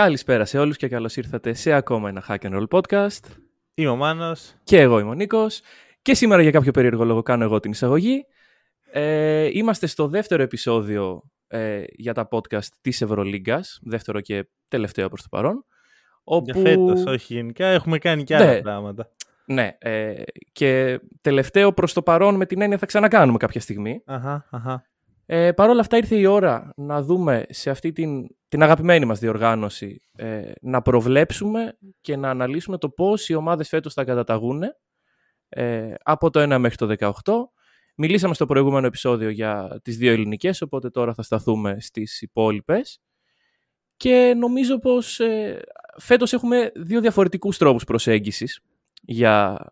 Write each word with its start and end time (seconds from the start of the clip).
Καλησπέρα 0.00 0.44
σε 0.44 0.58
όλους 0.58 0.76
και 0.76 0.88
καλώς 0.88 1.16
ήρθατε 1.16 1.52
σε 1.52 1.72
ακόμα 1.72 2.08
ένα 2.08 2.24
Hack 2.28 2.38
and 2.40 2.58
Roll 2.60 2.80
podcast. 2.80 3.24
Είμαι 3.74 3.90
ο 3.90 3.96
Μάνος. 3.96 4.54
Και 4.64 4.80
εγώ 4.80 4.98
είμαι 4.98 5.10
ο 5.10 5.14
Νίκος. 5.14 5.60
Και 6.02 6.14
σήμερα 6.14 6.42
για 6.42 6.50
κάποιο 6.50 6.70
περίεργο 6.70 7.04
λόγο 7.04 7.22
κάνω 7.22 7.44
εγώ 7.44 7.60
την 7.60 7.70
εισαγωγή. 7.70 8.26
Ε, 8.92 9.48
είμαστε 9.52 9.86
στο 9.86 10.08
δεύτερο 10.08 10.42
επεισόδιο 10.42 11.22
ε, 11.46 11.82
για 11.88 12.14
τα 12.14 12.28
podcast 12.30 12.66
της 12.80 13.00
Ευρωλίγκας. 13.00 13.78
Δεύτερο 13.82 14.20
και 14.20 14.48
τελευταίο 14.68 15.08
προς 15.08 15.22
το 15.22 15.28
παρόν. 15.30 15.64
Όπου... 16.24 16.50
Για 16.50 16.62
φέτος, 16.62 17.04
όχι 17.04 17.34
γενικά. 17.34 17.66
Έχουμε 17.66 17.98
κάνει 17.98 18.24
και 18.24 18.36
άλλα 18.36 18.52
ναι, 18.52 18.60
πράγματα. 18.60 19.08
Ναι. 19.44 19.76
Ε, 19.78 20.22
και 20.52 21.00
τελευταίο 21.20 21.72
προς 21.72 21.92
το 21.92 22.02
παρόν 22.02 22.34
με 22.34 22.46
την 22.46 22.60
έννοια 22.60 22.78
θα 22.78 22.86
ξανακάνουμε 22.86 23.38
κάποια 23.38 23.60
στιγμή. 23.60 24.02
Αχα, 24.06 24.46
αχα. 24.50 24.89
Ε, 25.32 25.52
Παρ' 25.52 25.68
όλα 25.68 25.80
αυτά 25.80 25.96
ήρθε 25.96 26.16
η 26.16 26.24
ώρα 26.26 26.72
να 26.76 27.02
δούμε 27.02 27.44
σε 27.48 27.70
αυτή 27.70 27.92
την, 27.92 28.26
την 28.48 28.62
αγαπημένη 28.62 29.04
μας 29.04 29.18
διοργάνωση 29.18 30.02
ε, 30.16 30.52
να 30.60 30.82
προβλέψουμε 30.82 31.78
και 32.00 32.16
να 32.16 32.30
αναλύσουμε 32.30 32.78
το 32.78 32.88
πώς 32.88 33.28
οι 33.28 33.34
ομάδες 33.34 33.68
φέτος 33.68 33.94
θα 33.94 34.04
καταταγούν 34.04 34.62
ε, 35.48 35.94
από 36.02 36.30
το 36.30 36.54
1 36.54 36.58
μέχρι 36.58 36.76
το 36.76 37.12
18. 37.24 37.32
Μιλήσαμε 37.96 38.34
στο 38.34 38.46
προηγούμενο 38.46 38.86
επεισόδιο 38.86 39.28
για 39.28 39.80
τις 39.82 39.96
δύο 39.96 40.12
ελληνικές, 40.12 40.62
οπότε 40.62 40.90
τώρα 40.90 41.14
θα 41.14 41.22
σταθούμε 41.22 41.76
στις 41.80 42.22
υπόλοιπες. 42.22 43.00
Και 43.96 44.34
νομίζω 44.36 44.78
πως 44.78 45.20
ε, 45.20 45.62
φέτος 45.98 46.32
έχουμε 46.32 46.72
δύο 46.74 47.00
διαφορετικούς 47.00 47.58
τρόπους 47.58 47.84
προσέγγισης 47.84 48.60
για 49.02 49.66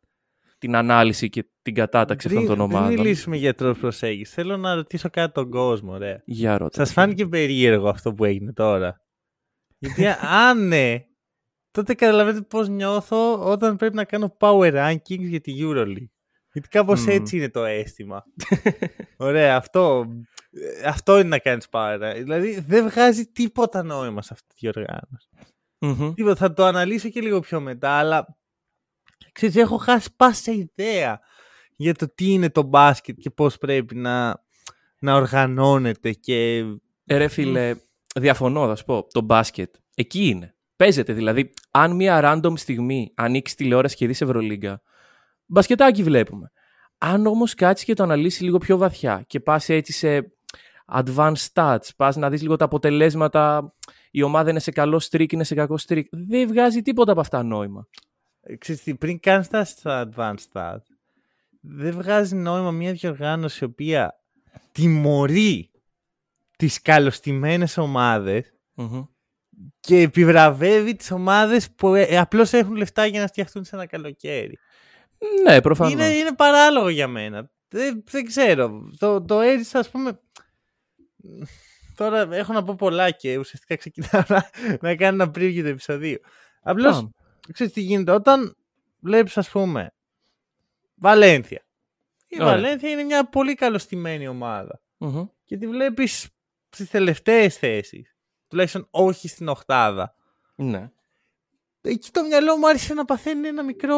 την 0.58 0.76
ανάλυση 0.76 1.28
και 1.28 1.44
την 1.62 1.74
κατάταξη 1.74 2.26
αυτών 2.26 2.46
των 2.46 2.60
ομάδων. 2.60 2.88
Δεν 2.88 2.98
μιλήσουμε 2.98 3.36
για 3.36 3.54
τρόπο 3.54 3.78
προσέγγισης. 3.80 4.34
Θέλω 4.34 4.56
να 4.56 4.74
ρωτήσω 4.74 5.10
κάτι 5.10 5.32
τον 5.32 5.50
κόσμο, 5.50 5.96
ρε. 5.96 6.22
Για 6.24 6.58
ρώτα. 6.58 6.74
Σας 6.74 6.92
φάνηκε 6.92 7.26
περίεργο 7.26 7.88
αυτό 7.88 8.14
που 8.14 8.24
έγινε 8.24 8.52
τώρα. 8.52 9.02
Γιατί 9.78 10.06
αν 10.20 10.68
ναι, 10.68 11.04
τότε 11.70 11.94
καταλαβαίνετε 11.94 12.44
πώς 12.44 12.68
νιώθω 12.68 13.50
όταν 13.50 13.76
πρέπει 13.76 13.94
να 13.94 14.04
κάνω 14.04 14.36
power 14.40 14.72
rankings 14.74 15.28
για 15.28 15.40
τη 15.40 15.54
EuroLeague. 15.60 16.08
Γιατί 16.52 16.68
κάπως 16.68 17.06
έτσι 17.06 17.36
είναι 17.36 17.50
το 17.50 17.64
αίσθημα. 17.64 18.24
Ωραία, 19.16 19.56
αυτό, 19.56 20.06
αυτό 20.84 21.18
είναι 21.18 21.28
να 21.28 21.38
κάνεις 21.38 21.68
power 21.70 22.12
Δηλαδή 22.16 22.60
δεν 22.60 22.88
βγάζει 22.88 23.26
τίποτα 23.26 23.82
νόημα 23.82 24.22
σε 24.22 24.30
αυτή 24.32 24.46
τη 24.48 24.54
διοργάνωση. 24.58 25.28
Mm-hmm. 25.78 26.36
Θα 26.36 26.52
το 26.52 26.64
αναλύσω 26.64 27.08
και 27.08 27.20
λίγο 27.20 27.40
πιο 27.40 27.60
μετά, 27.60 27.90
αλλά 27.90 28.38
ξέρεις, 29.32 29.56
έχω 29.56 29.76
χάσει 29.76 30.08
πάσα 30.16 30.52
ιδέα 30.52 31.20
για 31.76 31.94
το 31.94 32.14
τι 32.14 32.32
είναι 32.32 32.50
το 32.50 32.62
μπάσκετ 32.62 33.18
και 33.18 33.30
πώς 33.30 33.58
πρέπει 33.58 33.94
να, 33.94 34.44
να 34.98 35.14
οργανώνεται 35.14 36.12
και... 36.12 36.64
Ε, 37.06 37.16
ρε 37.16 37.28
φίλε, 37.28 37.74
διαφωνώ 38.14 38.66
θα 38.66 38.76
σου 38.76 38.84
πω, 38.84 39.06
το 39.10 39.20
μπάσκετ 39.20 39.74
εκεί 39.94 40.26
είναι. 40.26 40.54
Παίζεται 40.76 41.12
δηλαδή, 41.12 41.50
αν 41.70 41.96
μια 41.96 42.20
random 42.22 42.52
στιγμή 42.58 43.12
ανοίξει 43.16 43.56
τηλεόραση 43.56 43.96
και 43.96 44.06
δεις 44.06 44.20
Ευρωλίγκα, 44.20 44.82
μπασκετάκι 45.46 46.02
βλέπουμε. 46.02 46.52
Αν 46.98 47.26
όμως 47.26 47.54
κάτσεις 47.54 47.86
και 47.86 47.94
το 47.94 48.02
αναλύσεις 48.02 48.40
λίγο 48.40 48.58
πιο 48.58 48.76
βαθιά 48.76 49.24
και 49.26 49.40
πας 49.40 49.68
έτσι 49.68 49.92
σε 49.92 50.32
advanced 50.92 51.46
stats, 51.52 51.88
πας 51.96 52.16
να 52.16 52.30
δεις 52.30 52.42
λίγο 52.42 52.56
τα 52.56 52.64
αποτελέσματα, 52.64 53.74
η 54.10 54.22
ομάδα 54.22 54.50
είναι 54.50 54.58
σε 54.58 54.70
καλό 54.70 55.02
streak, 55.10 55.32
είναι 55.32 55.44
σε 55.44 55.54
κακό 55.54 55.74
streak, 55.86 56.02
δεν 56.10 56.48
βγάζει 56.48 56.82
τίποτα 56.82 57.12
από 57.12 57.20
αυτά 57.20 57.42
νόημα. 57.42 57.88
Ξέρετε, 58.58 58.94
πριν 58.94 59.20
κάνεις 59.20 59.48
τα 59.82 60.08
advanced 60.08 60.36
stats, 60.52 60.82
δεν 61.60 61.92
βγάζει 61.92 62.34
νόημα 62.34 62.70
μια 62.70 62.92
διοργάνωση 62.92 63.64
η 63.64 63.66
οποία 63.66 64.20
τιμωρεί 64.72 65.70
τις 66.56 66.82
καλωστημένες 66.82 67.78
και 69.80 70.00
επιβραβεύει 70.00 70.96
τις 70.96 71.10
ομάδες 71.10 71.70
που 71.70 71.94
ε, 71.94 72.18
απλώς 72.18 72.52
έχουν 72.52 72.76
λεφτά 72.76 73.06
για 73.06 73.20
να 73.20 73.26
φτιαχτούν 73.26 73.64
σε 73.64 73.76
ένα 73.76 73.86
καλοκαίρι. 73.86 74.58
Ναι, 75.42 75.60
προφανώς. 75.60 75.92
Είναι, 75.92 76.08
είναι 76.08 76.34
παράλογο 76.34 76.88
για 76.88 77.08
μένα. 77.08 77.50
Δεν, 77.68 78.04
δεν 78.10 78.24
ξέρω. 78.24 78.90
Το, 78.98 79.22
το 79.22 79.40
έζησα, 79.40 79.78
ας 79.78 79.90
πούμε... 79.90 80.20
Τώρα 81.94 82.28
έχω 82.30 82.52
να 82.52 82.62
πω 82.62 82.74
πολλά 82.74 83.10
και 83.10 83.38
ουσιαστικά 83.38 83.76
ξεκινάω 83.76 84.22
να, 84.28 84.50
να 84.80 84.96
κάνω 84.96 85.22
ένα 85.22 85.32
preview 85.34 85.60
του 85.60 85.68
επεισοδίου. 85.68 86.18
Απλώς, 86.62 87.08
ξέρεις 87.52 87.72
τι 87.72 87.80
γίνεται. 87.80 88.12
Όταν 88.12 88.56
βλέπεις, 89.00 89.38
ας 89.38 89.50
πούμε, 89.50 89.92
Βαλένθια. 90.94 91.66
Η 92.28 92.36
Ωραία. 92.40 92.54
Βαλένθια 92.54 92.90
είναι 92.90 93.02
μια 93.02 93.28
πολύ 93.28 93.54
καλωστημένη 93.54 94.38
Και 95.44 95.56
τη 95.56 95.68
βλέπεις 95.68 96.28
στις 96.68 96.90
τελευταίες 96.90 97.56
θέσεις. 97.56 98.16
Τουλάχιστον 98.48 98.88
όχι 98.90 99.28
στην 99.28 99.48
οχτάδα. 99.48 100.14
Ναι. 100.54 100.90
Εκεί 101.80 102.10
το 102.10 102.22
μυαλό 102.22 102.56
μου 102.56 102.68
άρχισε 102.68 102.94
να 102.94 103.04
παθαίνει 103.04 103.48
ένα 103.48 103.62
μικρό 103.62 103.96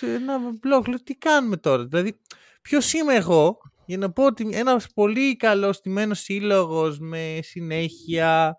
ένα 0.00 0.38
μπλοκ. 0.38 0.86
Λέω 0.86 1.02
τι 1.02 1.14
κάνουμε 1.14 1.56
τώρα; 1.56 1.86
Δηλαδή 1.86 2.18
ποιος 2.62 2.92
είμαι 2.92 3.14
εγώ 3.14 3.58
για 3.86 3.98
να 3.98 4.12
πω 4.12 4.24
ότι 4.24 4.48
ένας 4.52 4.92
πολύ 4.94 5.36
καλό 5.36 5.72
στημένο 5.72 6.14
σύλλογος 6.14 6.98
με 6.98 7.38
συνέχεια, 7.42 8.56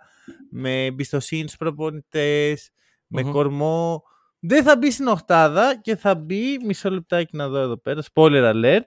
με 0.50 0.86
εμπιστοσύνη 0.86 1.42
στους 1.42 1.58
προπονητές, 1.58 2.72
με 3.10 3.24
κορμό 3.24 4.04
δεν 4.40 4.64
θα 4.64 4.78
μπει 4.78 4.92
στην 4.92 5.08
οχτάδα 5.08 5.80
και 5.82 5.96
θα 5.96 6.16
μπει, 6.16 6.60
μισό 6.66 6.90
λεπτάκι 6.90 7.36
να 7.36 7.48
δω 7.48 7.58
εδώ 7.58 7.78
πέρα, 7.78 8.04
spoiler 8.14 8.54
alert, 8.54 8.84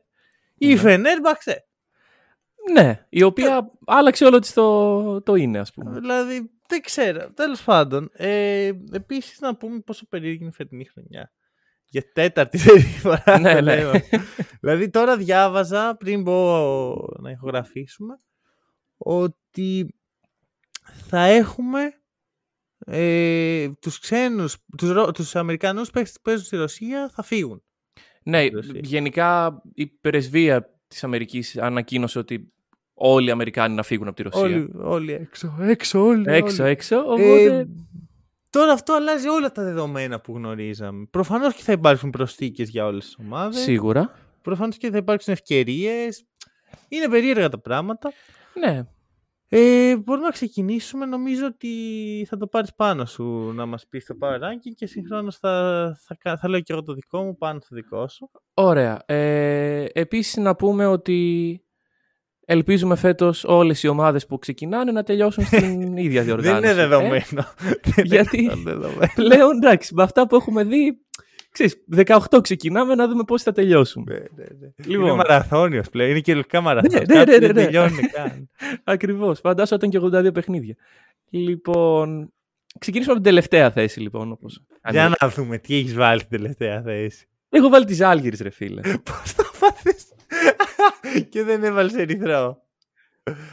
η 0.54 0.76
Φενέρ 0.76 1.20
Μπαξέ. 1.20 1.66
Ναι, 2.72 3.06
η 3.08 3.22
οποία 3.22 3.56
ε... 3.56 3.60
άλλαξε 3.86 4.24
όλο 4.24 4.38
της 4.38 4.52
το, 4.52 5.22
το 5.22 5.34
είναι, 5.34 5.58
ας 5.58 5.72
πούμε. 5.72 6.00
Δηλαδή, 6.00 6.50
δεν 6.66 6.80
ξέρω. 6.80 7.32
Τέλος 7.32 7.62
πάντων, 7.62 8.10
ε, 8.12 8.70
επίσης 8.92 9.40
να 9.40 9.56
πούμε 9.56 9.80
πόσο 9.80 10.06
περίεργη 10.08 10.38
είναι 10.38 10.48
η 10.48 10.54
φετινή 10.54 10.84
χρονιά. 10.84 11.32
Για 11.84 12.12
τέταρτη 12.12 12.58
φορά. 13.02 13.38
ναι, 13.40 13.60
ναι. 13.60 13.90
δηλαδή, 14.60 14.90
τώρα 14.90 15.16
διάβαζα, 15.16 15.96
πριν 15.96 16.24
πω 16.24 16.94
να 17.20 17.30
ηχογραφήσουμε, 17.30 18.14
ότι 18.96 19.94
θα 21.08 21.20
έχουμε 21.20 22.01
ε, 22.86 23.68
τους 23.80 23.98
ξένους, 23.98 24.56
τους, 24.76 24.92
τους 25.14 25.36
Αμερικανούς 25.36 25.90
που 25.90 26.02
παίζουν 26.22 26.44
στη 26.44 26.56
Ρωσία 26.56 27.10
θα 27.14 27.22
φύγουν. 27.22 27.62
Ναι, 28.22 28.46
γενικά 28.74 29.62
η 29.74 29.86
πρεσβεία 29.86 30.78
της 30.88 31.04
Αμερικής 31.04 31.58
ανακοίνωσε 31.58 32.18
ότι 32.18 32.52
όλοι 32.94 33.28
οι 33.28 33.30
Αμερικάνοι 33.30 33.74
να 33.74 33.82
φύγουν 33.82 34.06
από 34.06 34.16
τη 34.16 34.22
Ρωσία. 34.22 34.40
Όλοι, 34.40 34.70
όλοι 34.74 35.12
έξω, 35.12 35.56
έξω, 35.60 36.04
όλοι. 36.04 36.24
Έξω, 36.26 36.62
όλοι. 36.62 36.72
έξω, 36.72 36.98
οπότε... 36.98 37.44
Ε, 37.44 37.66
τώρα 38.50 38.72
αυτό 38.72 38.94
αλλάζει 38.94 39.28
όλα 39.28 39.52
τα 39.52 39.62
δεδομένα 39.62 40.20
που 40.20 40.36
γνωρίζαμε. 40.36 41.06
Προφανώς 41.10 41.54
και 41.54 41.62
θα 41.62 41.72
υπάρξουν 41.72 42.10
προσθήκες 42.10 42.68
για 42.68 42.86
όλες 42.86 43.04
τις 43.04 43.16
ομάδες. 43.24 43.60
Σίγουρα. 43.60 44.14
Προφανώς 44.42 44.76
και 44.76 44.90
θα 44.90 44.96
υπάρξουν 44.96 45.32
ευκαιρίες. 45.32 46.24
Είναι 46.88 47.08
περίεργα 47.08 47.48
τα 47.48 47.58
πράγματα. 47.58 48.12
Ναι. 48.54 48.86
Ε, 49.54 49.96
μπορούμε 49.96 50.26
να 50.26 50.32
ξεκινήσουμε. 50.32 51.06
Νομίζω 51.06 51.46
ότι 51.46 51.68
θα 52.28 52.36
το 52.36 52.46
πάρεις 52.46 52.74
πάνω 52.74 53.04
σου 53.04 53.52
να 53.54 53.66
μας 53.66 53.86
πεις 53.86 54.04
το 54.04 54.14
power 54.20 54.34
ranking 54.34 54.72
και 54.74 54.86
συγχρόνως 54.86 55.36
θα, 55.36 55.96
θα, 56.20 56.36
θα, 56.36 56.48
λέω 56.48 56.60
και 56.60 56.72
εγώ 56.72 56.82
το 56.82 56.92
δικό 56.92 57.22
μου 57.22 57.36
πάνω 57.36 57.60
στο 57.60 57.74
δικό 57.74 58.08
σου. 58.08 58.30
Ωραία. 58.54 59.02
Ε, 59.06 59.84
επίσης 59.92 60.36
να 60.36 60.56
πούμε 60.56 60.86
ότι 60.86 61.60
ελπίζουμε 62.44 62.96
φέτος 62.96 63.44
όλες 63.44 63.82
οι 63.82 63.88
ομάδες 63.88 64.26
που 64.26 64.38
ξεκινάνε 64.38 64.92
να 64.92 65.02
τελειώσουν 65.02 65.44
στην 65.44 65.96
ίδια 66.06 66.22
διοργάνωση. 66.22 66.60
Δεν 66.60 66.70
είναι 66.70 66.74
δεδομένο. 66.74 67.44
Ε; 67.96 68.02
Γιατί 68.02 68.50
πλέον 69.14 69.56
εντάξει, 69.56 69.94
με 69.94 70.02
αυτά 70.02 70.26
που 70.26 70.36
έχουμε 70.36 70.64
δει 70.64 71.01
Ξέρεις, 71.52 71.84
18 71.96 72.42
ξεκινάμε 72.42 72.94
να 72.94 73.08
δούμε 73.08 73.22
πώς 73.24 73.42
θα 73.42 73.52
τελειώσουμε. 73.52 74.12
Ναι, 74.12 74.18
ναι, 74.18 74.44
ναι. 74.58 74.68
Λοιπόν. 74.84 75.06
Είναι 75.06 75.14
μαραθώνιος 75.14 75.88
πλέον, 75.88 76.10
είναι 76.10 76.20
και 76.20 76.34
λογικά 76.34 76.60
μαραθώνιος. 76.60 77.06
Ναι, 77.06 77.14
ναι, 77.14 77.24
ναι, 77.24 77.36
ναι. 77.36 77.46
Δεν 77.46 77.54
τελειώνει 77.54 78.02
καν. 78.02 78.50
Ακριβώς, 78.84 79.40
φαντάσου 79.40 79.74
ήταν 79.74 79.90
και 79.90 79.98
82 80.02 80.34
παιχνίδια. 80.34 80.76
Λοιπόν, 81.30 82.32
ξεκινήσουμε 82.78 83.14
από 83.14 83.22
την 83.22 83.32
τελευταία 83.32 83.70
θέση 83.70 84.00
λοιπόν. 84.00 84.32
Όπως... 84.32 84.62
Για 84.90 85.14
να 85.20 85.28
δούμε 85.28 85.58
τι 85.58 85.76
έχεις 85.76 85.94
βάλει 85.94 86.18
στην 86.18 86.38
τελευταία 86.38 86.82
θέση. 86.82 87.26
Έχω 87.48 87.68
βάλει 87.68 87.84
τις 87.84 88.00
Άλγηρες 88.00 88.40
ρε 88.40 88.50
φίλε. 88.50 88.80
πώς 89.08 89.34
το 89.34 89.44
πάθεις. 89.60 90.06
και 91.30 91.42
δεν 91.42 91.64
έβαλες 91.64 91.94
ερυθρό. 91.94 92.61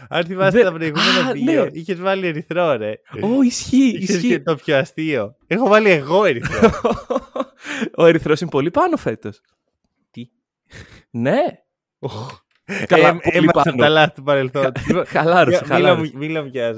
Αν 0.10 0.25
θυμάστε 0.25 0.63
τα 0.63 0.74
προηγούμενα 0.74 1.31
δύο, 1.31 1.63
ναι. 1.63 1.69
είχες 1.74 2.00
βάλει 2.00 2.27
ερυθρό, 2.27 2.75
ρε. 2.75 2.94
Ω, 3.21 3.42
ισχύει. 3.42 3.98
Είχες 4.00 4.21
και 4.21 4.39
το 4.39 4.56
πιο 4.56 4.77
αστείο. 4.77 5.36
Έχω 5.48 5.68
βάλει 5.68 5.89
εγώ 5.89 6.25
ερυθρό. 6.25 6.69
Ο 7.98 8.06
ερυθρός 8.06 8.42
είναι 8.42 8.50
πολύ 8.50 8.71
πάνω 8.71 8.98
φέτος. 8.98 9.42
Τι; 10.12 10.30
Ναι. 11.10 11.39
Καλά, 12.86 13.07
ε, 13.21 13.31
πολύ 13.31 13.50
πάνω. 13.54 13.75
τα 13.75 13.89
λάθη 13.89 14.13
του 14.13 14.24
παρελθόντος. 14.24 14.83
χαλάρωσε, 15.07 15.66
χαλάρωσε. 15.66 16.12
Μίλα 16.16 16.42
μου 16.42 16.48
για 16.48 16.74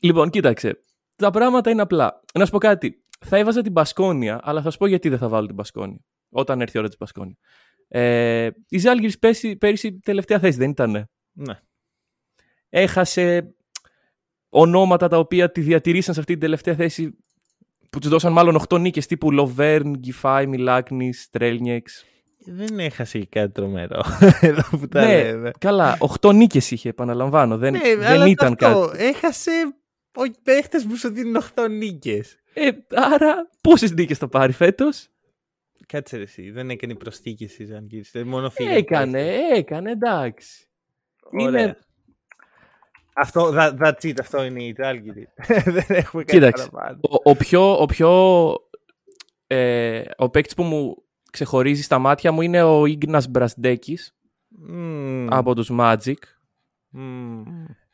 Λοιπόν, 0.00 0.30
κοίταξε. 0.30 0.82
Τα 1.16 1.30
πράγματα 1.30 1.70
είναι 1.70 1.82
απλά. 1.82 2.20
Να 2.34 2.44
σου 2.44 2.50
πω 2.50 2.58
κάτι. 2.58 3.02
Θα 3.26 3.36
έβαζα 3.36 3.62
την 3.62 3.72
Μπασκόνια, 3.72 4.40
αλλά 4.42 4.62
θα 4.62 4.70
σου 4.70 4.78
πω 4.78 4.86
γιατί 4.86 5.08
δεν 5.08 5.18
θα 5.18 5.28
βάλω 5.28 5.46
την 5.46 5.54
Μπασκόνια. 5.54 6.04
Όταν 6.30 6.60
έρθει 6.60 6.76
η 6.76 6.78
ώρα 6.78 6.88
της 6.88 6.96
Μπασκόνια. 6.98 7.36
Ε, 7.88 8.50
η 8.68 8.78
Ζάλγκη 8.78 9.18
πέρυσι 9.58 9.98
τελευταία 9.98 10.38
θέση, 10.38 10.58
δεν 10.58 10.70
ήταν. 10.70 11.08
Ναι 11.32 11.54
έχασε 12.70 13.54
ονόματα 14.48 15.08
τα 15.08 15.18
οποία 15.18 15.50
τη 15.52 15.60
διατηρήσαν 15.60 16.14
σε 16.14 16.20
αυτή 16.20 16.32
την 16.32 16.42
τελευταία 16.42 16.74
θέση 16.74 17.16
που 17.90 17.98
τους 17.98 18.08
δώσαν 18.10 18.32
μάλλον 18.32 18.60
8 18.68 18.80
νίκες 18.80 19.06
τύπου 19.06 19.32
Λοβέρν, 19.32 19.96
Γκιφάη, 19.96 20.46
Μιλάκνης, 20.46 21.28
Τρέλνιεξ. 21.30 22.04
Δεν 22.50 22.78
έχασε 22.78 23.24
κάτι 23.28 23.52
τρομερό. 23.52 24.00
Εδώ 24.40 24.62
που 24.78 24.88
τα 24.88 25.00
Ναι, 25.06 25.22
λέμε. 25.22 25.50
καλά, 25.58 25.98
8 26.20 26.34
νίκες 26.34 26.70
είχε, 26.70 26.88
επαναλαμβάνω. 26.88 27.56
Δεν, 27.58 27.72
Ναι, 27.72 27.80
δεν 27.96 28.04
αλλά 28.06 28.26
ήταν 28.26 28.52
αυτό, 28.60 28.88
κάτι. 28.90 29.04
Έχασε 29.04 29.50
ο 30.14 30.22
παίχτες 30.42 30.84
που 30.86 30.96
σου 30.96 31.12
δίνουν 31.12 31.36
8 31.54 31.68
νίκες. 31.70 32.36
Ε, 32.52 32.68
άρα, 32.94 33.50
πόσες 33.60 33.92
νίκες 33.92 34.18
θα 34.18 34.28
πάρει 34.28 34.52
φέτος; 34.52 35.08
Κάτσε 35.86 36.16
ρε 36.16 36.22
εσύ, 36.22 36.50
δεν 36.50 36.70
έκανε 36.70 36.94
προσθήκες 36.94 37.58
η 37.58 37.64
Ζανγκύρης. 37.64 38.10
Δεν 38.10 38.26
μόνο 38.26 38.50
φίλε. 38.50 38.74
Έκανε, 38.74 39.36
έκανε, 39.54 39.90
εντάξει. 39.90 40.66
Ωραία. 41.32 41.62
Είναι- 41.62 41.78
Αυτό, 43.20 43.52
that, 43.54 43.72
that's 43.78 44.02
it, 44.02 44.14
αυτό 44.20 44.44
είναι 44.44 44.62
η 44.62 44.74
Ζάλγκυρη. 44.78 45.28
δεν 45.64 45.84
έχουμε 45.88 46.24
κάτι 46.24 46.38
Κοίταξε. 46.38 46.68
παραπάνω. 46.70 46.98
Ο, 47.02 47.30
ο 47.30 47.36
πιο, 47.36 47.80
ο, 47.80 47.86
πιο 47.86 48.10
ε, 49.46 50.02
ο 50.16 50.28
παίκτης 50.30 50.54
που 50.54 50.62
μου 50.62 51.02
ξεχωρίζει 51.30 51.82
στα 51.82 51.98
μάτια 51.98 52.32
μου 52.32 52.42
είναι 52.42 52.62
ο 52.62 52.86
Ίγνας 52.86 53.28
Μπρασντέκης 53.28 54.14
Μμμ. 54.48 55.26
από 55.30 55.54
τους 55.54 55.70
Magic. 55.78 56.14
Μμμ. 56.88 57.42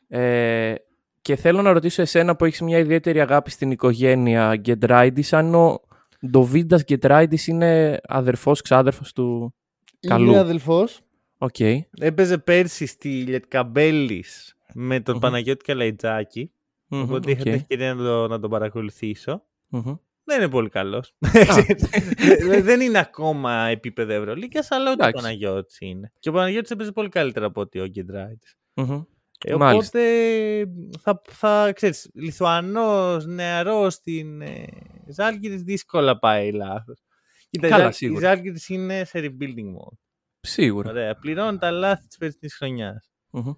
Ε, 0.07 0.75
και 1.21 1.35
θέλω 1.35 1.61
να 1.61 1.73
ρωτήσω 1.73 2.01
εσένα 2.01 2.35
που 2.35 2.45
έχεις 2.45 2.61
μια 2.61 2.77
ιδιαίτερη 2.77 3.21
αγάπη 3.21 3.51
στην 3.51 3.71
οικογένεια 3.71 4.55
Γκεντράιντις 4.55 5.33
αν 5.33 5.55
ο 5.55 5.81
Ντοβίντας 6.29 6.83
Γκεντράιντις 6.83 7.47
είναι 7.47 7.99
αδερφός, 8.07 8.61
ξάδερφος 8.61 9.13
του 9.13 9.55
καλού. 9.99 10.29
Είναι 10.29 10.39
αδελφός. 10.39 10.99
Οκ. 11.37 11.59
Έπαιζε 11.99 12.37
πέρσι 12.37 12.85
στη 12.85 13.25
Λιετκαμπέλις 13.27 14.54
με 14.77 14.99
τον 14.99 15.13
Μμμ. 15.13 15.21
Παναγιώτη 15.21 15.65
Καλαϊτζάκη. 15.65 16.51
Μμμ, 16.87 17.01
Οπότε 17.01 17.31
είχα 17.31 17.39
οκ. 17.39 17.43
την 17.45 17.53
ευκαιρία 17.53 17.93
να, 17.93 18.03
το- 18.03 18.27
να 18.27 18.39
τον 18.39 18.49
παρακολουθήσω. 18.49 19.43
Μμμ. 19.67 19.95
Δεν 20.23 20.37
είναι 20.41 20.49
πολύ 20.49 20.69
καλός. 20.69 21.15
δεν 22.61 22.81
είναι 22.81 22.99
ακόμα 22.99 23.53
επίπεδο 23.67 24.13
Ευρωλίγκας, 24.13 24.71
αλλά 24.71 24.91
ούτε 24.91 25.03
ο 25.03 25.07
Εντάξει. 25.07 25.23
Παναγιώτης 25.23 25.77
είναι. 25.79 26.11
Και 26.19 26.29
ο 26.29 26.31
Παναγιώτης 26.31 26.71
έπαιζε 26.71 26.91
πολύ 26.91 27.09
καλύτερα 27.09 27.45
από 27.45 27.61
ότι 27.61 27.79
ο 27.79 27.85
Γκεντραΐτις. 27.85 28.47
Μμμ. 28.73 29.01
Ε, 29.45 29.55
Μάλιστα. 29.55 29.99
οπότε 29.99 30.65
θα, 31.01 31.21
θα 31.29 31.71
ξέρεις, 31.75 32.09
Λιθουανός, 32.13 33.25
νεαρός 33.25 33.93
στην 33.93 34.41
ε, 34.41 34.65
Ζάλγκυρης 35.07 35.61
δύσκολα 35.61 36.19
πάει 36.19 36.51
λάθος. 36.51 37.03
Κοίτα, 37.49 37.67
η 37.67 37.69
Καλά, 37.69 37.81
Ζάλ- 37.83 37.93
η 37.93 37.95
σίγουρα. 37.95 38.19
Ζάλγκυρης 38.27 38.69
είναι 38.69 39.03
σε 39.05 39.19
rebuilding 39.19 39.67
mode. 39.77 39.97
Σίγουρα. 40.39 40.89
Ωραία, 40.89 41.15
πληρώνει 41.15 41.57
τα 41.57 41.71
λάθη 41.71 42.07
της 42.07 42.17
περσινής 42.17 42.55
χρονιάς. 42.55 43.11
Μμμ. 43.29 43.53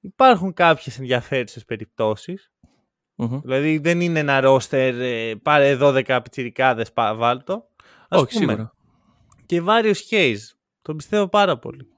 Υπάρχουν 0.00 0.52
κάποιες 0.52 0.98
ενδιαφέρουσες 0.98 1.64
περιπτώσεις. 1.64 2.50
Μμμ. 3.14 3.40
Δηλαδή 3.40 3.78
δεν 3.78 4.00
είναι 4.00 4.18
ένα 4.18 4.40
ρόστερ, 4.40 5.00
ε, 5.00 5.34
πάρε 5.42 5.76
12 5.76 6.20
πιτσιρικάδες, 6.22 6.92
πά- 6.92 7.16
βάλτο. 7.16 7.68
Ας 8.08 8.20
Όχι, 8.22 8.32
πούμε, 8.38 8.46
σίγουρα. 8.52 8.74
Και 9.46 9.60
Βάριος 9.60 10.00
Χέιζ. 10.00 10.50
Τον 10.82 10.96
πιστεύω 10.96 11.28
πάρα 11.28 11.58
πολύ. 11.58 11.88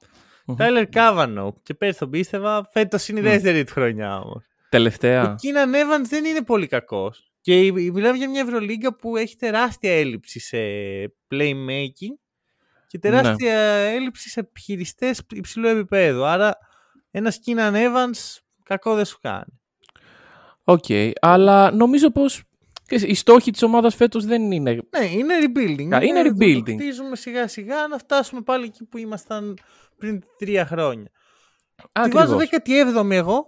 Μμμ. 0.47 0.57
Τάιλερ 0.57 0.89
Κάβανο. 0.89 1.57
Και 1.63 1.75
πέρυσι 1.75 1.99
τον 1.99 2.11
πίστευα. 2.11 2.69
Φέτος 2.73 3.09
είναι 3.09 3.19
η 3.19 3.23
Μμ. 3.23 3.27
δεύτερη 3.29 3.65
του 3.65 3.73
χρονιά 3.73 4.19
όμως. 4.21 4.45
Τελευταία. 4.69 5.31
Ο 5.31 5.35
Κίναν 5.35 5.73
Έβανς 5.75 6.05
δεν 6.09 6.25
είναι 6.25 6.43
πολύ 6.43 6.67
κακός. 6.67 7.33
Και 7.41 7.61
η- 7.61 7.75
η- 7.77 7.91
μιλάμε 7.91 8.17
για 8.17 8.29
μια 8.31 8.41
Ευρωλίγκα 8.41 8.97
που 8.97 9.17
έχει 9.17 9.37
τεράστια 9.37 9.93
έλλειψη 9.99 10.41
σε 10.41 10.57
playmaking 11.31 12.15
και 12.87 12.99
τεράστια 12.99 13.55
έλλειψη 13.69 14.29
σε 14.31 14.41
επιχειριστές 14.41 15.15
υψηλού 15.35 15.67
επίπεδου. 15.69 16.25
Άρα 16.25 16.59
ένα 17.13 17.31
Κίναν 17.31 17.75
Έβανς 17.77 18.39
κακό 18.63 18.95
δεν 18.95 19.05
σου 19.05 19.19
κάνει. 19.21 19.61
Οκ. 20.65 20.85
Αλλά 21.21 21.71
νομίζω 21.71 22.11
πως 22.11 22.43
ξέρεις, 22.87 23.05
οι 23.05 23.15
στόχοι 23.15 23.51
της 23.51 23.63
ομάδας 23.63 23.95
φέτος 23.95 24.25
δεν 24.25 24.51
είναι 24.53 24.71
Ναι, 24.99 25.05
είναι 25.07 25.35
rebuilding. 25.43 25.89
Κα- 25.89 26.03
είναι 26.03 26.23
το 26.23 26.31
rebuilding. 26.39 26.73
Χτίζουμε 26.73 27.17
σιγά 27.17 27.49
σιγά 27.49 27.87
να 27.87 27.99
φτάσουμε 27.99 28.41
πάλι 28.41 28.65
εκεί 28.65 28.85
που 28.85 28.99
ήμασταν 28.99 29.59
πριν 29.99 30.23
τρία 30.39 30.67
χρόνια. 30.67 31.11
Τη 31.77 31.83
Ακριβώς. 31.93 32.21
βάζω 32.27 32.37
17η 32.39 33.11
εγώ. 33.13 33.47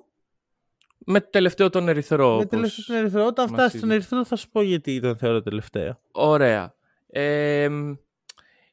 Με 1.06 1.20
το 1.20 1.28
τελευταίο 1.30 1.70
τον 1.70 1.88
Ερυθρό. 1.88 2.28
Με 2.28 2.34
όπως- 2.34 2.48
τελευταίο 2.48 2.84
τον 2.86 2.96
Ερυθρό. 2.96 3.24
Όταν 3.26 3.44
μας 3.50 3.54
φτάσει 3.60 3.76
στον 3.76 3.88
είδε. 3.88 3.98
Ερυθρό 3.98 4.24
θα 4.24 4.36
σου 4.36 4.48
πω 4.50 4.62
γιατί 4.62 5.00
τον 5.00 5.16
θεωρώ 5.16 5.42
τελευταίο. 5.42 6.00
Ωραία. 6.12 6.74
Ε, 7.10 7.68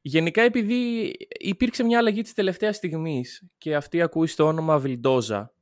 γενικά 0.02 0.42
επειδή 0.42 1.12
υπήρξε 1.40 1.84
μια 1.84 1.98
αλλαγή 1.98 2.22
της 2.22 2.34
τελευταίας 2.34 2.76
στιγμής 2.76 3.44
και 3.58 3.76
αυτή 3.76 4.02
ακούει 4.02 4.28
στο 4.28 4.46
όνομα 4.46 4.80
Βιλντόζα. 4.80 5.54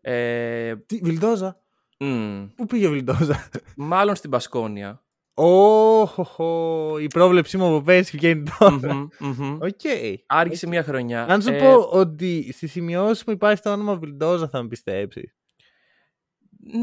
Ε, 0.00 0.76
Τι, 0.76 0.98
Βιλντόζα; 1.02 1.60
μ, 1.98 2.44
Πού 2.56 2.66
πήγε 2.66 2.86
ο 2.86 2.90
Βιλντόζα; 2.90 3.48
μάλλον 3.76 4.14
στην 4.14 4.30
Πασκόνια. 4.30 5.04
Ωχ, 5.34 6.18
η 7.00 7.06
πρόβλεψή 7.06 7.56
μου 7.56 7.66
από 7.66 7.82
πέρσι 7.84 8.16
βγαίνει 8.16 8.50
τώρα. 8.58 8.94
Μμμ, 8.94 9.08
μμμ. 9.18 9.58
Οκ. 9.60 9.80
Άργησε 10.26 10.66
μια 10.66 10.82
χρονιά. 10.82 11.24
Αν 11.24 11.42
σου 11.42 11.52
Ε, 11.52 11.58
πω 11.58 11.74
ότι 11.82 12.52
στη 12.52 12.66
σημείωσή 12.66 13.24
μου 13.26 13.32
υπάρχει 13.32 13.62
το 13.62 13.72
όνομα 13.72 13.96
Βιλντόζα 13.96 14.48
θα 14.48 14.62
με 14.62 14.68
πιστέψεις. 14.68 15.34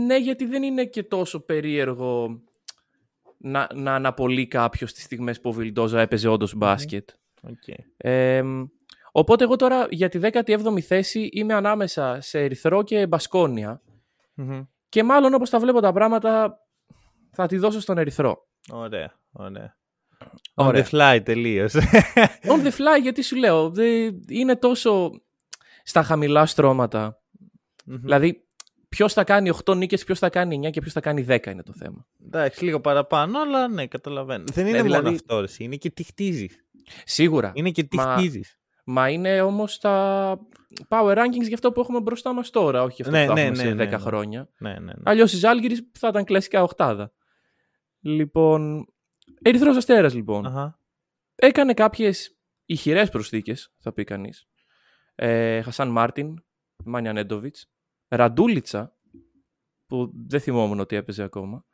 Ναι, 0.05 0.17
γιατί 0.17 0.45
δεν 0.45 0.63
είναι 0.63 0.85
και 0.85 1.03
τόσο 1.03 1.39
περίεργο 1.39 2.41
να, 3.37 3.69
να 3.73 3.95
αναπολεί 3.95 4.47
κάποιος 4.47 4.93
τις 4.93 5.03
στιγμές 5.03 5.41
που 5.41 5.49
ο 5.49 5.53
Βιλντόζα 5.53 6.01
έπαιζε 6.01 6.27
όντως 6.27 6.55
μπάσκετ. 6.55 7.09
Οκ. 7.41 7.75
Ε, 7.97 8.43
οπότε 9.11 9.43
εγώ 9.43 9.55
τώρα 9.55 9.87
για 9.89 10.09
τη 10.09 10.19
17η 10.21 10.79
θέση 10.79 11.29
είμαι 11.33 11.53
ανάμεσα 11.53 12.21
σε 12.21 12.39
Ερυθρό 12.39 12.83
και 12.83 13.07
Μπασκόνια 13.07 13.81
Μμμ. 14.33 14.61
και 14.89 15.03
μάλλον 15.03 15.33
όπως 15.33 15.49
τα 15.49 15.59
βλέπω 15.59 15.79
τα 15.79 15.91
πράγματα 15.93 16.59
θα 17.31 17.47
τη 17.47 17.57
δώσω 17.57 17.79
στον 17.79 17.97
Ερυθρό. 17.97 18.47
Ωραία, 18.71 19.13
ωραία. 19.31 19.75
Ωραία. 20.53 20.85
On 20.85 20.87
the 20.89 21.15
fly 21.15 21.19
τελείως. 21.23 21.73
On 22.53 22.63
the 22.63 22.71
fly 22.71 23.01
γιατί 23.01 23.21
σου 23.21 23.35
λέω, 23.35 23.69
δε- 23.69 24.11
είναι 24.27 24.55
τόσο 24.55 25.11
στα 25.83 26.03
χαμηλά 26.03 26.45
στρώματα. 26.45 27.21
Δηλαδή 27.85 28.46
ποιος 28.89 29.13
θα 29.13 29.23
κάνει 29.23 29.49
8 29.65 29.75
νίκες, 29.75 30.03
ποιος 30.03 30.19
θα 30.19 30.29
κάνει 30.29 30.55
9 30.67 30.69
και 30.69 30.79
ποιος 30.81 30.93
θα 30.93 30.99
κάνει 30.99 31.25
10 31.27 31.51
είναι 31.51 31.63
το 31.63 31.73
θέμα. 31.73 32.07
Εντάξει, 32.25 32.63
λίγο 32.63 32.79
παραπάνω, 32.81 33.39
αλλά 33.41 33.67
ναι, 33.67 33.87
καταλαβαίνω. 33.87 34.43
Δεν 34.53 34.67
είναι 34.67 34.77
Ναι, 34.81 34.83
μόνο 34.83 34.95
δηλαδή- 34.99 35.15
αυτό, 35.15 35.39
ρε, 35.39 35.47
είναι 35.57 35.75
και 35.75 35.89
τι 35.89 36.03
χτίζεις. 36.03 36.65
Σίγουρα. 37.03 37.51
Είναι 37.55 37.71
και 37.71 37.83
τι 37.83 37.95
Μα- 37.95 38.17
χτίζεις. 38.17 38.59
Μα 38.85 39.09
είναι 39.09 39.41
όμως 39.41 39.77
τα 39.77 40.37
power 40.87 41.17
rankings 41.17 41.41
για 41.45 41.53
αυτό 41.53 41.71
που 41.71 41.79
έχουμε 41.79 41.99
μπροστά 41.99 42.33
μας 42.33 42.49
τώρα, 42.49 42.83
όχι 42.83 43.01
για 43.01 43.05
αυτό 43.05 43.17
Ναι, 43.17 43.23
που 43.25 43.29
θα 43.29 43.33
ναι, 43.33 43.41
έχουμε 43.41 43.57
ναι, 43.63 43.69
σε 43.69 43.73
ναι, 43.75 43.83
10 43.83 43.89
ναι. 43.89 43.97
χρόνια. 43.97 44.49
Ναι, 44.57 44.69
ναι, 44.73 44.79
ναι. 44.79 44.91
Αλλιώς 45.03 45.33
η 45.33 45.37
Ζάλγκυρης 45.37 45.89
θα 45.99 46.07
ήταν 46.07 46.23
κλασικά 46.23 46.63
οχτάδα. 46.63 47.11
Λοιπόν, 47.99 48.85
Ερυθρός 49.41 49.75
Αστέρας 49.77 50.13
λοιπόν. 50.13 50.45
Αχα. 50.45 50.79
Έκανε 51.35 51.73
κάποιες 51.73 52.37
ηχηρές 52.65 53.09
προσθήκες, 53.09 53.73
θα 53.77 53.93
πει 53.93 54.03
κανείς. 54.03 54.47
Ε, 55.15 55.61
Χασάν 55.61 55.87
Μάρτιν, 55.89 56.43
Μάνια 56.85 57.13
Νέντοβιτς, 57.13 57.71
Ραντούλιτσα, 58.07 58.95
που 59.87 60.11
δεν 60.27 60.39
θυμόμουν 60.39 60.79
ότι 60.79 60.95
έπαιζε 60.95 61.23
ακόμα. 61.23 61.65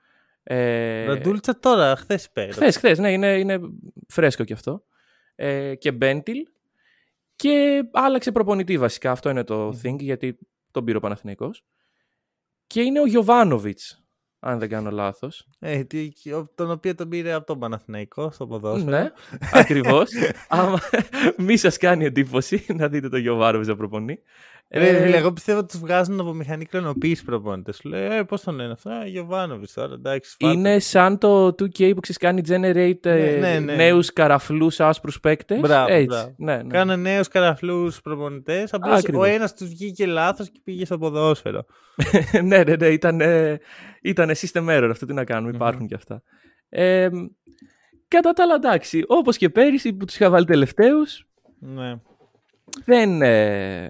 Ε, 0.44 1.06
Ραντούλτσα 1.06 1.60
τώρα, 1.60 1.96
χθες 1.96 2.30
πέρα. 2.32 2.52
Χθες, 2.52 2.78
χθες, 2.78 3.00
ναι, 3.00 3.12
είναι, 3.12 3.40
είναι 3.40 3.60
φρέσκο 4.08 4.44
κι 4.44 4.54
αυτό. 4.54 4.84
Ε, 5.36 5.76
και 5.76 5.92
Μπέντιλ. 5.92 6.46
Και 7.36 7.84
άλλαξε 7.94 8.32
προπονητή 8.32 8.78
βασικά, 8.78 9.12
αυτό 9.12 9.30
είναι 9.30 9.44
το 9.44 9.58
Μμμ. 9.58 9.80
thing, 9.84 10.00
γιατί 10.00 10.38
τον 10.72 10.84
πήρε 10.86 10.98
ο 10.98 11.00
Παναθηναϊκός. 11.00 11.64
Και 12.68 12.82
είναι 12.82 13.00
ο 13.00 13.06
Γιωβάνοβιτς, 13.06 14.04
αν 14.40 14.60
δεν 14.60 14.70
κάνω 14.70 14.92
λάθος. 14.92 15.48
Ε, 15.60 15.84
τι- 15.84 16.32
ο- 16.34 16.52
τον 16.56 16.72
οποίο 16.72 16.96
τον 16.96 17.10
πήρε 17.10 17.34
από 17.34 17.46
τον 17.46 17.60
Παναθηναϊκό 17.60 18.32
στο 18.32 18.48
ποδόσφαιρο. 18.48 18.90
Ναι, 18.98 19.12
ακριβώς. 19.54 20.10
Άμα 20.48 20.80
μη 21.38 21.58
σας 21.58 21.78
κάνει 21.78 22.06
εντύπωση 22.06 22.66
να 22.76 22.88
δείτε 22.88 23.10
τον 23.10 23.20
Γιωβάνοβιτς 23.20 23.68
να 23.68 23.76
προπονεί. 23.76 24.20
Ρε, 24.76 24.88
Ε, 24.90 25.04
φίλε, 25.04 25.18
εγώ 25.18 25.34
πιστεύω 25.34 25.60
ότι 25.60 25.68
τους 25.68 25.80
βγάζουν 25.80 26.20
από 26.20 26.34
μηχανή 26.34 26.66
κλωνοποίηση 26.66 27.24
προπονητές. 27.24 27.76
Σου 27.76 27.90
λέει, 27.90 28.18
ε, 28.18 28.24
πώς 28.24 28.42
τον 28.42 28.56
λένε 28.56 28.72
αυτό, 28.72 28.90
ε, 28.90 29.08
Γιωβάνοβιτς 29.08 29.74
τώρα, 29.74 29.94
εντάξει. 29.94 30.36
φάτε». 30.40 30.54
είναι 30.54 30.80
σαν 30.80 31.18
το 31.18 31.46
2K 31.48 31.94
που 31.94 32.00
ξέρεις 32.00 32.18
κάνει 32.18 32.42
generate 32.48 33.06
ε, 33.06 33.38
Ναι, 33.40 33.48
ναι, 33.50 33.60
ναι. 33.60 33.76
νέους 33.76 34.14
καραφλούς 34.14 34.80
άσπρους 34.80 35.20
παίκτες. 35.20 35.60
Μπράβο, 35.60 35.92
Έτσι. 35.94 36.06
μπράβο. 36.06 36.34
Ναι, 36.38 36.56
ναι. 36.56 36.64
Κάνε 36.64 36.96
νέους 36.96 37.28
καραφλούς 37.28 38.02
προπονητές. 38.02 38.74
Απλώς 38.74 38.94
ο 38.94 38.98
Ακριβώς. 38.98 39.28
ένας 39.28 39.54
τους 39.56 39.68
βγήκε 39.70 40.06
λάθος 40.06 40.50
και 40.50 40.60
πήγε 40.64 40.86
στο 40.86 40.98
ποδόσφαιρο. 40.98 41.66
ναι, 42.44 42.64
ναι, 42.64 42.76
ναι, 42.76 42.88
ήταν, 42.88 43.22
ε, 43.22 43.60
ήτανε 44.02 44.34
system 44.38 44.66
error 44.70 44.88
αυτό, 44.92 45.06
τι 45.06 45.14
να 45.14 45.24
κάνουμε, 45.24 45.50
Μμμ. 45.50 45.56
υπάρχουν 45.56 45.88
και 45.88 45.96
αυτά. 45.96 46.22
Ε, 46.70 47.10
κατά 48.08 48.34
τα 48.34 48.44
άλλα, 48.44 48.56
εντάξει, 48.56 49.04
όπως 49.08 49.38
και 49.38 49.50
πέρυσι 49.50 49.94
που 49.94 50.06
τους 50.06 50.16
είχα 50.16 50.30
βάλει 50.30 50.46
τελευταίους, 50.46 51.28
Ναι. 51.60 51.96
δεν, 52.86 53.22
ε, 53.22 53.90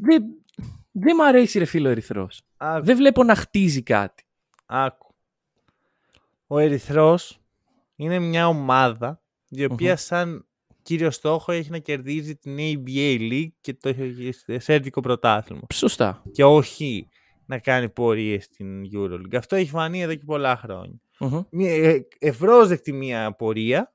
δεν, 0.00 0.24
δεν 0.90 1.16
μ' 1.16 1.20
αρέσει 1.20 1.58
ρε 1.58 1.64
φίλο 1.64 1.88
ο 1.88 1.90
Ερυθρός. 1.90 2.42
Άκου. 2.56 2.84
Δεν 2.84 2.96
βλέπω 2.96 3.24
να 3.24 3.34
χτίζει 3.34 3.82
κάτι. 3.82 4.24
άκου. 4.66 5.14
Ο 6.46 6.58
Ερυθρός 6.58 7.40
είναι 7.96 8.18
μια 8.18 8.48
ομάδα 8.48 9.22
η 9.48 9.64
οποία 9.64 9.90
Μμμ. 9.90 9.96
σαν 9.96 10.46
κύριο 10.82 11.10
στόχο 11.10 11.52
έχει 11.52 11.70
να 11.70 11.78
κερδίζει 11.78 12.36
την 12.36 12.56
ABA 12.58 13.18
League 13.32 13.52
και 13.60 13.74
το 13.74 13.94
σέρβικο 14.58 15.00
πρωτάθλημα. 15.00 15.62
Σωστά. 15.72 16.22
Και 16.32 16.44
όχι 16.44 17.08
να 17.46 17.58
κάνει 17.58 17.88
πορείες 17.88 18.44
στην 18.44 18.84
EuroLeague. 18.94 19.36
Αυτό 19.36 19.56
έχει 19.56 19.70
φανεί 19.70 20.02
εδώ 20.02 20.14
και 20.14 20.24
πολλά 20.24 20.56
χρόνια. 20.56 21.00
Μμμ. 21.18 21.42
Μια 21.50 21.74
ε, 21.74 22.08
ευρώσδεκτη 22.18 22.92
μια 22.92 23.34
πορεία, 23.34 23.94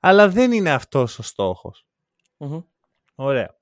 αλλά 0.00 0.28
δεν 0.28 0.52
είναι 0.52 0.70
αυτός 0.70 1.18
ο 1.18 1.22
στόχος. 1.22 1.86
Μμμ. 2.36 2.60
Ωραία. 3.14 3.58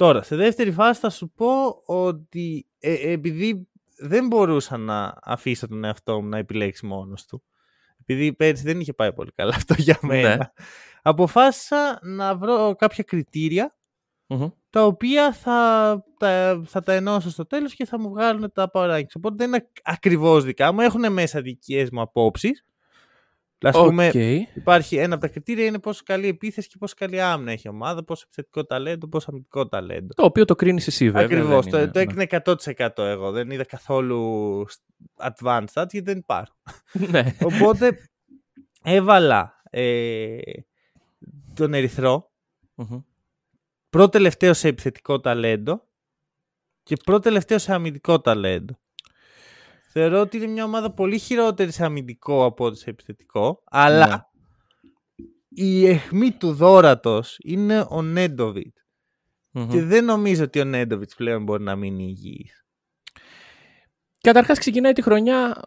Τώρα, 0.00 0.22
σε 0.22 0.36
δεύτερη 0.36 0.72
φάση 0.72 1.00
θα 1.00 1.10
σου 1.10 1.30
πω 1.30 1.82
ότι 1.86 2.66
ε, 2.78 3.12
επειδή 3.12 3.68
δεν 3.98 4.26
μπορούσα 4.26 4.76
να 4.76 5.14
αφήσω 5.22 5.68
τον 5.68 5.84
εαυτό 5.84 6.20
μου 6.22 6.28
να 6.28 6.38
επιλέξει 6.38 6.86
μόνος 6.86 7.26
του, 7.26 7.42
επειδή 8.00 8.32
πέρυσι 8.32 8.62
δεν 8.62 8.80
είχε 8.80 8.92
πάει 8.92 9.12
πολύ 9.12 9.30
καλά 9.34 9.54
αυτό 9.56 9.74
για 9.78 9.98
μένα, 10.02 10.36
Ναι. 10.36 10.44
αποφάσισα 11.02 11.98
να 12.02 12.36
βρω 12.36 12.74
κάποια 12.78 13.04
κριτήρια 13.04 13.76
Μμμ. 14.26 14.48
τα 14.70 14.84
οποία 14.86 15.32
θα 15.32 16.04
τα, 16.18 16.62
θα 16.66 16.80
τα 16.82 16.92
ενώσω 16.92 17.30
στο 17.30 17.46
τέλος 17.46 17.74
και 17.74 17.84
θα 17.84 17.98
μου 18.00 18.08
βγάλουν 18.10 18.52
τα 18.52 18.70
power 18.72 18.90
rankings. 18.96 19.14
Οπότε 19.16 19.34
δεν 19.36 19.48
είναι 19.48 19.68
ακριβώς 19.82 20.44
δικά 20.44 20.72
μου, 20.72 20.80
έχουν 20.80 21.12
μέσα 21.12 21.40
δικές 21.40 21.90
μου 21.90 22.00
απόψεις. 22.00 22.64
Ας 23.62 23.76
πούμε, 23.76 24.06
Οκ. 24.08 24.14
Υπάρχει 24.56 24.96
ένα 24.96 25.14
από 25.14 25.22
τα 25.22 25.28
κριτήρια 25.28 25.64
είναι 25.64 25.78
πόσο 25.78 26.02
καλή 26.04 26.28
επίθεση 26.28 26.68
και 26.68 26.76
πόσο 26.78 26.94
καλή 26.96 27.20
άμυνα 27.20 27.52
έχει 27.52 27.66
η 27.66 27.70
ομάδα, 27.70 28.04
πόσο 28.04 28.22
επιθετικό 28.26 28.64
ταλέντο, 28.64 29.08
πόσο 29.08 29.26
αμυντικό 29.30 29.68
ταλέντο. 29.68 30.14
Το 30.14 30.24
οποίο 30.24 30.44
το 30.44 30.54
κρίνεις 30.54 30.86
εσύ, 30.86 31.04
βέβαια. 31.10 31.24
Ακριβώς. 31.24 31.66
δεν 31.66 31.72
Το, 31.72 31.78
είναι- 31.78 31.90
το 31.90 31.98
ναι. 31.98 32.04
έκρινε 32.04 32.26
100% 32.96 33.02
εγώ. 33.04 33.30
Δεν 33.30 33.50
είδα 33.50 33.64
καθόλου 33.64 34.64
advanced 35.16 35.64
stats 35.72 35.86
γιατί 35.90 36.00
δεν 36.00 36.18
υπάρχουν. 36.18 36.56
Ναι. 37.10 37.36
Οπότε 37.42 37.98
έβαλα 38.82 39.62
ε, 39.70 40.38
τον 41.54 41.74
Ερυθρό 41.74 42.32
Μμμ. 42.74 43.00
πρώτο 43.90 44.08
τελευταίο 44.08 44.54
σε 44.54 44.68
επιθετικό 44.68 45.20
ταλέντο 45.20 45.86
και 46.82 46.96
πρώτο 47.04 47.20
τελευταίο 47.20 47.58
σε 47.58 47.72
αμυντικό 47.74 48.20
ταλέντο. 48.20 48.79
Θεωρώ 49.92 50.20
ότι 50.20 50.36
είναι 50.36 50.46
μια 50.46 50.64
ομάδα 50.64 50.92
πολύ 50.92 51.18
χειρότερης 51.18 51.74
σε 51.74 51.84
αμυντικό 51.84 52.44
από 52.44 52.64
ό,τι 52.64 52.78
σε 52.78 52.90
επιθετικό, 52.90 53.62
αλλά 53.64 54.06
Ναι. 54.06 55.24
η 55.48 55.86
αιχμή 55.86 56.32
του 56.32 56.52
δόρατος 56.54 57.36
είναι 57.44 57.86
ο 57.88 58.02
Νέντοβιτ. 58.02 58.76
Μμμ. 59.50 59.68
Και 59.68 59.82
δεν 59.82 60.04
νομίζω 60.04 60.44
ότι 60.44 60.60
ο 60.60 60.64
Νέντοβιτς 60.64 61.14
πλέον 61.14 61.42
μπορεί 61.42 61.62
να 61.62 61.76
μείνει 61.76 62.04
υγιής. 62.04 62.64
Καταρχάς 64.20 64.58
ξεκινάει 64.58 64.92
τη 64.92 65.02
χρονιά 65.02 65.62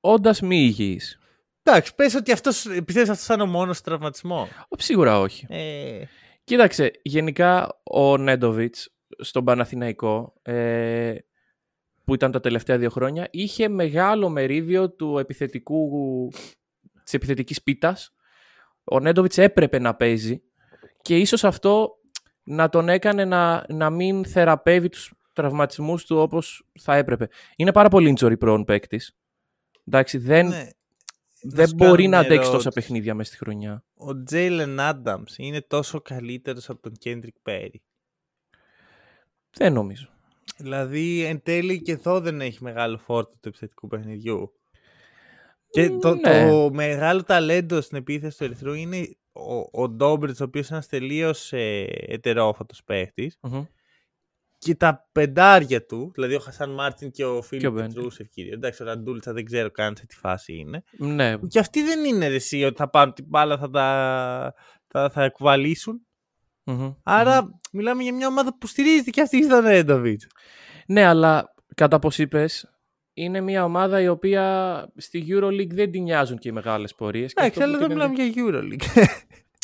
όντας 0.00 0.40
μη 0.40 0.56
υγιής. 0.56 1.18
Εντάξει, 1.62 1.94
πες 1.94 2.14
ότι 2.14 2.32
αυτός, 2.32 2.62
πιστεύεις 2.84 3.08
αυτός 3.08 3.24
ήταν 3.24 3.40
ο 3.40 3.46
μόνος 3.46 3.80
τραυματισμό; 3.80 4.48
Σίγουρα 4.78 5.20
όχι. 5.20 5.46
Ε, 5.48 6.02
Κοίταξε, 6.44 6.90
γενικά 7.02 7.80
ο 7.82 8.16
Νέντοβιτς 8.16 8.88
στον 9.18 9.44
Παναθηναϊκό, 9.44 10.32
ε, 10.42 11.14
που 12.12 12.18
ήταν 12.18 12.32
τα 12.32 12.40
τελευταία 12.40 12.78
δύο 12.78 12.90
χρόνια, 12.90 13.28
είχε 13.30 13.68
μεγάλο 13.68 14.28
μερίδιο 14.28 14.90
του 14.90 15.18
επιθετικού, 15.18 15.88
της 17.04 17.14
επιθετικής 17.14 17.62
πίτας. 17.62 18.14
Ο 18.84 19.00
Νέντοβιτς 19.00 19.38
έπρεπε 19.38 19.78
να 19.78 19.94
παίζει 19.94 20.42
και 21.02 21.18
ίσως 21.18 21.44
αυτό 21.44 21.98
να 22.42 22.68
τον 22.68 22.88
έκανε 22.88 23.24
να, 23.24 23.64
να 23.68 23.90
μην 23.90 24.24
θεραπεύει 24.24 24.88
τους 24.88 25.14
τραυματισμούς 25.32 26.04
του 26.06 26.16
όπως 26.18 26.66
θα 26.80 26.96
έπρεπε. 26.96 27.28
Είναι 27.56 27.72
πάρα 27.72 27.88
πολύ 27.88 28.16
injury 28.16 28.38
prone 28.38 28.62
παίκτης. 28.66 29.16
Εντάξει, 29.86 30.18
δεν, 30.18 30.48
ναι. 30.48 30.68
δεν 31.42 31.66
σου 31.68 31.74
κάνω 31.76 31.90
μπορεί 31.90 32.02
να 32.02 32.08
μια 32.08 32.18
αντέξει 32.18 32.38
τόσα 32.38 32.50
ερώτηση. 32.50 32.74
παιχνίδια 32.74 33.14
μέσα 33.14 33.28
στη 33.28 33.38
χρονιά. 33.44 33.84
Ο 33.94 34.22
Τζέιλεν 34.22 34.80
Άνταμς 34.80 35.34
είναι 35.38 35.60
τόσο 35.60 36.00
καλύτερος 36.00 36.68
από 36.68 36.82
τον 36.82 36.92
Κέντρικ 36.92 37.34
Πέρι; 37.42 37.82
Δεν 39.50 39.72
νομίζω. 39.72 40.12
Δηλαδή, 40.62 41.24
εν 41.24 41.42
τέλει 41.42 41.82
και 41.82 41.92
εδώ 41.92 42.20
δεν 42.20 42.40
έχει 42.40 42.62
μεγάλο 42.62 42.98
φόρτο 42.98 43.30
του 43.40 43.48
επιθετικού 43.48 43.86
παιχνιδιού. 43.86 44.52
Και 45.70 45.90
το, 45.90 46.14
Ναι. 46.14 46.48
το 46.50 46.70
μεγάλο 46.72 47.22
ταλέντο 47.22 47.80
στην 47.80 47.98
επίθεση 47.98 48.38
του 48.38 48.44
Ερυθρού 48.44 48.72
είναι 48.72 49.16
ο, 49.32 49.82
ο 49.82 49.88
Ντόμπριτς, 49.88 50.40
ο 50.40 50.44
οποίος 50.44 50.66
είναι 50.68 50.76
ένας 50.76 50.88
τελείως 50.88 51.52
ε, 51.52 51.86
ετερόφωτος 52.06 52.84
παίχτης. 52.84 53.38
Μμμ. 53.42 53.64
Και 54.58 54.74
τα 54.74 55.08
πεντάρια 55.12 55.86
του, 55.86 56.10
δηλαδή 56.14 56.34
ο 56.34 56.38
Χασάν 56.38 56.70
Μάρτιν 56.70 57.10
και 57.10 57.24
ο 57.24 57.30
Και 57.32 57.36
ο 57.38 57.42
Φίλιπ 57.42 57.70
Μπέντλ. 57.72 57.86
Πετρούσεφ 57.86 58.28
κυρίως. 58.28 58.54
Εντάξει, 58.54 58.82
ο 58.82 58.86
Ραντούλτσα 58.86 59.32
δεν 59.32 59.44
ξέρω 59.44 59.70
καν 59.70 59.96
σε 59.96 60.06
τι 60.06 60.16
φάση 60.16 60.54
είναι. 60.56 60.82
Ναι, 60.98 61.36
Και 61.48 61.58
αυτοί 61.58 61.82
δεν 61.82 62.04
είναι 62.04 62.28
ρε, 62.28 62.34
εσύ 62.34 62.64
ότι 62.64 62.76
θα 62.76 62.90
πάρουν 62.90 63.14
την 63.14 63.24
μπάλα, 63.28 63.58
θα 63.58 63.70
τα 63.70 64.54
θα, 64.86 65.10
θα 65.10 65.28
κουβαλήσουν. 65.28 66.06
Μμμ. 66.64 66.92
Άρα 67.02 67.58
μιλάμε 67.72 68.02
για 68.02 68.14
μια 68.14 68.26
ομάδα 68.26 68.58
που 68.58 68.66
στηρίζεται 68.66 69.10
και 69.10 69.20
αυτή 69.20 69.44
στον 69.44 69.60
Ρέντοβιτς. 69.64 70.26
Ναι, 70.86 71.04
αλλά 71.04 71.54
κατά 71.74 71.98
πώ 71.98 72.10
είπες, 72.16 72.72
είναι 73.14 73.40
μια 73.40 73.64
ομάδα 73.64 74.00
η 74.00 74.08
οποία 74.08 74.86
στη 74.96 75.24
Euroleague 75.28 75.70
δεν 75.74 75.90
την 75.90 76.02
νοιάζουν 76.02 76.38
και 76.38 76.48
οι 76.48 76.52
μεγάλες 76.52 76.94
πορείες. 76.94 77.32
Εντάξει, 77.32 77.62
αλλά 77.62 77.78
δεν 77.78 77.90
μιλάμε 77.90 78.14
για 78.22 78.44
Euroleague. 78.44 79.06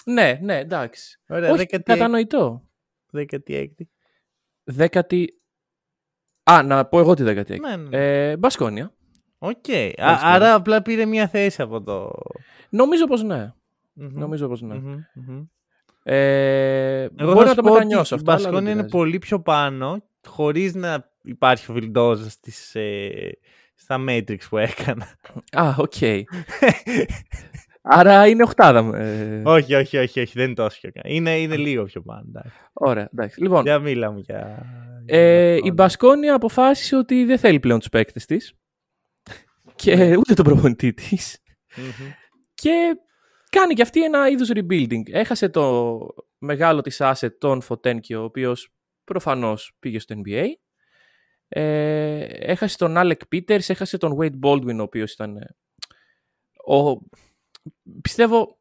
Ναι, 0.04 0.38
ναι, 0.42 0.58
εντάξει. 0.58 1.20
Ωραία, 1.28 1.50
Όχι, 1.52 1.66
16η. 1.70 1.82
κατανοητό. 1.84 2.62
16η. 3.12 3.66
Δέκατη. 4.64 5.40
Α, 6.42 6.62
να 6.62 6.84
πω 6.86 6.98
εγώ 6.98 7.14
τη 7.14 7.22
δέκατη. 7.22 7.58
Ναι, 7.60 7.76
ναι. 7.76 7.88
ναι. 7.88 8.28
Ε, 8.30 8.36
Μπασκόνια. 8.36 8.92
Οκ. 9.38 9.68
Α- 9.68 9.72
Ευχαριστώ. 9.72 10.26
Άρα 10.26 10.54
απλά 10.54 10.82
πήρε 10.82 11.04
μια 11.06 11.28
θέση 11.28 11.62
από 11.62 11.82
το. 11.82 12.10
Νομίζω 12.70 13.06
πως 13.06 13.22
ναι. 13.22 13.52
Μμμ. 13.92 14.10
Νομίζω 14.18 14.48
πως 14.48 14.60
ναι. 14.62 14.74
Μμμ, 14.74 14.96
μμμ. 15.14 15.44
Ε, 16.10 17.02
Εγώ 17.02 17.32
μπορεί 17.32 17.38
θα 17.38 17.42
να 17.44 17.48
σου 17.48 17.54
το 17.54 17.62
πω 17.62 17.68
ότι 17.70 17.78
μετανιώσω 17.78 18.14
η 18.14 18.18
αυτό. 18.18 18.30
αλλά 18.30 18.40
δεν 18.40 18.50
Μπασκόνια 18.50 18.60
είναι 18.72 18.84
πειράζει. 18.84 18.88
πολύ 18.96 19.18
πιο 19.18 19.40
πάνω, 19.40 20.02
χωρίς 20.26 20.74
να 20.74 21.10
υπάρχει 21.22 21.70
ο 21.70 21.74
Βιλντόζα 21.74 22.30
στις, 22.30 22.74
ε, 22.74 23.10
στα 23.74 24.04
metrics 24.08 24.38
που 24.48 24.56
έκανα. 24.58 25.06
Α, 25.52 25.74
οκ. 25.78 25.92
Άρα 27.82 28.26
είναι 28.26 28.42
οχτάδα. 28.42 28.98
Ε, 28.98 29.42
όχι, 29.44 29.74
όχι, 29.74 29.96
όχι, 29.98 30.20
όχι, 30.20 30.32
δεν 30.34 30.44
είναι 30.44 30.54
τόσο 30.54 30.78
πιο 30.80 30.90
καλά. 30.92 31.14
Είναι, 31.14 31.38
είναι 31.38 31.56
λίγο 31.56 31.84
πιο 31.84 32.00
πάνω. 32.02 32.24
εντάξει. 32.28 32.52
Ωραία, 32.72 33.08
εντάξει. 33.12 33.42
Λοιπόν, 33.42 33.62
Δεν 33.64 33.80
μιλάμε 33.82 34.20
για. 34.20 34.66
Ε, 35.06 35.54
για 35.54 35.60
η 35.64 35.72
Μπασκόνια 35.72 36.34
αποφάσισε 36.34 36.96
ότι 36.96 37.24
δεν 37.24 37.38
θέλει 37.38 37.60
πλέον 37.60 37.78
τους 37.78 37.88
παίκτες 37.88 38.24
της 38.26 38.52
και 39.74 40.16
ούτε 40.16 40.34
τον 40.34 40.44
προπονητή 40.44 40.92
της 40.92 41.38
Μμμ. 41.76 42.08
και 42.54 42.96
κάνει 43.50 43.74
και 43.74 43.82
αυτή 43.82 44.04
ένα 44.04 44.28
είδους 44.28 44.50
rebuilding. 44.54 45.02
Έχασε 45.10 45.48
το 45.48 45.98
μεγάλο 46.38 46.80
της 46.80 46.96
asset 47.00 47.38
τον 47.38 47.60
Φοντέκιο, 47.60 48.20
ο 48.20 48.24
οποίος 48.24 48.72
προφανώς 49.04 49.76
πήγε 49.78 49.98
στο 49.98 50.20
NBA. 50.24 50.44
Ε, 51.48 52.24
έχασε 52.24 52.76
τον 52.76 52.94
Alec 52.96 53.16
Peters, 53.34 53.68
έχασε 53.70 53.98
τον 53.98 54.16
Wade 54.20 54.38
Baldwin, 54.42 54.76
ο 54.78 54.82
οποίος 54.82 55.12
ήταν... 55.12 55.36
ε, 55.36 55.56
Ο... 56.66 57.00
Πιστεύω, 58.00 58.58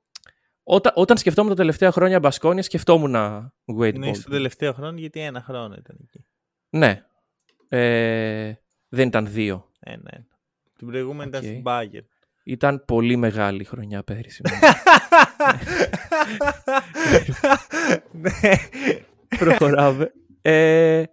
όταν, 0.63 0.94
όταν 0.96 1.17
σκεφτόμουν 1.17 1.50
τα 1.50 1.56
τελευταία 1.56 1.91
χρόνια 1.91 2.20
Μπασκόνια, 2.20 2.63
σκεφτόμουν 2.63 3.15
Wade 3.79 3.94
Είναι 3.96 4.10
Baldwin. 4.10 4.15
στο 4.15 4.29
τελευταίο 4.29 4.74
χρόνο 4.74 4.98
γιατί 5.00 5.20
ένα 5.20 5.41
χρόνο 5.41 5.75
ήταν 5.77 5.98
εκεί. 6.03 6.25
Ναι. 6.70 7.06
Ε, 7.70 8.53
δεν 8.89 9.08
ήταν 9.08 9.27
δύο. 9.27 9.72
Ένα, 9.79 10.10
ένα. 10.13 10.27
Την 10.77 10.88
προηγούμενη 10.88 11.29
Οκ. 11.36 11.44
ήταν 11.44 11.44
στην 11.51 11.63
Bayern. 11.65 12.06
Ήταν 12.48 12.84
πολύ 12.86 13.16
μεγάλη 13.16 13.63
χρονιά 13.63 14.04
πέρυσι. 14.04 14.42
Ναι. 18.12 18.32
Προχωράμε. 19.38 20.13
Ε, 20.42 21.04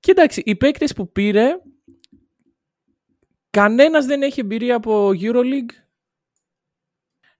και 0.00 0.10
εντάξει, 0.10 0.42
οι 0.44 0.56
παίκτες 0.56 0.92
που 0.92 1.12
πήρε, 1.12 1.60
κανένας 3.50 4.06
δεν 4.06 4.22
έχει 4.22 4.40
εμπειρία 4.40 4.76
από 4.76 5.10
Euroleague. 5.20 5.72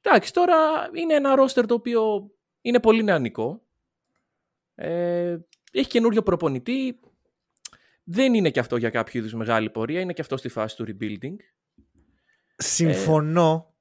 Εντάξει, 0.01 0.33
τώρα 0.33 0.57
είναι 0.93 1.15
ένα 1.15 1.35
ρόστερ 1.35 1.67
το 1.67 1.75
οποίο 1.75 2.31
είναι 2.61 2.81
πολύ 2.81 3.03
νεανικό. 3.03 3.63
Ε, 4.75 5.37
έχει 5.73 5.89
καινούριο 5.89 6.23
προπονητή. 6.23 7.01
Δεν 8.05 8.35
είναι 8.35 8.51
και 8.51 8.61
αυτό 8.61 8.77
για 8.77 8.91
κάποιο 8.91 9.21
είδους 9.21 9.35
μεγάλη 9.35 9.71
πορεία. 9.71 10.01
Είναι 10.01 10.13
και 10.13 10.21
αυτό 10.21 10.37
στη 10.37 10.49
φάση 10.49 10.77
του 10.77 10.85
rebuilding. 10.89 11.37
Συμφωνώ. 12.57 13.75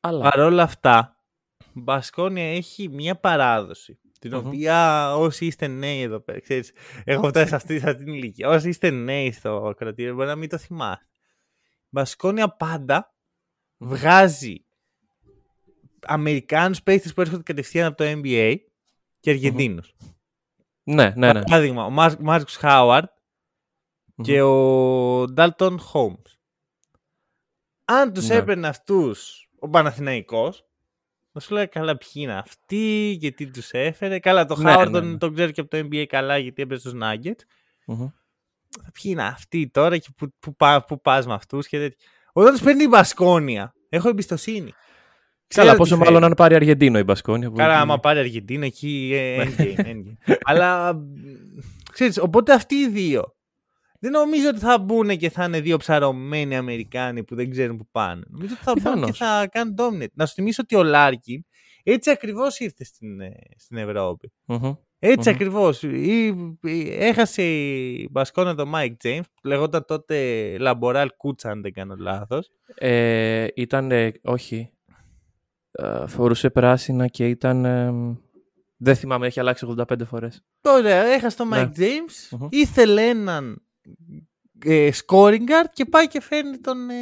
Αλλά... 0.00 0.30
Παρ' 0.30 0.40
όλα 0.40 0.62
αυτά, 0.62 1.16
η 1.58 1.80
Μπασκόνια 1.80 2.54
έχει 2.54 2.88
μια 2.88 3.16
παράδοση. 3.16 3.98
Την 4.20 4.34
Μμμ. 4.36 4.46
οποία 4.46 5.12
όσοι 5.16 5.46
είστε 5.46 5.66
νέοι 5.66 6.00
εδώ 6.00 6.20
πέρα, 6.20 6.40
ξέρεις, 6.40 6.72
έχω 7.04 7.28
φτάσει 7.28 7.48
σε 7.48 7.54
αυτή, 7.54 7.78
σε 7.78 7.90
αυτή 7.90 8.04
την 8.04 8.12
ηλικία. 8.14 8.48
Όσοι 8.48 8.68
είστε 8.68 8.90
νέοι 8.90 9.32
στο 9.32 9.74
κρατήριο 9.76 10.14
μπορεί 10.14 10.26
να 10.26 10.34
μην 10.36 10.48
το 10.48 10.58
θυμάστε. 10.58 11.06
Η 11.60 11.88
Μπασκόνια 11.90 12.48
πάντα 12.48 13.14
βγάζει 13.76 14.64
Αμερικάνους 16.06 16.82
παίκτες 16.82 17.14
που 17.14 17.20
έρχονται 17.20 17.42
κατευθείαν 17.42 17.86
από 17.86 17.96
το 17.96 18.04
NBA 18.06 18.56
και 19.20 19.30
Αργεντίνους. 19.30 19.94
Ναι, 20.82 21.12
ναι, 21.16 21.32
ναι. 21.32 21.42
Παράδειγμα, 21.42 21.84
ο 21.84 21.90
Μάρ- 21.90 22.20
Μάρκους 22.20 22.56
Χάουαρντ 22.56 23.08
και 24.22 24.42
ο 24.42 25.24
Ντάλτον 25.28 25.78
Χόμς. 25.78 26.37
Αν 27.90 28.12
τους 28.12 28.28
Ναι. 28.28 28.34
έπαιρνε 28.34 28.68
αυτούς 28.68 29.48
ο 29.58 29.68
Παναθηναϊκός, 29.68 30.62
Να 31.32 31.40
σου 31.40 31.54
λέει 31.54 31.68
καλά 31.68 31.96
ποιοι 31.96 32.10
είναι 32.14 32.34
αυτοί 32.34 33.16
και 33.20 33.30
τι 33.30 33.50
τους 33.50 33.70
έφερε. 33.70 34.18
Καλά, 34.18 34.44
το 34.46 34.56
Ναι, 34.56 34.74
Howard 34.76 34.84
ναι, 34.84 34.90
τον, 34.90 35.10
ναι. 35.10 35.18
τον 35.18 35.34
ξέρει 35.34 35.52
και 35.52 35.60
από 35.60 35.70
το 35.70 35.76
NBA 35.78 36.04
καλά 36.08 36.38
γιατί 36.38 36.62
έπαιζε 36.62 36.80
στους 36.80 36.92
Nuggets. 37.02 37.40
Μμμ. 37.86 38.06
Ποιοι 38.92 39.02
είναι 39.04 39.22
αυτοί 39.24 39.68
τώρα 39.68 39.98
και 39.98 40.08
που, 40.16 40.32
που, 40.38 40.56
πα- 40.56 40.84
που 40.84 41.00
πας 41.00 41.26
με 41.26 41.34
αυτούς 41.34 41.68
και 41.68 41.78
τέτοια. 41.78 42.08
Όταν 42.32 42.52
τους 42.52 42.62
παίρνει 42.62 42.82
η 42.82 42.86
Μπασκόνια, 42.90 43.74
έχω 43.88 44.08
εμπιστοσύνη. 44.08 44.72
Ξέρω 45.46 45.66
Καλά, 45.66 45.72
τι 45.72 45.82
πόσο 45.82 45.96
φέρει. 45.96 46.08
μάλλον 46.08 46.24
αν 46.24 46.34
πάρει 46.36 46.54
Αργεντίνο 46.54 46.98
η 46.98 47.02
Μπασκόνια. 47.02 47.50
που 47.50 47.56
Καλά, 47.56 47.72
εκεί- 47.72 47.82
άμα 47.82 47.98
πάρει 48.00 48.18
Αργεντίνα, 48.18 48.64
εκεί 48.66 49.10
ε, 49.14 49.44
endgame, 49.44 49.80
endgame. 49.86 50.34
Αλλά, 50.42 50.94
μ, 50.94 51.00
ξέρεις, 51.92 52.18
οπότε 52.18 52.52
αυτοί 52.52 52.74
οι 52.74 52.88
δύο, 52.88 53.36
δεν 53.98 54.10
νομίζω 54.10 54.48
ότι 54.48 54.58
θα 54.58 54.78
μπουν 54.78 55.16
και 55.16 55.30
θα 55.30 55.44
είναι 55.44 55.60
δύο 55.60 55.76
ψαρωμένοι 55.76 56.56
Αμερικάνοι 56.56 57.24
που 57.24 57.34
δεν 57.34 57.50
ξέρουν 57.50 57.76
που 57.76 57.88
πάνε. 57.90 58.22
Νομίζω 58.28 58.54
ότι 58.54 58.62
θα 58.64 58.72
μπουν 58.72 58.82
και 59.04 59.10
Πιθανώς. 59.10 59.18
θα 59.18 59.48
κάνουν 59.50 59.74
dominate. 59.78 60.12
Να 60.14 60.26
σου 60.26 60.34
θυμίσω 60.34 60.60
ότι 60.64 60.74
ο 60.76 60.82
Λάρκιν 60.82 61.44
έτσι 61.82 62.10
ακριβώς 62.10 62.58
ήρθε 62.58 62.84
στην, 62.84 63.20
ε, 63.20 63.32
στην 63.56 63.76
Ευρώπη. 63.76 64.32
Μμμ. 64.44 64.72
Έτσι 64.98 65.28
Μμμ. 65.28 65.34
ακριβώς. 65.36 65.82
Ή, 65.82 66.26
ή- 66.62 66.88
έχασε 66.98 67.42
η 67.42 68.08
Μπασκόνια 68.10 68.54
τον 68.54 68.72
Mike 68.74 68.96
James, 69.04 69.20
που 69.34 69.46
λεγόταν 69.48 69.84
τότε 69.86 70.56
Laboral 70.58 71.10
Kutxa, 71.16 71.50
αν 71.50 71.62
δεν 71.62 71.72
κάνω 71.72 71.94
λάθος. 71.98 72.50
Ε, 72.74 73.46
ήταν, 73.54 73.90
ε, 73.90 74.12
όχι, 74.22 74.70
ε, 75.70 76.06
φορούσε 76.06 76.50
πράσινα 76.50 77.06
και 77.06 77.28
ήταν, 77.28 77.64
ε, 77.64 77.92
δεν 78.76 78.94
θυμάμαι, 78.96 79.26
έχει 79.26 79.40
αλλάξει 79.40 79.66
85 79.66 80.04
φορές. 80.04 80.44
Ωραία, 80.62 81.04
έχασε 81.04 81.36
τον 81.36 81.48
Ναι. 81.48 81.62
Mike 81.76 81.78
James, 81.80 82.38
Μμμ. 82.38 82.46
ήθελε 82.50 83.02
έναν 83.08 83.62
ε, 84.64 84.90
scoring 85.06 85.40
guard 85.40 85.68
και 85.72 85.84
πάει 85.84 86.08
και 86.08 86.20
φέρνει 86.20 86.58
τον 86.58 86.90
ε, 86.90 86.94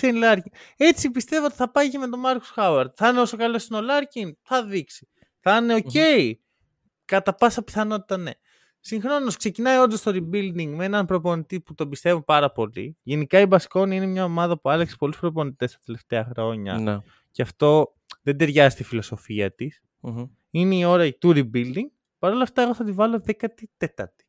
Shane 0.00 0.22
Larkin. 0.24 0.52
Έτσι 0.76 1.10
πιστεύω 1.10 1.44
ότι 1.44 1.54
θα 1.54 1.70
πάει 1.70 1.90
και 1.90 1.98
με 1.98 2.08
τον 2.08 2.22
Marcus 2.26 2.62
Howard. 2.62 2.94
Θα 2.94 3.08
είναι 3.08 3.20
όσο 3.20 3.36
καλό 3.36 3.60
είναι 3.70 3.78
ο 3.78 3.82
Larkin, 3.90 4.32
θα 4.42 4.64
δείξει. 4.64 5.08
Θα 5.40 5.56
είναι 5.56 5.82
ok. 5.84 6.32
Κατά 7.04 7.34
πάσα 7.34 7.62
πιθανότητα 7.62 8.16
ναι. 8.16 8.30
Συγχρόνως 8.80 9.36
ξεκινάει 9.36 9.78
όντως 9.78 10.02
το 10.02 10.10
rebuilding 10.14 10.66
με 10.66 10.84
έναν 10.84 11.06
προπονητή 11.06 11.60
που 11.60 11.74
τον 11.74 11.88
πιστεύω 11.88 12.22
πάρα 12.22 12.52
πολύ. 12.52 12.96
Γενικά 13.02 13.40
η 13.40 13.46
Μπασκόνη 13.46 13.96
είναι 13.96 14.06
μια 14.06 14.24
ομάδα 14.24 14.60
που 14.60 14.70
άλλαξε 14.70 14.96
πολλούς 14.98 15.18
προπονητές 15.18 15.72
τα 15.72 15.78
τελευταία 15.84 16.24
χρόνια 16.24 16.78
Ναι. 16.78 16.98
και 17.30 17.42
αυτό 17.42 17.94
δεν 18.22 18.36
ταιριάζει 18.36 18.74
στη 18.74 18.84
φιλοσοφία 18.84 19.54
της. 19.54 19.80
Μμμ. 20.00 20.24
Είναι 20.50 20.74
η 20.74 20.84
ώρα 20.84 21.12
του 21.12 21.32
rebuilding. 21.34 21.88
Παρ' 22.18 22.32
όλα 22.32 22.42
αυτά, 22.42 22.62
εγώ 22.62 22.74
θα 22.74 22.84
τη 22.84 22.92
βάλω 22.92 23.22
14η. 23.26 24.23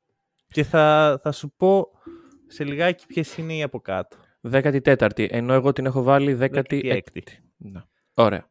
Και 0.56 0.64
θα, 0.64 1.20
θα 1.24 1.32
σου 1.32 1.54
πω 1.58 1.88
σε 2.48 2.64
λιγάκι 2.64 3.06
ποιες 3.06 3.38
είναι 3.38 3.54
οι 3.54 3.64
από 3.64 3.80
κάτω. 3.80 4.18
14η, 4.52 5.32
ενώ 5.32 5.54
εγώ 5.54 5.74
την 5.74 5.86
έχω 5.86 6.02
βάλει 6.04 6.38
16η. 6.42 6.62
16η. 6.94 7.22
Ναι. 7.58 7.82
Ωραία. 8.14 8.50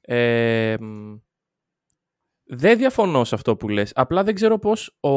Ε, 0.00 0.76
μ, 0.80 1.16
δεν 2.44 2.78
διαφωνώ 2.78 3.24
σε 3.24 3.34
αυτό 3.34 3.56
που 3.56 3.68
λες. 3.68 3.92
Απλά 3.94 4.22
δεν 4.24 4.34
ξέρω 4.34 4.58
πώς 4.58 4.96
ο, 5.00 5.10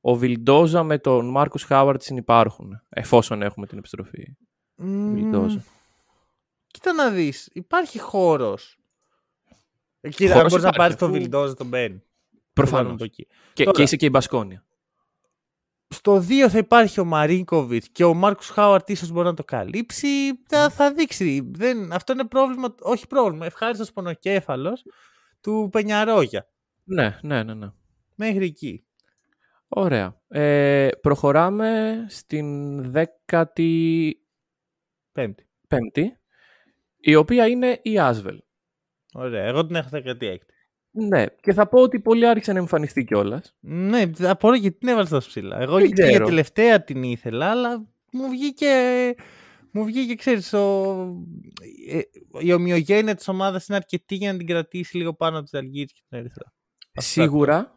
ο 0.00 0.14
Βιλντόζα 0.14 0.82
με 0.82 0.98
τον 0.98 1.30
Μάρκους 1.30 1.62
Χάουαρτ 1.64 2.02
συνυπάρχουν. 2.02 2.80
Εφόσον 2.88 3.42
έχουμε 3.42 3.66
την 3.66 3.78
επιστροφή. 3.78 4.36
Βιλντόζα. 5.12 5.64
Κοίτα 6.66 6.92
να 6.92 7.10
δεις, 7.10 7.48
υπάρχει 7.52 7.98
χώρος. 7.98 8.78
Κοίτα, 10.00 10.32
αν 10.32 10.36
Χώρος 10.36 10.50
μπορείς 10.50 10.64
να 10.64 10.70
υπάρχει, 10.74 10.76
πάρεις 10.76 10.96
τον 10.96 11.08
αφού- 11.08 11.20
Βιλντόζα, 11.20 11.54
τον 11.54 11.70
παίρνει. 11.70 12.02
Προφανώς. 12.52 13.10
Και, 13.52 13.64
Τώρα- 13.64 13.76
και 13.76 13.82
είσαι 13.82 13.96
και 13.96 14.06
η 14.06 14.10
Μπασκόνια. 14.12 14.60
Στο 15.88 16.16
2 16.16 16.48
θα 16.48 16.58
υπάρχει 16.58 17.00
ο 17.00 17.04
Μαρίνκοβιτς 17.04 17.88
και 17.88 18.04
ο 18.04 18.14
Μάρκο 18.14 18.42
Χάουαρτ 18.42 18.88
ίσως 18.88 19.10
μπορεί 19.10 19.26
να 19.26 19.34
το 19.34 19.44
καλύψει. 19.44 20.34
Θα, 20.46 20.70
θα 20.70 20.92
δείξει. 20.92 21.50
Δεν, 21.54 21.92
αυτό 21.92 22.12
είναι 22.12 22.24
πρόβλημα, 22.24 22.74
όχι 22.80 23.06
πρόβλημα, 23.06 23.46
ευχάριστος 23.46 23.92
πονοκέφαλος 23.92 24.82
του 25.40 25.68
Πενιαρόγια. 25.72 26.48
Ναι, 26.84 27.18
ναι, 27.22 27.42
ναι, 27.42 27.54
ναι. 27.54 27.70
Μέχρι 28.14 28.44
εκεί. 28.44 28.86
Ωραία. 29.68 30.20
Ε, 30.28 30.88
προχωράμε 31.00 31.96
στην 32.08 32.80
15η, 33.30 34.10
Πέμπτη. 35.12 36.16
η 36.96 37.14
οποία 37.14 37.46
είναι 37.46 37.78
η 37.82 37.98
Άσβελ. 37.98 38.42
Ωραία. 39.12 39.44
Εγώ 39.44 39.66
την 39.66 39.74
έχω 39.74 39.88
16. 39.92 40.36
Ναι, 40.98 41.26
και 41.40 41.52
θα 41.52 41.68
πω 41.68 41.80
ότι 41.80 42.00
πολύ 42.00 42.26
άρχισε 42.26 42.52
να 42.52 42.58
εμφανιστεί 42.58 43.04
κιόλας. 43.04 43.56
Ναι, 43.60 44.10
απορώ 44.20 44.54
γιατί 44.54 44.78
την 44.78 44.88
έβαλες 44.88 45.08
τόσο 45.08 45.28
ψηλά. 45.28 45.60
Εγώ 45.60 45.76
Δεν 45.76 45.84
γιατί 45.84 46.00
για 46.00 46.10
ξέρω. 46.10 46.26
τελευταία 46.26 46.84
την 46.84 47.02
ήθελα, 47.02 47.50
αλλά 47.50 47.86
μου 48.12 48.28
βγήκε. 48.28 48.66
Μου 49.70 49.84
βγήκε, 49.84 50.14
ξέρεις, 50.14 50.52
ο... 50.52 50.92
ε, 51.88 52.00
η 52.40 52.52
ομοιογένεια 52.52 53.14
της 53.14 53.28
ομάδας 53.28 53.66
είναι 53.66 53.76
αρκετή 53.76 54.14
για 54.14 54.32
να 54.32 54.38
την 54.38 54.46
κρατήσει 54.46 54.96
λίγο 54.96 55.14
πάνω 55.14 55.36
από 55.36 55.44
τις 55.44 55.60
Αλγύρες 55.60 55.92
και 55.92 56.00
την 56.08 56.18
Ερυθρά. 56.18 56.52
Αυτά. 56.94 57.10
Σίγουρα 57.10 57.76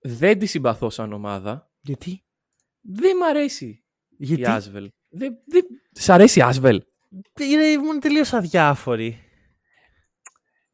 δεν 0.00 0.38
τη 0.38 0.46
συμπαθώ 0.46 0.90
σαν 0.90 1.12
ομάδα. 1.12 1.70
Γιατί; 1.80 2.24
Δεν 2.80 3.16
μ' 3.16 3.22
αρέσει 3.22 3.84
Γιατί; 4.18 4.42
Η 4.42 4.44
Άσβελ. 4.44 4.90
Δεν, 5.08 5.38
δεν... 5.46 5.62
Σ' 5.92 6.08
αρέσει 6.08 6.38
η 6.38 6.42
Άσβελ. 6.42 6.82
είναι, 7.40 7.64
ήμουν 7.64 8.00
τελείως 8.00 8.32
αδιάφοροι. 8.32 9.22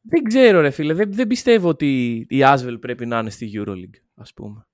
Δεν 0.07 0.23
ξέρω 0.23 0.61
ρε 0.61 0.69
φίλε. 0.69 0.93
Δεν, 0.93 1.13
δεν 1.13 1.27
πιστεύω 1.27 1.69
ότι 1.69 2.25
η 2.29 2.43
Άσβελ 2.43 2.77
πρέπει 2.77 3.05
να 3.05 3.19
είναι 3.19 3.29
στη 3.29 3.51
Euroleague 3.53 4.01
ας 4.15 4.33
πούμε. 4.33 4.67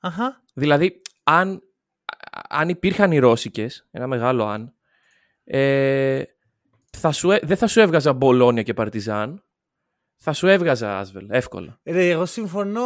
Αχα. 0.00 0.44
Δηλαδή 0.54 1.00
αν, 1.22 1.60
αν 2.48 2.68
υπήρχαν 2.68 3.12
οι 3.12 3.18
Ρώσικες, 3.18 3.88
ένα 3.90 4.06
μεγάλο 4.06 4.44
αν, 4.44 4.74
ε, 5.44 6.22
θα 6.96 7.12
σου, 7.12 7.30
έ- 7.30 7.44
δεν 7.46 7.56
θα 7.56 7.66
σου 7.66 7.80
έβγαζα 7.80 8.12
Μπολόνια 8.12 8.62
και 8.62 8.74
Παρτιζάν. 8.74 9.44
Θα 10.22 10.32
σου 10.32 10.46
έβγαζα 10.46 10.98
Άσβελ, 10.98 11.26
εύκολα. 11.30 11.80
Ρε, 11.84 12.10
εγώ 12.10 12.26
συμφωνώ 12.26 12.82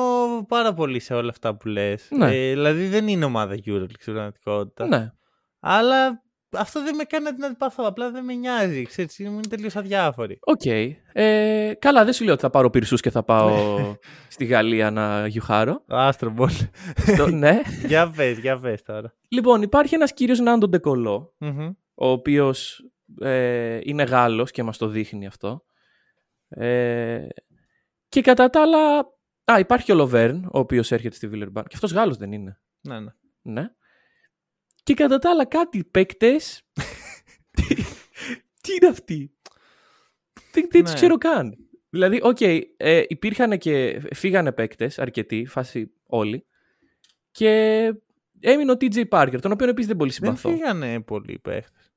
πάρα 0.49 0.75
πολύ 0.75 1.01
σε 1.01 1.15
όλα 1.15 1.31
αυτά 1.31 1.57
που 1.57 1.69
λες. 1.69 2.09
Ναι. 2.11 2.37
Ε, 2.37 2.51
δηλαδή 2.51 2.87
δεν 2.89 3.09
είναι 3.09 3.25
ομάδα 3.25 3.55
Euroleague 3.55 3.99
στην 3.99 4.13
πραγματικότητα. 4.13 4.87
Ναι. 4.87 5.13
Αλλά 5.59 6.24
αυτό 6.57 6.83
δεν 6.83 6.95
με 6.95 7.05
κάνει 7.05 7.25
να 7.25 7.35
την 7.35 7.45
αντιπαθώ. 7.45 7.87
Απλά 7.87 8.11
δεν 8.11 8.25
με 8.25 8.35
νοιάζει. 8.35 8.83
Ξέρεις, 8.83 9.19
ήμουν 9.19 9.49
τελείως 9.49 9.77
αδιάφορος. 9.77 10.39
Οκ. 10.41 10.65
Ε, 11.13 11.73
καλά, 11.79 12.05
δεν 12.05 12.13
σου 12.13 12.25
λέω 12.25 12.33
ότι 12.33 12.43
θα 12.43 12.51
πάρω 12.51 12.71
πυρσούς 12.71 13.01
και 13.01 13.11
θα 13.11 13.23
πάω 13.23 13.97
στη 14.29 14.45
Γαλλία 14.45 14.91
να 14.91 15.27
γιουχάρω. 15.27 15.83
Astroballe. 15.87 16.51
Στο- 16.97 17.29
ναι. 17.31 17.61
για 17.87 18.11
πες, 18.17 18.39
για 18.39 18.59
πες 18.59 18.83
τώρα. 18.83 19.15
Λοιπόν, 19.29 19.63
υπάρχει 19.63 19.95
ένας 19.95 20.13
κύριος 20.15 20.39
Νάντο 20.39 20.69
Ντεκολό, 20.69 21.35
Μμμ. 21.39 21.67
ο 21.95 22.09
οποίος 22.09 22.85
ε, 23.21 23.79
είναι 23.83 24.03
Γάλλος 24.03 24.51
και 24.51 24.63
μας 24.63 24.79
το 24.79 24.87
δείχνει 24.89 25.27
αυτό. 25.27 25.65
Ε, 26.49 27.27
και 28.09 28.21
κατά 28.21 28.51
τα 28.51 28.63
άλλα... 28.63 28.99
Α, 29.53 29.59
υπάρχει 29.59 29.93
ο 29.93 29.95
Λοβέρν, 29.95 30.45
ο 30.45 30.59
οποίος 30.59 30.93
έρχεται 30.93 31.15
στη 31.15 31.29
Βίλερμπαν. 31.29 31.65
Και 31.65 31.75
αυτός 31.75 31.93
Γάλλος 31.93 32.17
δεν 32.17 32.33
είναι. 32.33 32.61
Ναι, 32.81 33.01
ναι. 33.01 33.11
Ναι. 33.43 33.69
Και 34.85 34.95
κατά 34.95 35.19
τα 35.19 35.31
άλλα 35.31 35.45
κάτι 35.45 35.85
παίκτες... 35.85 36.63
τι, 37.57 37.75
τι 38.61 38.73
είναι 38.81 38.89
αυτοί. 38.91 39.33
Δεν, 40.53 40.69
δεν 40.71 40.83
τους 40.83 40.91
Ναι. 40.91 40.97
ξέρω 40.97 41.19
καν. 41.19 41.57
Δηλαδή, 41.91 42.21
οκ, 42.23 42.41
ε, 42.77 43.05
υπήρχαν 43.09 43.59
και 43.59 44.03
φύγανε 44.15 44.53
παίκτες, 44.53 44.99
αρκετοί, 44.99 45.47
φάση 45.47 45.93
όλοι. 46.07 46.47
Και 47.31 47.51
έμεινε 48.41 48.73
ο 48.73 48.77
TJ 48.81 49.09
Parker, 49.09 49.39
τον 49.41 49.53
οποίο 49.53 49.69
επίσης 49.69 49.89
δεν 49.89 49.97
πολύ 49.97 50.11
Δεν 50.11 50.37
συμπαθώ. 50.37 50.49
φύγανε 50.51 51.01
πολλοί 51.01 51.39
παίχτες. 51.39 51.93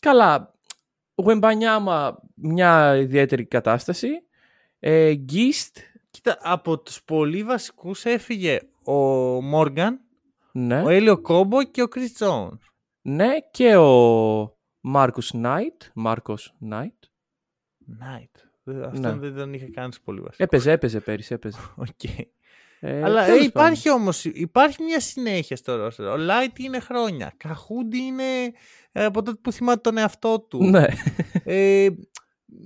Καλά, 0.00 0.54
Γουεμπανιάμα 1.14 2.22
μια 2.34 2.96
ιδιαίτερη 2.96 3.44
κατάσταση. 3.46 4.08
Ε, 4.78 5.14
Γκίστ, 5.14 5.78
Κοίτα, 6.10 6.38
από 6.40 6.78
τους 6.78 7.02
πολύ 7.02 7.42
βασικούς 7.42 8.04
έφυγε 8.04 8.58
ο 8.84 8.92
Μόργαν, 9.42 10.00
ναι, 10.58 10.82
ο 10.82 10.88
Έλιο 10.88 11.20
Κόμπο 11.20 11.62
και 11.64 11.82
ο 11.82 11.86
Chris 11.94 12.24
Jones. 12.26 12.58
ναι, 13.02 13.28
και 13.50 13.76
ο 13.76 14.58
Μάρκους 14.80 15.32
Νάιτ, 15.32 15.82
Μάρκος 15.94 16.54
Νάιτ. 16.58 16.92
Night. 18.00 18.40
Αυτό 18.86 19.00
Ναι. 19.00 19.12
δεν 19.14 19.34
τον 19.36 19.52
είχε 19.54 19.66
κάνει 19.70 19.92
σε 19.92 20.00
πολύ 20.04 20.20
βασικό. 20.20 20.42
Έπαιζε, 20.44 20.70
έπαιζε 20.72 21.00
πέρυσι, 21.00 21.34
έπαιζε. 21.34 21.58
Οκ. 21.76 22.04
Ε, 22.80 23.02
Αλλά 23.02 23.22
ε, 23.22 23.26
τέλος 23.26 23.44
υπάρχει 23.46 23.90
όμως, 23.90 24.24
υπάρχει 24.24 24.82
μια 24.82 25.00
συνέχεια 25.00 25.56
στο 25.56 25.76
ρόστερ. 25.76 26.06
Ο 26.06 26.14
Lighty 26.18 26.58
είναι 26.58 26.78
χρόνια. 26.80 27.32
Καχούντι 27.36 27.98
είναι 27.98 28.22
ε, 28.92 29.04
από 29.04 29.22
τότε 29.22 29.38
που 29.42 29.52
θυμάται 29.52 29.80
τον 29.80 29.96
εαυτό 29.98 30.40
του. 30.40 30.58
πάντων. 30.58 30.70
Ναι. 30.70 30.86
Ε, 31.44 31.88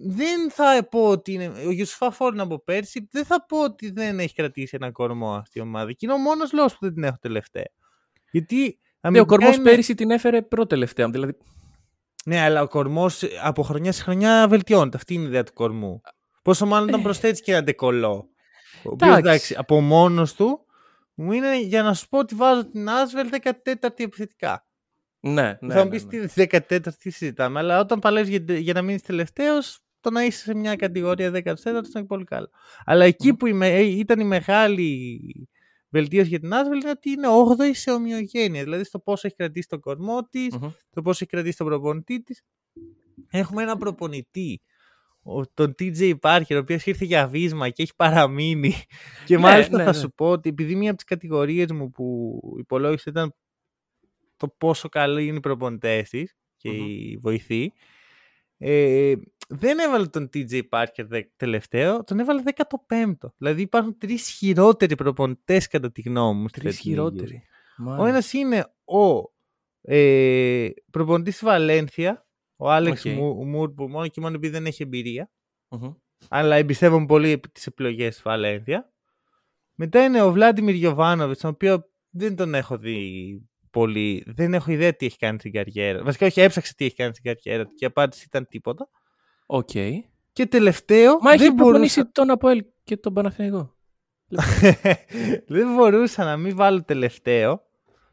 δεν 0.07 0.51
θα 0.51 0.87
πω 0.91 1.09
ότι 1.09 1.33
είναι. 1.33 1.53
Ο 1.67 1.71
Γιουσουφά 1.71 2.11
Φολ 2.11 2.41
από 2.41 2.59
πέρσι 2.65 3.09
δεν 3.11 3.25
θα 3.25 3.47
πω 3.47 3.63
ότι 3.63 3.91
δεν 3.91 4.19
έχει 4.19 4.35
κρατήσει 4.35 4.77
ένα 4.81 4.91
κορμό 4.91 5.35
αυτή 5.35 5.59
η 5.59 5.63
ομάδα. 5.63 5.93
Και 5.93 5.99
είναι 6.07 6.13
ο 6.15 6.19
μόνος 6.19 6.53
λόγος 6.53 6.73
που 6.73 6.79
δεν 6.81 6.95
την 6.95 7.05
έχω 7.05 7.17
τελευταία. 7.21 7.67
Γιατί. 8.33 8.57
Ναι, 8.57 8.69
ο 8.69 8.99
αμυντικά 9.01 9.27
κορμός 9.37 9.55
είναι- 9.57 9.65
πέρυσι 9.71 9.95
την 9.95 10.11
έφερε 10.11 10.43
πρώτη-τελευταία. 10.43 11.09
Δηλαδή, 11.11 11.37
Ναι, 12.25 12.41
αλλά 12.41 12.63
ο 12.63 12.69
κορμός 12.69 13.23
από 13.43 13.63
χρονιά 13.63 13.93
σε 13.93 14.03
χρονιά 14.03 14.47
βελτιώνεται. 14.49 14.97
Αυτή 14.97 15.15
είναι 15.15 15.23
η 15.25 15.27
ιδέα 15.27 15.43
του 15.43 15.53
κορμού. 15.53 16.01
Πόσο 16.43 16.67
μάλλον 16.67 16.89
όταν 16.89 17.01
Ε. 17.01 17.03
προσθέτει 17.03 17.43
και 17.43 17.53
ένα 17.53 17.63
ντεκολό. 17.63 18.29
Ο 18.85 18.91
οποίος, 18.91 19.11
Εντάξει. 19.11 19.29
εντάξει, 19.29 19.55
από 19.59 19.81
μόνος 19.81 20.35
του 20.35 20.67
μου 21.15 21.33
είναι 21.33 21.61
για 21.61 21.83
να 21.83 21.95
σου 21.95 22.09
πω 22.09 22.19
ότι 22.19 22.35
βάζω 22.35 22.67
την 22.69 22.89
Άσβελ 22.89 23.29
14η 23.31 24.03
επιθετικά. 24.05 24.67
Ναι, 25.21 25.57
ναι. 25.61 25.75
θα 25.75 25.79
μου 25.79 25.85
ναι, 25.85 25.91
πεις 25.91 26.05
ναι. 26.05 26.27
τι 26.27 26.47
14η 26.69 26.93
συζητάμε, 26.97 27.59
αλλά 27.59 27.81
όταν 27.81 27.99
παλεύεις 27.99 28.37
για, 28.39 28.59
για 28.59 28.73
να 28.73 28.83
μείνεις 28.83 29.03
τελευταίος, 29.03 29.79
το 30.01 30.11
να 30.11 30.25
είσαι 30.25 30.39
σε 30.43 30.55
μια 30.55 30.77
κατηγορία 30.77 31.31
14 31.31 31.97
είναι 31.97 32.05
πολύ 32.07 32.25
καλό. 32.25 32.49
Αλλά 32.85 33.05
εκεί 33.05 33.29
Μμμ. 33.29 33.37
που 33.37 33.47
η 33.47 33.53
με- 33.53 33.69
ε, 33.75 33.81
ήταν 33.81 34.21
η 34.21 34.25
μεγάλη 34.25 35.21
βελτίωση 35.93 36.29
για 36.29 36.39
την 36.41 36.53
Άσβελ 36.55 36.81
είναι 36.81 36.91
ότι 36.91 37.11
είναι 37.11 37.27
8η 37.29 37.71
σε 37.73 37.91
ομοιογένεια. 37.91 38.63
Δηλαδή 38.63 38.85
στο 38.85 38.99
πόσο 38.99 39.27
έχει 39.27 39.37
κρατήσει 39.37 39.69
τον 39.69 39.81
κορμό 39.81 40.23
της, 40.31 40.57
Μμμ. 40.57 40.71
το 40.91 41.03
πόσο 41.03 41.19
έχει 41.23 41.31
κρατήσει 41.33 41.57
τον 41.57 41.67
προπονητή 41.67 42.23
της. 42.23 42.43
Έχουμε 43.31 43.63
έναν 43.63 43.79
προπονητή, 43.79 44.61
ο- 45.23 45.47
τον 45.47 45.75
TJ 45.79 46.15
Parker, 46.21 46.55
ο 46.55 46.57
οποίος 46.57 46.87
ήρθε 46.87 47.05
για 47.05 47.27
βίσμα 47.29 47.69
και 47.69 47.83
έχει 47.83 47.93
παραμείνει. 47.97 48.73
Και 49.27 49.35
Ναι, 49.35 49.41
μάλιστα 49.43 49.77
ναι, 49.77 49.85
θα 49.85 49.91
ναι. 49.93 49.97
σου 49.97 50.13
πω 50.15 50.31
ότι 50.31 50.49
επειδή 50.49 50.75
μία 50.75 50.89
από 50.89 50.97
τις 50.97 51.07
κατηγορίες 51.07 51.73
μου 51.73 51.91
που 51.91 52.39
υπολόγισε 52.59 53.11
ήταν 53.11 53.35
το 54.37 54.49
πόσο 54.49 54.89
καλοί 54.89 55.27
είναι 55.27 55.37
οι 55.37 55.41
προπονητές 55.41 56.09
της 56.09 56.35
και 56.57 56.71
Μμμ. 56.71 56.87
οι 56.89 57.19
βοηθοί. 57.23 57.73
Ε, 58.59 59.15
δεν 59.55 59.79
έβαλε 59.79 60.07
τον 60.07 60.31
TJ 60.35 60.61
Parker 60.71 61.05
δε- 61.07 61.23
τελευταίο, 61.37 62.05
τον 62.05 62.19
έβαλε 62.21 62.43
15ο. 62.45 63.29
Δηλαδή 63.37 63.63
υπάρχουν 63.63 63.99
τρεις 63.99 64.29
χειρότεροι 64.29 64.95
προπονητές 64.95 65.69
κατά 65.69 65.93
τη 65.93 66.01
γνώμη 66.01 66.41
μου. 66.41 66.49
στη 66.49 66.61
Τρεις 66.61 66.77
φετινή 66.77 66.95
Euro. 66.95 66.99
χειρότεροι. 66.99 67.43
Ο 67.79 67.83
Μάλιστα. 67.83 68.09
ένας 68.09 68.33
είναι 68.33 68.67
ο 68.85 69.31
ε, 69.85 70.69
προπονητής 70.91 71.33
της 71.39 71.45
Βαλένθια, 71.45 72.27
ο 72.57 72.71
Άλεξ 72.71 73.05
Οκ. 73.05 73.13
Μου- 73.13 73.45
Μουμπρού, 73.47 73.71
που 73.73 73.89
μόνο 73.89 74.07
και 74.09 74.21
μόνο 74.21 74.35
επειδή 74.35 74.53
δεν 74.53 74.67
έχει 74.67 74.83
εμπειρία. 74.83 75.31
Μμμ. 75.69 75.93
Αλλά 76.29 76.57
εμπιστεύομαι 76.57 77.07
πολύ 77.07 77.41
τις 77.53 77.67
επιλογές 77.67 78.15
της 78.15 78.23
Βαλένθια. 78.23 78.93
Μετά 79.75 80.05
είναι 80.05 80.23
ο 80.23 80.33
Βλάντιμιρ 80.33 80.75
Γιοβάνοβιτς, 80.75 81.41
τον 81.41 81.51
οποίο 81.51 81.85
δεν 82.11 82.37
τον 82.37 82.55
έχω 82.55 82.79
δει 82.79 83.43
πολύ. 83.71 84.25
Δεν 84.27 84.55
έχω 84.55 84.71
ιδέα 84.73 84.95
τι 84.97 85.07
έχει 85.07 85.17
κάνει 85.19 85.39
στην 85.39 85.53
καριέρα. 85.53 86.03
Βασικά, 86.03 86.27
όχι, 86.27 86.41
έψαξε 86.41 86.75
τι 86.75 86.85
έχει 86.85 86.95
κάνει 86.95 87.15
στην 87.15 87.25
καριέρα 87.35 87.65
του 87.65 87.75
και 87.75 87.85
η 87.85 87.87
απάντηση 87.87 88.25
ήταν 88.27 88.47
τίποτα. 88.49 88.89
Οκ. 89.47 89.71
Και 90.33 90.47
τελευταίο. 90.47 91.19
Μα 91.21 91.33
έχει 91.33 91.43
δεν 91.45 91.55
προπονήσει 91.55 92.07
τον 92.07 92.31
Αποέλ 92.31 92.65
και 92.85 92.97
τον 92.97 93.13
Παναθηναϊκό. 93.15 93.77
δεν 95.47 95.75
μπορούσα 95.75 96.25
να 96.25 96.37
μην 96.37 96.57
βάλω 96.57 96.83
τελευταίο 96.85 97.63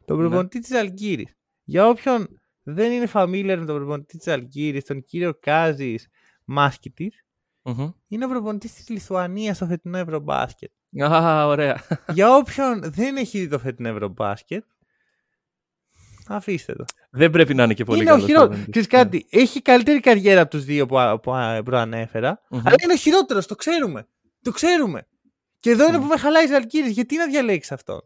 τον 0.04 0.16
Ναι. 0.18 0.26
προπονητή 0.28 0.58
της 0.60 0.72
Αλγύρης. 0.72 1.34
Για 1.64 1.88
όποιον 1.88 2.40
δεν 2.62 2.92
είναι 2.92 3.08
familiar 3.12 3.56
με 3.58 3.64
τον 3.64 3.76
προπονητή 3.76 4.18
της 4.18 4.26
Αλγύρης, 4.28 4.84
τον 4.84 5.04
κύριο 5.04 5.34
Κάζης 5.40 6.08
Μάσκητης, 6.44 7.24
Μμμ. 7.62 7.90
είναι 8.08 8.24
ο 8.24 8.28
προπονητής 8.28 8.74
της 8.74 8.88
Λιθουανίας 8.88 9.56
στο 9.56 9.66
φετινό 9.66 9.98
Ευρωμπάσκετ. 9.98 10.70
Α, 11.04 11.46
ωραία. 11.46 11.82
Για 12.12 12.36
όποιον 12.36 12.80
δεν 12.84 13.16
έχει 13.16 13.38
δει 13.38 13.48
το 13.48 13.58
φετινό 13.58 13.88
Ευρωμπάσκετ, 13.88 14.64
αφήστε 16.34 16.72
το. 16.74 16.84
Δεν 17.10 17.30
πρέπει 17.30 17.54
να 17.54 17.62
είναι 17.62 17.74
και 17.74 17.84
πολύ 17.84 18.00
είναι 18.00 18.10
ο 18.10 18.12
καλός 18.12 18.26
χειρότερο. 18.28 18.48
προπονητής. 18.54 18.86
Ξέρεις 18.86 19.04
κάτι, 19.04 19.26
έχει 19.30 19.62
καλύτερη 19.62 20.00
καριέρα 20.00 20.40
από 20.40 20.50
τους 20.50 20.64
δύο 20.64 20.86
που, 20.86 20.98
α- 20.98 21.18
που 21.18 21.32
α- 21.34 21.62
προανέφερα, 21.62 22.40
Μμμ. 22.50 22.60
αλλά 22.64 22.74
είναι 22.82 22.92
ο 22.92 22.96
χειρότερος, 22.96 23.46
το 23.46 23.54
ξέρουμε. 23.54 24.06
Το 24.42 24.50
ξέρουμε. 24.50 25.06
Και 25.60 25.70
εδώ 25.70 25.86
είναι 25.88 25.96
Μμ. 25.98 26.00
που 26.00 26.06
με 26.06 26.16
χαλάει 26.16 26.50
η 26.50 26.54
Αλγύρη. 26.54 26.88
Γιατί 26.90 27.16
να 27.16 27.26
διαλέξεις 27.26 27.72
αυτόν; 27.72 28.00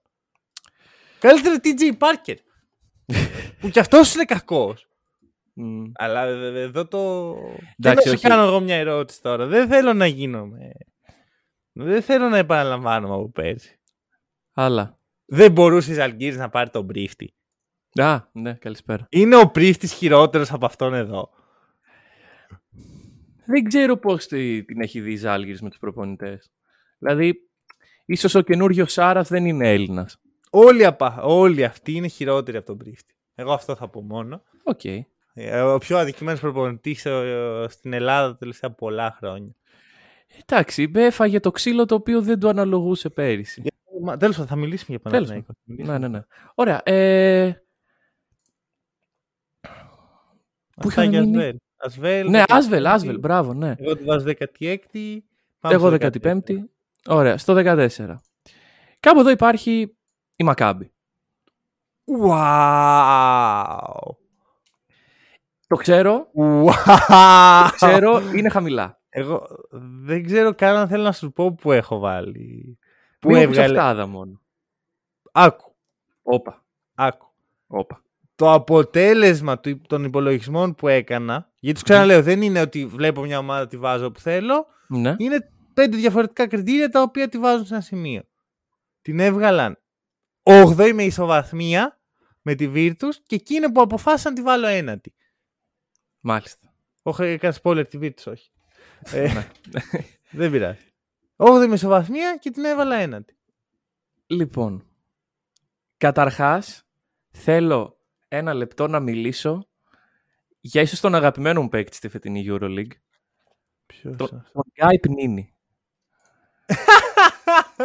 Καλύτερο 1.18 1.54
TJ 1.62 1.90
Parker. 1.98 2.34
που 3.60 3.68
κι 3.68 3.78
αυτός 3.78 4.14
είναι 4.14 4.24
κακός. 4.24 4.88
Μμ. 5.52 5.82
Αλλά 5.94 6.24
ε, 6.24 6.46
ε, 6.46 6.60
εδώ 6.60 6.86
το. 6.86 6.98
Εντάξει, 6.98 7.76
δεν 7.76 7.94
να 7.94 8.00
σου 8.02 8.10
όχι. 8.10 8.28
κάνω 8.28 8.42
εγώ 8.42 8.60
μια 8.60 8.76
ερώτηση 8.76 9.22
τώρα. 9.22 9.46
Δεν 9.46 9.68
θέλω 9.68 9.92
να 9.92 10.06
γίνομαι. 10.06 10.70
Δεν 11.72 12.02
θέλω 12.02 12.28
να 12.28 12.38
επαναλαμβάνομαι 12.38 13.14
από 13.14 13.30
πέρσι. 13.30 13.78
Άλλα. 14.52 14.98
Δεν 15.24 15.52
μπορούσε 15.52 15.94
η 15.94 15.98
Αλγύρη 15.98 16.36
να 16.36 16.48
πάρει 16.48 16.70
τον 16.70 16.86
πρίφτη. 16.86 17.34
Α, 18.00 18.20
ναι, 18.32 18.52
καλησπέρα. 18.52 19.06
Είναι 19.10 19.36
ο 19.36 19.48
πρίφτη 19.50 19.86
χειρότερος 19.86 20.52
από 20.52 20.66
αυτόν 20.66 20.94
εδώ. 20.94 21.30
Δεν 23.46 23.64
ξέρω 23.64 23.96
πώς 23.96 24.26
τη- 24.26 24.64
την 24.64 24.80
έχει 24.80 25.00
δει 25.00 25.12
η 25.12 25.16
Ζάλγιρης 25.16 25.62
με 25.62 25.68
τους 25.68 25.78
προπονητές. 25.78 26.50
Δηλαδή, 26.98 27.48
ίσως 28.04 28.34
ο 28.34 28.40
καινούριο 28.40 28.86
Σάρας 28.86 29.28
δεν 29.28 29.46
είναι 29.46 29.72
Έλληνας. 29.72 30.20
Όλοι, 30.50 30.84
απα... 30.84 31.22
Όλοι 31.22 31.64
αυτοί 31.64 31.92
είναι 31.92 32.08
χειρότεροι 32.08 32.56
από 32.56 32.66
τον 32.66 32.76
Πρίφτη. 32.76 33.14
Εγώ 33.34 33.52
αυτό 33.52 33.74
θα 33.74 33.88
πω 33.88 34.02
μόνο. 34.02 34.42
Οκ. 34.64 34.84
Ε, 35.34 35.60
Ο 35.60 35.78
πιο 35.78 35.98
αδικημένος 35.98 36.40
προπονητής 36.40 37.04
ε, 37.06 37.66
στην 37.68 37.92
Ελλάδα 37.92 38.28
τα 38.30 38.36
τελευταία 38.36 38.70
πολλά 38.70 39.16
χρόνια. 39.18 39.54
Εντάξει, 40.46 40.90
έφαγε 40.94 41.40
το 41.40 41.50
ξύλο 41.50 41.84
το 41.86 41.94
οποίο 41.94 42.22
δεν 42.22 42.38
του 42.40 42.48
αναλογούσε 42.48 43.08
πέρυσι. 43.10 43.62
Μα, 44.02 44.16
τέλος 44.16 44.34
πάντων, 44.34 44.50
θα 44.50 44.56
μιλήσουμε 44.56 44.98
για 45.00 45.10
Τέλος 45.10 45.28
Παναθηναϊκό. 45.28 45.52
Θα 45.52 45.60
μιλήσουμε. 45.64 45.98
Ναι, 45.98 46.08
ναι, 46.08 46.18
ναι. 46.18 46.24
Ωραία. 46.54 46.80
Ε, 46.84 47.63
Πού 50.80 50.88
Αυτά 50.88 51.02
είχαμε 51.02 51.16
για 51.16 51.20
μείνει; 51.20 51.36
Ασβέλ. 51.36 51.56
Ασβέλ, 51.76 52.30
ναι, 52.30 52.42
15η. 52.42 52.44
Άσβελ, 52.48 52.86
Άσβελ, 52.86 53.18
μπράβο, 53.18 53.54
ναι. 53.54 53.74
Εγώ 53.78 53.96
τη 53.96 54.04
βάζω 54.04 54.26
16η. 54.26 55.18
πάμε 55.60 55.74
Εγώ 55.74 55.88
στο 55.96 55.96
15η. 56.20 56.56
Ωραία, 57.06 57.38
στο 57.38 57.54
14. 57.56 57.88
Κάπου 59.00 59.20
εδώ 59.20 59.30
υπάρχει 59.30 59.96
η 60.36 60.44
Μακάμπη. 60.44 60.92
Wow. 62.22 63.78
Το 65.66 65.76
ξέρω, 65.76 66.26
Wow. 66.34 67.68
ξέρω, 67.74 68.20
είναι 68.34 68.48
χαμηλά. 68.48 69.00
Εγώ 69.08 69.46
δεν 70.04 70.24
ξέρω 70.24 70.54
καν 70.54 70.76
αν 70.76 70.88
θέλω 70.88 71.02
να 71.02 71.12
σου 71.12 71.32
πω 71.32 71.52
που 71.54 71.72
έχω 71.72 71.98
βάλει. 71.98 72.78
Που 73.18 73.28
Που 73.28 73.36
έβγαλε. 73.36 73.78
εβγαλε... 73.78 74.06
μόνο. 74.06 74.40
Άκου, 75.32 75.74
Όπα, 76.22 76.64
άκου. 76.94 77.26
όπα. 77.66 78.02
Το 78.44 78.52
αποτέλεσμα 78.52 79.60
του- 79.60 79.80
των 79.80 80.04
υπολογισμών 80.04 80.74
που 80.74 80.88
έκανα, 80.88 81.50
γιατί 81.60 81.78
σου 81.78 81.84
ξαναλέω, 81.84 82.22
δεν 82.22 82.42
είναι 82.42 82.60
ότι 82.60 82.86
βλέπω 82.86 83.22
μια 83.22 83.38
ομάδα 83.38 83.66
τη 83.66 83.76
βάζω 83.76 84.06
όπου 84.06 84.20
θέλω, 84.20 84.66
Ναι. 84.88 85.14
είναι 85.18 85.50
πέντε 85.74 85.96
διαφορετικά 85.96 86.46
κριτήρια 86.46 86.88
τα 86.88 87.02
οποία 87.02 87.28
τη 87.28 87.38
βάζουν 87.38 87.66
σε 87.66 87.74
ένα 87.74 87.82
σημείο. 87.82 88.22
Την 89.02 89.20
έβγαλαν 89.20 89.78
8η 90.42 90.92
με 90.92 91.02
ισοβαθμία 91.02 92.00
με 92.42 92.54
τη 92.54 92.70
Virtus 92.74 93.14
και 93.26 93.34
εκείνη 93.34 93.72
που 93.72 93.80
αποφάσισαν 93.80 94.32
να 94.32 94.38
τη 94.38 94.44
βάλω 94.44 94.66
ένατη. 94.66 95.14
Μάλιστα. 96.20 96.74
Όχι, 97.02 97.22
έκανε 97.22 97.54
spoiler 97.62 97.84
τη 97.88 97.98
Virtus, 98.02 98.24
όχι. 98.32 98.50
Ε, 99.12 99.32
Ναι. 99.32 99.48
δεν 100.40 100.50
πειράζει. 100.50 100.92
8η 101.36 101.66
με 101.68 101.74
ισοβαθμία 101.74 102.36
και 102.36 102.50
την 102.50 102.64
έβαλα 102.64 102.96
ένατη. 102.96 103.36
Λοιπόν, 104.26 104.86
καταρχάς 105.96 106.82
θέλω 107.30 107.93
ένα 108.36 108.54
λεπτό 108.54 108.88
να 108.88 109.00
μιλήσω 109.00 109.68
για 110.60 110.82
ίσως 110.82 111.00
τον 111.00 111.14
αγαπημένο 111.14 111.62
μου 111.62 111.68
παίκτη 111.68 111.96
στη 111.96 112.08
φετινή 112.08 112.46
EuroLeague, 112.48 112.92
Ποιος 113.86 114.16
Το- 114.16 114.24
αυτός; 114.24 114.50
τον 114.52 114.64
Γκάι 114.80 114.98
Πνίνη. 114.98 115.54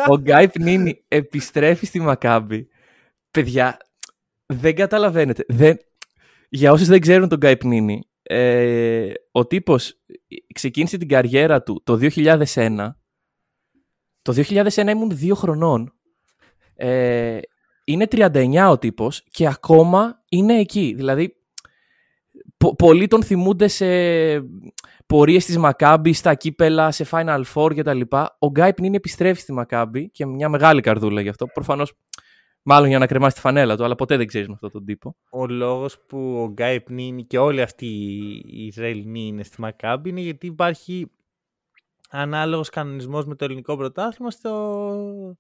Ο 0.10 0.18
Γκάι 0.18 0.50
Πνίνη 0.50 1.04
επιστρέφει 1.08 1.86
στη 1.86 2.00
Μακάμπη. 2.00 2.68
Παιδιά, 3.32 3.78
δεν 4.46 4.76
καταλαβαίνετε. 4.76 5.44
Δεν... 5.48 5.78
Για 6.50 6.72
όσους 6.72 6.88
δεν 6.88 7.00
ξέρουν 7.00 7.30
τον 7.30 7.38
Γκάι 7.38 7.58
Πνίνη, 7.58 8.10
ε, 8.22 9.12
ο 9.32 9.46
τύπος 9.48 10.00
ξεκίνησε 10.54 10.98
την 10.98 11.08
καριέρα 11.08 11.64
του 11.64 11.82
το 11.84 11.98
2001. 12.02 12.90
Το 14.22 14.34
2001 14.36 14.88
ήμουν 14.88 15.18
δύο 15.18 15.36
χρονών. 15.36 15.94
Ε, 16.76 17.40
είναι 17.84 18.08
39 18.12 18.68
ο 18.70 18.78
τύπος 18.78 19.24
και 19.30 19.48
ακόμα 19.48 20.18
είναι 20.30 20.60
εκεί. 20.60 20.94
Δηλαδή, 20.96 21.36
πο- 22.58 22.76
πολλοί 22.76 23.08
τον 23.08 23.24
θυμούνται 23.24 23.68
σε 23.68 23.86
πορείες 25.06 25.46
της 25.46 25.58
Μακάμπης, 25.58 26.18
στα 26.18 26.34
κύπελα, 26.34 26.92
σε 26.92 27.06
Final 27.12 27.42
Four 27.54 27.76
κτλ. 27.76 28.02
Ο 28.39 28.48
Γκάι 28.48 28.74
Πνίνη 28.74 28.96
επιστρέφει 28.96 29.42
στη 29.42 29.54
Μακάμπη 29.54 30.10
και 30.10 30.26
μια 30.26 30.50
μεγάλη 30.50 30.82
καρδούλα 30.82 31.22
γι' 31.22 31.30
αυτό. 31.30 31.46
Προφανώς, 31.46 31.94
μάλλον 32.63 32.89
για 32.89 33.00
να 33.00 33.08
κρεμάσει 33.08 33.36
τη 33.36 33.42
φανέλα 33.42 33.76
του, 33.78 33.84
αλλά 33.84 33.96
ποτέ 33.96 34.18
δεν 34.18 34.28
ξέρεις 34.28 34.48
με 34.48 34.54
αυτόν 34.54 34.72
τον 34.72 34.86
τύπο. 34.86 35.15
Ο 35.30 35.48
λόγος 35.48 36.00
που 36.08 36.42
ο 36.44 36.50
Γκάι 36.52 36.82
Πνίνη 36.82 37.24
και 37.26 37.38
όλοι 37.38 37.62
αυτοί 37.62 37.86
οι 38.46 38.65
Ισραηλινοί 38.65 39.28
είναι 39.28 39.44
στη 39.44 39.62
Μακάμπη 39.62 40.10
είναι 40.10 40.22
γιατί 40.22 40.48
υπάρχει 40.48 41.12
ανάλογος 42.10 42.70
κανονισμός 42.70 43.26
με 43.26 43.36
το 43.36 43.46
ελληνικό 43.46 43.78
πρωτάθλημα 43.78 44.32
στο... 44.32 45.38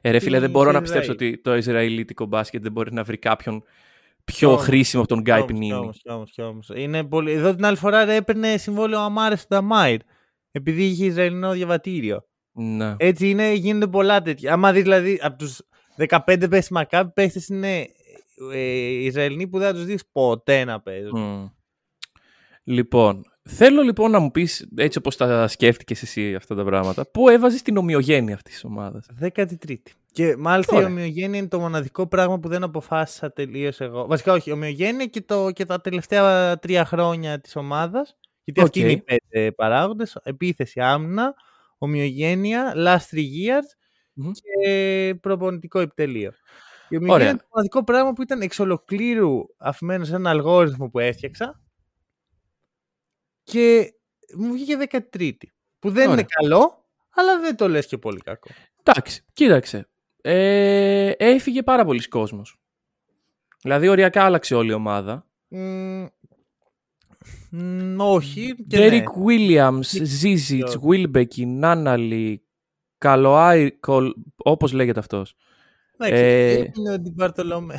Ε, 0.00 0.10
ρε 0.10 0.18
φίλε, 0.18 0.34
Τι 0.36 0.40
δεν 0.42 0.50
μπορώ 0.50 0.72
να 0.72 0.78
Ισραήλ. 0.78 1.00
πιστέψω 1.00 1.12
ότι 1.12 1.40
το 1.42 1.56
Ισραηλίτικο 1.56 2.24
μπάσκετ 2.24 2.62
δεν 2.62 2.72
μπορεί 2.72 2.92
να 2.92 3.02
βρει 3.02 3.18
κάποιον 3.18 3.64
πιο 4.24 4.48
Όμως, 4.48 4.62
χρήσιμο 4.62 5.02
από 5.02 5.14
τον 5.14 5.20
Γκάι 5.22 5.36
Κι 5.36 5.42
όμως, 5.42 5.52
κι 5.52 5.58
Πνίνη. 5.58 5.72
όμως, 5.72 5.98
κι 6.02 6.10
όμως, 6.10 6.30
κι 6.30 6.42
όμως. 6.42 6.70
Είναι 6.74 7.04
πολύ... 7.04 7.32
Εδώ 7.32 7.54
την 7.54 7.64
άλλη 7.64 7.76
φορά 7.76 8.04
ρε, 8.04 8.14
έπαιρνε 8.14 8.56
συμβόλαιο 8.56 9.00
ο 9.00 9.02
Αμάρες 9.02 9.40
στον 9.40 9.58
Νταμάιρ 9.58 10.00
επειδή 10.50 10.84
είχε 10.84 11.04
Ισραηλινό 11.06 11.52
διαβατήριο. 11.52 12.24
Ναι. 12.52 12.94
Έτσι 12.98 13.30
είναι, 13.30 13.52
γίνονται 13.52 13.86
πολλά 13.86 14.22
τέτοια. 14.22 14.52
Άμα 14.52 14.72
δεις 14.72 14.82
δηλαδή 14.82 15.18
από 15.22 15.38
τους 15.38 15.60
15 16.08 16.18
παίχτες 16.26 16.64
στη 16.64 16.72
Μακάμπη, 16.72 17.12
παίχτες 17.12 17.48
είναι 17.48 17.86
ε, 18.52 18.58
Ισραηλινοί 19.04 19.48
που 19.48 19.58
δεν 19.58 19.68
θα 19.68 19.74
τους 19.74 19.84
δεις 19.84 20.04
ποτέ 20.12 20.64
να 20.64 20.80
παίζουν. 20.80 21.20
Μμ. 21.20 21.48
Λοιπόν, 22.64 23.22
Θέλω 23.48 23.82
λοιπόν 23.82 24.10
να 24.10 24.18
μου 24.18 24.30
πεις, 24.30 24.68
έτσι 24.76 24.98
όπως 24.98 25.16
τα 25.16 25.48
σκέφτηκες 25.48 26.02
εσύ 26.02 26.34
αυτά 26.34 26.54
τα 26.54 26.64
πράγματα, 26.64 27.06
πού 27.10 27.28
έβαζες 27.28 27.62
την 27.62 27.76
ομοιογένεια 27.76 28.34
αυτής 28.34 28.52
της 28.52 28.64
ομάδας; 28.64 29.06
13η. 29.20 29.76
Και 30.12 30.36
μάλιστα 30.36 30.76
Ωραία. 30.76 30.88
η 30.88 30.90
ομοιογένεια 30.90 31.38
είναι 31.38 31.48
το 31.48 31.60
μοναδικό 31.60 32.06
πράγμα 32.06 32.38
που 32.38 32.48
δεν 32.48 32.62
αποφάσισα 32.62 33.32
τελείως 33.32 33.80
εγώ. 33.80 34.06
Βασικά 34.06 34.32
όχι, 34.32 34.50
η 34.50 34.52
ομοιογένεια 34.52 35.06
και, 35.06 35.20
το, 35.20 35.50
και 35.50 35.64
τα 35.64 35.80
τελευταία 35.80 36.58
τρία 36.58 36.84
χρόνια 36.84 37.40
της 37.40 37.56
ομάδας. 37.56 38.16
Γιατί 38.44 38.60
αυτοί 38.60 38.78
Οκ. 38.78 38.84
είναι 38.84 38.92
οι 38.92 39.02
πέντε 39.02 39.52
παράγοντες. 39.52 40.18
Επίθεση, 40.22 40.80
άμυνα, 40.80 41.34
ομοιογένεια, 41.78 42.72
last 42.76 43.16
three 43.16 43.18
years 43.18 43.68
Μμμ. 44.12 44.30
και 44.32 45.14
προπονητικό 45.20 45.78
επιτελείο. 45.78 46.32
Η 46.88 46.96
ομοιογένεια 46.96 47.14
Ωραία. 47.14 47.28
είναι 47.28 47.38
το 47.38 47.46
μοναδικό 47.52 47.84
πράγμα 47.84 48.12
που 48.12 48.22
ήταν 48.22 48.40
εξ 48.40 48.58
ολοκλήρου 48.58 49.40
αφημένος 49.58 50.08
σε 50.08 50.14
ένα 50.14 50.30
αλγόριθμο 50.30 50.88
που 50.88 50.98
έφτιαξα 50.98 51.61
και 53.42 53.92
μου 54.36 54.52
βγήκε 54.52 54.76
13η. 54.90 55.32
Που 55.78 55.90
δεν 55.90 56.02
Ωραία. 56.08 56.12
είναι 56.12 56.26
καλό, 56.40 56.84
αλλά 57.14 57.40
δεν 57.40 57.56
το 57.56 57.68
λες 57.68 57.86
και 57.86 57.98
πολύ 57.98 58.20
κακό. 58.20 58.50
Εντάξει, 58.82 59.24
κοίταξε. 59.32 59.88
Ε, 60.22 61.10
έφυγε 61.16 61.62
πάρα 61.62 61.84
πολλοί 61.84 62.08
κόσμος. 62.08 62.56
Δηλαδή, 63.62 63.88
οριακά 63.88 64.24
άλλαξε 64.24 64.54
όλη 64.54 64.70
η 64.70 64.74
ομάδα. 64.74 65.26
Μ, 65.48 66.04
μ, 67.50 67.96
όχι. 68.00 68.54
Και 68.68 68.76
Derek 68.78 68.90
ναι. 68.90 69.04
Williams, 69.26 69.86
Και- 69.86 70.06
Zizic, 70.22 70.64
και- 70.64 70.78
Wilbecky, 70.88 71.46
Νάναλι, 71.46 72.42
Καλοάι, 72.98 73.70
όπως 74.36 74.72
λέγεται 74.72 74.98
αυτός. 74.98 75.34
Εντάξει, 75.98 76.22
ε, 76.24 76.70
είναι 76.76 76.92
ο 76.92 76.98
Ντιμπαρτολομέο 76.98 77.78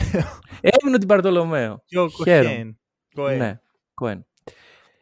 Έμεινε 0.61 0.97
την 0.97 1.07
Παρτολομέο. 1.07 1.83
και 1.85 1.99
ο 1.99 2.09
Χαίρομαι. 2.09 2.49
Κοχέν. 2.49 2.79
Κοέν. 3.15 3.37
Ναι, 3.37 3.59
Κοέν. 3.93 4.25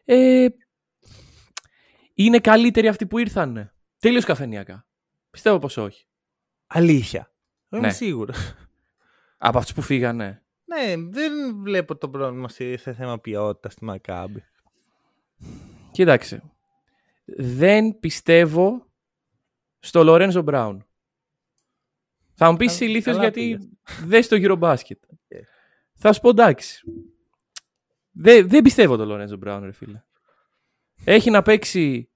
Ε, 0.05 0.47
είναι 2.13 2.39
καλύτεροι 2.39 2.87
αυτοί 2.87 3.05
που 3.07 3.17
ήρθανε. 3.17 3.73
Τελείως 3.99 4.25
καφενιακά. 4.25 4.85
Πιστεύω 5.29 5.59
πως 5.59 5.77
όχι. 5.77 6.05
Αλήθεια. 6.67 7.31
Είμαι 7.69 7.87
Ναι. 7.87 7.91
σίγουρος. 7.93 8.53
Από 9.37 9.57
αυτούς 9.57 9.73
που 9.73 9.81
φύγανε. 9.81 10.43
Ναι, 10.65 10.95
δεν 11.09 11.61
βλέπω 11.63 11.95
το 11.97 12.09
πρόβλημα 12.09 12.49
σε, 12.49 12.77
σε 12.77 12.93
θέμα 12.93 13.19
ποιότητας 13.19 13.73
στη 13.73 13.83
Μακάμπη. 13.85 14.43
Κοίταξε. 15.91 16.43
Δεν 17.37 17.99
πιστεύω 17.99 18.85
στο 19.79 20.03
Λορένζο 20.03 20.41
Μπράουν. 20.41 20.85
Θα 22.33 22.51
μου 22.51 22.57
πεις 22.57 22.77
Καλά- 22.77 22.89
ηλίθιος 22.91 23.15
καλά 23.15 23.27
γιατί 23.29 23.39
πήγες. 23.41 23.69
δεν 24.05 24.23
στο 24.23 24.35
Eurobasket. 24.35 25.03
OK. 25.07 25.43
Θα 25.95 26.13
σου 26.13 26.21
πω 26.21 26.29
εντάξει. 26.29 26.83
Δεν, 28.11 28.49
δεν 28.49 28.61
πιστεύω 28.61 28.95
το 28.95 29.05
Λορένζο 29.05 29.37
Μπράουν, 29.37 29.63
ρε 29.63 29.71
φίλε. 29.71 30.03
Έχει 31.03 31.29
να 31.29 31.41
παίξει... 31.41 32.09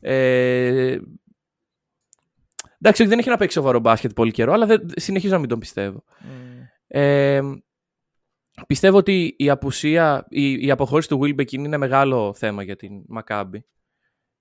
Ε... 0.00 0.98
Εντάξει, 2.78 3.02
όχι, 3.02 3.10
δεν 3.10 3.18
έχει 3.18 3.28
να 3.28 3.36
παίξει 3.36 3.56
σοβαρό 3.56 3.78
μπάσκετ 3.78 4.12
πολύ 4.12 4.30
καιρό, 4.30 4.52
αλλά 4.52 4.66
δεν, 4.66 4.88
συνεχίζω 4.96 5.32
να 5.32 5.38
μην 5.38 5.48
τον 5.48 5.58
πιστεύω. 5.58 6.04
Μ, 6.20 6.56
Ε, 6.88 7.40
πιστεύω 8.66 8.96
ότι 8.96 9.34
η 9.38 9.50
απουσία, 9.50 10.26
η, 10.28 10.66
η 10.66 10.70
αποχώρηση 10.70 11.08
του 11.08 11.20
Wilbekin 11.22 11.52
είναι 11.52 11.76
μεγάλο 11.76 12.34
θέμα 12.34 12.62
για 12.62 12.76
την 12.76 13.04
Μακάμπη. 13.06 13.66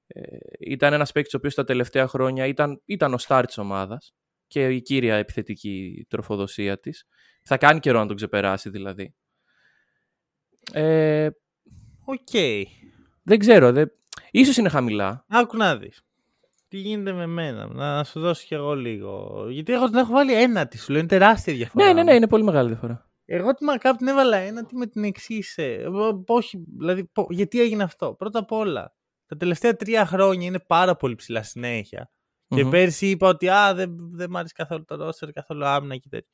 Ε, 0.07 0.37
ήταν 0.59 0.93
ένας 0.93 1.11
παίκτης 1.11 1.33
ο 1.33 1.37
οποίος 1.37 1.55
τα 1.55 1.63
τελευταία 1.63 2.07
χρόνια 2.07 2.45
ήταν, 2.45 2.81
ήταν 2.85 3.13
ο 3.13 3.17
στάρ 3.17 3.45
της 3.45 3.57
ομάδας 3.57 4.15
και 4.47 4.67
η 4.67 4.81
κύρια 4.81 5.15
επιθετική 5.15 6.05
τροφοδοσία 6.09 6.79
της. 6.79 7.05
Θα 7.43 7.57
κάνει 7.57 7.79
καιρό 7.79 7.99
να 7.99 8.07
τον 8.07 8.15
ξεπεράσει 8.15 8.69
δηλαδή. 8.69 9.15
Ε, 10.71 11.29
Οκ. 12.05 12.29
δεν 13.23 13.39
ξέρω, 13.39 13.71
δεν... 13.71 13.91
ίσως 14.31 14.57
είναι 14.57 14.69
χαμηλά. 14.69 15.25
Άκου 15.27 15.57
να 15.57 15.77
δεις. 15.77 16.01
Τι 16.67 16.77
γίνεται 16.77 17.11
με 17.13 17.25
μένα. 17.25 17.67
Να 17.67 18.03
σου 18.03 18.19
δώσω 18.19 18.45
κι 18.47 18.53
εγώ 18.53 18.75
λίγο. 18.75 19.45
Γιατί 19.49 19.73
εγώ 19.73 19.85
την 19.85 19.97
έχω 19.97 20.11
βάλει 20.11 20.33
ένα 20.41 20.67
της. 20.67 20.83
Σου 20.83 20.91
λέω 20.91 20.99
είναι 20.99 21.07
τεράστια 21.09 21.53
διαφορά. 21.53 21.85
Ναι, 21.85 21.93
ναι, 21.93 22.03
ναι, 22.03 22.13
είναι 22.13 22.27
πολύ 22.27 22.43
μεγάλη 22.43 22.67
διαφορά. 22.67 23.09
Εγώ 23.25 23.53
τη 23.53 23.63
Μακάπ 23.63 23.97
την 23.97 24.07
έβαλα 24.07 24.37
ένατη 24.37 24.75
με 24.75 24.85
την 24.87 25.03
εξής. 25.03 25.57
όχι, 26.27 26.63
δηλαδή, 26.77 27.05
πο- 27.05 27.27
γιατί 27.29 27.61
έγινε 27.61 27.83
αυτό. 27.83 28.13
Πρώτα 28.13 28.39
απ' 28.39 28.51
όλα, 28.51 28.95
τα 29.25 29.37
τελευταία 29.37 29.75
τρία 29.75 30.05
χρόνια 30.05 30.47
είναι 30.47 30.59
πάρα 30.59 30.95
πολύ 30.95 31.15
ψηλά 31.15 31.43
συνέχεια. 31.43 32.09
Και 32.47 32.63
Μμμ. 32.63 32.69
πέρσι 32.69 33.09
είπα 33.09 33.27
ότι 33.27 33.49
α, 33.49 33.73
δεν, 33.73 33.95
δεν 34.11 34.29
μ' 34.29 34.37
άρεσε 34.37 34.53
καθόλου 34.55 34.83
το 34.85 34.95
ρόστερ, 34.95 35.31
καθόλου 35.31 35.65
άμυνα 35.65 35.97
και 35.97 36.07
τέτοια. 36.09 36.29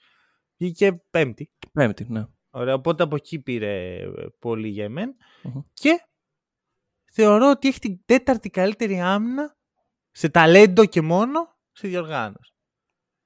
Βγήκε 0.58 1.04
πέμπτη. 1.10 1.52
Πέμπτη, 1.74 2.06
ναι. 2.10 2.26
Ωραία, 2.52 2.74
οπότε 2.74 3.04
από 3.04 3.16
εκεί 3.16 3.40
πήρε 3.40 3.96
ε, 4.02 4.10
πολύ 4.40 4.68
για 4.68 4.84
εμένα. 4.84 5.14
Μμμ. 5.44 5.62
Και 5.74 6.02
θεωρώ 7.12 7.50
ότι 7.50 7.68
έχει 7.68 7.80
την 7.80 8.00
τέταρτη 8.06 8.50
καλύτερη 8.50 9.02
άμυνα 9.02 9.56
σε 10.12 10.30
ταλέντο 10.30 10.86
και 10.86 11.02
μόνο 11.02 11.56
στη 11.72 11.88
διοργάνωση. 11.88 12.54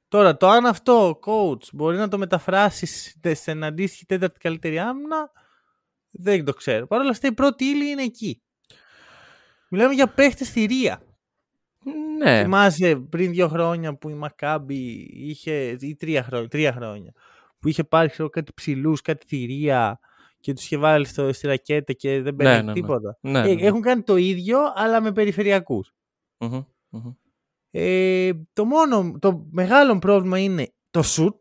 Τώρα, 0.07 0.37
το 0.37 0.47
αν 0.49 0.65
αυτό 0.65 1.09
ο 1.09 1.19
coach 1.25 1.67
μπορεί 1.73 1.97
να 1.97 2.07
το 2.07 2.17
μεταφράσει 2.17 2.85
σε- 2.85 3.33
σε 3.33 3.51
ένα 3.51 3.67
αντίστοιχη 3.67 4.05
τέταρτη 4.05 4.39
καλύτερη 4.39 4.79
άμυνα, 4.79 5.31
δεν 6.11 6.45
το 6.45 6.53
ξέρω. 6.53 6.87
Παρ' 6.87 6.99
όλα 6.99 7.09
αυτά 7.09 7.27
η 7.27 7.33
πρώτη 7.33 7.65
ύλη 7.65 7.89
είναι 7.89 8.03
εκεί. 8.03 8.41
Μιλάμε 9.69 9.93
για 9.93 10.07
παίχτες 10.07 10.49
θηρία. 10.49 11.01
Ναι, 12.17 12.41
Θυμάσαι 12.41 12.95
πριν 12.95 13.31
δύο 13.31 13.47
χρόνια 13.47 13.97
που 13.97 14.09
η 14.09 14.13
Μακάμπη 14.13 15.09
είχε, 15.13 15.77
ή 15.79 15.95
τρία 15.95 16.23
χρόνια, 16.23 16.47
τρία 16.47 16.73
χρόνια, 16.73 17.11
που 17.65 17.71
είχε 17.71 17.83
πάρει 17.83 18.09
ξέρω, 18.09 18.29
κάτι 18.29 18.51
ψηλούς, 18.55 19.01
κάτι 19.01 19.25
θηρία 19.27 19.99
και 20.39 20.53
τους 20.53 20.63
είχε 20.63 20.77
βάλει 20.77 21.05
στο, 21.05 21.33
στη 21.33 21.47
ρακέτα 21.47 21.93
και 21.93 22.21
δεν 22.21 22.35
παίρνει 22.35 22.55
ναι, 22.55 22.61
ναι. 22.61 22.73
τίποτα. 22.73 23.17
ναι, 23.21 23.39
Ε, 23.39 23.43
ναι, 23.43 23.53
ναι. 23.53 23.61
Έχουν 23.61 23.81
κάνει 23.81 24.01
το 24.01 24.15
ίδιο, 24.15 24.59
αλλά 24.75 25.01
με 25.01 25.11
περιφερειακούς. 25.11 25.93
Μμμ, 26.37 26.61
μμμ. 26.89 27.11
Ε, 27.71 28.31
το 28.53 28.65
μόνο, 28.65 29.15
το 29.19 29.47
μεγάλο 29.51 29.99
πρόβλημα 29.99 30.39
είναι 30.39 30.73
το 30.91 31.01
σουτ, 31.05 31.37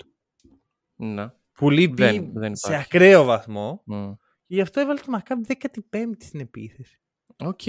Ναι. 0.94 1.32
που 1.52 1.70
λείπει 1.70 1.94
Δεν- 2.02 2.30
δεν 2.34 2.56
σε 2.56 2.68
υπάρχει. 2.68 2.87
ακραίο 2.96 3.24
βαθμό. 3.24 3.82
Μμ. 3.84 4.12
Και 4.46 4.54
γι' 4.54 4.60
αυτό 4.60 4.80
έβαλε 4.80 5.00
τη 5.00 5.10
Μακάμπη 5.10 5.46
15η 5.90 6.12
στην 6.18 6.40
επίθεση. 6.40 7.00
Οκ. 7.44 7.60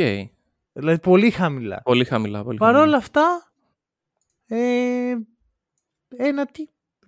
Δηλαδή 0.74 1.00
πολύ 1.02 1.32
χαμηλά. 1.32 1.82
Πολύ 1.84 2.06
χαμηλά. 2.06 2.44
Πολύ 2.44 2.58
Παρ' 2.58 2.68
χαμηλά. 2.74 2.88
όλα 2.88 2.98
αυτά, 2.98 3.52
ε, 4.48 5.16
ένα 6.18 6.46
τι. 6.46 6.66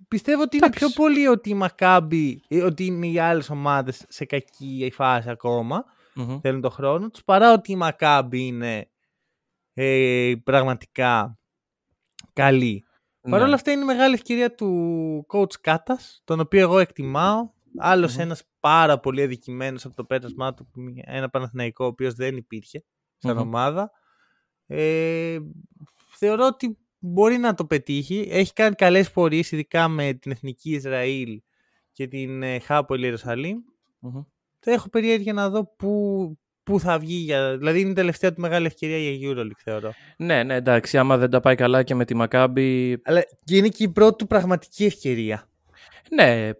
Πιστεύω 0.08 0.42
ότι 0.42 0.56
είναι 0.56 0.66
Εντάξει. 0.66 0.84
πιο 0.86 1.02
πολύ 1.04 1.26
ότι 1.26 1.50
η 1.50 1.54
Μακάμπη, 1.54 2.42
ε, 2.48 2.62
ότι 2.62 2.84
είναι 2.84 3.06
οι 3.06 3.18
άλλες 3.18 3.50
ομάδες 3.50 4.04
σε 4.08 4.24
κακή 4.24 4.90
φάση 4.94 5.30
ακόμα, 5.30 5.84
Μμμ. 6.14 6.38
θέλουν 6.40 6.60
τον 6.60 6.70
χρόνο 6.70 7.10
τους, 7.10 7.24
παρά 7.24 7.52
ότι 7.52 7.72
η 7.72 7.76
Μακάμπη 7.76 8.46
είναι 8.46 8.90
ε, 9.74 10.32
πραγματικά 10.44 11.38
καλή. 12.32 12.82
Παρ' 13.20 13.40
Ναι. 13.40 13.46
όλα 13.46 13.54
αυτά 13.54 13.70
είναι 13.72 13.82
η 13.82 13.84
μεγάλη 13.84 14.14
ευκαιρία 14.14 14.54
του 14.54 15.26
coach 15.28 15.52
Κάτας, 15.60 16.20
τον 16.24 16.40
οποίο 16.40 16.60
εγώ 16.60 16.78
εκτιμάω. 16.78 17.50
Άλλος 17.78 18.14
Μμμ. 18.14 18.20
ένας 18.20 18.42
πάρα 18.60 18.98
πολύ 19.00 19.22
αδικημένος 19.22 19.84
από 19.84 19.94
το 19.94 20.04
πέρασμά 20.04 20.54
του, 20.54 20.68
που 20.72 20.80
μια- 20.80 21.04
ένα 21.06 21.28
Παναθηναϊκό, 21.28 21.84
ο 21.84 21.88
οποίος 21.88 22.14
δεν 22.14 22.36
υπήρχε 22.36 22.84
σαν 23.18 23.36
Μμμ. 23.36 23.40
ομάδα. 23.42 23.90
Ε, 24.66 25.38
θεωρώ 26.16 26.46
ότι 26.46 26.78
μπορεί 26.98 27.36
να 27.36 27.54
το 27.54 27.64
πετύχει. 27.64 28.28
Έχει 28.30 28.52
κάνει 28.52 28.74
καλές 28.74 29.10
πορείες, 29.10 29.52
ειδικά 29.52 29.88
με 29.88 30.12
την 30.12 30.30
Εθνική 30.30 30.70
Ισραήλ 30.70 31.40
και 31.92 32.06
την 32.06 32.42
ε, 32.42 32.58
Χάπολη 32.58 33.04
Ιερουσαλήμ. 33.04 33.58
Μμμ. 33.98 34.22
Θα 34.58 34.72
έχω 34.72 34.88
περιέργεια 34.88 35.32
να 35.32 35.50
δω 35.50 35.74
πού, 35.76 36.38
πού 36.62 36.80
θα 36.80 36.98
βγει. 36.98 37.14
Για... 37.14 37.56
Δηλαδή 37.56 37.80
είναι 37.80 37.90
η 37.90 37.94
τελευταία 37.94 38.32
του 38.32 38.40
μεγάλη 38.40 38.66
ευκαιρία 38.66 38.98
για 38.98 39.30
EuroLeague, 39.30 39.60
θεωρώ. 39.64 39.92
Ναι, 40.16 40.42
ναι, 40.42 40.54
εντάξει. 40.54 40.98
Άμα 40.98 41.16
δεν 41.16 41.30
τα 41.30 41.40
πάει 41.40 41.54
καλά 41.54 41.82
και 41.82 41.94
με 41.94 42.04
τη 42.04 42.14
Μακάμπη. 42.14 43.00
Αλλά 43.04 43.22
και 43.44 43.56
είναι 43.56 43.68
και 43.68 43.84
η 43.84 43.88
πρώτη 43.88 44.16
του 44.16 44.26
πραγματική 44.26 44.84
ευκαιρία. 44.84 45.48
Ναι, 46.10 46.50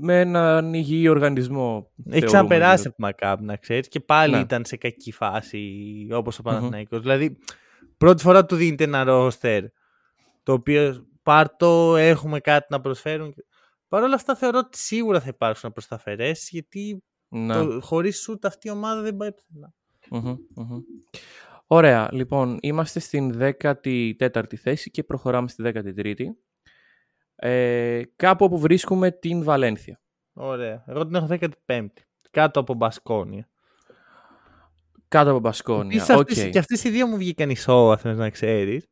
με 0.00 0.20
έναν 0.20 0.74
υγιή 0.74 1.06
οργανισμό. 1.08 1.90
Έχει 1.98 2.08
θεωρούμε, 2.08 2.26
ξαναπεράσει 2.26 2.82
δηλαδή. 2.82 2.88
από 2.88 2.96
τη 2.96 3.02
Μακάμπ, 3.02 3.40
να 3.40 3.56
ξέρεις, 3.56 3.88
και 3.88 4.00
πάλι 4.00 4.34
Ναι. 4.34 4.40
ήταν 4.40 4.64
σε 4.64 4.76
κακή 4.76 5.12
φάση 5.12 5.62
όπως 6.12 6.38
ο 6.38 6.42
Παναθηναϊκός. 6.42 7.00
Δηλαδή, 7.00 7.36
πρώτη 7.96 8.22
φορά 8.22 8.46
του 8.46 8.56
δίνεται 8.56 8.84
ένα 8.84 9.04
ρόστερ 9.04 9.64
το 10.44 10.52
οποίο 10.52 11.06
πάρτο, 11.22 11.96
έχουμε 11.96 12.40
κάτι 12.40 12.66
να 12.70 12.80
προσφέρουν. 12.80 13.34
Παρ' 13.88 14.02
όλα 14.02 14.14
αυτά 14.14 14.34
θεωρώ 14.34 14.58
ότι 14.58 14.78
σίγουρα 14.78 15.20
θα 15.20 15.28
υπάρξουν 15.28 15.72
προσθαφαιρέσεις 15.72 16.48
γιατί 16.52 17.02
Ναι. 17.28 17.54
το, 17.54 17.80
χωρίς 17.80 18.20
σουτ 18.20 18.44
αυτή 18.46 18.68
η 18.68 18.70
ομάδα 18.70 19.00
δεν 19.00 19.16
πάει 19.16 19.30
πουθενά. 19.32 19.72
Μμμ, 20.10 20.36
μμμ. 20.54 20.80
Ωραία, 21.66 22.08
λοιπόν, 22.12 22.58
είμαστε 22.60 23.00
στην 23.00 23.38
14η 23.60 24.54
θέση 24.56 24.90
και 24.90 25.02
προχωράμε 25.04 25.48
στη 25.48 25.62
13η. 25.62 26.24
Ε, 27.36 28.02
κάπου 28.16 28.44
όπου 28.44 28.58
βρίσκουμε 28.58 29.10
την 29.10 29.42
Βαλένθια. 29.42 30.00
Ωραία. 30.32 30.84
Εγώ 30.86 31.06
την 31.06 31.14
έχω 31.14 31.26
15η. 31.66 31.86
Κάτω 32.30 32.60
από 32.60 32.74
Μπασκόνια. 32.74 33.48
Κάτω 35.08 35.30
από 35.30 35.38
Μπασκόνια. 35.38 35.96
Επίσης 35.96 36.08
Οκ. 36.14 36.30
αυτές, 36.30 36.50
και 36.50 36.58
αυτές 36.58 36.84
οι 36.84 36.90
δύο 36.90 37.06
μου 37.06 37.16
βγήκαν 37.16 37.50
ισόβαθμες 37.50 38.16
να 38.16 38.30
ξέρεις. 38.30 38.88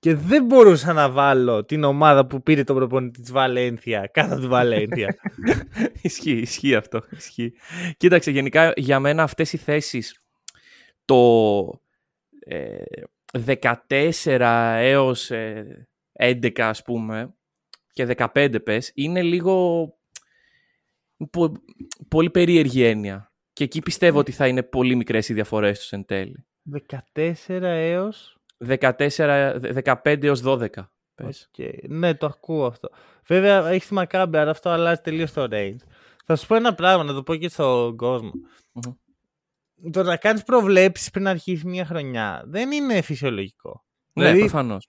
Και 0.00 0.14
δεν 0.14 0.44
μπορούσα 0.44 0.92
να 0.92 1.10
βάλω 1.10 1.64
την 1.64 1.84
ομάδα 1.84 2.26
που 2.26 2.42
πήρε 2.42 2.64
τον 2.64 2.76
προπονητή 2.76 3.20
της 3.20 3.32
Βαλένθια 3.32 4.06
κάτω 4.12 4.32
από 4.32 4.40
τη 4.40 4.48
Βαλένθια. 4.48 5.16
ισχύει, 6.02 6.38
ισχύει 6.38 6.74
αυτό. 6.74 7.02
Ισχύει. 7.10 7.52
Κοίταξε, 7.96 8.30
γενικά 8.30 8.72
για 8.76 9.00
μένα 9.00 9.22
αυτές 9.22 9.52
οι 9.52 9.56
θέσεις 9.56 10.20
το 11.04 11.82
ε, 12.38 12.82
14 13.32 14.06
έως 14.76 15.30
ε, 15.30 15.88
11 16.18 16.60
ας 16.60 16.82
πούμε 16.82 17.34
και 17.92 18.14
15 18.16 18.56
πες 18.64 18.90
είναι 18.94 19.22
λίγο 19.22 19.86
πολύ 22.08 22.30
περίεργη 22.30 22.84
έννοια. 22.84 23.32
Και 23.52 23.64
εκεί 23.64 23.80
πιστεύω 23.80 24.18
ότι 24.18 24.32
θα 24.32 24.46
είναι 24.46 24.62
πολύ 24.62 24.94
μικρές 24.94 25.28
οι 25.28 25.34
διαφορές 25.34 25.78
τους 25.78 25.92
εν 25.92 26.04
τέλει. 26.04 26.46
14 27.14 27.34
έως... 27.60 28.39
14, 28.66 29.60
15 29.84 30.22
έως 30.22 30.42
12. 30.44 30.66
Πες. 31.14 31.50
Okay. 31.56 31.88
Ναι, 31.88 32.14
το 32.14 32.26
ακούω 32.26 32.66
αυτό. 32.66 32.88
Βέβαια, 33.26 33.68
έχει 33.68 33.86
τη 33.86 33.94
μακάμπη, 33.94 34.36
αλλά 34.36 34.50
αυτό 34.50 34.70
αλλάζει 34.70 35.00
τελείως 35.00 35.32
το 35.32 35.48
range. 35.50 35.82
Θα 36.24 36.36
σου 36.36 36.46
πω 36.46 36.54
ένα 36.54 36.74
πράγμα, 36.74 37.04
να 37.04 37.12
το 37.12 37.22
πω 37.22 37.34
και 37.34 37.48
στον 37.48 37.96
κόσμο. 37.96 38.30
Mm-hmm. 38.74 38.94
Το 39.92 40.02
να 40.02 40.16
κάνεις 40.16 40.42
προβλέψεις 40.42 41.10
πριν 41.10 41.28
αρχίσει 41.28 41.66
μια 41.66 41.84
χρονιά 41.84 42.42
δεν 42.46 42.70
είναι 42.70 43.00
φυσιολογικό. 43.00 43.84
Ναι, 44.12 44.24
δηλαδή, 44.24 44.40
προφανώς. 44.40 44.88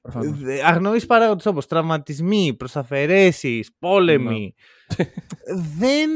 Αγνοείς 0.65 1.05
παράγοντες 1.05 1.45
όπως 1.45 1.67
τραυματισμοί, 1.67 2.53
προσαφαιρέσει, 2.53 3.65
πόλεμοι. 3.79 4.53
Ναι. 4.97 5.05
δεν, 5.79 6.09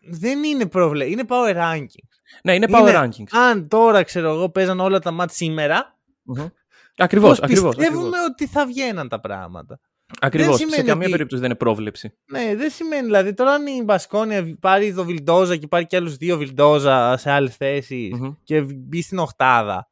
δεν 0.00 0.44
είναι 0.44 0.66
πρόβλημα. 0.66 1.10
Είναι 1.10 1.24
power 1.28 1.56
rankings. 1.56 2.10
Ναι, 2.42 2.54
είναι 2.54 2.66
power 2.70 2.80
είναι, 2.80 2.92
rankings. 2.94 3.28
Αν 3.30 3.68
τώρα 3.68 4.02
ξέρω 4.02 4.30
εγώ 4.30 4.50
παίζαν 4.50 4.80
όλα 4.80 4.98
τα 4.98 5.10
μάτια 5.10 5.34
σήμερα. 5.34 5.98
Mm-hmm. 6.34 6.50
Ακριβώς. 7.00 7.40
Πιστεύουμε 7.40 8.16
ότι 8.30 8.46
θα 8.46 8.66
βγαίναν 8.66 9.08
τα 9.08 9.20
πράγματα; 9.20 9.80
Ακριβώς. 10.20 10.56
Σε 10.56 10.82
καμία 10.82 11.08
περίπτωση 11.08 11.40
δεν 11.40 11.50
είναι 11.50 11.58
πρόβλεψη. 11.58 12.12
Ναι, 12.24 12.54
δεν 12.56 12.70
σημαίνει. 12.70 13.04
Δηλαδή 13.04 13.34
τώρα 13.34 13.52
αν 13.52 13.66
η 13.66 13.82
Μπασκόνια 13.82 14.56
πάρει 14.60 14.94
το 14.94 15.04
Βιλντόζα 15.04 15.56
και 15.56 15.66
πάρει 15.66 15.86
και 15.86 15.96
άλλους 15.96 16.16
δύο 16.16 16.36
Βιλντόζα 16.36 17.16
σε 17.16 17.30
άλλε 17.30 17.50
και 18.44 18.60
μπει 18.60 19.02
στην 19.02 19.18
Οχτάδα. 19.18 19.88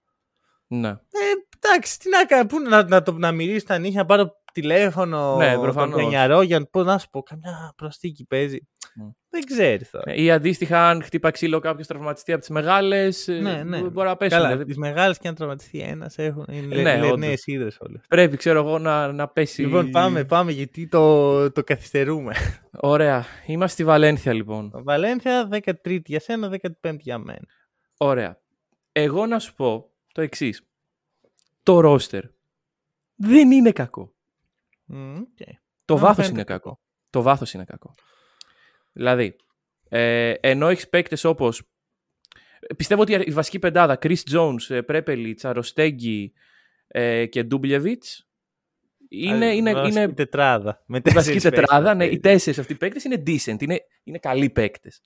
Ναι. 0.67 0.89
Ε, 0.89 0.97
εντάξει, 1.61 1.99
τι 1.99 2.09
να 2.09 2.25
κάνω, 2.25 2.47
πού 2.47 2.61
να, 2.61 2.89
να, 2.89 3.03
το, 3.03 3.13
να 3.13 3.33
μυρίσει 3.33 3.67
τα 3.67 3.79
νύχια, 3.79 4.01
να 4.01 4.07
πάρω 4.07 4.37
τηλέφωνο, 4.53 5.37
ναι, 5.37 5.55
τον 5.55 6.11
για 6.43 6.69
να, 6.73 6.83
να 6.83 6.99
σου 6.99 7.09
πω, 7.11 7.23
καμιά 7.23 7.73
προστίκη 7.77 8.25
παίζει. 8.25 8.59
Mm. 9.01 9.15
Δεν 9.31 9.45
ξέρει 9.45 9.87
τώρα. 9.91 10.15
Ή 10.15 10.31
αντίστοιχα, 10.31 10.89
αν 10.89 11.03
χτύπα 11.03 11.31
ξύλο 11.31 11.59
κάποιος 11.59 11.87
τραυματιστεί 11.87 12.33
από 12.33 12.41
τις 12.41 12.51
μεγάλες. 12.51 13.29
Ε, 13.29 13.33
ναι, 13.33 13.63
ναι. 13.63 13.81
Μπορεί 13.81 14.09
να 14.09 14.17
πέσει. 14.17 14.31
Καλά, 14.31 14.47
δηλαδή. 14.47 14.65
τις 14.65 14.77
μεγάλες 14.77 15.19
και 15.19 15.29
αν 15.29 15.35
τραυματιστεί 15.35 15.81
ένας 15.81 16.19
έχουν. 16.19 16.47
Είναι 16.51 16.83
ναι, 16.83 17.17
νέες 17.17 17.47
ίδρε 17.47 17.69
όλες. 17.79 18.01
Πρέπει, 18.09 18.37
ξέρω 18.37 18.59
εγώ, 18.59 18.79
να, 18.79 19.13
να 19.13 19.29
πέσει. 19.29 19.63
Λοιπόν, 19.63 19.91
πάμε, 19.91 20.25
πάμε 20.25 20.53
γιατί 20.53 20.89
το, 20.89 21.53
το 21.53 21.65
καθυστερούμε. 21.65 22.35
Ωραία. 22.81 23.25
Είμαστε 23.47 23.73
στη 23.73 23.85
Βαλένθια, 23.85 24.33
λοιπόν. 24.33 24.71
Βαλένθια 24.75 25.49
13η 25.51 26.03
για 26.05 26.21
σένα, 26.21 26.51
15η 26.83 26.99
για 26.99 27.19
μένα. 27.19 27.47
Ωραία. 27.97 28.41
Εγώ 28.93 29.27
να 29.27 29.39
σου 29.39 29.55
πω 29.55 29.91
το 30.13 30.21
εξής. 30.21 30.63
Το 31.63 31.81
ρόστερ 31.81 32.25
δεν 33.15 33.51
είναι 33.51 33.73
κακό. 33.73 34.15
okay. 34.93 35.53
Το 35.85 35.99
βάθος 35.99 36.29
είναι 36.29 36.45
κακό. 36.45 36.81
Το 37.11 37.23
βάθος 37.23 37.53
είναι 37.53 37.65
κακό. 37.65 37.95
Δηλαδή, 38.99 39.37
ε, 39.89 40.33
ενώ 40.41 40.69
έχεις 40.69 40.89
παίκτες 40.89 41.25
όπως. 41.25 41.63
Πιστεύω 42.77 43.03
ότι 43.03 43.13
η 43.13 43.31
βασική 43.31 43.59
πεντάδα, 43.59 43.99
Chris 44.03 44.21
Jones, 44.33 44.81
Πρέπελιτ, 44.87 45.45
Αροστέγγι 45.45 46.33
ε, 46.89 47.27
και 47.27 47.43
Ντούμπλεβιτ. 47.43 48.05
Είναι, 49.09 49.55
είναι, 49.55 49.71
είναι, 49.71 50.13
τετράδα. 50.13 50.83
Με 50.87 51.01
η 51.05 51.11
βασική 51.11 51.39
τετράδα, 51.39 51.95
ναι, 51.95 52.07
οι 52.07 52.19
τέσσερις 52.21 52.59
αυτοί 52.59 52.75
παίκτες 52.75 53.05
είναι 53.05 53.23
decent, 53.27 53.63
είναι, 53.63 53.81
είναι 54.05 54.19
καλοί 54.19 54.51
παίκτες. 54.51 55.03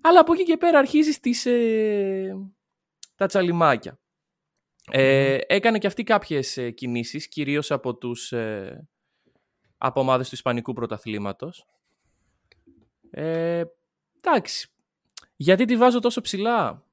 Αλλά 0.00 0.20
από 0.20 0.32
εκεί 0.32 0.42
και 0.42 0.56
πέρα 0.56 0.78
αρχίζεις 0.78 1.20
τις, 1.20 1.46
ε, 1.46 2.34
τα 3.14 3.26
τσαλιμάκια. 3.26 4.00
Ε, 4.90 5.38
έκανε 5.46 5.78
και 5.78 5.86
αυτή 5.86 6.02
κάποιες 6.02 6.56
ε, 6.56 6.70
κινήσεις, 6.70 7.28
κυρίως 7.28 7.70
από 7.70 7.96
τους 7.96 8.32
ε, 8.32 8.88
από 9.78 10.00
ομάδες 10.00 10.28
του 10.28 10.34
Ισπανικού 10.34 10.72
πρωταθλήματος. 10.72 11.64
Ε, 13.10 13.62
εντάξει. 14.22 14.68
Γιατί 15.36 15.64
τη 15.64 15.76
βάζω 15.76 15.98
τόσο 15.98 16.20
ψηλά; 16.20 16.86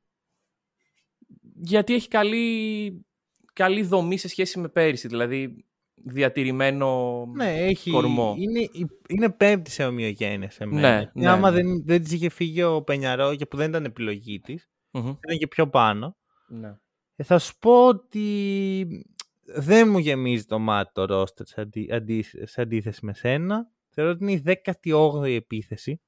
Γιατί 1.56 1.94
έχει 1.94 2.08
καλή, 2.08 3.06
καλή 3.54 3.84
δομή 3.84 4.18
σε 4.18 4.28
σχέση 4.28 4.60
με 4.60 4.68
πέρυσι. 4.70 5.08
Δηλαδή 5.08 5.68
διατηρημένο 6.04 7.26
ναι, 7.36 7.58
έχει, 7.58 7.92
κορμό. 7.92 8.36
Είναι, 8.38 8.70
είναι 9.08 9.30
πέμπτη 9.30 9.72
σε 9.72 9.86
ομοιογένεια 9.86 10.50
σε 10.50 10.66
μένα. 10.66 10.98
Ναι, 10.98 11.12
ναι, 11.14 11.30
άμα 11.30 11.52
ναι. 11.52 11.62
δεν, 11.62 11.84
δεν 11.86 12.04
της 12.04 12.12
είχε 12.12 12.30
φύγει 12.30 12.64
ο 12.64 12.82
Πενιαρό 12.82 13.36
και 13.36 13.46
που 13.46 13.58
δεν 13.58 13.70
ήταν 13.70 13.86
επιλογή 13.86 14.40
της, 14.40 14.70
mm 14.92 15.00
ήταν 15.00 15.38
και 15.38 15.48
πιο 15.48 15.70
πάνω. 15.70 16.18
Ναι. 16.48 16.78
Ε, 17.16 17.24
θα 17.24 17.40
σου 17.40 17.58
πω 17.60 17.88
ότι 17.88 18.88
δεν 19.44 19.90
μου 19.90 19.98
γεμίζει 19.98 20.46
το 20.46 20.60
μάτι 20.60 20.92
το 20.94 21.06
ρόστερ 21.06 21.46
σε, 21.48 22.62
αντίθεση 22.62 23.06
με 23.06 23.14
σένα. 23.14 23.72
Θεωρώ 23.90 24.12
ότι 24.12 24.24
είναι 24.24 24.32
η 24.32 24.62
18η 24.92 25.30
επίθεση. 25.30 26.02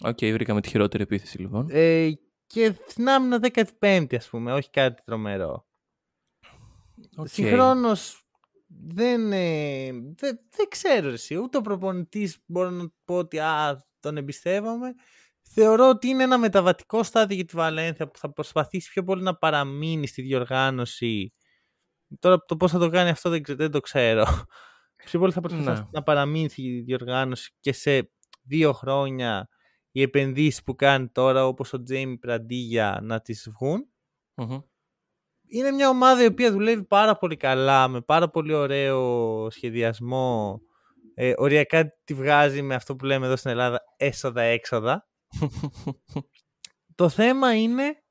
OK, 0.00 0.16
okay, 0.20 0.30
βρήκαμε 0.32 0.60
τη 0.60 0.68
χειρότερη 0.68 1.02
επίθεση 1.02 1.40
λοιπόν. 1.40 1.66
Ε, 1.70 2.10
και 2.46 2.74
στην 2.86 3.08
άμυνα 3.08 3.40
15η 3.80 4.16
ας 4.16 4.28
πούμε, 4.28 4.52
όχι 4.52 4.70
κάτι 4.70 5.02
τρομερό. 5.04 5.66
Okay. 7.16 7.24
Συγχρόνως 7.24 8.24
δεν, 8.66 9.32
ε, 9.32 9.90
δεν, 9.92 10.40
δεν 10.50 10.68
ξέρω 10.68 11.08
εσύ, 11.08 11.36
ούτε 11.36 11.58
ο 11.58 11.60
προπονητής 11.60 12.38
μπορώ 12.46 12.70
να 12.70 12.92
πω 13.04 13.16
ότι 13.16 13.38
α, 13.38 13.84
τον 14.00 14.16
εμπιστεύομαι. 14.16 14.94
Θεωρώ 15.52 15.88
ότι 15.88 16.08
είναι 16.08 16.22
ένα 16.22 16.38
μεταβατικό 16.38 17.02
στάδιο 17.02 17.36
για 17.36 17.44
τη 17.44 17.56
Βαλένθια 17.56 18.10
που 18.10 18.18
θα 18.18 18.32
προσπαθήσει 18.32 18.90
πιο 18.90 19.04
πολύ 19.04 19.22
να 19.22 19.36
παραμείνει 19.36 20.06
στη 20.06 20.22
διοργάνωση. 20.22 21.32
Τώρα 22.18 22.44
το 22.44 22.56
πώς 22.56 22.70
θα 22.70 22.78
το 22.78 22.88
κάνει 22.88 23.10
αυτό 23.10 23.30
δεν, 23.30 23.42
δεν 23.46 23.70
το 23.70 23.80
ξέρω. 23.80 24.26
Πιο 25.04 25.18
πολύ 25.18 25.32
θα 25.32 25.40
προσπαθήσει 25.40 25.80
ναι. 25.80 25.88
να 25.90 26.02
παραμείνει 26.02 26.48
στη 26.48 26.80
διοργάνωση 26.80 27.52
και 27.60 27.72
σε 27.72 28.12
δύο 28.42 28.72
χρόνια 28.72 29.48
οι 29.92 30.02
επενδύσεις 30.02 30.62
που 30.62 30.74
κάνει 30.74 31.08
τώρα 31.08 31.46
όπως 31.46 31.72
ο 31.72 31.82
Τζέιμι 31.82 32.18
Πραντίγια 32.18 32.98
να 33.02 33.20
τις 33.20 33.50
βγουν. 33.50 33.88
Είναι 35.46 35.70
μια 35.70 35.88
ομάδα 35.88 36.22
η 36.22 36.26
οποία 36.26 36.52
δουλεύει 36.52 36.84
πάρα 36.84 37.16
πολύ 37.16 37.36
καλά, 37.36 37.88
με 37.88 38.00
πάρα 38.00 38.30
πολύ 38.30 38.54
ωραίο 38.54 39.50
σχεδιασμό. 39.50 40.60
Ε, 41.14 41.32
οριακά 41.36 41.94
τη 42.04 42.14
βγάζει 42.14 42.62
με 42.62 42.74
αυτό 42.74 42.96
που 42.96 43.04
λέμε 43.04 43.26
εδώ 43.26 43.36
στην 43.36 43.50
Ελλάδα 43.50 43.80
έσοδα-έξοδα. 43.96 45.08
Το 46.94 47.08
θέμα 47.08 47.54
είναι 47.54 48.02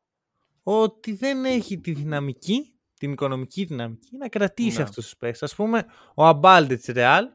ότι 0.63 1.13
δεν 1.13 1.45
έχει 1.45 1.79
τη 1.79 1.91
δυναμική, 1.91 2.79
την 2.93 3.11
οικονομική 3.11 3.63
δυναμική 3.63 4.17
να 4.17 4.29
κρατήσει 4.29 4.77
ναι. 4.77 4.83
αυτούς 4.83 5.03
τους 5.03 5.17
παίκτες. 5.17 5.43
Ας 5.43 5.55
πούμε, 5.55 5.85
ο 6.15 6.25
Αμπάλντε 6.25 6.75
της 6.75 6.85
Ρεάλ 6.85 7.27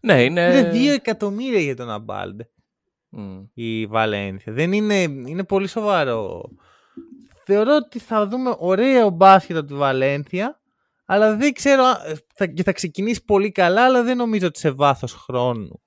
ναι, 0.00 0.24
είναι... 0.24 0.40
είναι 0.40 0.92
2 0.92 0.94
εκατομμύρια 0.94 1.60
για 1.60 1.76
τον 1.76 1.90
Αμπάλντε 1.90 2.50
η 3.54 3.86
Βαλένθια. 3.86 4.52
Δεν 4.52 4.72
είναι, 4.72 5.02
είναι 5.02 5.44
πολύ 5.44 5.66
σοβαρό. 5.66 6.50
Θεωρώ 7.44 7.76
ότι 7.76 7.98
θα 7.98 8.26
δούμε 8.26 8.54
ωραίο 8.58 9.10
μπάσκετ 9.10 9.56
από 9.56 9.66
τη 9.66 9.74
Βαλένθια, 9.74 10.60
αλλά 11.04 11.36
δεν 11.36 11.52
ξέρω, 11.52 11.84
θα, 12.34 12.46
και 12.46 12.62
θα 12.62 12.72
ξεκινήσει 12.72 13.24
πολύ 13.24 13.52
καλά, 13.52 13.84
αλλά 13.84 14.02
δεν 14.02 14.16
νομίζω 14.16 14.46
ότι 14.46 14.58
σε 14.58 14.70
βάθος 14.70 15.12
χρόνου 15.12 15.82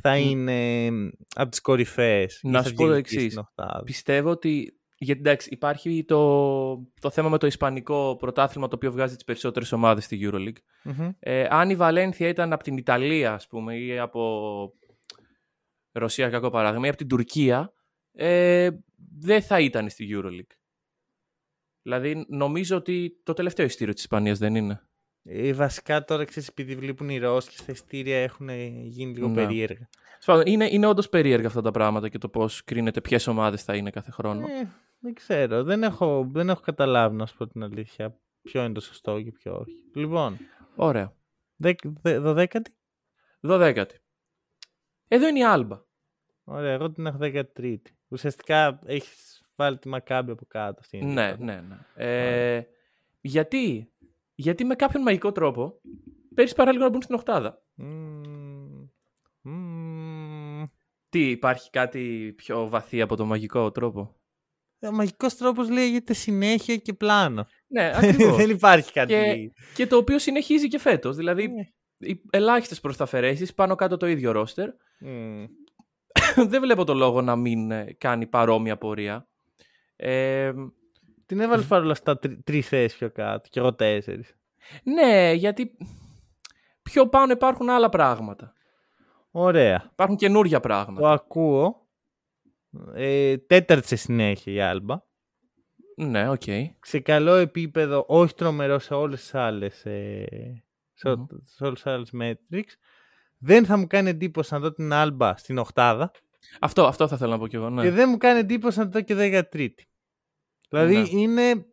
θα 0.00 0.16
είναι 0.16 0.88
από 1.34 1.50
τις 1.50 1.60
κορυφαίες. 1.60 2.40
Να 2.42 2.62
σου 2.62 2.74
πω 2.74 2.86
το 2.86 2.92
εξής. 2.92 3.40
Πιστεύω 3.84 4.30
ότι 4.30 4.76
γιατί 4.98 5.20
εντάξει, 5.20 5.48
υπάρχει 5.52 6.04
το, 6.04 6.76
το 7.00 7.10
θέμα 7.10 7.28
με 7.28 7.38
το 7.38 7.46
ισπανικό 7.46 8.16
πρωτάθλημα 8.18 8.68
το 8.68 8.74
οποίο 8.76 8.92
βγάζει 8.92 9.14
τις 9.14 9.24
περισσότερες 9.24 9.72
ομάδες 9.72 10.04
στη 10.04 10.18
EuroLeague. 10.22 10.60
Ε, 11.18 11.46
αν 11.50 11.70
η 11.70 11.76
Βαλένθια 11.76 12.28
ήταν 12.28 12.52
από 12.52 12.62
την 12.62 12.76
Ιταλία, 12.76 13.32
ας 13.32 13.46
πούμε, 13.46 13.76
ή 13.76 13.98
από 13.98 14.72
Ρωσία 15.98 16.30
κακό 16.30 16.50
παράδειγμα, 16.50 16.88
από 16.88 16.96
την 16.96 17.08
Τουρκία, 17.08 17.72
ε, 18.12 18.70
δεν 19.18 19.42
θα 19.42 19.60
ήταν 19.60 19.88
στη 19.88 20.08
EuroLeague. 20.10 20.56
Δηλαδή, 21.82 22.26
νομίζω 22.28 22.76
ότι 22.76 23.20
το 23.22 23.32
τελευταίο 23.32 23.66
ειστήριο 23.66 23.92
της 23.92 24.02
Ισπανίας 24.02 24.38
δεν 24.38 24.54
είναι. 24.54 24.80
Ε, 25.22 25.52
βασικά 25.52 26.04
τώρα 26.04 26.24
ξέρεις, 26.24 26.48
επειδή 26.48 26.74
βλέπουν 26.74 27.08
οι 27.08 27.18
Ρώσοι 27.18 27.50
και 27.50 27.56
στα 27.56 27.72
ειστήρια 27.72 28.22
έχουν 28.22 28.48
γίνει 28.82 29.12
λίγο 29.12 29.28
ναι. 29.28 29.34
περίεργα. 29.34 29.88
Είναι, 30.44 30.68
είναι 30.70 30.86
όντως 30.86 31.08
περίεργα 31.08 31.46
αυτά 31.46 31.60
τα 31.60 31.70
πράγματα 31.70 32.08
και 32.08 32.18
το 32.18 32.28
πώς 32.28 32.64
κρίνεται 32.64 33.00
ποιες 33.00 33.26
ομάδες 33.26 33.62
θα 33.62 33.76
είναι 33.76 33.90
κάθε 33.90 34.10
χρόνο. 34.10 34.46
Ε, 34.46 34.70
δεν 34.98 35.14
ξέρω. 35.14 35.62
Δεν 35.62 35.82
έχω, 35.82 36.28
δεν 36.32 36.48
έχω 36.48 36.60
καταλάβει, 36.60 37.16
να 37.16 37.26
σου 37.26 37.36
πω 37.36 37.46
την 37.46 37.62
αλήθεια, 37.62 38.20
ποιο 38.42 38.64
είναι 38.64 38.74
το 38.74 38.80
σωστό 38.80 39.22
και 39.22 39.32
ποιο 39.32 39.56
όχι. 39.56 39.90
Λοιπόν. 39.94 40.38
Ωραία. 40.76 41.16
Δε, 41.56 41.74
δε, 42.02 42.18
δωδέκατη. 42.18 42.76
Δωδέκατη. 43.40 43.98
Εδώ 45.08 45.28
είναι 45.28 45.38
η 45.38 45.44
Άλμπα. 45.44 45.84
Ωραία, 46.48 46.72
εγώ 46.72 46.90
την 46.90 47.06
έχω 47.06 47.18
13η. 47.20 47.76
Ουσιαστικά 48.08 48.78
έχεις 48.86 49.42
βάλει 49.56 49.78
τη 49.78 49.88
Μακάμπη 49.88 50.30
από 50.30 50.44
κάτω. 50.48 50.76
Αυτή 50.80 50.96
είναι 50.96 51.12
ναι, 51.12 51.36
ναι, 51.38 51.60
ναι. 51.60 51.76
Ε, 51.94 52.66
γιατί, 53.20 53.92
γιατί 54.34 54.64
με 54.64 54.74
κάποιον 54.74 55.02
μαγικό 55.02 55.32
τρόπο 55.32 55.80
παίρνεις 56.34 56.54
παράλληλα 56.54 56.84
να 56.84 56.90
μπουν 56.90 57.02
στην 57.02 57.14
Οχτάδα. 57.14 57.62
Mm. 57.78 58.88
Mm. 59.44 60.62
Τι, 61.08 61.30
υπάρχει 61.30 61.70
κάτι 61.70 62.32
πιο 62.36 62.68
βαθύ 62.68 63.00
από 63.00 63.16
το 63.16 63.24
μαγικό 63.24 63.70
τρόπο; 63.70 64.16
Ο 64.80 64.92
μαγικός 64.92 65.36
τρόπος 65.36 65.70
λέγεται 65.70 66.12
συνέχεια 66.14 66.76
και 66.76 66.92
πλάνο. 66.92 67.46
Ναι, 67.66 67.90
ακριβώς. 67.96 68.36
Δεν 68.36 68.50
υπάρχει 68.50 68.92
κάτι. 68.92 69.12
Και, 69.12 69.52
και 69.74 69.86
το 69.86 69.96
οποίο 69.96 70.18
συνεχίζει 70.18 70.68
και 70.68 70.78
φέτος. 70.78 71.16
Δηλαδή, 71.16 71.48
Ναι. 71.48 71.68
οι 72.08 72.20
ελάχιστες 72.30 72.80
προσταφαιρέσεις, 72.80 73.54
πάνω 73.54 73.74
κάτω 73.74 73.96
το 73.96 74.06
ίδιο 74.06 74.32
ρόστερ. 74.32 74.68
Μμ. 75.00 75.44
Δεν 76.50 76.60
βλέπω 76.60 76.84
το 76.84 76.94
λόγο 76.94 77.22
να 77.22 77.36
μην 77.36 77.70
ε, 77.70 77.94
κάνει 77.98 78.26
παρόμοια 78.26 78.76
πορεία. 78.76 79.28
Ε, 79.96 80.52
Την 81.26 81.40
έβαλες 81.40 81.66
παρόλα 81.66 81.92
αυτά 81.92 82.18
τρει 82.18 82.42
τρεις 82.44 82.68
θέσεις 82.68 82.98
πιο 82.98 83.10
κάτω 83.10 83.48
και 83.50 83.58
εγώ 83.60 83.74
τέσσερις. 83.74 84.36
ναι, 84.82 85.32
γιατί 85.32 85.76
πιο 86.82 87.08
πάνω 87.08 87.32
υπάρχουν 87.32 87.68
άλλα 87.70 87.88
πράγματα. 87.88 88.52
Ωραία. 89.30 89.88
Υπάρχουν 89.92 90.16
καινούργια 90.16 90.60
Το 90.60 90.68
πράγματα. 90.68 91.10
ακούω. 91.12 91.86
Ε, 92.94 93.36
τέταρτη 93.38 93.86
σε 93.86 93.96
συνέχεια 93.96 94.52
η 94.52 94.60
Άλμπα. 94.60 95.00
Ναι, 95.96 96.28
οκ. 96.28 96.42
Σε 96.80 97.00
καλό 97.00 97.34
επίπεδο, 97.34 98.04
όχι 98.08 98.34
τρομερό 98.34 98.78
σε 98.78 98.94
όλες 98.94 99.20
τις 99.20 99.34
άλλες, 99.34 99.84
ε, 99.86 100.24
σε, 100.94 101.08
ό- 101.08 101.16
Μμμ. 101.18 101.26
σε 101.42 101.64
όλες 101.64 101.82
τις 101.82 101.92
άλλες 101.92 102.10
metrics. 102.20 102.72
Δεν 103.38 103.64
θα 103.66 103.76
μου 103.76 103.86
κάνει 103.86 104.08
εντύπωση 104.10 104.54
να 104.54 104.60
δω 104.60 104.72
την 104.72 104.92
Άλμπα 104.92 105.36
στην 105.36 105.58
οκτάδα 105.58 106.10
Αυτό, 106.60 106.86
αυτό 106.86 107.08
θα 107.08 107.14
ήθελα 107.14 107.30
να 107.30 107.38
πω 107.38 107.46
κι 107.46 107.56
εγώ. 107.56 107.70
Ναι. 107.70 107.82
και 107.82 107.90
δεν 107.90 108.08
μου 108.08 108.16
κάνει 108.16 108.38
εντύπωση 108.38 108.78
να 108.78 108.84
δω 108.84 109.00
και 109.00 109.14
13η. 109.52 109.68
Δηλαδή 110.68 110.96
Ναι. 110.96 111.08
είναι, 111.20 111.66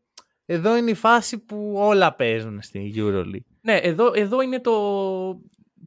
εδώ 0.46 0.78
είναι 0.78 0.90
η 0.92 0.94
φάση 0.94 1.38
που 1.40 1.74
όλα 1.78 2.16
παίζουν 2.16 2.62
στην 2.62 2.94
EuroLeague. 2.96 3.46
Ναι, 3.62 3.78
εδώ, 3.78 4.12
εδώ 4.16 4.42
είναι 4.42 4.60
το, 4.60 4.74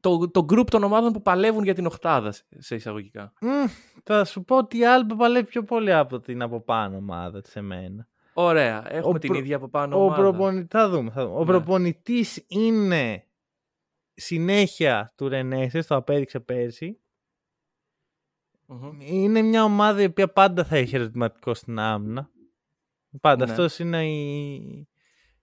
το, 0.01 0.31
το 0.31 0.47
group 0.53 0.67
των 0.71 0.83
ομάδων 0.85 1.13
που 1.13 1.23
παλεύουν 1.23 1.65
για 1.65 1.75
την 1.75 1.87
οκτάδα, 1.87 2.33
σε 2.59 2.75
εισαγωγικά. 2.75 3.33
Μμ, 3.41 3.49
θα 4.05 4.25
σου 4.25 4.45
πω 4.45 4.57
ότι 4.57 4.79
η 4.79 4.87
Άλμπα 4.87 5.17
παλεύει 5.17 5.47
πιο 5.47 5.63
πολύ 5.63 5.93
από 5.93 6.21
την 6.21 6.43
από 6.43 6.61
πάνω 6.61 6.97
ομάδα 6.97 7.41
της 7.41 7.57
εμένα. 7.57 8.07
Ωραία. 8.39 8.85
Έχουμε 8.95 9.15
Ο 9.17 9.19
την 9.19 9.31
προ- 9.31 9.41
ίδια 9.43 9.57
από 9.57 9.69
πάνω 9.69 9.97
Ο, 9.99 10.03
ομάδα. 10.05 10.21
προπονη... 10.23 10.67
θα 10.71 10.89
δούμε, 10.89 11.11
θα 11.11 11.23
δούμε. 11.27 11.37
ο 11.37 11.39
Ναι. 11.39 11.45
προπονητής 11.47 12.45
είναι 12.49 13.26
συνέχεια 14.17 15.13
του 15.17 15.29
Ρενέσες, 15.29 15.87
το 15.87 15.95
απέδειξε 15.97 16.41
πέρσι. 16.41 17.01
Μμμ. 18.67 19.01
Είναι 19.01 19.43
μια 19.43 19.65
ομάδα 19.65 20.03
η 20.03 20.05
οποία 20.05 20.33
πάντα 20.33 20.65
θα 20.65 20.77
έχει 20.77 20.95
ερωτηματικό 20.95 21.55
στην 21.55 21.79
άμυνα. 21.79 22.31
Πάντα. 23.21 23.45
Ναι. 23.45 23.51
Αυτός 23.51 23.79
είναι 23.79 24.07
η... 24.09 24.55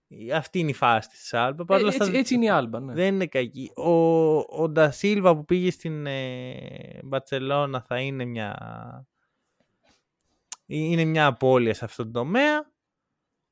η- 0.06 0.32
Αυτή 0.32 0.58
είναι 0.58 0.70
η 0.70 0.74
φάση 0.74 1.08
της 1.08 1.34
Άλμπα. 1.34 1.62
Ε, 1.62 1.64
Παρ' 1.66 1.78
όλα 1.78 1.88
έτσι, 1.88 2.02
αυτά 2.02 2.18
έτσι 2.18 2.34
είναι 2.34 2.44
η 2.44 2.48
Άλμπα. 2.48 2.80
Ναι. 2.80 2.92
δεν 2.92 3.14
είναι 3.14 3.26
κακή. 3.26 3.70
Ο, 3.74 3.90
ο 4.38 4.68
Ντασίλβα 4.68 5.36
που 5.36 5.44
πήγε 5.44 5.70
στην 5.70 6.06
ε, 6.06 7.00
Μπαρτσελώνα 7.04 7.80
θα 7.80 8.00
είναι 8.00 8.24
μια... 8.24 8.56
Είναι 10.66 11.04
μια 11.04 11.26
απώλεια 11.26 11.74
σε 11.74 11.84
αυτόν 11.84 12.04
τον 12.04 12.22
τομέα. 12.22 12.72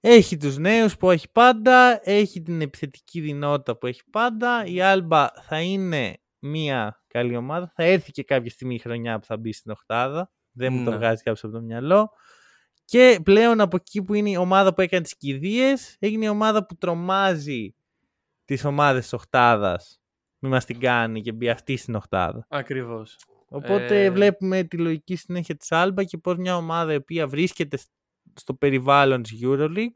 Έχει 0.04 0.36
τους 0.36 0.56
νέους 0.58 0.96
που 0.96 1.10
έχει 1.10 1.30
πάντα. 1.32 2.00
Έχει 2.10 2.42
την 2.42 2.60
επιθετική 2.60 3.20
δυνότητα 3.20 3.76
που 3.76 3.86
έχει 3.86 4.02
πάντα. 4.10 4.64
Η 4.66 4.80
Άλμπα 4.80 5.26
θα 5.42 5.60
είναι 5.60 6.16
μια 6.38 7.02
καλή 7.06 7.36
ομάδα. 7.36 7.72
Θα 7.74 7.82
έρθει 7.84 8.10
και 8.12 8.22
κάποια 8.22 8.50
στιγμή 8.50 8.74
η 8.74 8.78
χρονιά 8.78 9.18
που 9.18 9.26
θα 9.26 9.36
μπει 9.36 9.52
στην 9.52 9.70
οκτάδα. 9.70 10.30
Δεν 10.52 10.72
μου 10.72 10.84
το 10.84 10.90
Ναι. 10.90 10.96
βγάζει 10.96 11.22
κάποιος 11.22 11.44
από 11.44 11.52
το 11.52 11.60
μυαλό. 11.60 12.10
Και 12.84 13.20
πλέον 13.22 13.60
από 13.60 13.76
εκεί 13.76 14.02
που 14.02 14.14
είναι 14.14 14.30
η 14.30 14.36
ομάδα 14.36 14.74
που 14.74 14.80
έκανε 14.80 15.02
τις 15.02 15.16
κηδείες, 15.16 15.96
έγινε 15.98 16.24
η 16.24 16.28
ομάδα 16.28 16.66
που 16.66 16.76
τρομάζει 16.76 17.74
τις 18.44 18.64
ομάδες 18.64 19.02
της 19.02 19.12
οκτάδας. 19.12 20.00
Μη 20.38 20.48
μας 20.48 20.64
την 20.64 20.80
κάνει 20.80 21.20
και 21.20 21.32
μπει 21.32 21.48
αυτή 21.48 21.76
στην 21.76 21.94
οκτάδα. 21.94 22.46
Ακριβώς. 22.48 23.16
Οπότε 23.48 24.04
Ε, 24.04 24.10
βλέπουμε 24.10 24.62
τη 24.64 24.76
λογική 24.78 25.16
συνέχεια 25.16 25.56
της 25.56 25.72
Άλμπα 25.72 26.04
και 26.04 26.18
πώς 26.18 26.36
μια 26.36 26.56
ομάδα 26.56 26.92
η 26.92 26.96
οποία 26.96 27.26
βρίσκεται 27.28 27.76
σ- 27.76 27.88
στο 28.34 28.54
περιβάλλον 28.54 29.22
της 29.22 29.38
EuroLeague, 29.44 29.94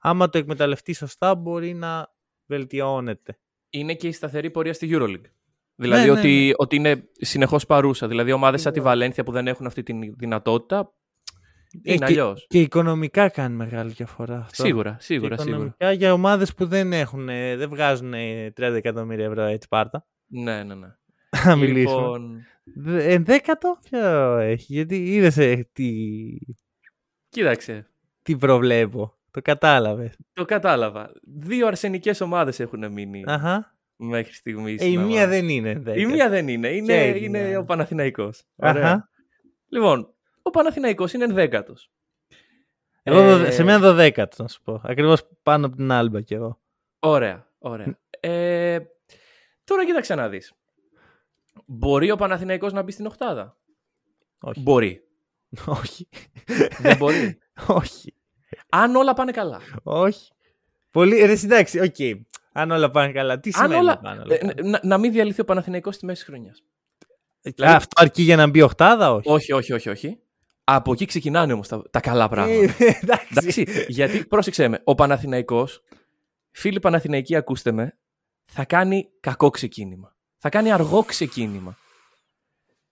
άμα 0.00 0.28
το 0.28 0.38
εκμεταλλευτεί 0.38 0.92
σωστά 0.92 1.34
μπορεί 1.34 1.74
να 1.74 2.12
βελτιώνεται. 2.46 3.38
Είναι 3.70 3.94
και 3.94 4.08
η 4.08 4.12
σταθερή 4.12 4.50
πορεία 4.50 4.72
στη 4.72 4.88
EuroLeague. 4.92 5.30
Δηλαδή 5.74 6.04
ναι, 6.04 6.10
ότι, 6.18 6.46
ναι. 6.46 6.52
ότι 6.56 6.76
είναι 6.76 7.08
συνεχώς 7.12 7.66
παρούσα. 7.66 8.08
Δηλαδή 8.08 8.32
ομάδες 8.32 8.60
σαν 8.60 8.72
τη 8.72 8.78
Σίγουρα. 8.78 8.94
Βαλένθια 8.94 9.24
που 9.24 9.32
δεν 9.32 9.46
έχουν 9.46 9.66
αυτή 9.66 9.82
τη 9.82 9.92
δυνατότητα 10.16 10.92
Ε, 11.82 11.92
είναι 11.92 11.96
και, 11.96 12.04
αλλιώς. 12.04 12.46
και 12.48 12.60
οικονομικά 12.60 13.28
κάνει 13.28 13.54
μεγάλη 13.56 13.90
διαφορά 13.90 14.38
αυτό. 14.38 14.62
Σίγουρα, 14.62 14.90
Και 14.90 15.02
σίγουρα, 15.02 15.36
σίγουρα. 15.36 15.50
οικονομικά 15.54 15.92
για 15.92 16.12
ομάδες 16.12 16.54
που 16.54 16.66
δεν 16.66 16.92
έχουν, 16.92 17.28
ε, 17.28 17.56
δεν 17.56 17.68
βγάζουν 17.68 18.14
ε, 18.14 18.52
30 18.56 18.62
εκατομμύρια 18.62 19.24
ευρώ 19.24 19.42
έτσι 19.42 19.68
πάρτα. 19.68 20.06
Ναι, 20.26 20.62
ναι, 20.62 20.74
ναι. 20.74 20.88
Να 21.44 21.56
μιλήσουμε. 21.56 22.00
Λοιπόν, 22.00 22.40
Δε- 22.76 23.12
Ενδέκατο 23.12 23.78
ποιο 23.90 24.36
έχει, 24.36 24.72
γιατί 24.72 24.96
είδες 25.14 25.36
ε, 25.36 25.68
τι, 25.72 25.84
κοίταξε. 27.28 27.86
τι 28.22 28.36
προβλέπω. 28.36 29.12
Το 29.30 29.42
κατάλαβες. 29.42 30.16
Το 30.32 30.44
κατάλαβα. 30.44 31.10
Δύο 31.22 31.66
αρσενικές 31.66 32.20
ομάδες 32.20 32.60
έχουν 32.60 32.92
μείνει 32.92 33.24
Αχα. 33.26 33.76
μέχρι 33.96 34.32
στιγμής. 34.32 34.80
Ε, 34.82 34.84
η 34.84 34.88
στην 34.88 35.00
μία 35.00 35.06
ομάδα. 35.16 35.26
δεν 35.28 35.48
είναι 35.48 35.70
ενδέκατο. 35.70 36.00
Η 36.00 36.06
μία 36.06 36.28
δεν 36.28 36.48
είναι. 36.48 36.68
Είναι, 36.68 36.86
Ποια 36.86 37.06
είναι 37.06 37.18
η 37.18 37.20
είναι 37.24 37.48
μία; 37.48 37.58
ο 37.58 37.64
Παναθηναϊκός. 37.64 38.42
Ωραία. 38.56 38.86
Αχα. 38.86 39.10
Λοιπόν, 39.68 40.14
ο 40.42 40.50
Παναθηναϊκός 40.50 41.12
είναι 41.12 41.24
ενδέκατος. 41.24 41.90
Εγώ 43.02 43.22
δο- 43.38 43.44
Ε, 43.44 43.50
σε 43.50 43.62
μένα 43.62 43.78
δωδέκατος 43.78 44.38
να 44.38 44.48
σου 44.48 44.62
πω. 44.62 44.80
Ακριβώς 44.84 45.28
πάνω 45.42 45.66
από 45.66 45.76
την 45.76 45.90
Άλμπα 45.92 46.20
κι 46.20 46.34
εγώ. 46.34 46.60
Ωραία, 46.98 47.46
ωραία. 47.58 47.98
Ε, 48.20 48.78
τώρα 49.64 49.84
κοίταξε 49.84 50.14
να 50.14 50.28
δεις. 50.28 50.52
Μπορεί 51.66 52.10
ο 52.10 52.16
Παναθηναϊκός 52.16 52.72
να 52.72 52.82
μπει 52.82 52.92
στην 52.92 53.06
οκτάδα; 53.06 53.56
Όχι. 54.40 54.60
Μπορεί. 54.60 55.02
Όχι. 55.80 56.08
Δεν 56.78 56.96
μπορεί. 56.96 57.38
Όχι. 57.66 58.14
Αν 58.68 58.96
όλα 58.96 59.14
πάνε 59.14 59.32
καλά. 59.32 59.60
Όχι. 59.82 60.30
Πολύ. 60.90 61.24
Ρε, 61.24 61.32
εντάξει, 61.32 61.80
οκ. 61.80 62.26
Αν 62.52 62.70
όλα 62.70 62.90
πάνε 62.90 63.12
καλά. 63.12 63.40
Τι 63.40 63.50
Αν 63.54 63.62
σημαίνει 63.62 63.80
όλα, 63.80 63.94
να 63.94 64.00
πάνε 64.00 64.20
όλα 64.20 64.34
ε, 64.34 64.38
καλά; 64.38 64.54
να, 64.62 64.80
να 64.82 64.98
μην 64.98 65.12
διαλυθεί 65.12 65.40
ο 65.40 65.44
Παναθηναϊκός 65.44 65.94
στη 65.94 66.04
μέση 66.04 66.24
της 66.24 66.28
χρονιάς. 66.28 66.62
Α, 67.64 67.76
Αυτό 67.76 68.02
αρκεί 68.02 68.22
για 68.22 68.36
να 68.36 68.46
μπει 68.46 68.62
οχτάδα, 68.62 69.12
όχι; 69.12 69.30
Όχι, 69.30 69.52
όχι, 69.52 69.72
όχι, 69.72 69.88
όχι. 69.88 70.18
Από 70.64 70.92
εκεί 70.92 71.04
ξεκινάνε 71.04 71.52
όμως 71.52 71.68
τα, 71.68 71.82
τα 71.90 72.00
καλά 72.00 72.28
πράγματα. 72.28 72.74
Ε, 72.78 72.98
εντάξει. 73.02 73.26
Εντάξει, 73.30 73.84
γιατί 73.88 74.24
πρόσεξε 74.26 74.68
με, 74.68 74.80
ο 74.84 74.94
Παναθηναϊκός, 74.94 75.82
φίλοι 76.50 76.80
Παναθηναϊκοί 76.80 77.36
ακούστε 77.36 77.72
με, 77.72 77.98
θα 78.44 78.64
κάνει 78.64 79.08
κακό 79.20 79.50
ξεκίνημα. 79.50 80.16
Θα 80.38 80.48
κάνει 80.48 80.72
αργό 80.72 81.02
ξεκίνημα. 81.02 81.76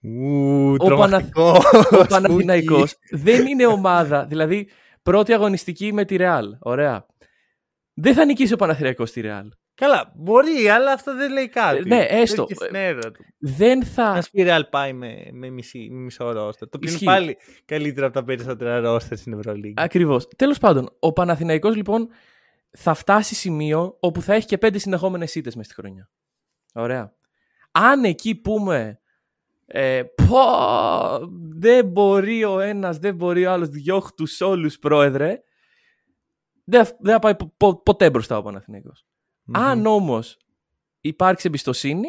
Ου, 0.07 0.72
Ο 0.78 0.84
τρομακτικός. 0.84 1.64
Ο 2.00 2.07
Παναθηναϊκός 2.09 2.94
δεν 3.11 3.46
είναι 3.46 3.66
ομάδα, 3.66 4.26
δηλαδή 4.26 4.68
πρώτη 5.02 5.32
αγωνιστική 5.32 5.92
με 5.92 6.04
τη 6.04 6.16
Ρεάλ. 6.16 6.57
Ωραία. 6.61 7.07
Δεν 7.94 8.14
θα 8.14 8.24
νικήσει 8.24 8.52
ο 8.52 8.57
Παναθηναϊκός 8.57 9.11
τη 9.12 9.20
Ρεάλ. 9.20 9.48
Καλά, 9.74 10.12
μπορεί, 10.16 10.68
αλλά 10.68 10.92
αυτό 10.92 11.16
δεν 11.16 11.32
λέει 11.32 11.48
κάτι. 11.48 11.78
Ε, 11.78 11.82
ναι, 11.86 12.07
έστω. 12.09 12.42
Έχει 12.42 12.54
στην 12.54 12.74
έδρα 12.74 13.11
του. 13.11 13.24
Δεν 13.38 13.78
Να 13.78 13.84
θα... 13.84 14.22
σου 14.22 14.30
πει 14.30 14.44
Real 14.48 14.61
πάει 14.70 14.92
με, 14.92 15.28
με, 15.32 15.50
μισή, 15.50 15.88
με 15.90 15.98
μισό 16.00 16.32
ρόστερ. 16.32 16.68
Το 16.68 16.76
οποίο 16.76 16.88
είναι 16.88 16.90
Ισχύει. 16.90 17.04
πάλι 17.04 17.36
καλύτερο 17.64 18.07
από 18.07 18.14
τα 18.14 18.24
περισσότερα 18.24 18.80
ρόστερ 18.80 19.18
στην 19.18 19.32
Ευρωλίγα. 19.32 19.82
Ακριβώς. 19.82 20.28
Τέλος 20.36 20.59
πάντων, 20.59 20.88
ο 20.98 21.12
Παναθηναϊκός 21.12 21.76
λοιπόν 21.76 22.09
θα 22.70 22.94
φτάσει 22.94 23.34
σημείο 23.34 23.96
όπου 24.00 24.22
θα 24.22 24.34
έχει 24.34 24.46
και 24.46 24.59
πέντε 24.59 24.78
συνεχόμενες 24.78 25.34
ήττες 25.34 25.54
μες 25.57 25.66
στη 25.66 25.74
χρονιά. 25.74 26.11
Ωραία. 26.74 27.14
Αν 27.70 28.04
εκεί 28.04 28.34
πούμε 28.34 29.00
ε, 29.66 30.02
πω, 30.28 30.38
δεν 31.56 31.86
μπορεί 31.86 32.44
ο 32.44 32.60
ένας, 32.60 32.98
δεν 32.98 33.14
μπορεί 33.14 33.46
ο 33.46 33.52
άλλος, 33.52 33.68
διώχ 33.68 34.12
τους 34.12 34.40
όλους 34.40 34.78
πρόεδρε, 34.78 35.42
δεν 36.64 36.84
θα- 36.84 36.96
δεν 37.00 37.12
θα 37.12 37.18
πάει 37.18 37.34
πο- 37.36 37.54
πο- 37.56 37.82
ποτέ 37.82 38.10
μπροστά 38.10 38.38
ο 38.38 38.42
Παναθηναϊκός. 38.42 39.06
Μμμ. 39.44 39.56
Αν 39.62 39.86
όμως 39.86 40.38
υπάρξει 41.00 41.46
εμπιστοσύνη, 41.46 42.08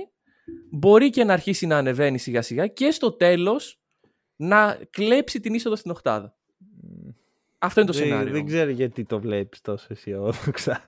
μπορεί 0.72 1.10
και 1.10 1.24
να 1.24 1.34
αρχίσει 1.34 1.66
να 1.66 1.78
ανεβαίνει 1.78 2.18
σιγά 2.18 2.42
σιγά 2.42 2.68
και 2.68 2.92
στο 2.92 3.12
τέλος 3.12 3.80
να 4.36 4.80
κλέψει 4.90 5.40
την 5.40 5.54
είσοδο 5.54 5.76
στην 5.76 5.92
οκτάδα. 5.92 6.36
Αυτό 7.58 7.82
είναι 7.82 7.92
το 7.92 7.98
δεν, 7.98 8.08
σενάριο. 8.08 8.32
δεν 8.34 8.46
ξέρω 8.46 8.70
γιατί 8.70 9.06
το 9.06 9.20
βλέπεις 9.20 9.62
τόσο 9.62 9.88
αισιόδοξα. 9.90 10.88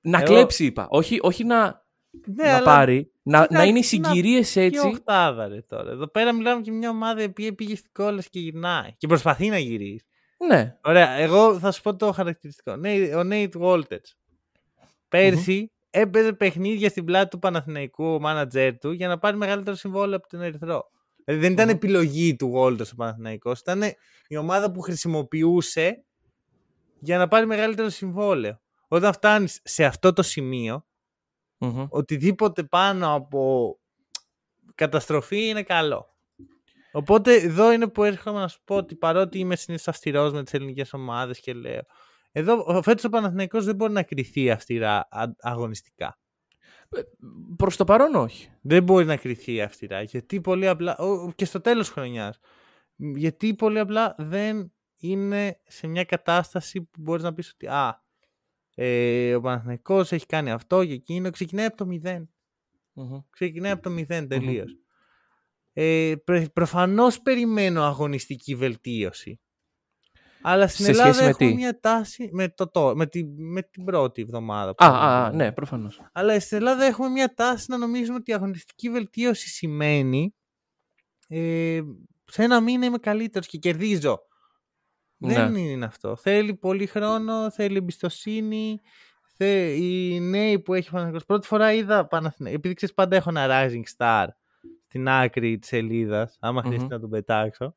Να 0.00 0.18
Εγώ- 0.18 0.26
κλέψει, 0.34 0.64
είπα. 0.64 0.86
Όχι, 0.90 1.18
όχι 1.22 1.44
να, 1.44 1.84
ναι, 2.26 2.44
να 2.44 2.54
αλλά 2.56 2.64
πάρει. 2.64 3.12
Να, 3.30 3.46
τι 3.46 3.52
να 3.52 3.58
να- 3.58 3.64
είναι 3.66 3.78
οι 3.78 3.82
τι 3.82 3.98
να- 3.98 4.08
συγκυρίες 4.08 4.52
Και 4.52 4.60
έτσι. 4.60 4.86
οχτάδα 4.86 5.48
ρε 5.48 5.60
τώρα. 5.60 5.90
Εδώ 5.90 6.06
πέρα 6.08 6.32
μιλάμε 6.32 6.60
για 6.60 6.72
μια 6.72 6.90
ομάδα 6.90 7.22
η 7.22 7.24
οποία 7.24 7.54
πήγε 7.54 7.76
στην 7.76 7.90
κόλλαση 7.92 8.28
και 8.30 8.40
γυρνάει. 8.40 8.94
Και 8.96 9.06
προσπαθεί 9.06 9.48
να 9.48 9.58
γυρίσει. 9.58 10.04
Ναι. 10.48 10.76
Ωραία, 10.84 11.10
εγώ 11.10 11.58
θα 11.58 11.70
σου 11.70 11.82
πω 11.82 11.96
το 11.96 12.12
χαρακτηριστικό. 12.12 12.76
Ναι, 12.76 13.14
ο 13.16 13.22
Νέιτ 13.24 13.56
Βόλτερς. 13.56 14.16
Πέρσι 15.08 15.72
έπαιζε 15.90 16.32
παιχνίδια 16.32 16.88
στην 16.88 17.04
πλάτη 17.04 17.28
του 17.28 17.38
Παναθηναϊκού 17.38 18.04
ο 18.04 18.20
μάνατζέρ 18.20 18.78
του 18.78 18.90
για 18.92 19.08
να 19.08 19.18
πάρει 19.18 19.36
μεγαλύτερο 19.36 19.76
συμβόλαιο 19.76 20.16
από 20.16 20.28
τον 20.28 20.42
Ερυθρό. 20.42 20.90
Δηλαδή 21.24 21.42
δεν 21.44 21.52
ήταν 21.52 21.66
Μμμ. 21.68 21.74
επιλογή 21.74 22.36
του 22.36 22.48
Βόλτερς 22.48 22.92
ο 22.92 22.94
Παναθηναϊκός. 22.94 23.60
Ήταν 23.60 23.82
η 24.28 24.36
ομάδα 24.36 24.72
που 24.72 24.80
χρησιμοποιούσε 24.80 26.04
για 27.00 27.18
να 27.18 27.28
πάρει 27.28 27.46
μεγαλύτερο 27.46 27.88
συμβόλαιο. 27.88 28.60
Όταν 28.88 29.12
φτάνεις 29.12 29.60
σε 29.64 29.84
αυτό 29.84 30.12
το 30.12 30.22
σημείο, 30.22 30.84
Μμμ. 31.60 31.86
οτιδήποτε 31.88 32.62
πάνω 32.64 33.14
από 33.14 33.74
καταστροφή 34.74 35.48
είναι 35.48 35.62
καλό. 35.62 36.14
Οπότε 36.92 37.34
εδώ 37.34 37.72
είναι 37.72 37.88
που 37.88 38.04
έρχομαι 38.04 38.40
να 38.40 38.48
σου 38.48 38.60
πω 38.64 38.76
ότι 38.76 38.96
παρότι 38.96 39.38
είμαι 39.38 39.56
συνήθως 39.56 39.88
αυστηρός 39.88 40.32
με 40.32 40.42
τις 40.42 40.52
ελληνικές 40.52 40.92
ομάδες 40.92 41.40
και 41.40 41.52
λέω. 41.52 41.82
Εδώ 42.32 42.82
φέτος 42.82 43.04
ο 43.04 43.08
Παναθηναϊκός 43.08 43.64
δεν 43.64 43.74
μπορεί 43.74 43.92
να 43.92 44.02
κρυθεί 44.02 44.50
αυστηρά 44.50 45.08
αγωνιστικά. 45.40 46.18
Προς 47.56 47.76
το 47.76 47.84
παρόν 47.84 48.14
όχι. 48.14 48.50
Δεν 48.60 48.82
μπορεί 48.82 49.04
να 49.04 49.16
κρυθεί 49.16 49.60
αυστηρά. 49.60 50.02
Γιατί 50.02 50.40
πολύ 50.40 50.68
απλά. 50.68 50.96
και 51.34 51.44
στο 51.44 51.60
τέλος 51.60 51.88
χρονιάς. 51.88 52.38
Γιατί 52.96 53.54
πολύ 53.54 53.78
απλά 53.78 54.14
δεν 54.18 54.72
είναι 54.96 55.60
σε 55.66 55.86
μια 55.86 56.04
κατάσταση 56.04 56.82
που 56.82 57.00
μπορείς 57.02 57.22
να 57.22 57.34
πεις 57.34 57.50
ότι 57.52 57.66
α, 57.66 58.04
ε, 58.74 59.34
ο 59.34 59.40
Παναθηναϊκός 59.40 60.12
έχει 60.12 60.26
κάνει 60.26 60.50
αυτό 60.50 60.84
και 60.84 60.92
εκείνο. 60.92 61.30
Ξεκινάει 61.30 61.66
από 61.66 61.76
το 61.76 61.86
0. 62.04 62.16
mm 62.94 63.22
Ξεκινάει 63.30 63.72
από 63.72 63.82
το 63.82 63.94
0 63.96 64.26
τελείως. 64.28 64.72
Mm-hmm. 64.72 64.90
Ε, 65.72 66.14
προφανώς 66.52 67.20
περιμένω 67.20 67.82
αγωνιστική 67.82 68.54
βελτίωση. 68.54 69.40
Αλλά 70.42 70.68
στην 70.68 70.84
σε 70.84 70.90
Ελλάδα 70.90 71.24
έχουμε 71.24 71.52
μια 71.52 71.80
τάση 71.80 72.28
με, 72.32 72.48
το, 72.48 72.92
με, 72.96 73.06
τη, 73.06 73.24
με 73.24 73.62
την 73.62 73.84
πρώτη 73.84 74.22
εβδομάδα. 74.22 74.74
Α, 74.76 74.86
α, 74.86 75.32
ναι, 75.32 75.52
προφανώς. 75.52 76.00
Αλλά 76.12 76.40
στην 76.40 76.56
Ελλάδα 76.56 76.84
έχουμε 76.84 77.08
μια 77.08 77.34
τάση 77.34 77.66
να 77.68 77.76
νομίζουμε 77.76 78.16
ότι 78.16 78.30
η 78.30 78.34
αγωνιστική 78.34 78.90
βελτίωση 78.90 79.48
σημαίνει 79.48 80.34
ε, 81.28 81.80
σε 82.24 82.42
ένα 82.42 82.60
μήνα 82.60 82.86
είμαι 82.86 82.98
καλύτερος 82.98 83.46
και 83.46 83.58
κερδίζω. 83.58 84.18
Ναι. 85.20 85.34
Δεν 85.34 85.54
είναι 85.54 85.84
αυτό. 85.84 86.16
Θέλει 86.16 86.54
πολύ 86.54 86.86
χρόνο, 86.86 87.50
θέλει 87.50 87.76
εμπιστοσύνη. 87.76 88.80
Θε... 89.36 89.70
Οι 89.70 90.20
νέοι 90.20 90.58
που 90.58 90.74
έχει 90.74 90.90
Παναθηναϊκός. 90.90 91.24
Πρώτη 91.24 91.46
φορά 91.46 91.72
είδα 91.72 92.06
Παναθηναϊκός. 92.06 92.58
Επειδή 92.58 92.74
ξέρεις 92.74 92.94
πάντα 92.94 93.16
έχω 93.16 93.30
ένα 93.30 93.46
rising 93.48 93.96
star 93.96 94.26
στην 94.86 95.08
άκρη 95.08 95.58
της 95.58 95.68
σελίδας, 95.68 96.36
άμα 96.40 96.62
mm-hmm. 96.66 96.86
να 96.88 97.00
τον 97.00 97.10
πετάξω. 97.10 97.74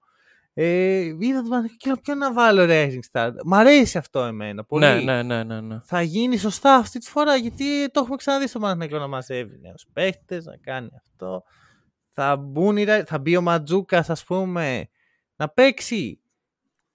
Ε, 0.55 0.99
είδα 0.99 1.41
τον 1.41 1.49
Παναθηναϊκό 1.49 1.75
και 1.77 1.95
ποιο 2.01 2.15
να 2.15 2.33
βάλω 2.33 2.65
Rising 2.69 2.99
Star. 3.11 3.31
Μ' 3.45 3.53
αρέσει 3.53 3.97
αυτό 3.97 4.19
εμένα. 4.19 4.63
Πολύ. 4.63 4.85
Ναι, 4.85 5.01
ναι, 5.01 5.23
ναι, 5.23 5.43
ναι, 5.43 5.61
ναι. 5.61 5.79
Θα 5.83 6.01
γίνει 6.01 6.37
σωστά 6.37 6.75
αυτή 6.75 6.99
τη 6.99 7.09
φορά 7.09 7.35
γιατί 7.35 7.89
το 7.91 7.99
έχουμε 7.99 8.15
ξαναδεί 8.15 8.47
στο 8.47 8.59
Παναθηναϊκό 8.59 8.97
να 8.97 9.07
μαζεύει 9.07 9.59
νέους 9.61 9.85
παίχτες, 9.93 10.45
να 10.45 10.57
κάνει 10.57 10.89
αυτό. 10.97 11.43
Θα, 12.09 12.35
μπουν, 12.35 12.77
θα 13.05 13.19
μπει 13.19 13.37
ο 13.37 13.41
Ματζούκας, 13.41 14.09
ας 14.09 14.23
πούμε, 14.23 14.89
να 15.35 15.49
παίξει. 15.49 16.22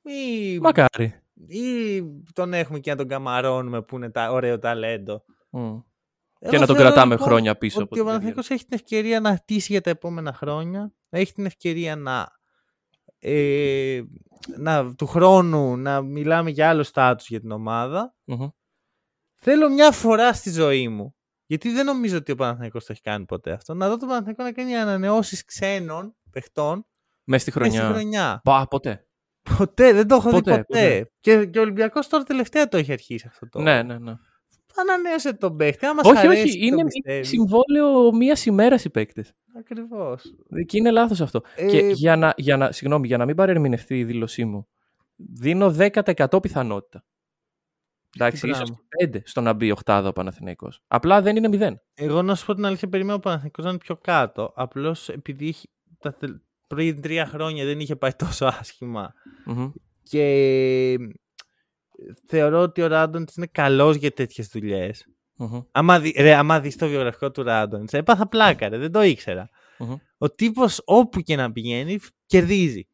Ή... 0.09 0.59
Μακάρι. 0.59 1.14
Ή 1.46 2.02
τον 2.32 2.52
έχουμε 2.52 2.78
και 2.78 2.90
να 2.90 2.96
τον 2.96 3.09
καμαρώνουμε 3.09 3.82
που 3.82 3.96
είναι 3.96 4.11
τα, 4.11 4.30
ωραίο 4.30 4.59
ταλέντο. 4.59 5.24
Mm. 5.50 5.82
και 6.50 6.59
να 6.59 6.66
τον 6.66 6.76
κρατάμε 6.76 7.12
λοιπόν 7.14 7.28
χρόνια 7.28 7.56
πίσω. 7.56 7.82
Ότι 7.82 8.00
ο 8.00 8.04
Παναθηναϊκός 8.04 8.50
έχει 8.50 8.64
την 8.64 8.74
ευκαιρία 8.74 9.20
να 9.20 9.36
χτίσει 9.36 9.72
για 9.72 9.80
τα 9.80 9.90
επόμενα 9.90 10.32
χρόνια. 10.32 10.92
Έχει 11.09 11.32
την 11.32 11.46
ευκαιρία 11.46 11.96
να 11.96 12.38
ε, 13.18 14.02
να, 14.56 14.94
του 14.94 15.06
χρόνου 15.06 15.76
να 15.76 16.02
μιλάμε 16.02 16.50
για 16.50 16.68
άλλο 16.68 16.82
στάτους 16.82 17.28
για 17.28 17.40
την 17.40 17.50
ομαδα 17.50 18.14
Θέλω 19.40 19.68
μια 19.68 19.90
φορά 19.90 20.32
στη 20.32 20.50
ζωή 20.50 20.88
μου, 20.88 21.14
γιατί 21.46 21.70
δεν 21.70 21.86
νομίζω 21.86 22.16
ότι 22.16 22.32
ο 22.32 22.34
Παναθηναϊκός 22.34 22.84
το 22.84 22.92
έχει 22.92 23.00
κάνει 23.00 23.24
ποτέ 23.24 23.52
αυτό, 23.52 23.74
να 23.74 23.88
δω 23.88 23.96
τον 23.96 24.09
Παναθηναϊκό 24.09 24.42
να 24.42 24.52
κάνει 24.52 24.76
ανανεώσεις 24.76 25.44
ξένων 25.44 26.16
παιχτών 26.30 26.86
μέσα 27.24 27.42
στη 27.42 27.50
χρονιά. 27.50 27.82
Στη 27.82 27.92
χρονιά. 27.92 28.40
Πα, 28.44 28.66
ποτέ. 28.68 29.07
Ποτέ, 29.57 29.93
δεν 29.93 30.09
το 30.09 30.14
έχω 30.14 30.30
ποτέ, 30.30 30.57
δει 30.57 30.64
ποτέ. 30.64 31.11
Και, 31.20 31.47
και 31.47 31.59
ο 31.59 31.62
Ολυμπιακός 31.62 32.09
τώρα 32.09 32.24
τελευταία 32.24 32.68
το 32.68 32.76
έχει 32.76 32.93
αρχίσει 32.93 33.26
αυτό 33.28 33.49
το. 33.49 33.61
Ναι, 33.61 33.82
ναι, 33.82 33.99
ναι. 33.99 34.14
Ανανέωσε 34.74 35.32
τον 35.32 35.57
παίχτη. 35.57 35.86
Άμα 35.86 36.01
όχι, 36.05 36.26
αρέσει, 36.26 36.43
όχι. 36.43 36.66
Είναι 36.66 36.84
συμβόλαιο 37.20 38.12
μίας 38.14 38.47
ημέρας 38.47 38.84
οι 38.84 38.91
παίκτες. 38.91 39.32
Ακριβώς. 39.59 40.34
Και 40.66 40.76
είναι 40.76 40.91
λάθος 40.91 41.20
αυτό. 41.20 41.41
Ε... 41.57 41.66
Και 41.66 41.78
για 41.78 42.16
να, 42.16 42.34
για, 42.36 42.57
να, 42.57 42.72
συγγνώμη, 42.72 43.07
για 43.07 43.16
να 43.16 43.24
μην 43.24 43.36
παρερμηνευτεί 43.36 43.99
η 43.99 44.05
δήλωσή 44.05 44.45
μου, 44.45 44.68
δίνω 45.16 45.74
10% 45.78 46.43
πιθανότητα. 46.43 47.05
Εντάξει, 48.16 48.49
ίσως 48.49 48.72
5 49.05 49.20
στο 49.24 49.41
να 49.41 49.53
μπει 49.53 49.70
οχτάδο 49.70 50.09
ο 50.09 50.12
Παναθηναϊκός. 50.12 50.80
Απλά 50.86 51.22
δεν 51.22 51.36
είναι 51.36 51.49
0. 51.68 51.74
Εγώ 51.95 52.22
να 52.22 52.34
σου 52.34 52.47
πω 52.47 52.55
την 52.55 52.64
αλήθεια, 52.64 52.89
περιμένω 52.89 53.16
ο 53.16 53.20
Παναθηναϊκός 53.20 53.64
να 53.64 53.70
είναι 53.70 53.78
πιο 53.78 53.97
κάτω. 53.97 54.53
Απλώς 54.55 55.09
επειδή 55.09 55.55
τα, 55.99 56.16
πριν 56.68 57.00
τρία 57.00 57.26
χρόνια 57.26 57.64
δεν 57.64 57.80
είχε 57.80 57.96
πάει 57.96 58.12
τόσο 58.12 58.46
άσχημα. 58.46 59.12
Mm-hmm. 59.46 59.72
Και 60.02 60.96
θεωρώ 62.26 62.60
ότι 62.60 62.82
ο 62.82 62.86
Ράντονιτ 62.86 63.30
είναι 63.36 63.46
καλός 63.46 63.96
για 63.96 64.12
τέτοιες 64.12 64.48
δουλειές. 64.48 65.06
Mm-hmm. 65.38 65.64
Άμα, 65.72 66.00
δει, 66.00 66.14
δεις 66.60 66.76
το 66.76 66.88
βιογραφικό 66.88 67.30
του 67.30 67.42
Ράντονιτ, 67.42 67.94
έπαθα 67.94 68.28
πλάκα, 68.28 68.68
ρε, 68.68 68.78
δεν 68.78 68.92
το 68.92 69.02
ήξερα. 69.02 69.48
Mm-hmm. 69.78 69.96
Ο 70.18 70.30
τύπος 70.30 70.82
όπου 70.84 71.20
και 71.20 71.36
να 71.36 71.52
πηγαίνει 71.52 71.98
κερδίζει. 72.26 72.88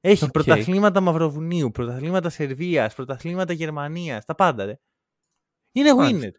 Έχει 0.00 0.24
okay. 0.26 0.32
πρωταθλήματα 0.32 1.00
Μαυροβουνίου, 1.00 1.70
πρωταθλήματα 1.70 2.28
Σερβίας, 2.28 2.94
πρωταθλήματα 2.94 3.52
Γερμανίας, 3.52 4.24
τα 4.24 4.34
πάντα. 4.34 4.64
Ρε. 4.64 4.78
Είναι 5.72 5.90
winner. 5.98 6.30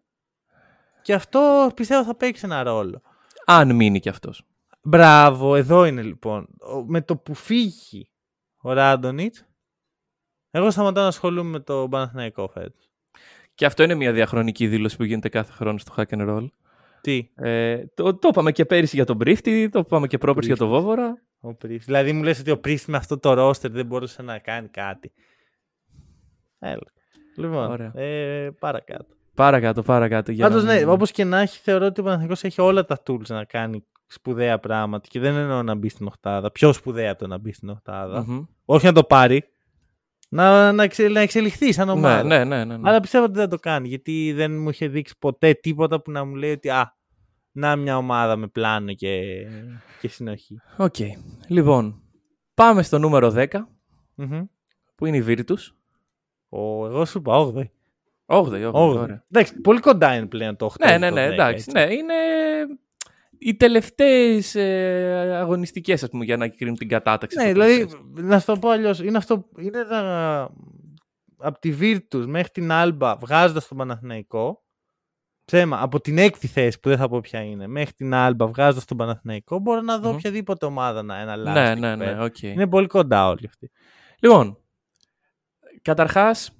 Και 1.01 1.13
αυτό 1.13 1.71
πιστεύω 1.75 2.03
θα 2.03 2.15
παίξει 2.15 2.41
ένα 2.45 2.63
ρόλο. 2.63 3.01
Αν 3.45 3.75
μείνει 3.75 3.99
κι 3.99 4.09
αυτός. 4.09 4.45
Μπράβο, 4.87 5.55
εδώ 5.55 5.85
είναι 5.85 6.01
λοιπόν. 6.01 6.47
Με 6.85 7.01
το 7.01 7.17
που 7.17 7.33
φύγει 7.33 8.09
ο 8.61 8.73
Ράντονιτ, 8.73 9.35
εγώ 10.51 10.71
σταματάω 10.71 11.03
να 11.03 11.09
ασχολούμαι 11.09 11.49
με 11.49 11.59
το 11.59 11.87
Παναθηναϊκό 11.89 12.47
φέτος. 12.47 12.89
Και 13.55 13.65
αυτό 13.65 13.83
είναι 13.83 13.95
μια 13.95 14.11
διαχρονική 14.11 14.67
δήλωση 14.67 14.97
που 14.97 15.03
γίνεται 15.03 15.29
κάθε 15.29 15.51
χρόνο 15.51 15.77
στο 15.77 15.93
Hack 15.97 16.17
and 16.17 16.29
Roll. 16.29 16.47
Τι; 17.01 17.29
Ε, 17.35 17.85
το, 17.93 18.15
το 18.15 18.27
είπαμε 18.27 18.51
και 18.51 18.65
πέρυσι 18.65 18.95
για 18.95 19.05
τον 19.05 19.17
Πρίφτη, 19.17 19.69
το 19.69 19.79
είπαμε 19.79 20.07
και 20.07 20.17
πρόπερσι 20.17 20.47
για 20.47 20.57
τον 20.57 20.67
Βόβορα. 20.67 21.21
Ο 21.41 21.51
Δηλαδή 21.61 22.11
μου 22.11 22.23
λες 22.23 22.39
ότι 22.39 22.51
ο 22.51 22.59
Πρίφτη 22.59 22.91
με 22.91 22.97
αυτό 22.97 23.19
το 23.19 23.33
ρόστερ 23.33 23.71
δεν 23.71 23.85
μπορούσε 23.85 24.21
να 24.21 24.39
κάνει 24.39 24.67
κάτι. 24.67 25.13
Έλα. 26.59 26.91
Λοιπόν, 27.37 27.71
Ωραία. 27.71 27.91
ε, 27.95 28.49
παρακάτω. 28.59 29.15
Παρακάτω, 29.33 29.81
παρακάτω. 29.81 30.33
Πάντως 30.33 30.63
ναι, 30.63 30.85
όπως 30.85 31.11
και 31.11 31.23
να 31.23 31.39
έχει, 31.39 31.59
θεωρώ 31.59 31.85
ότι 31.85 31.99
ο 31.99 32.03
Παναθηναϊκός 32.03 32.43
έχει 32.43 32.61
όλα 32.61 32.85
τα 32.85 33.03
tools 33.07 33.27
να 33.27 33.43
κάνει 33.43 33.85
σπουδαία 34.07 34.59
πράγματα 34.59 35.07
και 35.07 35.19
δεν 35.19 35.35
εννοώ 35.35 35.63
να 35.63 35.75
μπει 35.75 35.89
στην 35.89 36.07
οχτάδα. 36.07 36.51
Πιο 36.51 36.73
σπουδαία 36.73 37.15
το 37.15 37.27
να 37.27 37.37
μπει 37.37 37.53
στην 37.53 37.69
οχτάδα. 37.69 38.25
Mm-hmm. 38.29 38.47
Όχι 38.65 38.85
να 38.85 38.91
το 38.93 39.03
πάρει, 39.03 39.43
να, 40.29 40.71
να, 40.71 40.83
εξε, 40.83 41.07
να 41.07 41.19
εξελιχθεί 41.19 41.71
σαν 41.71 41.89
ομάδα. 41.89 42.23
Ναι, 42.23 42.43
ναι, 42.43 42.63
ναι, 42.63 42.77
ναι, 42.77 42.89
Αλλά 42.89 42.99
πιστεύω 42.99 43.25
ότι 43.25 43.33
δεν 43.33 43.49
το 43.49 43.57
κάνει 43.57 43.87
γιατί 43.87 44.33
δεν 44.35 44.61
μου 44.61 44.69
είχε 44.69 44.87
δείξει 44.87 45.15
ποτέ 45.19 45.53
τίποτα 45.53 46.01
που 46.01 46.11
να 46.11 46.25
μου 46.25 46.35
λέει 46.35 46.51
ότι 46.51 46.69
α, 46.69 46.95
να 47.51 47.75
μια 47.75 47.97
ομάδα 47.97 48.35
με 48.35 48.47
πλάνο 48.47 48.93
και, 48.93 49.45
και 50.01 50.07
συνοχή. 50.07 50.61
OK. 50.77 50.95
Okay. 50.97 51.09
Λοιπόν, 51.47 52.01
πάμε 52.53 52.83
στο 52.83 52.99
νούμερο 52.99 53.33
10 53.35 53.45
mm-hmm. 53.45 54.47
που 54.95 55.05
είναι 55.05 55.17
η 55.17 55.25
Virtus. 55.27 55.73
Ο, 56.49 56.85
εγώ 56.85 57.05
σου 57.05 57.17
είπα 57.17 57.53
8η. 57.53 57.63
8η, 58.25 58.71
8η. 58.71 59.17
Εντάξει, 59.31 59.61
πολύ 59.61 59.79
κοντά 59.79 60.15
είναι 60.15 60.25
πλέον 60.25 60.55
το 60.55 60.73
8. 60.79 60.85
Ναι, 60.85 60.97
ναι, 60.97 61.09
ναι, 61.09 61.23
εντάξει. 61.23 61.71
Ναι, 61.71 61.81
είναι 61.81 62.13
οι 63.39 63.55
τελευταίες 63.55 64.55
ε, 64.55 65.35
αγωνιστικές, 65.35 66.03
ας 66.03 66.09
πούμε, 66.09 66.25
για 66.25 66.37
να 66.37 66.47
κρίνουν 66.47 66.75
την 66.75 66.87
κατάταξη. 66.87 67.37
Ναι, 67.37 67.51
δηλαδή, 67.51 67.87
να 68.13 68.39
σου 68.39 68.45
το 68.45 68.59
πω 68.59 68.69
αλλιώς, 68.69 68.99
είναι 68.99 69.17
αυτό. 69.17 69.49
Είναι 69.57 69.85
από 71.37 71.59
τη 71.59 71.73
Virtus 71.81 72.25
μέχρι 72.25 72.49
την 72.49 72.69
Alba 72.71 73.15
βγάζοντας 73.19 73.67
τον 73.67 73.77
Παναθηναϊκό. 73.77 74.61
Ψέμα, 75.45 75.81
από 75.81 75.99
την 75.99 76.17
έκτη 76.17 76.47
θέση 76.47 76.79
που 76.79 76.89
δεν 76.89 76.97
θα 76.97 77.09
πω 77.09 77.19
ποια 77.19 77.41
είναι, 77.41 77.67
μέχρι 77.67 77.93
την 77.93 78.11
Alba 78.13 78.47
βγάζοντας 78.47 78.85
τον 78.85 78.97
Παναθηναϊκό, 78.97 79.59
μπορώ 79.59 79.81
να 79.81 79.99
δω 79.99 80.09
mm-hmm. 80.09 80.13
οποιαδήποτε 80.13 80.65
ομάδα 80.65 81.03
να 81.03 81.19
εναλλάσσει. 81.19 81.79
Ναι, 81.79 81.95
ναι, 81.95 81.95
ναι, 81.95 82.23
okay. 82.25 82.41
Είναι 82.41 82.67
πολύ 82.67 82.87
κοντά 82.87 83.27
όλοι 83.27 83.45
αυτοί. 83.45 83.71
Λοιπόν, 84.19 84.57
καταρχάς, 85.81 86.51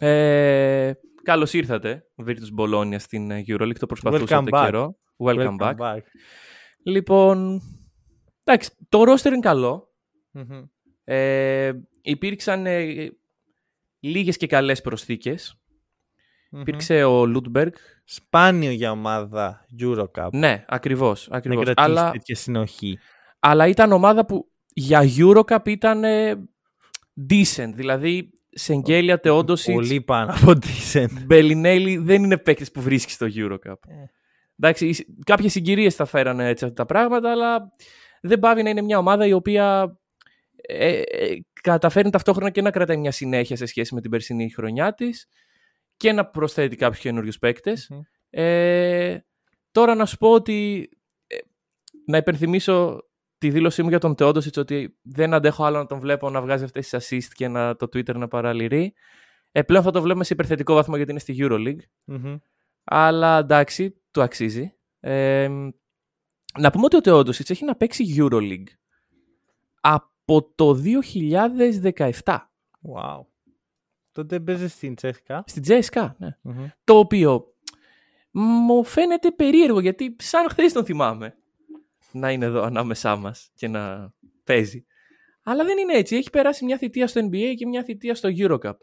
ε, 0.00 0.92
καλώς 1.22 1.52
ήρθατε, 1.52 2.06
Virtus 2.26 2.58
Bologna 2.58 2.94
στην 2.98 3.30
Euroleague. 3.46 3.78
Το 3.78 3.86
προσπαθούσατε 3.86 4.50
καιρό. 4.50 4.96
Welcome, 5.16 5.56
back. 5.58 5.98
Λοιπόν, 6.84 7.62
εντάξει, 8.44 8.70
το 8.88 9.02
roster 9.02 9.26
είναι 9.26 9.38
καλό. 9.38 9.94
Ε, 11.04 11.72
υπήρξαν 12.02 12.66
ε, 12.66 13.08
λίγες 14.00 14.36
και 14.36 14.46
καλές 14.46 14.80
προσθήκες. 14.80 15.54
Mm-hmm. 15.54 16.60
Υπήρξε 16.60 17.04
ο 17.04 17.26
Λούτμπεργκ. 17.26 17.72
Σπάνιο 18.04 18.70
για 18.70 18.90
ομάδα 18.90 19.66
Eurocup. 19.80 20.28
Ναι, 20.32 20.64
ακριβώς. 20.68 21.28
ακριβώς. 21.30 21.66
Να 21.66 21.72
αλλά, 21.76 22.10
τέτοια 22.10 22.34
συνοχή. 22.34 22.98
Αλλά 23.38 23.66
ήταν 23.66 23.92
ομάδα 23.92 24.26
που 24.26 24.50
για 24.68 25.02
Eurocup 25.16 25.68
ήταν 25.68 26.04
ε, 26.04 26.48
decent. 27.30 27.72
Δηλαδή, 27.74 28.30
σε 28.50 28.72
εγγέλια 28.72 29.20
Τεόντοσιτς... 29.20 29.74
Πολύ 29.74 30.00
πάνω 30.00 30.32
από 30.32 30.52
decent. 30.62 31.24
Μπελινέλη 31.26 31.96
δεν 31.96 32.24
είναι 32.24 32.38
παίκτες 32.38 32.70
που 32.70 32.80
βρίσκεις 32.80 33.14
στο 33.14 33.26
Eurocup. 33.34 33.74
Ε. 34.60 34.66
Εντάξει, 34.66 35.06
κάποιες 35.24 35.52
συγκυρίες 35.52 35.94
θα 35.94 36.04
φέρανε 36.04 36.48
έτσι 36.48 36.64
αυτά 36.64 36.76
τα 36.76 36.86
πράγματα, 36.86 37.30
αλλά 37.30 37.72
δεν 38.20 38.38
πάβει 38.38 38.62
να 38.62 38.70
είναι 38.70 38.82
μια 38.82 38.98
ομάδα 38.98 39.26
η 39.26 39.32
οποία 39.32 39.96
ε, 40.56 41.00
ε, 41.00 41.36
καταφέρνει 41.62 42.10
ταυτόχρονα 42.10 42.50
και 42.50 42.62
να 42.62 42.70
κρατάει 42.70 42.96
μια 42.96 43.10
συνέχεια 43.10 43.56
σε 43.56 43.66
σχέση 43.66 43.94
με 43.94 44.00
την 44.00 44.10
περσινή 44.10 44.50
χρονιά 44.50 44.94
της 44.94 45.28
και 45.96 46.12
να 46.12 46.26
προσθέτει 46.26 46.76
κάποιους 46.76 47.00
καινούριους 47.00 47.38
Ε, 48.30 49.18
τώρα 49.70 49.94
να 49.94 50.06
σου 50.06 50.16
πω 50.16 50.32
ότι 50.32 50.88
ε, 51.26 51.36
να 52.06 52.16
υπενθυμίσω 52.16 53.04
τη 53.38 53.50
δήλωσή 53.50 53.82
μου 53.82 53.88
για 53.88 53.98
τον 53.98 54.14
Τεόντοσιτ 54.14 54.58
ότι 54.58 54.98
δεν 55.02 55.34
αντέχω 55.34 55.64
άλλο 55.64 55.78
να 55.78 55.86
τον 55.86 55.98
βλέπω 55.98 56.30
να 56.30 56.40
βγάζει 56.40 56.64
αυτές 56.64 56.88
τις 56.88 57.08
assist 57.08 57.32
και 57.34 57.48
να 57.48 57.76
το 57.76 57.86
Twitter 57.86 58.14
να 58.14 58.28
παραλυρεί. 58.28 58.94
Ε, 59.52 59.62
πλέον 59.62 59.82
θα 59.82 59.90
το 59.90 60.02
βλέπουμε 60.02 60.24
σε 60.24 60.32
υπερθετικό 60.32 60.74
βαθμό 60.74 60.96
γιατί 60.96 61.10
είναι 61.10 61.20
στη 61.20 61.36
Euroleague. 61.38 61.80
Μμμ. 62.04 62.36
Αλλά 62.88 63.38
εντάξει, 63.38 64.00
του 64.10 64.22
αξίζει. 64.22 64.74
Ε, 65.00 65.48
να 66.58 66.70
πούμε 66.70 66.84
ότι 66.84 66.96
ο 66.96 67.00
Τεόντοσιτ 67.00 67.50
έχει 67.50 67.64
να 67.64 67.76
παίξει 67.76 68.14
Euroleague 68.18 68.66
από 69.80 70.52
το 70.54 70.82
2017. 72.22 72.22
Wow. 72.24 73.20
Τότε 74.12 74.40
παίζεις 74.40 74.72
στην 74.72 74.94
Τσέσκα. 74.94 75.44
Στην 75.46 75.62
Τζέσκα, 75.62 76.16
ναι. 76.18 76.36
Το 76.84 76.98
οποίο 76.98 77.54
μου 78.30 78.84
φαίνεται 78.84 79.30
περίεργο 79.30 79.80
γιατί 79.80 80.16
σαν 80.18 80.48
χθες 80.48 80.72
τον 80.72 80.84
θυμάμαι 80.84 81.36
να 82.12 82.30
είναι 82.30 82.44
εδώ 82.44 82.62
ανάμεσά 82.62 83.16
μας 83.16 83.50
και 83.54 83.68
να 83.68 84.12
παίζει. 84.44 84.86
Αλλά 85.42 85.64
δεν 85.64 85.78
είναι 85.78 85.92
έτσι. 85.92 86.16
Έχει 86.16 86.30
περάσει 86.30 86.64
μια 86.64 86.78
θητεία 86.78 87.06
στο 87.06 87.20
NBA 87.30 87.54
και 87.56 87.66
μια 87.66 87.82
θητεία 87.82 88.14
στο 88.14 88.28
Eurocup. 88.36 88.76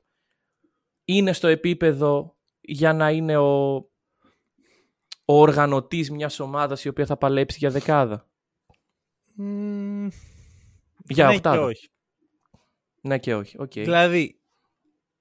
Είναι 1.06 1.34
στο 1.34 1.48
επίπεδο 1.48 2.38
για 2.62 2.94
να 2.94 3.12
είναι 3.12 3.38
ο, 3.38 3.86
ο 5.26 5.40
οργανωτής 5.42 6.12
μιας 6.12 6.40
ομάδας 6.40 6.84
η 6.84 6.88
οποία 6.90 7.06
θα 7.06 7.18
παλέψει 7.18 7.58
για 7.60 7.70
δεκάδα. 7.70 8.28
Μμμ, 9.36 10.08
Για 11.08 11.26
ναι 11.26 11.32
και 11.32 11.36
οχτάδα. 11.36 11.62
όχι. 11.62 11.90
Ναι 13.02 13.20
και 13.20 13.36
όχι. 13.36 13.62
Οκ. 13.62 13.72
Δηλαδή, 13.72 14.42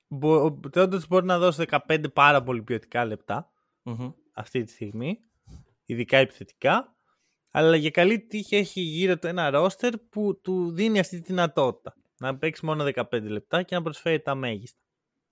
μπο- 0.08 0.44
ο 0.44 0.60
Τέοντος 0.70 1.06
μπορεί 1.08 1.26
να 1.26 1.38
δώσει 1.38 1.64
15 1.88 2.04
πάρα 2.12 2.42
πολύ 2.42 2.62
ποιοτικά 2.62 3.04
λεπτά 3.04 3.50
Μμμ. 3.82 4.10
αυτή 4.32 4.64
τη 4.64 4.70
στιγμή, 4.72 5.18
ειδικά 5.84 6.16
επιθετικά, 6.16 6.96
αλλά 7.50 7.76
για 7.76 7.90
καλή 7.90 8.20
τύχη 8.20 8.56
έχει 8.56 8.80
γύρω 8.80 9.18
του 9.18 9.26
ένα 9.26 9.50
ρόστερ 9.50 9.98
που 9.98 10.40
του 10.42 10.70
δίνει 10.70 10.98
αυτή 10.98 11.16
τη 11.20 11.22
δυνατότητα. 11.26 11.94
Να 12.18 12.36
παίξει 12.38 12.64
μόνο 12.64 12.84
15 12.84 13.22
λεπτά 13.22 13.62
και 13.62 13.74
να 13.74 13.82
προσφέρει 13.82 14.20
τα 14.20 14.34
μέγιστα. 14.34 14.78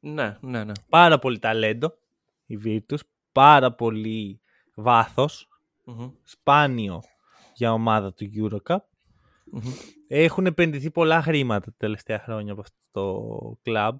Ναι, 0.00 0.36
ναι, 0.40 0.64
ναι. 0.64 0.72
Πάρα 0.88 1.18
πολύ 1.18 1.38
ταλέντο 1.38 1.98
η 2.46 2.58
Virtus, 2.64 2.98
πάρα 3.32 3.72
πολύ 3.74 4.40
βάθος, 4.74 5.48
Μμμ. 5.84 6.10
σπάνιο 6.24 7.02
για 7.54 7.72
ομάδα 7.72 8.12
του 8.14 8.30
Eurocup. 8.36 8.76
Μμμ. 9.44 9.62
Έχουν 10.08 10.46
επενδυθεί 10.46 10.90
πολλά 10.90 11.22
χρήματα 11.22 11.64
τα 11.70 11.74
τελευταία 11.78 12.18
χρόνια 12.18 12.52
από 12.52 12.60
αυτό 12.60 12.76
το 12.90 13.58
κλαμπ. 13.62 13.98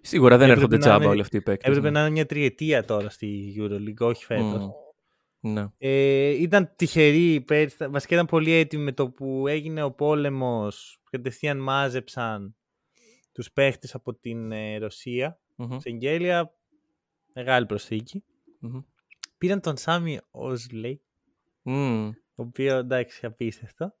Σίγουρα 0.00 0.36
δεν 0.36 0.50
Έπρεπε 0.50 0.52
έρχονται 0.60 0.76
να 0.76 0.80
τζάμπα 0.82 0.96
είναι- 1.02 1.12
όλοι 1.12 1.20
αυτοί 1.20 1.36
οι 1.36 1.42
παίκτες. 1.42 1.68
Έπρεπε 1.68 1.90
ναι. 1.90 1.92
να 1.98 2.00
είναι 2.00 2.10
μια 2.10 2.26
τριετία 2.26 2.84
τώρα 2.84 3.08
στη 3.08 3.54
Euroleague, 3.58 4.08
όχι 4.08 4.24
φέτος. 4.24 4.62
Μμ. 4.62 4.70
Ναι. 5.52 5.66
Ε, 5.78 6.28
ήταν 6.28 6.72
τυχεροί 6.76 7.40
πέρυσι, 7.40 7.86
βασικά 7.88 8.14
ήταν 8.14 8.26
πολύ 8.26 8.52
έτοιμοι 8.52 8.82
με 8.84 8.92
το 8.92 9.10
που 9.10 9.46
έγινε 9.48 9.82
ο 9.82 9.92
πόλεμος, 9.92 11.00
κατευθείαν 11.10 11.58
μάζεψαν 11.58 12.56
τους 13.32 13.52
παίχτες 13.52 13.94
από 13.94 14.14
την 14.14 14.52
ε, 14.52 14.78
Ρωσία, 14.78 15.40
Μμμ. 15.56 15.78
σε 15.78 15.88
εγγέλια, 15.88 16.54
μεγάλη 17.32 17.66
προσθήκη. 17.66 18.24
Μμμ. 18.58 18.80
Πήραν 19.38 19.60
τον 19.60 19.76
Σάμι 19.76 20.18
Όσλεϊ, 20.30 21.02
Μμ. 21.62 22.06
ο 22.08 22.12
οποίος 22.34 22.78
εντάξει 22.78 23.26
απίστευτο. 23.26 23.94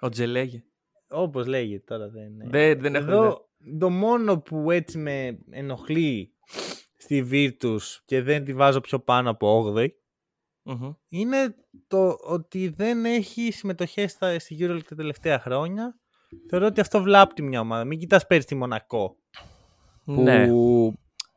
Ο 0.00 0.08
Τζελέγε. 0.08 0.64
Όπως 1.08 1.46
λέγεται 1.46 1.84
τώρα 1.86 2.08
δεν 2.08 2.32
είναι. 2.32 2.46
Δεν, 2.48 2.80
δεν 2.80 2.94
έχω 2.94 3.04
ιδέα. 3.04 3.16
Εδώ 3.16 3.48
το 3.78 3.90
μόνο 3.90 4.40
που 4.40 4.70
έτσι 4.70 4.98
με 4.98 5.38
ενοχλεί 5.50 6.32
στη 6.96 7.28
Virtus 7.30 7.78
και 8.04 8.22
δεν 8.22 8.44
τη 8.44 8.52
βάζω 8.54 8.80
πιο 8.80 8.98
πάνω 8.98 9.30
από 9.30 9.72
8η 9.76 9.88
Μμμ. 10.62 10.92
είναι 11.08 11.54
το 11.86 12.18
ότι 12.22 12.68
δεν 12.68 13.04
έχει 13.04 13.50
συμμετοχές 13.50 14.10
στα, 14.10 14.38
στη 14.38 14.56
EuroLeague 14.60 14.84
τα 14.88 14.94
τελευταία 14.94 15.38
χρόνια. 15.38 15.98
Θεωρώ 16.48 16.66
ότι 16.66 16.80
αυτό 16.80 17.02
βλάπτει 17.02 17.42
μια 17.42 17.60
ομάδα. 17.60 17.84
Μην 17.84 17.98
κοιτάς 17.98 18.26
πέρυσι 18.26 18.46
τη 18.46 18.54
Μονακό 18.54 19.16
που 20.04 20.22
Ναι. 20.22 20.48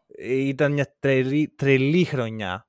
ε, 0.08 0.34
ήταν 0.34 0.72
μια 0.72 0.96
τρελή, 1.00 1.48
τρελή 1.56 2.04
χρονιά 2.04 2.67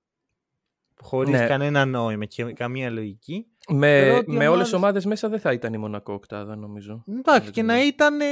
χωρίς 1.03 1.41
Ναι. 1.41 1.47
κανένα 1.47 1.85
νόημα 1.85 2.25
και 2.25 2.45
καμία 2.45 2.91
λογική. 2.91 3.47
Με, 3.69 4.01
Θεωρώ 4.01 4.17
ότι 4.19 4.33
οι 4.33 4.37
με 4.37 4.39
όλες 4.39 4.51
ομάδες- 4.51 4.65
τις 4.65 4.75
ομάδες 4.75 5.05
μέσα 5.05 5.29
δεν 5.29 5.41
θα 5.41 5.53
ήταν 5.53 5.73
η 5.73 5.79
Μονακό 5.79 6.13
οκτάδα 6.13 6.57
νομίζω. 6.57 7.05
Εντάξει, 7.09 7.43
Δεν 7.45 7.53
και 7.53 7.61
το 7.61 7.67
να 7.67 7.75
λέω. 7.77 7.87
ήταν, 7.87 8.21
ε, 8.21 8.27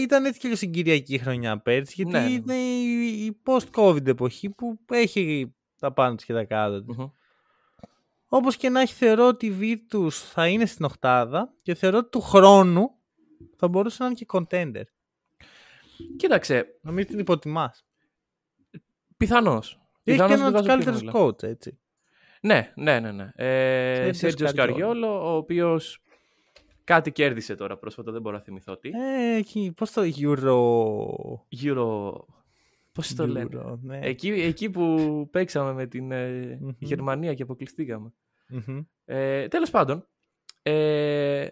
ήταν 0.00 0.24
έτσι 0.24 0.38
και 0.38 0.44
λίγο 0.46 0.58
συγκυριακή 0.58 1.18
χρονιά 1.18 1.58
πέρσι, 1.60 1.92
γιατί 1.96 2.10
Ναι, 2.10 2.20
ναι. 2.20 2.30
είναι 2.30 2.54
η, 2.54 3.24
η 3.24 3.40
post-COVID 3.44 4.06
εποχή 4.06 4.50
που 4.50 4.78
έχει 4.90 5.54
τα 5.78 5.92
πάνω 5.92 6.14
της 6.14 6.24
και 6.24 6.32
τα 6.32 6.44
κάτω 6.44 6.82
της. 6.84 6.96
Μμμ. 6.96 7.06
Όπως 8.28 8.56
και 8.56 8.68
να 8.68 8.80
έχει 8.80 8.94
θεωρώ 8.94 9.26
ότι 9.26 9.46
η 9.46 9.56
Virtus 9.92 10.10
θα 10.10 10.46
είναι 10.48 10.66
στην 10.66 10.84
οκτάδα 10.84 11.52
και 11.62 11.74
θεωρώ 11.74 11.98
ότι 11.98 12.08
του 12.10 12.20
χρόνου 12.20 12.90
θα 13.56 13.68
μπορούσε 13.68 13.96
να 14.02 14.06
είναι 14.06 14.14
και 14.14 14.26
contender. 14.32 14.82
Κοίταξε, 16.16 16.66
Νομίζω 16.82 17.06
την 17.06 17.18
υποτιμάς. 17.18 17.86
πιθανώς. 19.16 19.81
Έχει 20.04 20.18
και 20.18 20.24
Πιθανώς 20.24 20.40
έναν 20.40 20.52
τη 20.52 20.58
από 20.58 20.58
τους 20.58 20.66
βάζω 20.66 20.82
πιο 20.82 20.92
καλύτερους 20.92 21.12
χαμηλά. 21.12 21.26
coach, 21.26 21.42
έτσι. 21.42 21.78
Ναι, 22.40 22.72
ναι, 22.74 23.00
ναι. 23.00 23.12
ναι. 23.12 23.30
Ε, 23.34 23.94
Σέρτζιος 23.94 24.16
Σέρτζιος 24.16 24.52
Καριόλο. 24.52 24.78
Καριόλο, 24.80 25.32
ο 25.32 25.36
οποίος 25.36 26.02
κάτι 26.84 27.12
κέρδισε 27.12 27.54
τώρα 27.54 27.78
πρόσφατα, 27.78 28.12
δεν 28.12 28.20
μπορώ 28.20 28.36
να 28.36 28.42
θυμηθώ 28.42 28.76
τι. 28.76 28.88
Ε, 28.88 29.36
εκεί, 29.36 29.72
πώς 29.76 29.92
το 29.92 30.02
Euro... 30.02 30.56
Euro... 31.64 32.12
Πώς 32.92 33.14
το 33.14 33.26
λένε. 33.26 33.48
Euro, 33.52 33.78
ναι. 33.82 33.98
Εκεί, 34.02 34.28
εκεί 34.28 34.70
που 34.70 35.28
παίξαμε 35.30 35.72
με 35.72 35.86
την 35.86 36.12
ε, 36.12 36.58
Μμμ. 36.60 36.70
Γερμανία 36.78 37.34
και 37.34 37.42
αποκλειστήκαμε. 37.42 38.12
Μμμ. 38.48 38.80
Ε, 39.04 39.48
τέλος 39.48 39.70
πάντων, 39.70 40.08
ε, 40.62 41.46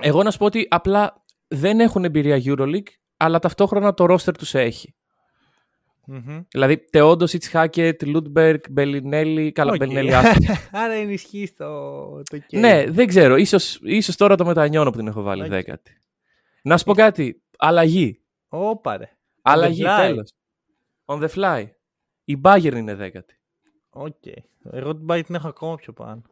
εγώ 0.00 0.22
να 0.22 0.30
σου 0.30 0.38
πω 0.38 0.44
ότι 0.44 0.66
απλά 0.70 1.24
δεν 1.48 1.80
έχουν 1.80 2.04
εμπειρία 2.04 2.40
EuroLeague, 2.44 2.92
αλλά 3.16 3.38
ταυτόχρονα 3.38 3.94
το 3.94 4.04
ρόστερ 4.14 4.34
τους 4.38 4.54
έχει. 4.54 4.94
Μμμ. 6.06 6.40
Δηλαδή, 6.48 6.78
Τεόντος, 6.78 7.36
Χάκετ, 7.50 8.02
Λούντμπεργκ, 8.02 8.60
Μπελινέλη. 8.70 9.52
Καλά, 9.52 9.70
Οκ. 9.72 9.76
Μπελινέλη 9.78 10.14
άστο. 10.14 10.52
Άρα 10.72 10.92
ενισχύει 10.92 11.52
το, 11.56 12.22
το 12.22 12.38
κέντρο. 12.38 12.68
ναι, 12.68 12.84
δεν 12.90 13.06
ξέρω. 13.06 13.36
Ίσως, 13.36 13.80
ίσως 13.82 14.16
τώρα 14.16 14.36
το 14.36 14.44
μετανιώνω 14.44 14.90
που 14.90 14.96
την 14.96 15.06
έχω 15.06 15.22
βάλει 15.22 15.42
Οκ. 15.42 15.48
δέκατη. 15.48 15.98
Να 16.62 16.78
σου 16.78 16.84
πω 16.84 16.94
κάτι. 16.94 17.42
Αλλαγή. 17.58 18.20
Όπα 18.48 18.96
ρε. 18.96 19.10
Αλλαγή, 19.42 19.82
fly. 19.86 19.96
τέλος. 20.00 20.32
On 21.04 21.22
the 21.22 21.28
fly. 21.28 21.66
Η 22.24 22.40
Bayern 22.44 22.74
είναι 22.74 22.94
δέκατη. 22.94 23.38
Οκ. 23.90 24.14
Εγώ 24.70 24.96
την 24.96 25.06
Bayern 25.08 25.22
την 25.26 25.34
έχω 25.34 25.48
ακόμα 25.48 25.74
πιο 25.74 25.92
πάνω. 25.92 26.22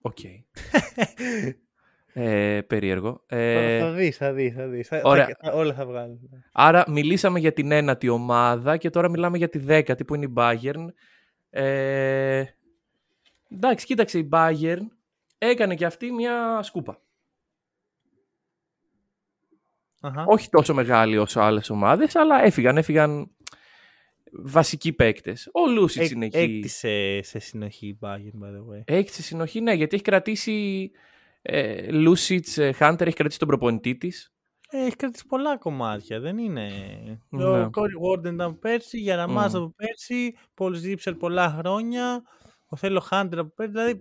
Οκ. 0.00 0.18
ε, 2.12 2.60
περίεργο. 2.66 3.24
Θα- 3.26 3.36
Ε, 3.36 3.78
θα 3.80 3.92
δεις, 3.92 4.16
θα 4.16 4.32
δεις, 4.32 4.54
θα 4.54 4.66
δεις. 4.68 4.88
Θα- 4.88 5.00
ωραία. 5.04 5.26
θα- 5.26 5.36
θα- 5.40 5.52
όλα 5.52 5.74
θα 5.74 5.86
βγάλουν. 5.86 6.18
Άρα 6.52 6.84
μιλήσαμε 6.88 7.38
για 7.38 7.52
την 7.52 7.70
ένατη 7.70 8.08
ομάδα 8.08 8.76
και 8.76 8.90
τώρα 8.90 9.08
μιλάμε 9.10 9.38
για 9.38 9.48
τη 9.48 9.58
δέκατη 9.58 10.04
που 10.04 10.14
είναι 10.14 10.24
η 10.24 10.32
Bayern. 10.36 10.86
Ε, 11.50 12.44
εντάξει, 13.50 13.86
κοίταξε 13.86 14.18
η 14.18 14.28
Bayern 14.32 14.86
έκανε 15.38 15.74
και 15.74 15.84
αυτή 15.84 16.12
μια 16.12 16.62
σκούπα. 16.62 17.00
Αχα. 20.00 20.24
Όχι 20.26 20.48
τόσο 20.50 20.74
μεγάλη 20.74 21.18
όσο 21.18 21.40
άλλες 21.40 21.70
ομάδες, 21.70 22.16
αλλά 22.16 22.44
έφυγαν, 22.44 22.76
έφυγαν 22.76 23.30
βασικοί 24.32 24.92
παίκτες. 24.92 25.48
Ο 25.52 25.70
Λούσιτς 25.70 26.04
Έκ- 26.06 26.14
είναι 26.14 26.24
εκεί. 26.26 26.38
Έκτισε 26.38 27.20
σε 27.22 27.38
συνοχή 27.38 27.86
η 27.86 27.98
Bayern, 28.02 28.42
by 28.44 28.48
the 28.48 28.74
way. 28.76 28.82
Έχει 28.84 29.10
τη 29.10 29.22
συνοχή, 29.22 29.60
ναι, 29.60 29.72
γιατί 29.72 29.94
έχει 29.94 30.04
κρατήσει 30.04 30.90
ε, 31.42 31.90
Λούσιτς, 31.90 32.58
ε, 32.58 32.74
Hunter, 32.78 33.00
έχει 33.00 33.16
κρατήσει 33.16 33.38
τον 33.38 33.48
προπονητή 33.48 33.96
της. 33.96 34.32
Ε, 34.70 34.84
έχει 34.84 34.96
κρατήσει 34.96 35.26
πολλά 35.26 35.58
κομμάτια, 35.58 36.20
δεν 36.20 36.38
είναι. 36.38 36.70
Ναι. 37.28 37.44
Ο 37.44 37.70
Κόρι 37.70 37.94
Βόρντεν 37.94 38.34
ήταν 38.34 38.48
από 38.50 38.58
πέρσι, 38.58 38.98
Γιαραμάς 38.98 39.52
Μμ. 39.52 39.56
από 39.56 39.74
πέρσι, 39.76 40.36
Πολ 40.54 40.74
Ζίψερ 40.74 41.14
πολλά 41.14 41.56
χρόνια, 41.58 42.22
ο 42.68 42.76
Θέλο 42.76 43.00
Χάντερ 43.00 43.38
από 43.38 43.52
πέρσι. 43.54 43.72
Δηλαδή, 43.72 44.00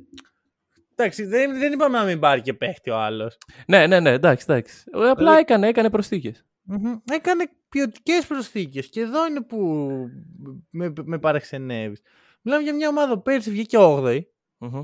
εντάξει, 0.91 1.23
δεν, 1.25 1.59
δεν 1.59 1.73
είπαμε 1.73 1.97
να 1.97 2.03
μην 2.03 2.19
πάρει 2.19 2.41
και 2.41 2.53
παίχτη 2.53 2.89
ο 2.89 2.97
άλλος. 2.97 3.37
Ναι, 3.67 3.87
ναι, 3.87 3.99
ναι, 3.99 4.09
εντάξει, 4.09 4.45
εντάξει. 4.49 4.83
Ε, 4.93 4.97
Απλά 4.97 5.13
Δηλαδή- 5.15 5.39
έκανε, 5.39 5.67
έκανε 5.67 5.89
προσθήκες. 5.89 6.45
Έκανε 7.11 7.49
ποιοτικές 7.69 8.25
προσθήκες 8.27 8.89
και 8.89 9.01
εδώ 9.01 9.27
είναι 9.27 9.41
που 9.41 9.87
με, 10.69 10.93
με 11.03 11.19
παραξενεύεις. 11.19 12.01
Μιλάμε 12.41 12.63
για 12.63 12.75
μια 12.75 12.87
ομάδα 12.89 13.13
που 13.13 13.21
πέρσι 13.21 13.49
βγήκε 13.51 13.77
8η, 13.79 14.19
Μμμ. 14.57 14.83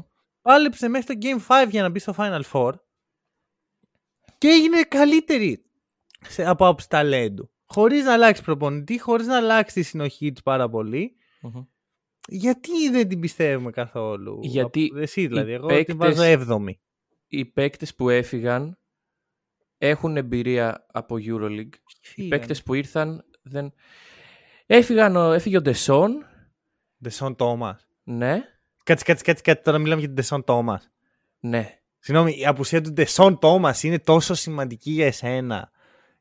Πάλεψε 0.52 0.88
μέχρι 0.88 1.16
το 1.16 1.28
Game 1.28 1.66
5 1.66 1.68
για 1.70 1.82
να 1.82 1.90
μπει 1.90 2.00
στο 2.00 2.14
Final 2.18 2.42
Four 2.52 2.74
και 4.38 4.48
έγινε 4.48 4.82
καλύτερη 4.82 5.66
σε, 6.28 6.46
από 6.46 6.66
άποψη 6.66 6.90
ταλέντου. 6.90 7.52
Χωρίς 7.66 8.04
να 8.04 8.14
αλλάξει 8.14 8.44
προπονητή, 8.44 9.00
χωρίς 9.00 9.28
να 9.28 9.36
αλλάξει 9.38 9.74
τη 9.74 9.82
συνοχή 9.84 10.32
της 10.32 10.42
πάρα 10.44 10.70
πολύ. 10.70 11.16
Μμμ. 11.42 11.64
Γιατί 12.28 12.90
δεν 12.90 13.08
την 13.08 13.20
πιστεύουμε 13.20 13.72
καθόλου; 13.72 14.40
Γιατί 14.42 14.88
Από- 14.92 15.00
Εσύ 15.00 15.28
δηλαδή, 15.28 15.52
οι 15.52 15.54
εγώ 15.54 15.68
την 15.68 15.76
παίκτες- 15.76 15.96
βάζω 15.98 16.24
7η. 16.24 16.72
Οι 17.28 17.46
παίκτες 17.46 17.96
που 17.96 18.10
έφυγαν 18.10 18.80
έχουν 19.78 20.18
εμπειρία 20.18 20.86
από 20.92 21.16
EuroLeague. 21.20 21.70
Οι 22.16 22.28
παίκτες 22.28 22.64
που 22.64 22.74
ήρθαν 22.74 23.26
δεν... 23.42 23.74
Έφυγαν, 24.66 25.16
ο- 25.16 25.32
έφυγε 25.32 25.58
ο 25.58 25.62
Ντεσόν, 25.62 26.26
Ντεσόν 27.04 27.36
Τόμας. 27.36 27.88
ναι. 28.04 28.44
Κάτσε, 28.88 29.06
κάτσε, 29.06 29.24
κάτσε, 29.24 29.44
κάτσε. 29.44 29.62
Τώρα 29.64 29.78
μιλάμε 29.78 30.00
για 30.00 30.08
την 30.08 30.16
Ντεσόν 30.18 30.44
Τόμας. 30.44 30.92
Ναι. 31.40 31.80
Συγγνώμη, 32.00 32.36
η 32.40 32.46
απουσία 32.46 32.82
του 32.82 32.92
Ντεσόν 32.94 33.40
Τόμας 33.40 33.84
είναι 33.84 34.00
τόσο 34.00 34.34
σημαντική 34.34 34.92
για 34.92 35.06
εσένα 35.06 35.72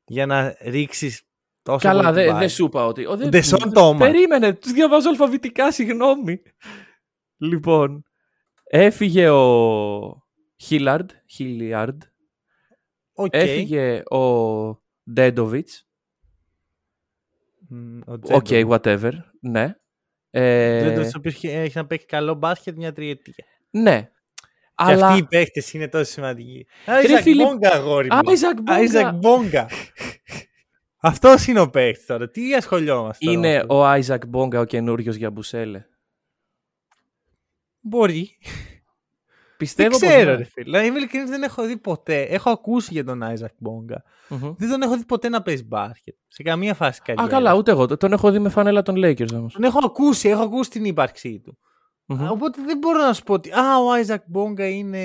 για 0.06 0.26
να 0.26 0.56
ρίξεις 0.60 1.22
τόσο 1.62 1.88
Καλά, 1.88 2.00
πολύ 2.02 2.06
την 2.06 2.14
δεν 2.16 2.26
μπάλα. 2.26 2.38
δε 2.38 2.48
σου 2.48 2.64
είπα 2.64 2.86
ότι. 2.86 3.06
Ο, 3.06 3.16
δεν- 3.16 3.28
Ντεσόν 3.28 3.58
δεν- 3.62 3.72
Τόμας. 3.72 4.10
Περίμενε, 4.10 4.52
τους 4.54 4.72
διαβάζω 4.72 5.08
αλφαβητικά, 5.08 5.72
συγγνώμη. 5.72 6.42
Λοιπόν, 7.36 8.04
έφυγε 8.64 9.28
ο 9.28 10.26
Χίλαρντ, 10.56 11.10
Χίλιαρντ, 11.26 12.02
Οκ. 13.14 13.34
έφυγε 13.34 14.02
ο 14.10 14.20
Ντέντοβιτς, 15.12 15.88
Μ, 17.68 17.98
Ο 18.06 18.12
οκ, 18.12 18.42
Τζέντοβιτς. 18.42 18.80
whatever, 18.84 19.12
ναι. 19.40 19.76
Ε, 20.40 20.80
Τζέντοβιτς, 20.80 21.14
ο 21.14 21.18
οποίος 21.18 21.34
έχει- 21.34 21.48
έχει 21.48 21.76
να 21.76 21.86
παίξει 21.86 22.06
καλό 22.06 22.34
μπάσκετ 22.34 22.76
μια 22.76 22.92
τριετία. 22.92 23.44
ναι. 23.70 24.10
Και 24.78 24.82
Αλλά 24.84 25.06
αυτοί 25.06 25.18
οι 25.18 25.26
παίχτες 25.26 25.62
είναι 25.72 25.88
τόσο 25.88 26.04
σημαντικοί. 26.12 26.66
Άιζακ 26.86 27.22
Φίλιπ, 27.22 27.46
Μπόνγκα, 27.46 27.70
αγόρι 27.70 28.08
μου. 28.12 28.20
Άιζακ 28.28 28.54
Μπόνγκα. 28.60 28.72
Άιζακ 28.74 29.14
Μπόνγκα. 29.14 29.68
Αυτός 31.00 31.46
είναι 31.46 31.60
ο 31.60 31.70
παίχτης 31.70 32.06
τώρα. 32.06 32.30
Τι 32.30 32.54
ασχολιόμαστε. 32.54 33.24
τώρα 33.24 33.38
με 33.40 33.46
είναι 33.48 33.56
αυτό. 33.56 33.76
ο 33.78 33.84
Άιζακ 33.86 34.26
Μπόνγκα 34.26 34.60
ο 34.60 34.64
καινούριος 34.64 35.14
Γιαμπουσέλε. 35.16 35.84
Μπορεί. 37.80 38.38
Πιστεύω 39.58 39.98
δεν 39.98 40.08
πως 40.08 40.08
ξέρω, 40.18 40.30
ναι. 40.30 40.36
ρε 40.36 40.44
φίλε. 40.44 40.64
Δηλαδή, 40.64 40.86
είμαι 40.86 40.98
ειλικρινής, 40.98 41.30
δεν 41.30 41.42
έχω 41.42 41.66
δει 41.66 41.76
ποτέ. 41.76 42.20
Έχω 42.22 42.50
ακούσει 42.50 42.88
για 42.92 43.04
τον 43.04 43.22
Άιζακ 43.22 43.52
Μπόνγκα. 43.58 44.02
Μμμ. 44.28 44.54
Δεν 44.58 44.70
τον 44.70 44.82
έχω 44.82 44.96
δει 44.96 45.04
ποτέ 45.04 45.28
να 45.28 45.42
παίζει 45.42 45.64
μπάσκετ. 45.64 46.14
Σε 46.28 46.42
καμία 46.42 46.74
φάση 46.74 47.00
Α, 47.00 47.04
καριέρα. 47.06 47.28
καλά, 47.28 47.54
ούτε 47.54 47.70
εγώ. 47.70 47.96
Τον 47.96 48.12
έχω 48.12 48.30
δει 48.30 48.38
με 48.38 48.48
φανέλα 48.48 48.82
των 48.82 48.94
Lakers 48.98 49.32
όμως. 49.34 49.52
Τον 49.52 49.64
έχω 49.64 49.78
ακούσει, 49.84 50.28
έχω 50.28 50.42
ακούσει 50.42 50.70
την 50.70 50.84
ύπαρξή 50.84 51.40
του. 51.44 51.58
Μμμ. 52.06 52.30
Οπότε 52.30 52.62
δεν 52.66 52.78
μπορώ 52.78 52.98
να 52.98 53.12
σου 53.12 53.22
πω 53.22 53.32
ότι 53.32 53.50
Α, 53.52 53.78
ο 53.84 53.90
Άιζακ 53.92 54.22
Μπόνγκα 54.26 54.68
είναι. 54.68 54.98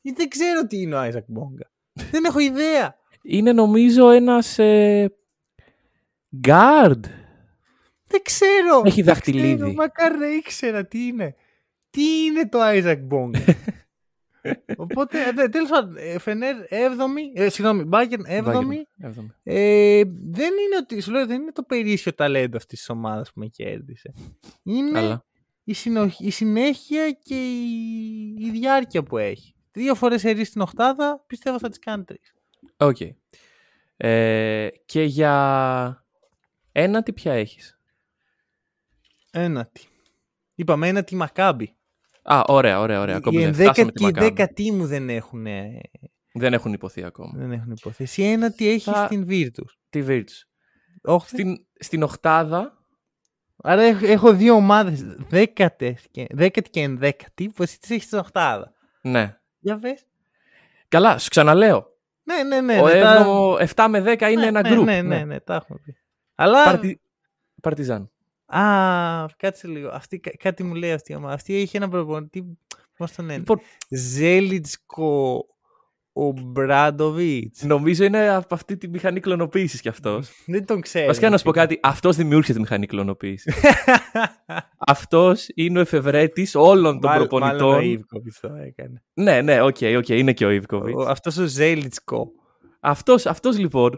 ή 0.00 0.10
Δεν 0.16 0.28
ξέρω 0.28 0.66
τι 0.66 0.80
είναι 0.80 0.94
ο 0.94 0.98
Άιζακ 0.98 1.24
Μπόγκα. 1.26 1.70
δεν 2.10 2.24
έχω 2.24 2.38
ιδέα. 2.38 2.94
Είναι 3.22 3.52
νομίζω 3.52 4.10
ένας 4.10 4.58
ε, 4.58 5.12
guard. 6.46 7.00
Δεν 8.06 8.22
ξέρω. 8.22 8.82
Έχει 8.84 9.02
δεν 9.02 9.14
δαχτυλίδι. 9.14 9.54
ξέρω, 9.56 9.72
Μακάρι 9.72 10.18
να 10.18 10.26
ήξερα 10.26 10.86
τι 10.86 11.06
είναι. 11.06 11.34
Τι 11.92 12.24
είναι 12.24 12.48
το 12.48 12.58
Isaac 12.62 13.08
Bong. 13.10 13.30
Οπότε, 14.76 15.18
τέλος 15.50 15.68
πάντων, 15.68 15.96
ε, 15.96 16.18
Φενέρ 16.18 16.56
7η, 16.70 17.30
ε, 17.34 17.48
συγγνώμη, 17.48 17.84
Μπάγκερ 17.84 18.20
7η. 18.20 18.24
Έβδομη. 18.26 18.86
Ε, 19.42 20.02
δεν 20.30 20.52
είναι 20.52 20.76
ότι, 20.80 21.00
σου 21.00 21.10
λέω, 21.10 21.26
δεν 21.26 21.40
είναι 21.42 21.52
το 21.52 21.62
περίσσιο 21.62 22.14
ταλέντο 22.14 22.56
αυτής 22.56 22.78
της 22.78 22.88
ομάδας 22.88 23.32
που 23.32 23.40
με 23.40 23.46
κέρδισε. 23.46 24.12
Είναι 24.62 24.90
Καλά. 24.90 25.24
η, 25.64 25.72
συνοχ- 25.72 26.20
η 26.20 26.30
συνέχεια 26.30 27.10
και 27.10 27.34
η, 27.34 28.34
η 28.38 28.50
διάρκεια 28.50 29.02
που 29.02 29.18
έχει. 29.18 29.54
Δύο 29.72 29.94
φορές 29.94 30.24
ερείς 30.24 30.48
στην 30.48 30.60
οχτάδα, 30.60 31.24
πιστεύω 31.26 31.58
θα 31.58 31.68
τις 31.68 31.78
κάνει 31.78 32.04
τρεις. 32.04 32.34
Οκ. 32.76 32.96
Ε, 33.96 34.68
και 34.84 35.02
για 35.02 36.06
ένα 36.72 37.02
τι 37.02 37.12
πια 37.12 37.32
έχεις; 37.32 37.78
Ένατη. 39.32 39.82
Είπαμε 40.54 40.88
ένατη 40.88 41.14
Μακάμπι. 41.16 41.76
Α, 42.22 42.42
ωραία, 42.46 42.80
ωραία, 42.80 43.00
ωραία. 43.00 43.16
Ακόμη 43.16 43.36
η 43.42 43.44
δεν 43.44 43.52
φτάσαμε 43.54 43.92
τη 43.92 44.04
ενδέκατη, 44.04 44.04
η 44.04 44.06
Μακάμπη. 44.06 44.26
δέκατη 44.34 44.72
μου 44.72 44.86
δεν 44.86 45.08
έχουν, 45.08 45.42
Δεν 46.32 46.52
έχουν 46.52 46.72
υποθεί 46.72 47.04
ακόμα. 47.04 47.32
δεν 47.36 47.52
έχουν 47.52 47.72
υποθέσει. 47.72 48.22
Η 48.22 48.30
ένατη 48.30 48.68
έχεις 48.68 48.82
Θα- 48.84 49.04
στην 49.06 49.26
Virtus. 49.28 49.68
Τη 49.90 50.04
Virtus. 50.08 50.46
Όχι. 51.02 51.28
Στην, 51.28 51.56
στην 51.78 52.02
οχτάδα, 52.02 52.76
Άρα 53.64 53.82
έχω, 53.82 54.06
έχω 54.06 54.34
δύο 54.34 54.54
ομάδες. 54.54 55.02
Δέκατες 55.28 56.06
και, 56.10 56.26
δέκατη 56.30 56.70
και 56.70 56.80
ενδέκατη 56.80 57.48
που 57.54 57.62
εσύ 57.62 57.78
τις 57.80 57.90
έχεις 57.90 58.04
στην 58.04 58.18
οχτάδα. 58.18 58.72
ναι. 59.02 59.36
Για 59.58 59.78
πες. 59.78 60.06
Καλά, 60.88 61.18
σου 61.18 61.28
ξαναλέω. 61.28 61.86
Ναι, 62.22 62.42
ναι, 62.42 62.60
ναι. 62.60 62.80
ο 62.80 62.86
ναι, 62.86 63.00
τα- 63.00 63.16
έβδομο 63.16 63.56
7 63.74 63.86
με 63.88 64.00
10 64.00 64.20
είναι 64.30 64.40
ναι, 64.40 64.46
ένα 64.46 64.60
ναι, 64.62 64.76
group. 64.80 64.84
Ναι, 64.84 65.02
ναι, 65.02 65.24
ναι, 65.24 65.40
τα 65.40 65.54
έχουμε 65.54 65.78
πει. 65.84 65.96
Αλλά. 66.34 66.64
Παρτι... 66.64 67.00
Παρτιζάν. 67.62 68.11
Α, 68.58 69.26
κάτσε 69.36 69.66
λίγο. 69.68 69.88
Αυτή, 69.88 70.18
κά- 70.18 70.36
κάτι 70.36 70.62
μου 70.64 70.74
λέει 70.74 70.92
αυτή 70.92 71.12
η 71.12 71.14
ομάδα. 71.14 71.34
Αυτή 71.34 71.54
έχει 71.56 71.76
ένα 71.76 71.88
προπονητή. 71.88 72.58
Πώ 72.96 73.06
τον 73.16 73.24
λένε. 73.24 73.38
Λοιπόν, 73.38 73.60
Ζέλιτσκο 73.88 75.46
Ομπράντοβιτς. 76.14 77.62
νομίζω 77.62 78.04
είναι 78.04 78.28
από 78.28 78.54
αυτή 78.54 78.76
τη 78.76 78.88
μηχανή 78.88 79.20
κλωνοποίησης 79.20 79.80
κι 79.80 79.88
αυτός. 79.88 80.30
Δεν 80.46 80.66
τον 80.66 80.80
ξέρω. 80.80 81.06
Βασικά 81.06 81.30
να 81.30 81.38
σου 81.38 81.44
πω 81.44 81.50
κάτι, 81.50 81.78
αυτός 81.82 82.16
δημιούργησε 82.16 82.52
τη 82.52 82.60
μηχανή 82.60 82.86
κλωνοποίησης. 82.86 83.54
αυτός 84.78 85.46
είναι 85.54 85.78
ο 85.78 85.80
εφευρέτης 85.80 86.54
όλων 86.54 87.00
των 87.00 87.10
Μάλλον- 87.10 87.28
προπονητών. 87.28 87.68
Μάλλον 87.68 87.78
ο 87.78 87.80
Ίβκοβιτς 87.90 88.40
το 88.40 88.48
έκανε. 88.54 89.02
Ναι, 89.14 89.40
ναι, 89.42 89.60
οκ, 89.62 89.76
οκ, 89.96 90.08
είναι 90.08 90.32
και 90.32 90.44
ο 90.46 90.50
Ίβκοβιτς. 90.50 90.96
Ο- 91.04 91.08
Αυτός 91.08 91.36
ο 91.36 91.46
Ζέλικο. 91.46 92.32
Αυτός, 92.80 93.26
αυτός 93.26 93.58
λοιπόν 93.58 93.90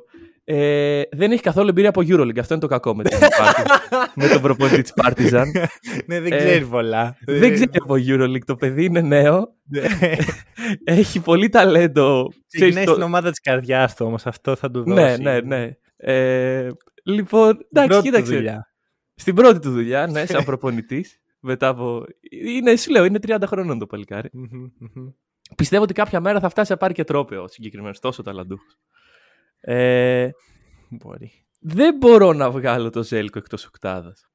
ε, 0.45 1.03
δεν 1.13 1.33
έχει 1.33 1.43
καθόλου 1.43 1.69
εμπειρία 1.69 1.89
από 1.89 2.01
Euroleague. 2.01 2.39
Αυτό 2.39 2.55
είναι 2.55 2.63
το 2.63 2.69
κακό 2.69 2.95
με, 2.97 3.03
την 3.03 3.19
Partizan, 3.21 4.05
με 4.15 4.29
τον 4.29 4.43
προπονητή 4.43 4.83
της 4.83 4.93
Partizan. 5.03 5.45
ναι, 6.07 6.21
δεν 6.21 6.33
Ε, 6.33 6.37
ξέρει 6.37 6.65
πολλά. 6.67 7.17
δεν 7.27 7.53
ξέρει 7.55 7.71
από 7.83 7.95
Euroleague. 7.95 8.45
Το 8.45 8.55
παιδί 8.57 8.85
είναι 8.85 9.01
νέο. 9.01 9.55
Ναι. 9.65 9.81
Έχει 10.85 11.21
πολύ 11.21 11.49
ταλέντο. 11.49 12.29
Ξέρεις, 12.29 12.45
Ξεκινάει 12.49 12.85
το- 12.85 12.91
στην 12.91 13.03
ομάδα 13.03 13.31
της 13.31 13.41
καρδιάς 13.41 13.95
του 13.95 14.07
όμως. 14.07 14.27
Αυτό 14.27 14.57
θα 14.57 14.71
του 14.71 14.83
δώσει. 14.85 15.01
Ναι, 15.03 15.17
ναι, 15.17 15.41
ναι. 15.41 15.71
Ε, 15.97 16.71
λοιπόν, 17.05 17.57
Την 17.57 17.67
εντάξει, 17.71 17.89
πρώτη 17.89 18.03
του 18.09 18.11
κοίταξε. 18.11 18.35
δουλειά. 18.35 18.69
Στην 19.15 19.35
πρώτη 19.35 19.59
του 19.59 19.71
δουλειά, 19.71 20.07
ναι, 20.07 20.27
σαν 20.27 20.45
προπονητής. 20.45 21.21
μετά 21.41 21.69
από. 21.69 22.05
Είναι, 22.45 22.77
σου 22.77 22.91
λέω, 22.91 23.05
είναι 23.05 23.19
30 23.27 23.37
χρονών 23.47 23.79
το 23.79 23.87
παλικάρι. 23.87 24.29
Μμμ, 24.33 24.47
μμμ. 24.79 25.09
Πιστεύω 25.57 25.83
ότι 25.83 25.93
κάποια 25.93 26.21
μέρα 26.21 26.41
θα 26.41 26.49
φτάσει 26.49 26.71
να 26.73 26.77
πάρει 26.77 26.95
και 26.95 27.05
τρόπαιο 27.05 27.49
συγκεκριμένος, 27.49 27.99
τόσο 28.01 28.23
ταλαντούχος. 28.23 28.79
Ε, 29.67 30.31
Μπορεί. 30.89 31.47
δεν 31.61 31.97
μπορώ 31.97 32.33
να 32.33 32.51
βγάλω 32.51 32.91
το 32.91 33.03
Ζέλικο 33.03 33.39
εκτός 33.39 33.67
οκτάδας. 33.67 34.29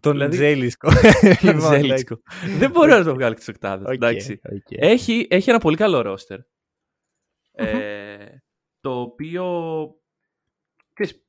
Τον 0.00 0.12
Δηλαδή- 0.12 0.36
Ζέλικο. 0.36 0.88
Τον 1.40 1.54
Λοιπόν, 1.54 1.60
Ζέλικο. 1.72 2.16
δεν 2.58 2.70
μπορώ 2.70 2.98
να 2.98 3.04
το 3.04 3.14
βγάλω 3.14 3.32
εκτός 3.32 3.48
οκτάδας. 3.48 3.86
οκ, 3.86 3.92
Εντάξει. 3.94 4.40
οκ. 4.56 4.66
Έχει, 4.70 5.26
έχει 5.30 5.50
ένα 5.50 5.58
πολύ 5.58 5.76
καλό 5.76 6.00
ρόστερ. 6.02 6.38
Ε, 7.52 8.26
το 8.80 9.00
οποίο. 9.00 9.44
ξέρεις, 10.92 11.24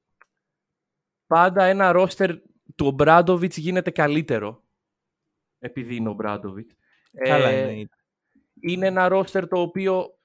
πάντα 1.28 1.64
ένα 1.64 1.92
ρόστερ 1.92 2.36
του 2.76 2.86
Ομπράντοβιτς 2.88 3.58
γίνεται 3.58 3.92
καλύτερο. 3.92 4.64
Επειδή 5.60 5.96
είναι 5.96 6.08
ο 6.08 6.12
Ομπράντοβιτς. 6.12 6.76
Καλά 7.24 7.48
Ε, 7.50 7.60
εννοείται. 7.62 7.96
είναι 8.60 8.88
ένα 8.88 9.08
ρόστερ 9.08 9.48
το 9.48 9.62
οποίο 9.62 10.18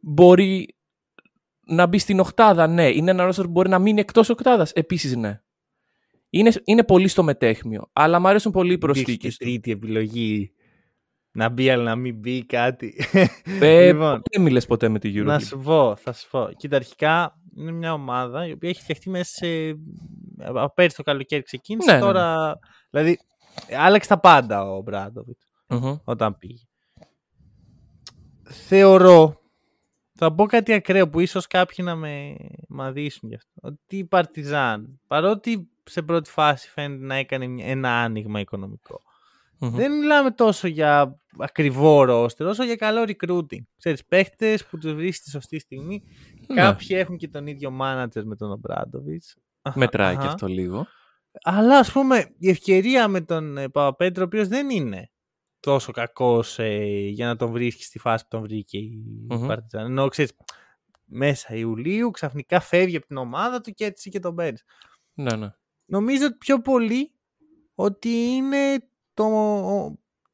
μπορεί 0.00 0.74
να 1.70 1.86
μπει 1.86 1.98
στην 1.98 2.20
οκτάδα, 2.20 2.66
ναι. 2.66 2.88
Είναι 2.88 3.10
ένα 3.10 3.24
ρόστερ 3.24 3.44
που 3.44 3.50
μπορεί 3.50 3.68
να 3.68 3.78
μείνει 3.78 4.00
εκτός 4.00 4.28
οκτάδας, 4.28 4.72
επίσης 4.72 5.16
ναι. 5.16 5.40
Είναι, 6.30 6.52
είναι 6.64 6.84
πολύ 6.84 7.08
στο 7.08 7.22
μετέχμιο, 7.22 7.90
αλλά 7.92 8.20
μου 8.20 8.28
αρέσουν 8.28 8.52
πολύ 8.52 8.70
οι 8.70 8.72
Υπήρχε 8.72 8.94
και 8.94 9.02
προσθήκες 9.02 9.36
του. 9.36 9.44
τρίτη 9.44 9.70
επιλογή. 9.70 10.52
Να 11.32 11.48
μπει, 11.48 11.70
αλλά 11.70 11.82
να 11.82 11.96
μην 11.96 12.18
μπει 12.18 12.46
κάτι. 12.46 12.94
Ε, 13.60 13.86
λοιπόν, 13.92 14.22
δεν 14.30 14.42
μιλες 14.42 14.66
ποτέ 14.66 14.88
με 14.88 14.98
τη 14.98 15.10
να 15.22 15.36
Euroleague. 15.36 15.42
σου 15.42 15.58
πω, 15.58 15.96
θα 15.96 16.12
σου 16.12 16.28
πω. 16.30 16.48
Κοίτα, 16.56 16.76
αρχικά 16.76 17.34
είναι 17.56 17.70
μια 17.72 17.92
ομάδα 17.92 18.46
η 18.46 18.52
οποία 18.52 18.68
έχει 18.68 18.80
φτιαχτεί 18.82 19.10
μέσα 19.10 19.32
σε. 19.34 19.46
Από 20.38 20.72
πέρυσι 20.74 20.96
το 20.96 21.02
καλοκαίρι 21.02 21.42
ξεκίνησε. 21.42 21.90
Ναι, 21.90 21.98
ναι, 21.98 22.04
ναι. 22.04 22.12
τώρα. 22.12 22.58
Δηλαδή, 22.90 23.18
άλλαξε 23.78 24.08
τα 24.08 24.20
πάντα 24.20 24.70
ο 24.70 24.82
Μπράντοβιτ 24.82 25.38
Μμμ. 25.68 25.96
όταν 26.04 26.38
πήγε. 26.38 26.64
Θεωρώ. 28.42 29.40
Θα 30.22 30.34
πω 30.34 30.46
κάτι 30.46 30.72
ακραίο 30.72 31.08
που 31.08 31.20
ίσως 31.20 31.46
κάποιοι 31.46 31.84
να 31.88 31.94
με 31.94 32.34
μαδίσουν 32.68 33.28
γι' 33.28 33.34
αυτό. 33.34 33.50
Ότι 33.62 33.96
η 33.96 34.04
Παρτιζάν, 34.04 35.00
παρότι 35.06 35.68
σε 35.84 36.02
πρώτη 36.02 36.30
φάση 36.30 36.68
φαίνεται 36.70 37.04
να 37.04 37.14
έκανε 37.14 37.46
μια- 37.46 37.66
ένα 37.66 37.90
άνοιγμα 38.02 38.40
οικονομικό, 38.40 39.00
Μμμ. 39.58 39.70
δεν 39.76 39.98
μιλάμε 39.98 40.30
τόσο 40.30 40.66
για 40.68 41.20
ακριβό 41.38 42.04
ρόστερ, 42.04 42.46
όσο 42.46 42.64
για 42.64 42.76
καλό 42.76 43.02
recruiting. 43.06 43.62
Ξέρεις, 43.78 44.04
παίχτες 44.04 44.66
που 44.66 44.78
τους 44.78 44.92
βρίσκεις 44.92 45.20
τη 45.22 45.30
σωστή 45.30 45.58
στιγμή. 45.58 46.02
Ναι. 46.48 46.54
Κάποιοι 46.62 46.88
έχουν 46.90 47.16
και 47.16 47.28
τον 47.28 47.46
ίδιο 47.46 47.78
manager 47.80 48.22
με 48.24 48.36
τον 48.36 48.50
Ομπράντοβιτς. 48.50 49.36
Μετράει 49.74 50.14
και 50.16 50.20
Αχα. 50.22 50.32
αυτό 50.32 50.46
λίγο. 50.46 50.86
Αλλά 51.42 51.78
ας 51.78 51.92
πούμε 51.92 52.34
η 52.38 52.48
ευκαιρία 52.48 53.08
με 53.08 53.20
τον 53.20 53.56
ε, 53.58 53.68
Παπαπέτρο, 53.68 54.22
ο 54.22 54.26
οποίος 54.26 54.48
δεν 54.48 54.70
είναι 54.70 55.10
τόσο 55.60 55.92
κακός 55.92 56.58
ε, 56.58 56.84
για 57.08 57.26
να 57.26 57.36
τον 57.36 57.50
βρίσκεις 57.50 57.86
στη 57.86 57.98
φάση 57.98 58.22
που 58.22 58.28
τον 58.30 58.42
βρήκε 58.42 58.78
η 58.78 59.02
Μμμ. 59.28 59.46
Παρτιζάν. 59.46 59.84
Ενώ 59.84 60.08
ξέρεις, 60.08 60.32
μέσα 61.04 61.54
Ιουλίου 61.54 62.10
ξαφνικά 62.10 62.60
φεύγει 62.60 62.96
από 62.96 63.06
την 63.06 63.16
ομάδα 63.16 63.60
του 63.60 63.72
και 63.72 63.84
έτσι 63.84 64.10
και 64.10 64.18
τον 64.18 64.34
παίρνεις. 64.34 64.64
Ναι, 65.12 65.36
ναι. 65.36 65.50
Νομίζω 65.84 66.26
ότι 66.26 66.36
πιο 66.36 66.60
πολύ 66.60 67.12
ότι 67.74 68.08
είναι 68.08 68.88
το, 69.14 69.28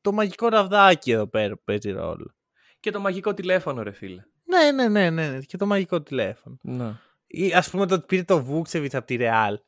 το 0.01 0.13
μαγικό 0.13 0.49
ραβδάκι 0.49 1.11
εδώ 1.11 1.27
πέρα 1.27 1.55
που 1.57 1.63
παίζει 1.65 1.91
ρόλο. 1.91 2.35
Και 2.81 2.91
το 2.91 3.01
μαγικό 3.01 3.35
τηλέφωνο, 3.35 3.83
ρε 3.83 3.93
φίλε. 3.93 4.23
Ναι, 4.45 4.71
ναι, 4.73 4.89
ναι, 4.89 5.11
ναι, 5.11 5.29
ναι. 5.29 5.41
Και 5.41 5.57
το 5.57 5.67
μαγικό 5.67 6.03
τηλέφωνο. 6.03 6.59
Ναι. 6.63 7.01
Ή 7.27 7.53
ας 7.53 7.71
πούμε 7.71 7.87
το 7.87 7.95
ότι 7.95 8.07
πήρε 8.07 8.23
το 8.23 8.45
Βούξεβιτς 8.45 8.95
από 8.95 9.07
τη 9.07 9.17
Ρεάλ. 9.17 9.59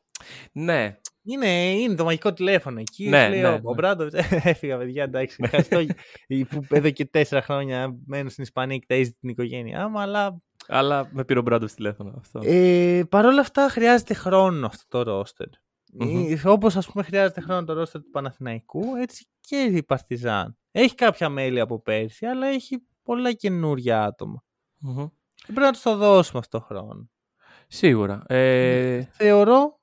Ναι. 0.51 0.99
Είναι, 1.31 1.69
είναι 1.71 1.95
το 1.95 2.03
μαγικό 2.03 2.33
τηλέφωνο 2.33 2.79
εκεί. 2.79 3.09
Ναι, 3.09 3.29
λέει, 3.29 3.41
ναι, 3.41 3.47
ο, 3.47 3.51
ναι. 3.51 3.59
ο 3.63 3.73
Μπράντοβιτ. 3.73 4.13
Έφυγα, 4.43 4.77
παιδιά, 4.77 5.03
εντάξει. 5.03 5.37
Ευχαριστώ 5.43 5.93
που 6.49 6.65
εδώ 6.69 6.89
και 6.89 7.05
τέσσερα 7.05 7.41
χρόνια 7.41 7.95
μένω 8.05 8.29
στην 8.29 8.43
Ισπανία 8.43 8.77
και 8.77 8.85
ταΐζει 8.89 9.09
την 9.19 9.29
οικογένειά 9.29 9.87
μου, 9.87 9.99
αλλά 9.99 10.41
Αλλά 10.67 11.09
με 11.11 11.23
πήρε 11.23 11.39
ο 11.39 11.41
Μπράντοβιτ 11.41 11.75
τηλέφωνο 11.75 12.13
αυτό. 12.17 12.39
ε, 12.43 13.03
παρόλα 13.09 13.41
αυτά 13.41 13.67
χρειάζεται 13.69 14.13
χρόνο 14.13 14.65
αυτό 14.65 15.03
το 15.03 15.11
ρόστερ. 15.11 15.47
Μμμ. 15.93 16.25
Ε, 16.29 16.49
Όπως 16.49 16.75
ας 16.75 16.87
πούμε 16.91 17.03
χρειάζεται 17.03 17.41
χρόνο 17.41 17.63
το 17.63 17.73
ρόστερ 17.73 18.01
του 18.01 18.09
Παναθηναϊκού, 18.09 18.95
έτσι 18.95 19.25
και 19.39 19.55
η 19.55 19.83
Παρτιζάν. 19.83 20.57
Έχει 20.71 20.95
κάποια 20.95 21.29
μέλη 21.29 21.59
από 21.59 21.81
πέρσι, 21.81 22.25
αλλά 22.25 22.47
έχει 22.47 22.83
πολλά 23.03 23.31
καινούρια 23.33 24.03
άτομα. 24.03 24.43
Μμμ. 24.79 25.05
Και 25.35 25.45
πρέπει 25.45 25.59
να 25.59 25.71
τους 25.71 25.81
το 25.81 25.95
δώσουμε 25.95 26.39
αυτό 26.39 26.57
το 26.59 26.65
χρόνο. 26.65 27.09
Σίγουρα. 27.67 28.23
Ε, 28.27 29.01
Θεωρώ, 29.11 29.78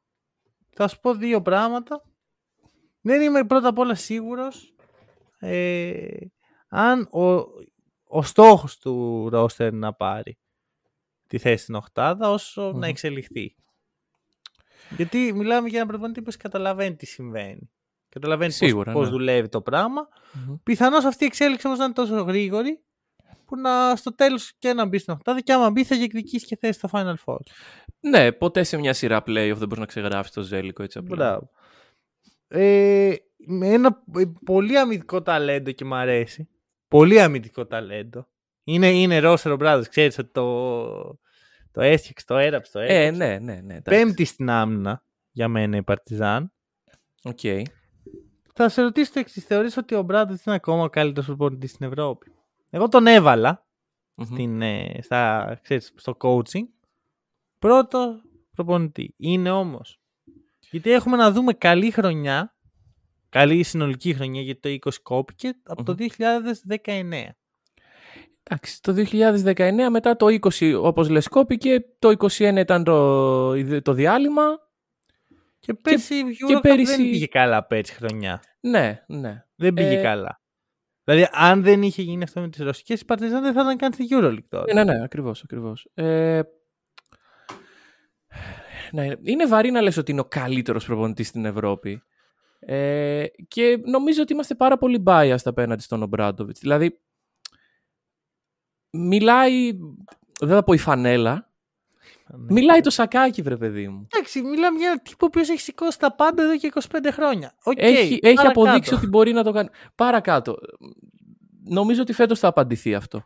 θα 0.76 0.88
σου 0.88 1.00
πω 1.00 1.14
δύο 1.14 1.42
πράγματα. 1.42 2.02
Δεν 3.00 3.20
είμαι 3.22 3.44
πρώτα 3.44 3.68
απ' 3.68 3.78
όλα 3.78 3.94
σίγουρος 3.94 4.74
ε, 5.38 6.06
αν 6.68 7.08
ο, 7.10 7.24
ο 8.04 8.22
στόχος 8.22 8.78
του 8.78 9.28
ρόστερ 9.28 9.72
να 9.72 9.92
πάρει 9.92 10.38
τη 11.26 11.38
θέση 11.38 11.62
στην 11.62 11.74
οχτάδα 11.74 12.30
όσο 12.30 12.70
Μμμ. 12.72 12.78
να 12.78 12.86
εξελιχθεί. 12.86 13.56
Γιατί 14.96 15.32
μιλάμε 15.32 15.68
για 15.68 15.78
ένα 15.78 15.88
προπονητή 15.88 16.22
που 16.22 16.32
καταλαβαίνει 16.38 16.96
τι 16.96 17.06
συμβαίνει. 17.06 17.70
Καταλαβαίνει 18.08 18.50
πώς, 18.50 18.68
Σίγουρα, 18.68 18.92
πώς 18.92 19.04
ναι. 19.04 19.10
δουλεύει 19.10 19.48
το 19.48 19.62
πράγμα. 19.62 20.08
μμμ. 20.32 20.54
Πιθανώς 20.62 21.04
αυτή 21.04 21.24
η 21.24 21.26
εξέλιξη 21.26 21.66
όμως 21.66 21.78
να 21.78 21.84
είναι 21.84 21.94
τόσο 21.94 22.22
γρήγορη 22.22 22.84
που 23.46 23.56
να 23.56 23.96
στο 23.96 24.14
τέλος 24.14 24.52
και 24.58 24.72
να 24.72 24.86
μπει 24.86 24.98
στην 24.98 25.12
οχτάδα 25.12 25.40
και 25.40 25.52
άμα 25.52 25.70
μπει 25.70 25.84
θα 25.84 25.96
διεκδικήσει 25.96 26.46
και 26.46 26.56
θέση 26.56 26.78
στο 26.78 26.88
Final 26.92 27.14
Four. 27.24 27.36
Ναι, 28.00 28.32
ποτέ 28.32 28.62
σε 28.62 28.76
μια 28.76 28.92
σειρά 28.92 29.18
playoff 29.20 29.52
δεν 29.56 29.58
μπορείς 29.58 29.78
να 29.78 29.86
ξεγράψει 29.86 30.32
το 30.32 30.42
Ζέλικο 30.42 30.82
έτσι 30.82 30.98
απλά. 30.98 31.16
Μπράβο. 31.16 31.50
Ε, 32.48 33.14
με 33.46 33.68
ένα 33.68 34.02
ε, 34.16 34.22
πολύ 34.44 34.78
αμυντικό 34.78 35.22
ταλέντο 35.22 35.72
και 35.72 35.84
μ' 35.84 35.94
αρέσει. 35.94 36.48
Πολύ 36.88 37.20
αμυντικό 37.20 37.66
ταλέντο. 37.66 38.28
Είναι, 38.64 38.88
είναι 38.90 39.20
roster 39.22 39.50
Ομπράντοβιτς, 39.52 39.84
ξέρεις 39.88 40.18
ότι 40.18 40.30
το, 40.32 40.84
το 41.70 41.80
έστιαξε, 41.80 42.26
το 42.26 42.36
έραψε, 42.36 42.72
το 42.72 42.78
Ε, 42.80 42.86
έραψε. 42.86 43.10
ναι, 43.24 43.38
ναι, 43.38 43.60
ναι. 43.60 43.74
εντάξει. 43.74 44.04
Πέμπτη 44.04 44.24
στην 44.24 44.50
άμυνα 44.50 45.04
για 45.30 45.48
μένα 45.48 45.76
η 45.76 45.82
Παρτιζάν. 45.82 46.52
Οκ. 47.22 47.38
Θα 48.54 48.68
σε 48.68 48.82
ρωτήσω 48.82 49.12
το 49.12 49.18
εξής. 49.18 49.44
Θεωρείς 49.44 49.76
ότι 49.76 49.94
ο 49.94 50.06
Ομπράντοβιτς 50.10 50.44
είναι 50.46 50.54
ακόμα 50.54 50.82
ο 50.82 50.88
καλύτερος 50.88 51.26
προπονητής 51.26 51.70
στην 51.70 51.86
Ευρώπη; 51.86 52.32
Εγώ 52.70 52.88
τον 52.88 53.06
έβαλα 53.06 53.66
Μμμ. 54.14 54.24
στην, 54.26 54.62
ε, 54.62 54.98
στα, 55.02 55.58
ξέρεις, 55.62 55.92
στο 55.96 56.16
coaching. 56.20 56.64
Πρώτο 57.58 58.20
προπονητή. 58.54 59.14
Είναι 59.16 59.50
όμως. 59.50 60.00
Γιατί 60.70 60.90
έχουμε 60.90 61.16
να 61.16 61.30
δούμε 61.32 61.52
καλή 61.52 61.90
χρονιά. 61.90 62.54
Καλή 63.28 63.62
συνολική 63.62 64.14
χρονιά 64.14 64.42
γιατί 64.42 64.78
το 64.78 64.90
20 64.90 64.94
κόπηκε 65.02 65.56
από 65.64 65.82
το 65.82 65.94
2019. 65.94 67.36
Εντάξει, 68.42 68.82
το 68.82 68.92
2019 68.92 69.90
μετά 69.90 70.16
το 70.16 70.26
20 70.26 70.74
όπως 70.82 71.08
λες 71.08 71.28
κόπηκε, 71.28 71.84
το 71.98 72.08
21 72.18 72.56
ήταν 72.56 72.84
το, 72.84 73.80
το 73.82 73.92
διάλειμμα. 73.92 74.44
Και 75.58 75.74
πέρσι 75.74 76.14
η 76.14 76.22
και 76.36 76.54
Eurocup 76.56 76.60
πέρυσι- 76.62 76.96
δεν 76.96 77.10
πήγε 77.10 77.26
καλά 77.26 77.64
πέρσι 77.64 77.92
χρονιά. 77.94 78.42
Ναι, 78.60 79.04
ναι. 79.06 79.44
Δεν 79.54 79.74
πήγε 79.74 79.98
Ε, 79.98 80.02
καλά. 80.02 80.40
Δηλαδή, 81.06 81.28
αν 81.32 81.62
δεν 81.62 81.82
είχε 81.82 82.02
γίνει 82.02 82.22
αυτό 82.22 82.40
με 82.40 82.48
τις 82.48 82.60
ρωσικές, 82.60 83.00
η 83.00 83.04
Παρτιζάν 83.04 83.42
δεν 83.42 83.52
θα 83.52 83.60
ήταν 83.60 83.76
καν 83.76 83.92
στη 83.92 84.06
Euroleague 84.10 84.44
τώρα. 84.48 84.74
Ναι, 84.74 84.84
ναι, 84.84 85.02
ακριβώς, 85.02 85.42
ακριβώς. 85.42 85.90
Ε, 85.94 86.40
ναι, 88.92 89.08
είναι 89.22 89.46
βαρύ 89.46 89.70
να 89.70 89.80
λες 89.80 89.96
ότι 89.96 90.10
είναι 90.10 90.20
ο 90.20 90.24
καλύτερος 90.24 90.84
προπονητής 90.86 91.28
στην 91.28 91.44
Ευρώπη. 91.44 92.02
Ε, 92.58 93.24
και 93.48 93.80
νομίζω 93.84 94.22
ότι 94.22 94.32
είμαστε 94.32 94.54
πάρα 94.54 94.78
πολύ 94.78 95.02
biased 95.06 95.36
απέναντι 95.44 95.82
στον 95.82 96.02
Ομπράντοβιτς. 96.02 96.60
Δηλαδή, 96.60 97.00
μιλάει, 98.90 99.72
δεν 100.40 100.48
θα 100.48 100.64
πω 100.64 100.72
η 100.72 100.78
φανέλα, 100.78 101.32
Ναι. 101.32 101.45
Μιλάει 102.34 102.80
το 102.80 102.90
σακάκι, 102.90 103.42
βρε 103.42 103.56
παιδί 103.56 103.88
μου. 103.88 104.06
Εντάξει, 104.14 104.42
μιλάμε 104.42 104.78
για 104.78 104.86
έναν 104.86 105.00
τύπο 105.02 105.30
που 105.30 105.38
έχει 105.38 105.58
σηκώσει 105.58 105.98
τα 105.98 106.14
πάντα 106.14 106.42
εδώ 106.42 106.56
και 106.56 106.72
25 106.74 107.08
χρόνια. 107.12 107.54
Οκ, 107.62 107.78
έχει 107.78 108.18
έχει 108.22 108.34
παρακάτω. 108.34 108.60
αποδείξει 108.60 108.94
ότι 108.94 109.06
μπορεί 109.06 109.32
να 109.32 109.42
το 109.42 109.52
κάνει. 109.52 109.68
Παρακάτω. 109.94 110.56
Νομίζω 111.64 112.02
ότι 112.02 112.12
φέτος 112.12 112.38
θα 112.38 112.48
απαντηθεί 112.48 112.94
αυτό. 112.94 113.24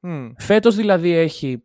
Μμ. 0.00 0.28
Φέτος 0.38 0.76
δηλαδή 0.76 1.10
έχει 1.10 1.62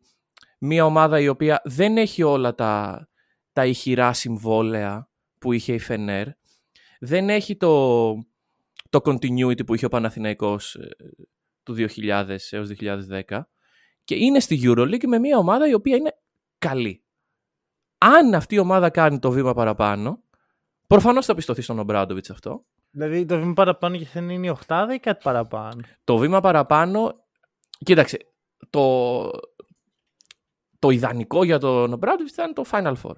μια 0.60 0.86
ομάδα 0.86 1.20
η 1.20 1.28
οποία 1.28 1.62
δεν 1.64 1.98
έχει 1.98 2.24
όλα 2.24 2.56
τα, 2.56 3.08
τα 3.54 3.66
ηχηρά 3.66 4.14
συμβόλαια 4.14 5.10
που 5.40 5.54
είχε 5.54 5.74
η 5.74 5.80
Φενέρ. 5.80 6.28
Δεν 7.00 7.30
έχει 7.30 7.56
το, 7.56 8.14
το 8.90 9.00
continuity 9.04 9.66
που 9.66 9.74
είχε 9.76 9.86
ο 9.86 9.90
Παναθηναϊκός 9.90 10.76
ε, 10.76 10.90
του 11.64 11.76
2000 11.78 12.36
έως 12.50 12.70
2010. 12.80 13.42
Και 14.04 14.16
είναι 14.16 14.40
στη 14.40 14.62
EuroLeague 14.64 15.06
με 15.06 15.20
μια 15.20 15.38
ομάδα 15.38 15.68
η 15.68 15.74
οποία 15.74 15.96
είναι 15.96 16.12
καλή. 16.58 17.04
Αν 17.98 18.34
αυτή 18.34 18.56
η 18.56 18.60
ομάδα 18.60 18.90
κάνει 18.90 19.20
το 19.20 19.32
βήμα 19.32 19.54
παραπάνω, 19.54 20.22
προφανώς 20.88 21.26
θα 21.26 21.36
πιστωθεί 21.36 21.62
στον 21.62 21.80
Ομπράντοβιτς 21.80 22.30
αυτό. 22.30 22.66
Δηλαδή 22.92 23.26
το 23.26 23.40
βήμα 23.40 23.54
παραπάνω 23.54 23.98
και 23.98 24.06
θα 24.06 24.20
είναι 24.20 24.34
η 24.48 24.50
οχτάδα 24.50 24.94
ή 24.94 25.00
κάτι 25.00 25.20
παραπάνω; 25.24 25.82
Το 26.04 26.18
βήμα 26.18 26.40
παραπάνω, 26.42 27.16
κοίταξε, 27.86 28.18
το, 28.70 29.30
το 30.80 30.90
ιδανικό 30.90 31.44
για 31.44 31.60
τον 31.60 31.94
Ομπράντοβιτς 31.94 32.34
θα 32.36 32.44
είναι 32.44 32.54
το 32.54 32.64
Final 32.72 32.94
Four. 33.04 33.16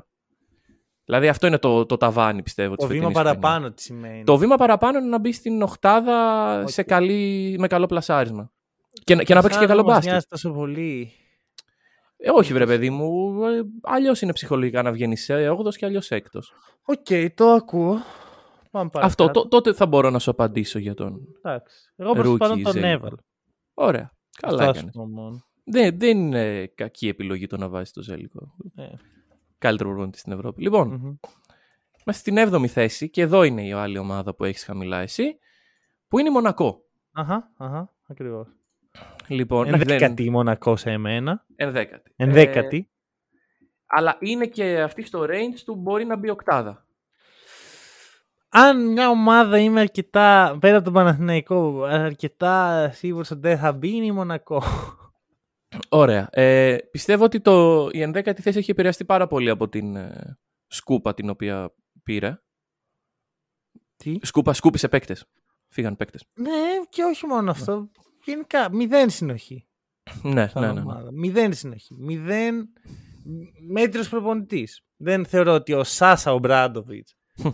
Δηλαδή 1.06 1.28
αυτό 1.28 1.48
είναι 1.48 1.58
το, 1.58 1.86
το 1.86 1.98
ταβάνι 1.98 2.44
πιστεύω 2.44 2.76
Το 2.76 2.76
της 2.76 2.88
βήμα 2.88 3.08
φετινής 3.08 3.22
χρονιάς. 3.22 3.42
παραπάνω 3.42 3.72
τι 3.74 3.82
σημαίνει. 3.82 4.24
Το 4.24 4.38
βήμα 4.38 4.56
παραπάνω 4.56 4.98
είναι 4.98 5.08
να 5.08 5.20
μπει 5.20 5.32
στην 5.32 5.62
οχτάδα 5.62 6.60
Οκ. 6.62 6.70
σε 6.70 6.84
καλή, 6.84 7.56
με 7.60 7.68
καλό 7.68 7.86
πλασάρισμα. 7.86 8.52
Και, 9.04 9.16
να- 9.16 9.24
και 9.24 9.34
να 9.34 9.42
παίξει 9.42 9.58
και 9.60 9.66
Σαν 9.66 9.68
καλό 9.76 9.82
όμως 9.82 9.92
μπάσκετ. 9.94 10.12
μοιάζει 10.12 10.26
τόσο 10.30 10.52
πολύ. 10.52 11.12
Ε, 12.22 12.30
όχι, 12.30 12.54
βρε 12.54 12.66
παιδί 12.66 12.90
μου. 12.90 13.44
Ε, 13.44 13.62
αλλιώς 13.82 14.22
είναι 14.22 14.34
ψυχολογικά 14.34 14.82
να 14.82 14.92
βγαίνεις 14.92 15.24
σε 15.24 15.50
8 15.50 15.76
και 15.76 15.86
αλλιώς 15.86 16.12
έκτος. 16.12 16.54
Οκ, 16.86 17.34
το 17.36 17.50
ακούω. 17.52 17.98
Πάμε 18.72 18.90
παρακάτω. 18.90 19.24
Αυτό 19.24 19.42
τό- 19.42 19.50
τότε 19.50 19.74
θα 19.74 19.86
μπορώ 19.86 20.10
να 20.10 20.20
σου 20.20 20.32
απαντήσω 20.32 20.80
για 20.80 20.94
τον. 20.94 21.20
Εντάξει. 21.38 21.92
Εγώ 21.96 22.14
προς 22.14 22.26
το 22.26 22.34
Rookie 22.34 22.38
παρόν 22.38 22.62
τον 22.64 22.74
Zen. 22.74 22.84
έβαλα. 22.84 23.18
Ωραία. 23.74 24.14
Καλά 24.40 24.54
Αυτό 24.58 24.64
έκανες. 24.70 24.84
ας 24.84 24.92
πούμε 24.92 25.22
μόνο. 25.22 25.44
Δεν, 25.64 26.00
δεν 26.00 26.18
είναι 26.18 26.68
κακή 26.76 27.08
επιλογή 27.08 27.48
το 27.48 27.58
να 27.58 27.70
βάζεις 27.70 27.92
το 27.94 28.02
Ζέλικο. 28.02 28.56
Ε, 28.76 28.86
Καλύτερο 29.58 29.90
προπονητή 29.90 30.18
στην 30.18 30.32
Ευρώπη. 30.32 30.62
Λοιπόν, 30.62 30.88
μμμ. 30.88 31.16
είμαστε 32.06 32.32
στην 32.32 32.38
7η 32.38 32.68
θέση 32.68 33.10
και 33.10 33.22
εδώ 33.22 33.44
είναι 33.44 33.66
η 33.66 33.72
άλλη 33.72 33.98
ομάδα 33.98 34.36
που 34.36 34.44
έχεις 34.44 34.64
χαμηλά 34.64 35.00
εσύ, 35.00 35.38
που 36.08 36.20
είναι 36.20 36.30
η 36.30 36.32
Μονακό. 36.32 36.82
Αχα, 37.12 37.52
αχα, 37.58 37.94
ακριβώς. 38.08 38.48
Λοιπόν, 39.30 39.66
ναι, 39.66 39.72
δεν- 39.78 39.82
Ενδέκατη 39.90 40.30
Μονακό 40.30 40.76
σε 40.76 40.92
εμένα. 40.92 41.46
ενδέκατη. 41.56 42.14
Ενδέκατη. 42.16 42.78
Ε, 42.78 42.88
αλλά 43.86 44.18
είναι 44.20 44.48
και 44.48 44.82
αυτή 44.82 45.04
στο 45.06 45.22
range 45.22 45.60
του 45.66 45.76
μπορεί 45.76 46.06
να 46.06 46.16
μπει 46.18 46.30
οκτάδα. 46.30 46.84
Αν 48.52 48.92
μια 48.92 49.10
ομάδα 49.10 49.60
είμαι 49.60 49.80
αρκετά, 49.80 50.58
πέρα 50.62 50.76
από 50.76 50.84
τον 50.86 50.94
Παναθηναϊκό, 50.94 51.84
αρκετά 51.84 52.90
σίγουρος 52.94 53.32
ότι 53.32 53.40
δεν 53.40 53.58
θα 53.58 53.74
μπει, 53.74 53.96
είναι 53.96 54.06
η 54.06 54.12
Μονακό. 54.12 54.64
Ωραία. 55.90 56.28
Ε, 56.32 56.78
πιστεύω 56.92 57.24
ότι 57.24 57.42
το, 57.42 57.88
η 57.92 58.02
ενδέκατη 58.02 58.42
θέση 58.42 58.58
έχει 58.58 58.72
επηρεαστεί 58.72 59.06
πάρα 59.06 59.28
πολύ 59.28 59.50
από 59.50 59.70
την 59.70 59.96
ε, 59.96 60.38
σκούπα 60.68 61.14
την 61.14 61.30
οποία 61.30 61.74
πήρε. 62.04 62.42
Τι; 63.96 64.18
Σκούπα, 64.22 64.54
σκούπισε 64.54 64.88
παίκτες. 64.88 65.26
Φύγαν 65.68 65.96
παίκτες. 65.96 66.26
Ναι, 66.34 66.50
και 66.90 67.04
όχι 67.04 67.26
μόνο 67.26 67.52
αυτό. 67.52 67.90
Γενικά, 68.24 68.74
μηδέν 68.76 69.10
συνοχή. 69.10 69.68
Ναι, 70.22 70.48
σαν 70.48 70.62
ναι, 70.62 70.68
ναι, 70.68 70.74
ναι. 70.74 70.80
ομάδα. 70.80 71.12
Μηδέν 71.12 71.54
συνοχή. 71.54 71.96
Μηδέν 72.00 72.70
μέτριος 73.68 74.10
προπονητής. 74.10 74.84
Δεν 74.98 75.26
θεωρώ 75.26 75.54
ότι 75.54 75.74
ο 75.74 75.84
Σάσα 75.84 76.34
ο 76.34 76.40
Μπράντοβιτ 76.40 77.08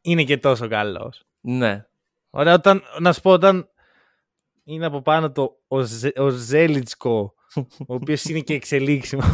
είναι 0.00 0.24
και 0.24 0.38
τόσο 0.38 0.68
καλός. 0.68 1.24
ναι. 1.40 1.84
Ωραία, 2.32 2.54
όταν, 2.54 2.82
να 3.00 3.12
σου 3.12 3.20
πω, 3.20 3.30
όταν 3.30 3.68
είναι 4.64 4.86
από 4.86 5.02
πάνω 5.02 5.32
το 5.32 5.60
ο, 5.68 5.82
Ζε, 5.82 6.10
ο 6.16 6.28
Ζέλιτσκο, 6.28 7.34
ο 7.78 7.94
οποίος 7.94 8.24
είναι 8.24 8.40
και 8.40 8.54
εξελίξιμος. 8.54 9.24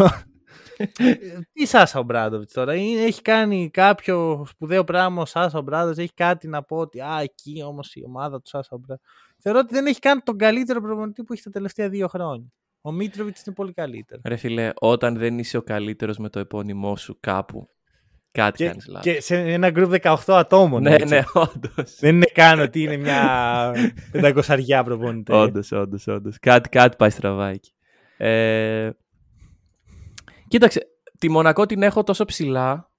Τι 1.52 1.66
Σάσα 1.66 1.98
ο 1.98 2.02
Μπράντοβιτς 2.02 2.52
τώρα, 2.52 2.74
είναι, 2.74 3.00
έχει 3.00 3.22
κάνει 3.22 3.70
κάποιο 3.72 4.46
σπουδαίο 4.48 4.84
πράγμα 4.84 5.22
ο 5.22 5.24
Σάσα 5.24 5.58
ο 5.58 5.62
Μπράντοβιτς, 5.62 5.98
έχει 5.98 6.14
κάτι 6.14 6.48
να 6.48 6.62
πω 6.62 6.76
ότι 6.76 7.00
α, 7.00 7.20
εκεί 7.22 7.62
όμως 7.66 7.94
η 7.94 8.02
ομάδα 8.06 8.36
του 8.36 8.48
Σάσα 8.48 8.68
ο 8.72 8.76
Μπράντοβιτ. 8.78 9.04
Θεωρώ 9.38 9.58
ότι 9.58 9.74
δεν 9.74 9.86
έχει 9.86 9.98
κάνει 9.98 10.20
τον 10.20 10.38
καλύτερο 10.38 10.80
προπονητή 10.80 11.22
που 11.22 11.32
έχει 11.32 11.42
τα 11.42 11.50
τελευταία 11.50 11.88
δύο 11.88 12.08
χρόνια. 12.08 12.46
Ο 12.80 12.92
Μίτροβιτς 12.92 13.44
είναι 13.44 13.54
πολύ 13.54 13.72
καλύτερος. 13.72 14.22
Ρε 14.26 14.36
φίλε, 14.36 14.70
όταν 14.74 15.16
δεν 15.16 15.38
είσαι 15.38 15.56
ο 15.56 15.62
καλύτερος 15.62 16.18
με 16.18 16.28
το 16.28 16.38
επώνυμό 16.38 16.96
σου 16.96 17.16
κάπου, 17.20 17.68
κάτι 18.30 18.56
Και, 18.56 18.66
κάνεις 18.66 18.86
λάθος. 18.86 19.12
και 19.12 19.20
σε 19.20 19.36
ένα 19.36 19.70
group 19.74 20.00
18 20.02 20.16
ατόμων. 20.26 20.82
Ναι, 20.82 20.94
έτσι. 20.94 21.14
ναι, 21.14 21.22
όντως. 21.32 21.96
Δεν 21.98 22.14
είναι 22.14 22.26
καν 22.32 22.60
ότι 22.60 22.82
είναι 22.82 22.96
μια 22.96 23.72
πεντακοσαριά 24.12 24.84
προπονητή. 24.84 25.32
Όντως, 25.32 25.72
όντως, 25.72 26.06
όντως. 26.06 26.38
Κάτι, 26.40 26.68
κάτι 26.68 26.96
πάει 26.96 27.10
στραβά 27.10 27.48
εκεί. 27.48 27.70
Ε, 28.16 28.90
κοίταξε, 30.48 30.86
τη 31.18 31.28
Μονακό 31.28 31.66
την 31.66 31.82
έχω 31.82 32.02
τόσο 32.02 32.24
ψηλά 32.24 32.90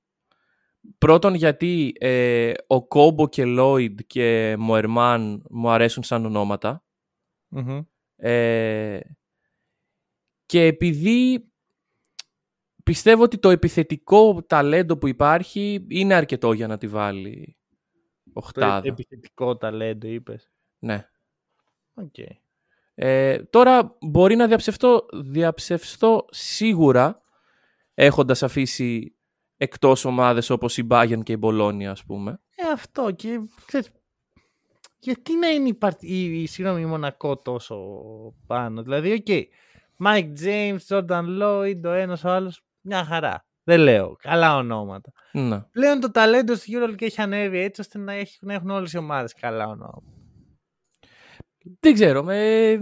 Πρώτον 0.97 1.33
γιατί 1.33 1.93
ε, 1.99 2.51
ο 2.67 2.87
Κόμπο 2.87 3.27
και 3.27 3.45
Λόιντ 3.45 3.99
και 4.07 4.55
Μοερμάν 4.57 5.43
μου 5.49 5.69
αρέσουν 5.69 6.03
σαν 6.03 6.25
ονοματα 6.25 6.83
Ε, 8.15 8.99
και 10.45 10.65
επειδή 10.65 11.51
πιστεύω 12.83 13.23
ότι 13.23 13.37
το 13.37 13.49
επιθετικό 13.49 14.43
ταλέντο 14.43 14.97
που 14.97 15.07
υπάρχει 15.07 15.85
είναι 15.89 16.13
αρκετό 16.13 16.51
για 16.51 16.67
να 16.67 16.77
τη 16.77 16.87
βάλει 16.87 17.57
οχτάδα. 18.33 18.81
Το 18.81 18.87
επιθετικό 18.87 19.57
ταλέντο 19.57 20.07
είπες. 20.07 20.51
Ναι. 20.79 21.09
Okay. 21.95 22.31
Ε, 22.93 23.43
τώρα 23.43 23.97
μπορεί 24.01 24.35
να 24.35 24.47
διαψευστώ, 24.47 25.05
διαψευστώ 25.13 26.25
σίγουρα 26.29 27.21
έχοντας 27.99 28.43
αφήσει 28.43 29.15
εκτός 29.57 30.05
ομάδες 30.05 30.49
όπως 30.49 30.77
η 30.77 30.87
Bayern 30.89 31.19
και 31.23 31.31
η 31.31 31.37
Μπολόνια 31.39 31.91
ας 31.91 32.03
πούμε. 32.03 32.39
Ε, 32.55 32.71
αυτό 32.71 33.11
και 33.11 33.39
ξέρεις, 33.65 33.91
γιατί 34.99 35.37
να 35.37 35.47
είναι 35.47 35.69
η, 35.69 35.77
η, 35.99 36.41
η, 36.41 36.49
η 36.79 36.85
Μονακό 36.85 37.35
τόσο 37.35 37.77
πάνω. 38.47 38.81
Δηλαδή, 38.83 39.11
οκ, 39.11 39.25
okay, 39.27 39.43
Mike 40.05 40.33
James, 40.43 40.77
Jordan 40.87 41.41
Lloyd, 41.41 41.79
ο 41.83 41.91
ένας 41.91 42.23
ο 42.23 42.29
άλλος, 42.29 42.65
μια 42.81 43.03
χαρά. 43.03 43.45
Δεν 43.63 43.79
λέω. 43.79 44.15
Καλά 44.21 44.55
ονόματα. 44.55 45.11
Ναι. 45.31 45.61
Πλέον 45.61 45.99
το 45.99 46.11
ταλέντο 46.11 46.55
στη 46.55 46.73
EuroLeague 46.75 47.01
έχει 47.01 47.21
ανέβει 47.21 47.59
έτσι 47.59 47.81
ώστε 47.81 47.97
να, 47.97 48.13
έχει, 48.13 48.37
να 48.41 48.53
έχουν 48.53 48.69
όλες 48.69 48.93
οι 48.93 48.97
ομάδες 48.97 49.33
καλά 49.33 49.67
ονόματα. 49.67 50.13
Δεν 51.79 51.93
ξέρω. 51.93 52.23
Με... 52.23 52.77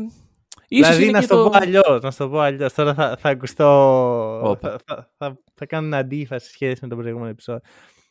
Ίσως 0.67 0.95
δηλαδή, 0.95 1.11
να 1.11 1.21
σου 1.21 1.27
το... 1.27 1.43
το 1.43 1.49
πω 1.49 1.57
αλλιώς. 1.57 2.01
Να 2.01 2.13
το 2.13 2.29
πω 2.29 2.39
αλλιώς. 2.39 2.73
Τώρα 2.73 2.93
θα, 2.93 3.17
θα 3.19 3.29
ακουστώ. 3.29 4.57
Θα, 4.61 4.77
θα, 4.85 5.11
θα, 5.17 5.39
θα 5.53 5.65
κάνω 5.65 5.87
μια 5.87 5.97
αντίφαση 5.97 6.49
σχέση 6.49 6.79
με 6.81 6.87
το 6.87 6.95
προηγούμενο 6.95 7.29
επεισόδιο. 7.29 7.61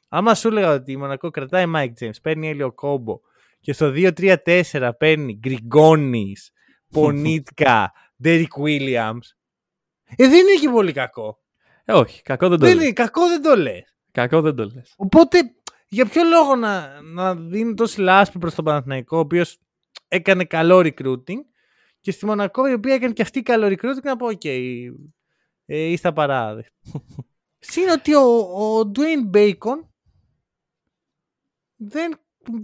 Άμα 0.09 0.35
σου 0.35 0.49
έλεγα 0.49 0.73
ότι 0.73 0.93
η 0.93 0.97
Μονακό 0.97 1.31
κρατάει 1.31 1.65
Mike 1.77 1.93
James, 2.01 2.21
παίρνει 2.23 2.49
Έλιο 2.49 2.73
Κόμπο 2.73 3.21
και 3.61 3.73
στο 3.73 3.93
2-3-4 3.95 4.91
παίρνει 4.99 5.39
Γκριγκόνης, 5.39 6.53
Πονίτκα, 6.93 7.93
Ντέρικ 8.23 8.53
Williams. 8.65 9.27
Ε, 10.17 10.29
δεν 10.29 10.39
είναι 10.39 10.61
και 10.61 10.71
πολύ 10.73 10.93
κακό. 10.93 11.39
Ε, 11.85 11.93
όχι, 11.93 12.23
κακό 12.23 12.49
δεν 12.49 12.59
το 12.59 12.67
δεν 12.67 12.81
Είναι, 12.81 12.93
κακό 12.93 13.29
δεν 13.29 13.43
το 13.43 13.57
λες. 13.57 13.95
Κακό 14.13 14.41
δεν 14.41 14.55
το 14.55 14.65
λες. 14.75 14.95
Οπότε, 14.97 15.39
για 15.89 16.07
ποιο 16.07 16.23
λόγο 16.25 16.57
να, 16.57 17.01
να 17.03 17.35
δίνει 17.35 17.75
τόση 17.75 18.01
λάσπη 18.01 18.39
προς 18.39 18.55
τον 18.55 18.65
Παναθηναϊκό, 18.65 19.17
ο 19.17 19.21
οποίος 19.21 19.59
έκανε 20.09 20.45
καλό 20.45 20.79
recruiting, 20.79 21.41
και 22.05 22.11
στη 22.11 22.27
Μονακό, 22.27 22.69
η 22.69 22.73
οποία 22.73 22.95
έκανε 22.95 23.13
και 23.13 23.23
αυτή 23.23 23.43
καλό 23.43 23.67
recruiting, 23.67 24.03
να 24.03 24.17
πω: 24.17 24.27
OK, 24.27 24.49
ε, 25.65 25.79
είστε 25.85 26.13
παράδε. 26.13 26.65
Συν 27.59 27.89
ότι 27.89 28.15
ο, 28.15 28.21
ο 28.21 28.91
Dwayne 28.95 29.37
Bacon 29.37 29.89
δεν 31.77 32.19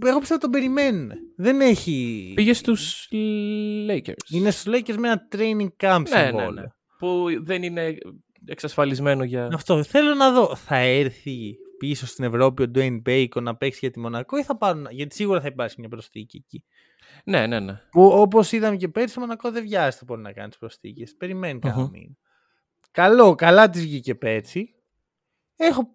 εγώ 0.05 0.19
πιστεύω 0.19 0.39
τον 0.39 0.49
περιμένουν. 0.51 1.11
Δεν 1.35 1.61
έχει. 1.61 2.31
Πήγε 2.35 2.53
στους 2.53 3.09
Lakers. 3.89 4.29
Είναι 4.29 4.51
στους 4.51 4.73
Lakers 4.75 4.95
με 4.97 5.07
ένα 5.07 5.27
training 5.31 5.69
camp 5.77 6.03
ναι, 6.09 6.31
ναι, 6.31 6.49
ναι, 6.49 6.63
Που 6.97 7.27
δεν 7.43 7.63
είναι 7.63 7.97
εξασφαλισμένο 8.45 9.23
για. 9.23 9.49
Αυτό. 9.53 9.83
Θέλω 9.83 10.13
να 10.13 10.31
δω. 10.31 10.55
Θα 10.55 10.75
έρθει 10.75 11.55
πίσω 11.81 12.05
στην 12.05 12.23
Ευρώπη 12.23 12.63
ο 12.63 12.71
Dwayne 12.75 13.01
Bacon 13.05 13.41
να 13.41 13.55
παίξει 13.55 13.79
για 13.81 13.91
τη 13.91 13.99
Μονακό 13.99 14.37
ή 14.37 14.43
θα 14.43 14.57
πάρουν. 14.57 14.87
Γιατί 14.89 15.15
σίγουρα 15.15 15.41
θα 15.41 15.47
υπάρξει 15.47 15.75
μια 15.79 15.89
προσθήκη 15.89 16.37
εκεί. 16.37 16.63
Ναι, 17.23 17.47
ναι, 17.47 17.59
ναι. 17.59 17.81
Που 17.91 18.03
όπως 18.03 18.51
είδαμε 18.51 18.75
και 18.75 18.87
πέρσι, 18.87 19.17
ο 19.17 19.21
Μονακό 19.21 19.51
δεν 19.51 19.63
βιάζεται 19.63 20.05
πολύ 20.05 20.21
να 20.21 20.31
κάνει 20.31 20.49
τις 20.49 20.57
προσθήκες. 20.57 21.15
Περιμένει 21.15 21.59
uh-huh. 21.63 21.89
μήνα. 21.91 22.15
Καλό, 22.91 23.35
καλά 23.35 23.69
της 23.69 23.81
βγήκε 23.81 24.15
πέρσι. 24.15 24.75
Έχω 25.55 25.89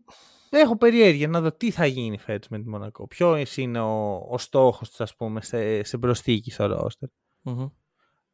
έχω 0.50 0.76
περιέργεια 0.76 1.28
να 1.28 1.40
δω 1.40 1.52
τι 1.52 1.70
θα 1.70 1.86
γίνει 1.86 2.18
φέτος 2.18 2.48
με 2.48 2.58
τη 2.58 2.68
Μονακό. 2.68 3.06
Ποιο 3.06 3.44
είναι 3.56 3.80
ο, 3.80 4.26
ο 4.30 4.38
στόχος 4.38 4.90
της, 4.90 5.00
ας 5.00 5.16
πούμε, 5.16 5.42
σε, 5.42 5.82
σε 5.82 5.98
προσθήκη 5.98 6.50
στο 6.50 6.66
ρόστερ. 6.66 7.08
Mm-hmm. 7.44 7.70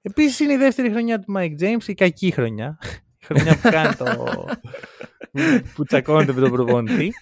Επίσης 0.03 0.40
είναι 0.40 0.53
η 0.53 0.57
δεύτερη 0.57 0.90
χρονιά 0.90 1.18
του 1.18 1.34
Mike 1.36 1.61
James, 1.61 1.86
η 1.86 1.94
κακή 1.94 2.30
χρονιά. 2.30 2.78
Η 3.22 3.26
χρονιά 3.26 3.54
που 3.60 3.70
κάνει 3.70 3.94
το... 3.94 4.34
που 5.74 5.84
τσακώνεται 5.84 6.32
με 6.32 6.40
τον 6.40 6.50
προπονητή. 6.50 7.12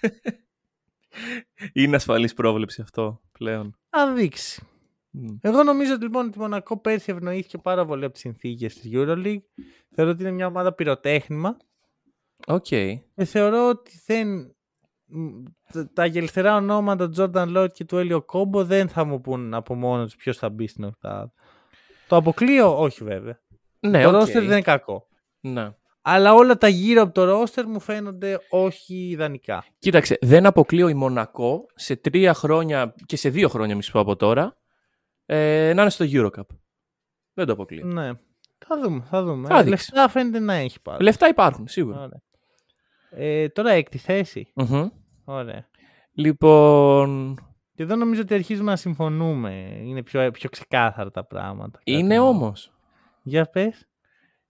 Είναι 1.73 1.95
ασφαλής 1.95 2.33
πρόβλεψη 2.33 2.81
αυτό 2.81 3.21
πλέον. 3.31 3.77
Θα 3.89 4.13
δείξει. 4.13 4.65
Mm. 5.13 5.37
Εγώ 5.41 5.63
νομίζω 5.63 5.93
ότι 5.93 6.03
λοιπόν 6.03 6.25
ότι 6.25 6.37
η 6.37 6.41
Μονακό 6.41 6.79
πέρσι 6.79 7.11
ευνοήθηκε 7.11 7.57
πάρα 7.57 7.85
πολύ 7.85 8.03
από 8.03 8.13
τις 8.13 8.21
συνθήκες 8.21 8.75
της 8.75 8.91
EuroLeague. 8.93 9.43
Θεωρώ 9.95 10.11
ότι 10.11 10.21
είναι 10.21 10.31
μια 10.31 10.47
ομάδα 10.47 10.73
πυροτέχνημα. 10.73 11.57
Okay. 12.45 12.93
Και 13.15 13.25
θεωρώ 13.25 13.69
ότι 13.69 14.01
δεν 14.05 14.55
τα 15.93 16.05
γελθερά 16.05 16.55
ονόματα 16.55 17.09
του 17.09 17.15
Jordan 17.17 17.57
Lloyd 17.57 17.71
και 17.73 17.85
του 17.85 17.97
Έλιο 17.97 18.21
Κόμπο 18.21 18.65
δεν 18.65 18.89
θα 18.89 19.03
μου 19.03 19.21
πούν 19.21 19.53
από 19.53 19.75
μόνος 19.75 20.05
τους 20.05 20.15
ποιος 20.15 20.37
θα 20.37 20.49
μπει 20.49 20.67
στην 20.67 20.83
οκτάδα. 20.83 21.33
Το 22.07 22.15
αποκλείω, 22.15 22.79
όχι 22.79 23.03
βέβαια. 23.03 23.41
Ναι, 23.79 24.03
το 24.03 24.09
okay. 24.09 24.11
ρόστερ 24.11 24.41
δεν 24.41 24.51
είναι 24.51 24.61
κακό. 24.61 25.07
Ναι. 25.39 25.71
Αλλά 26.01 26.33
όλα 26.33 26.57
τα 26.57 26.67
γύρω 26.67 27.01
από 27.01 27.13
το 27.13 27.23
ρόστερ 27.23 27.67
μου 27.67 27.79
φαίνονται 27.79 28.39
όχι 28.49 28.95
ιδανικά. 28.95 29.65
Κοίταξε, 29.79 30.17
δεν 30.21 30.45
αποκλείω 30.45 30.89
η 30.89 30.93
Μονακό 30.93 31.65
σε 31.75 31.95
τρία 31.95 32.33
χρόνια 32.33 32.95
και 33.05 33.15
σε 33.15 33.29
δύο 33.29 33.49
χρόνια, 33.49 33.75
μισό 33.75 33.99
από 33.99 34.15
τώρα, 34.15 34.57
ε, 35.25 35.71
να 35.75 35.81
είναι 35.81 35.91
στο 35.91 36.05
Eurocup. 36.07 36.55
Δεν 37.33 37.45
το 37.45 37.53
αποκλείω. 37.53 37.85
Ναι. 37.85 38.11
Θα 38.65 38.79
δούμε. 38.81 39.03
Θα 39.09 39.23
δούμε. 39.23 39.47
Θα 39.47 39.67
Λεφτά 39.67 40.09
φαίνεται 40.09 40.39
να 40.39 40.53
έχει 40.53 40.81
πάρει. 40.81 41.03
Λεφτά 41.03 41.27
υπάρχουν, 41.27 41.67
σίγουρα. 41.67 42.09
Ε, 43.09 43.49
τώρα 43.49 43.71
έκτη 43.71 43.97
θέση. 43.97 44.53
Mm-hmm. 44.55 44.89
Ωραία. 45.23 45.67
Λοιπόν. 46.13 47.39
Και 47.75 47.83
εδώ 47.83 47.95
νομίζω 47.95 48.21
ότι 48.21 48.33
αρχίζουμε 48.33 48.71
να 48.71 48.77
συμφωνούμε. 48.77 49.79
Είναι 49.83 50.03
πιο, 50.03 50.31
πιο 50.31 50.49
ξεκάθαρα 50.49 51.11
τα 51.11 51.25
πράγματα. 51.25 51.79
Είναι 51.83 52.19
όμως. 52.19 52.71
Για 53.23 53.45
πες. 53.45 53.89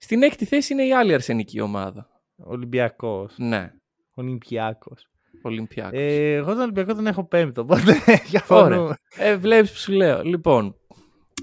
Στην 0.03 0.23
έκτη 0.23 0.45
θέση 0.45 0.73
είναι 0.73 0.85
η 0.85 0.93
άλλη 0.93 1.13
αρσενική 1.13 1.61
ομάδα. 1.61 2.09
Ολυμπιακός. 2.35 3.33
Ναι. 3.37 3.71
Ολυμπιακός. 4.13 5.07
Ολυμπιακός. 5.41 5.99
Ε, 5.99 6.33
εγώ 6.33 6.51
τον 6.51 6.61
Ολυμπιακό 6.61 6.95
τον 6.95 7.07
έχω 7.07 7.23
πέμπτο. 7.23 7.61
Οπότε 7.61 7.93
για 8.29 8.45
Ωραία. 8.47 8.97
Ε, 9.17 9.35
Βλέπεις 9.35 9.71
που 9.71 9.77
σου 9.77 9.91
λέω. 9.91 10.23
Λοιπόν. 10.23 10.75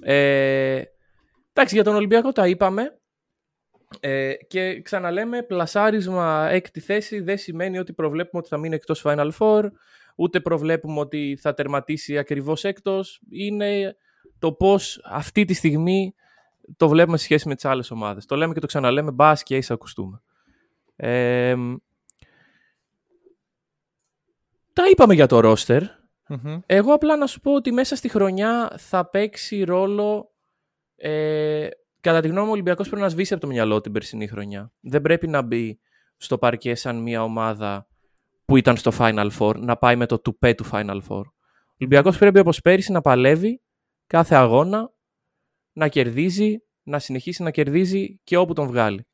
Ε, 0.02 0.82
εντάξει, 1.52 1.74
για 1.74 1.84
τον 1.84 1.94
Ολυμπιακό 1.94 2.32
τα 2.32 2.48
είπαμε. 2.48 2.98
Ε, 4.00 4.34
και 4.48 4.82
ξαναλέμε, 4.82 5.42
πλασάρισμα 5.42 6.48
έκτη 6.50 6.80
θέση 6.80 7.20
δεν 7.20 7.38
σημαίνει 7.38 7.78
ότι 7.78 7.92
προβλέπουμε 7.92 8.40
ότι 8.40 8.48
θα 8.48 8.58
μείνει 8.58 8.74
εκτός 8.74 9.02
Final 9.04 9.30
Four, 9.38 9.64
ούτε 10.16 10.40
προβλέπουμε 10.40 11.00
ότι 11.00 11.38
θα 11.40 11.54
τερματίσει 11.54 12.18
ακριβώς 12.18 12.64
έκτος. 12.64 13.20
Είναι 13.30 13.96
το 14.38 14.52
πώς 14.52 15.00
αυτή 15.04 15.44
τη 15.44 15.54
στιγμή 15.54 16.14
το 16.76 16.88
βλέπουμε 16.88 17.16
σε 17.16 17.24
σχέση 17.24 17.48
με 17.48 17.54
τις 17.54 17.64
άλλες 17.64 17.90
ομάδες. 17.90 18.26
Το 18.26 18.36
λέμε 18.36 18.54
και 18.54 18.60
το 18.60 18.66
ξαναλέμε, 18.66 19.10
μπα 19.10 19.34
και 19.34 19.56
έτσι 19.56 19.72
ακουστούμε. 19.72 20.22
Ε, 20.96 21.56
τα 24.72 24.88
είπαμε 24.90 25.14
για 25.14 25.26
το 25.26 25.40
ροστερ 25.40 25.82
Εγώ 26.66 26.92
απλά 26.92 27.16
να 27.16 27.26
σου 27.26 27.40
πω 27.40 27.54
ότι 27.54 27.72
μέσα 27.72 27.96
στη 27.96 28.08
χρονιά 28.08 28.72
θα 28.76 29.10
παίξει 29.10 29.62
ρόλο 29.64 30.32
ε, 30.96 31.68
κατά 32.00 32.20
τη 32.20 32.28
γνώμη 32.28 32.42
μου, 32.42 32.50
ο 32.50 32.52
Ολυμπιακός 32.52 32.88
πρέπει 32.88 33.02
να 33.02 33.08
σβήσει 33.08 33.32
από 33.32 33.42
το 33.42 33.48
μυαλό 33.48 33.80
την 33.80 33.92
περσινή 33.92 34.26
χρονιά. 34.26 34.72
Δεν 34.80 35.02
πρέπει 35.02 35.28
να 35.28 35.42
μπει 35.42 35.80
στο 36.16 36.38
παρκέ 36.38 36.74
σαν 36.74 37.02
μια 37.02 37.22
ομάδα 37.22 37.88
που 38.44 38.56
ήταν 38.56 38.76
στο 38.76 38.92
Final 38.98 39.30
Four, 39.38 39.56
να 39.56 39.76
πάει 39.76 39.96
με 39.96 40.06
το 40.06 40.18
τουπέ 40.18 40.54
του 40.54 40.64
Final 40.72 41.00
Four. 41.08 41.22
Ο 41.24 41.74
Ολυμπιακός 41.80 42.18
πρέπει 42.18 42.38
όπως 42.38 42.60
πέρυσι 42.60 42.92
να 42.92 43.00
παλεύει 43.00 43.62
κάθε 44.06 44.34
αγώνα, 44.34 44.92
να 45.78 45.88
κερδίζει, 45.88 46.62
να 46.82 46.98
συνεχίσει 46.98 47.42
να 47.42 47.50
κερδίζει 47.50 48.20
και 48.24 48.36
όπου 48.36 48.52
τον 48.52 48.66
βγάλει. 48.66 49.06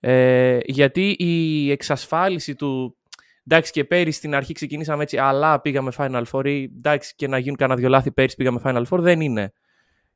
Ε, 0.00 0.58
γιατί 0.64 1.10
η 1.18 1.70
εξασφάλιση 1.70 2.54
του 2.54 2.98
εντάξει 3.46 3.72
και 3.72 3.84
πέρυσι 3.84 4.18
στην 4.18 4.34
αρχή 4.34 4.52
ξεκινήσαμε 4.52 5.02
έτσι 5.02 5.18
αλλά 5.18 5.60
πήγαμε 5.60 5.92
Final 5.96 6.22
Four 6.32 6.46
ή 6.46 6.62
εντάξει 6.62 7.14
και 7.16 7.28
να 7.28 7.38
γίνουν 7.38 7.56
κανένα 7.56 7.78
δυο 7.78 7.88
λάθη 7.88 8.12
πέρυσι 8.12 8.36
πήγαμε 8.36 8.60
Final 8.64 8.84
Four 8.90 8.98
δεν 8.98 9.20
είναι 9.20 9.52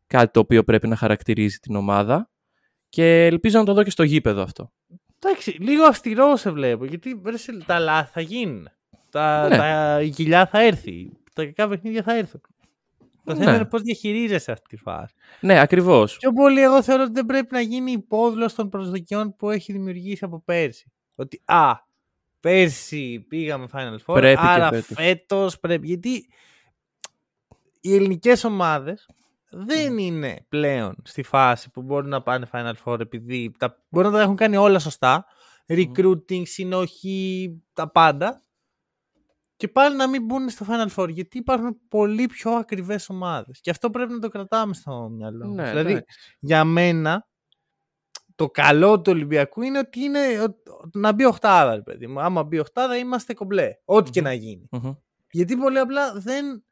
κάτι 0.07 0.33
το 0.33 0.41
οποίο 0.41 0.65
πρέπει 0.65 0.89
να 0.89 0.97
χαρακτηρίζει 0.97 1.59
την 1.59 1.77
ομάδα 1.77 2.31
και 2.89 3.25
ελπίζω 3.25 3.59
να 3.59 3.65
το 3.65 3.73
δω 3.73 3.83
και 3.83 3.91
στο 3.91 4.03
γήπεδο 4.03 4.43
αυτό. 4.43 4.73
Εντάξει, 5.19 5.51
λίγο 5.51 5.85
αυστηρό 5.85 6.37
σε 6.37 6.51
βλέπω, 6.51 6.85
γιατί 6.85 7.21
τα 7.67 7.79
λάθη 7.79 8.11
θα 8.13 8.21
γίνουν. 8.21 8.69
Τα, 9.11 9.49
ναι. 9.49 9.57
τα, 9.57 10.01
η 10.03 10.11
κοιλιά 10.11 10.47
θα 10.47 10.63
έρθει. 10.63 11.13
Τα 11.35 11.45
κακά 11.45 11.69
παιχνίδια 11.69 12.03
θα 12.03 12.17
έρθουν. 12.17 12.41
Το 13.27 13.35
ναι. 13.35 13.39
θέμα 13.39 13.55
είναι 13.55 13.64
πώς 13.64 13.83
διαχειρίζεσαι 13.83 14.53
αυτή 14.53 14.68
τη 14.68 14.77
φάση. 14.77 15.14
Ναι, 15.41 15.61
ακριβώς. 15.61 16.16
Πιο 16.16 16.33
πολύ 16.33 16.62
εγώ 16.62 16.83
θεωρώ 16.83 17.03
ότι 17.03 17.12
δεν 17.12 17.27
πρέπει 17.27 17.49
να 17.51 17.61
γίνει 17.61 17.93
υπόδουλος 17.93 18.55
των 18.55 18.68
προσδοκιών 18.68 19.37
που 19.37 19.51
έχει 19.51 19.72
δημιουργήσει 19.72 20.24
από 20.24 20.43
πέρσι. 20.45 20.93
Ότι 21.16 21.43
α, 21.45 21.72
πέρσι 22.41 23.24
πήγαμε 23.29 23.66
Final 23.72 23.97
Four, 24.07 24.14
πρέπει 24.14 24.41
άρα 24.41 24.72
φέτος 24.72 25.61
πρέπει. 25.61 25.87
Γιατί 25.87 26.29
οι 27.81 27.95
ελληνικές 27.95 28.45
ομάδες 28.45 29.09
δεν 29.51 29.99
είναι 29.99 30.45
πλέον 30.49 30.97
στη 31.03 31.22
φάση 31.22 31.70
που 31.70 31.83
μπορούν 31.83 32.09
να 32.09 32.22
πάνε 32.22 32.49
Final 32.53 32.74
Four 32.85 33.01
επειδή 33.01 33.55
τα, 33.59 33.83
μπορεί 33.89 34.07
να 34.07 34.12
τα 34.12 34.20
έχουν 34.20 34.37
κάνει 34.37 34.57
όλα 34.57 34.79
σωστά. 34.79 35.27
Recruiting, 35.66 36.43
συνοχή, 36.43 37.62
τα 37.72 37.91
πάντα. 37.91 38.45
Και 39.57 39.69
πάλι 39.69 39.97
να 39.97 40.09
μην 40.09 40.25
μπουν 40.25 40.49
στο 40.49 40.67
Final 40.69 40.95
Four. 41.03 41.09
Γιατί 41.09 41.39
υπάρχουν 41.39 41.79
πολύ 41.89 42.27
πιο 42.27 42.51
ακριβές 42.51 43.09
ομάδες. 43.09 43.61
Και 43.61 43.71
αυτό 43.71 43.91
πρέπει 43.91 44.13
να 44.13 44.19
το 44.19 44.29
κρατάμε 44.29 44.75
στο 44.75 45.09
μυαλό. 45.13 45.47
Ναι, 45.47 45.69
δηλαδή, 45.69 45.91
εντάξει. 45.91 46.19
για 46.41 46.65
μένα, 46.65 47.27
το 48.35 48.51
καλό 48.51 49.01
του 49.01 49.13
Ολυμπιακού 49.15 49.63
είναι 49.63 49.79
ότι 49.79 50.01
είναι 50.01 50.19
ο- 50.43 50.89
να 50.93 51.13
μπει 51.13 51.25
οχτάδα, 51.25 51.75
ρε 51.75 51.83
παιδί 51.83 52.07
μου. 52.07 52.21
Άμα 52.21 52.43
μπει 52.45 52.59
οχτάδα, 52.59 52.97
είμαστε 52.97 53.35
κομπλέ. 53.35 53.71
Ό,τι 53.85 54.11
και 54.11 54.21
Μμμ. 54.21 54.27
να 54.27 54.33
γίνει. 54.33 54.69
Μμμ. 54.71 54.93
Γιατί 55.31 55.57
πολύ 55.57 55.79
απλά 55.79 56.13
δεν. 56.15 56.65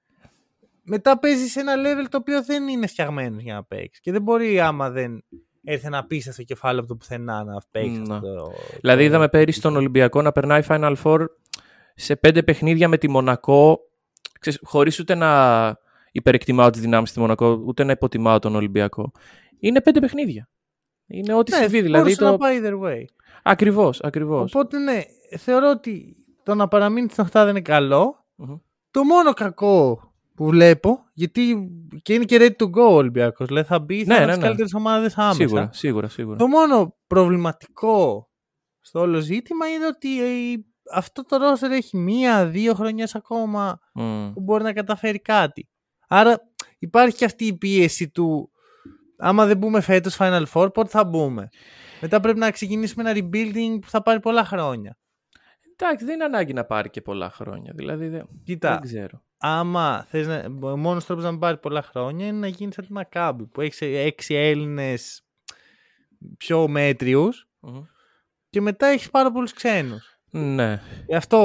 Μετά 0.82 1.18
παίζεις 1.18 1.53
σε 1.53 1.61
ένα 1.61 1.72
level 1.76 2.07
το 2.09 2.16
οποίο 2.16 2.43
δεν 2.45 2.68
είναι 2.68 2.87
φτιαγμένος 2.87 3.43
για 3.43 3.55
να 3.55 3.64
παίξεις. 3.64 4.01
Και 4.01 4.12
δεν 4.12 4.22
μπορεί 4.22 4.61
άμα 4.61 4.91
δεν 4.91 5.24
έρθει 5.64 5.87
ένα 5.87 5.99
απίστευτο 5.99 6.43
κεφάλαιο 6.43 6.78
από 6.78 6.89
το 6.89 6.97
πουθενά 6.97 7.45
να 7.45 7.57
παίξεις. 7.70 8.09
Ναι. 8.09 8.14
αυτό 8.14 8.35
το- 8.35 8.53
Δηλαδή 8.80 9.01
το- 9.01 9.05
είδαμε 9.09 9.28
πέρυσι 9.28 9.61
τον 9.61 9.76
Ολυμπιακό 9.76 10.22
να 10.22 10.32
περνάει 10.32 10.62
Final 10.68 10.95
Four 11.03 11.24
σε 11.95 12.16
πέντε 12.16 12.42
παιχνίδια 12.42 12.88
με 12.88 12.99
τη 12.99 13.09
Μονακό, 13.09 13.80
ξέρεις, 14.40 14.61
χωρίς 14.62 14.99
ούτε 14.99 15.14
να 15.14 15.30
υπερεκτιμάω 16.12 16.70
τις 16.70 16.80
δυνάμεις 16.80 17.11
στη 17.11 17.20
Μονακό, 17.20 17.62
ούτε 17.66 17.84
να 17.84 17.92
υποτιμάω 17.92 18.38
τον 18.38 18.55
Ολυμπιακό. 18.55 19.12
Είναι 19.59 19.80
πέντε 19.80 20.01
παιχνίδια. 20.01 20.49
Είναι 21.07 21.34
ό,τι 21.34 21.53
Ναι, 21.53 21.59
συμβεί. 21.59 21.80
Δηλαδή 21.80 22.03
μπορούσε 22.03 22.20
το... 22.20 22.30
να 22.30 22.36
πάει 22.36 22.61
either 22.62 22.80
way. 22.80 23.05
Ακριβώς, 23.42 24.01
ακριβώς. 24.01 24.55
Οπότε 24.55 24.78
ναι, 24.78 25.01
θεωρώ 25.38 25.70
ότι 25.70 26.16
το 26.42 26.55
να 26.55 26.68
παραμείνει 26.68 27.09
στην 27.09 27.24
οχτάδα 27.24 27.51
είναι 27.51 27.61
καλό. 27.61 28.24
Μμμ. 28.34 28.57
Το 28.90 29.05
μόνο 29.05 29.32
κακό 29.32 30.01
που 30.34 30.47
βλέπω, 30.47 31.05
γιατί 31.12 31.70
και 32.03 32.14
είναι 32.14 32.24
και 32.24 32.36
ready 32.40 32.62
to 32.62 32.70
go 32.70 32.90
ο 32.90 32.95
Ολυμπιακός, 32.95 33.47
δηλαδή 33.47 33.66
θα 33.66 33.78
μπει, 33.78 34.05
θα 34.05 34.14
Ναι, 34.14 34.14
είναι 34.14 34.24
ναι, 34.24 34.24
από 34.24 34.30
τις 34.30 34.36
ναι. 34.36 34.45
καλύτερες 34.45 34.74
ομάδες 34.74 35.18
άμεσα. 35.18 35.34
Σίγουρα, 35.34 35.68
σίγουρα, 35.72 36.09
σίγουρα. 36.09 36.36
Το 36.36 36.47
μόνο 36.47 36.97
προβληματικό 37.07 38.28
στο 38.80 39.01
όλο 39.01 39.20
ζήτημα 39.20 39.68
είναι 39.68 39.86
ότι 39.86 40.22
ε, 40.22 40.55
αυτό 40.93 41.24
το 41.24 41.37
roster 41.41 41.70
έχει 41.70 41.97
μία-δύο 41.97 42.74
χρονιές 42.74 43.14
ακόμα 43.14 43.78
Μμ. 43.95 44.32
που 44.32 44.41
μπορεί 44.41 44.62
να 44.62 44.72
καταφέρει 44.72 45.18
κάτι. 45.20 45.68
Άρα 46.09 46.41
υπάρχει 46.78 47.16
και 47.16 47.24
αυτή 47.24 47.45
η 47.47 47.57
πίεση 47.57 48.11
του 48.11 48.51
άμα 49.18 49.47
δεν 49.47 49.57
μπούμε 49.57 49.80
φέτος 49.80 50.16
Final 50.18 50.45
Four, 50.53 50.72
πότε 50.74 50.89
θα 50.89 51.05
μπούμε; 51.05 51.49
Μετά 52.01 52.20
πρέπει 52.20 52.39
να 52.39 52.51
ξεκινήσουμε 52.51 53.11
ένα 53.11 53.20
rebuilding 53.20 53.78
που 53.80 53.89
θα 53.91 54.03
πάρει 54.03 54.20
πολλά 54.20 54.45
χρόνια. 54.45 54.99
Εντάξει, 55.76 56.05
δεν 56.05 56.14
είναι 56.14 56.24
ανάγκη 56.24 56.53
να 56.53 56.64
πάρει 56.64 56.91
και 56.91 57.01
πολλά 57.01 57.30
χρόνια. 57.30 57.72
Δηλαδή 57.76 58.09
δεν, 58.09 58.28
Κοίτα, 58.45 58.70
δεν 58.70 58.80
ξέρω. 58.80 59.22
άμα 59.39 60.05
θες 60.09 60.26
να, 60.26 60.68
ο 60.68 60.76
μόνος 60.76 61.05
τρόπος 61.05 61.24
να 61.24 61.30
μην 61.30 61.41
πάρει 61.41 61.59
πολλά 61.59 61.82
χρόνια 61.82 62.26
είναι 62.26 62.39
να 62.39 62.47
γίνεις 62.47 62.74
σαν 62.74 62.87
τη 62.87 62.93
Μακάμπη 62.93 63.47
που 63.47 63.61
έχεις 63.61 63.80
έξι 63.80 64.35
Έλληνες 64.35 65.24
πιο 66.37 66.68
μέτριους 66.68 67.49
Μμμ. 67.61 67.82
και 68.51 68.61
μετά 68.61 68.87
έχεις 68.87 69.11
πάρα 69.11 69.32
πολλούς 69.32 69.53
ξένους. 69.53 70.13
Ναι. 70.37 70.80
Ε, 71.07 71.16
Αυτό, 71.16 71.39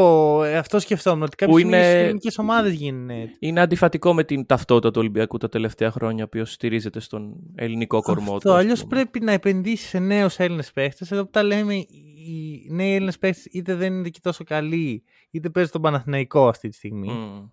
ε, 0.46 0.58
αυτό 0.58 0.80
σκεφτόμουν. 0.80 1.22
Ότι 1.24 1.36
κάποιες 1.36 1.62
Που 1.62 1.68
είναι... 1.68 1.78
είναι- 1.78 2.00
ελληνικές 2.04 2.38
ομάδες 2.38 2.74
γίνουν 2.74 3.10
έτσι. 3.10 3.36
Είναι 3.40 3.60
αντιφατικό 3.62 4.14
με 4.14 4.24
την 4.24 4.46
ταυτότητα 4.46 4.92
του 4.92 5.00
Ολυμπιακού 5.00 5.38
τα 5.38 5.50
τελευταία 5.50 5.92
χρόνια, 5.92 6.24
ο 6.24 6.26
οποίος 6.26 6.52
στηρίζεται 6.54 7.00
στον 7.00 7.36
ελληνικό 7.56 8.02
κορμό 8.02 8.36
Αυτό. 8.36 8.50
του. 8.50 8.56
ας 8.56 8.62
Αλλιώς 8.62 8.82
πούμε. 8.82 8.90
πρέπει 8.96 9.20
να 9.26 9.32
επενδύσει 9.32 9.88
σε 9.88 10.00
νέους 10.00 10.38
Έλληνες 10.40 10.72
παίχτες. 10.72 11.12
Εδώ 11.12 11.24
που 11.24 11.30
τα 11.30 11.44
λέμε, 11.44 11.76
οι 11.76 12.68
νέοι 12.70 12.94
Έλληνες 12.94 13.18
παίχτες 13.18 13.46
είτε 13.46 13.76
δεν 13.76 13.94
είναι 13.94 14.10
και 14.10 14.20
τόσο 14.24 14.44
καλοί, 14.44 15.04
είτε 15.32 15.50
παίζουν 15.50 15.72
τον 15.72 15.82
Παναθηναϊκό 15.82 16.48
αυτή 16.48 16.70
τη 16.70 16.76
στιγμή. 16.76 17.08
Μμ. 17.12 17.50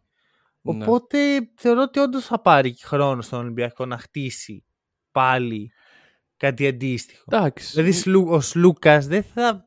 Ναι. 0.76 0.84
Οπότε 0.84 1.18
θεωρώ 1.54 1.82
ότι 1.82 1.98
όντως 1.98 2.24
θα 2.24 2.40
πάρει 2.40 2.72
και 2.74 2.82
χρόνο 2.86 3.22
στον 3.22 3.38
Ολυμπιακό 3.40 3.86
να 3.86 3.98
χτίσει 3.98 4.64
πάλι 5.10 5.70
κάτι 6.36 6.66
αντίστοιχο. 6.66 7.22
Εντάξει. 7.26 7.70
Δηλαδή 7.74 7.92
Σλου- 7.92 8.28
ο 8.28 8.40
Σλούκας 8.40 9.06
δεν 9.06 9.22
θα, 9.22 9.65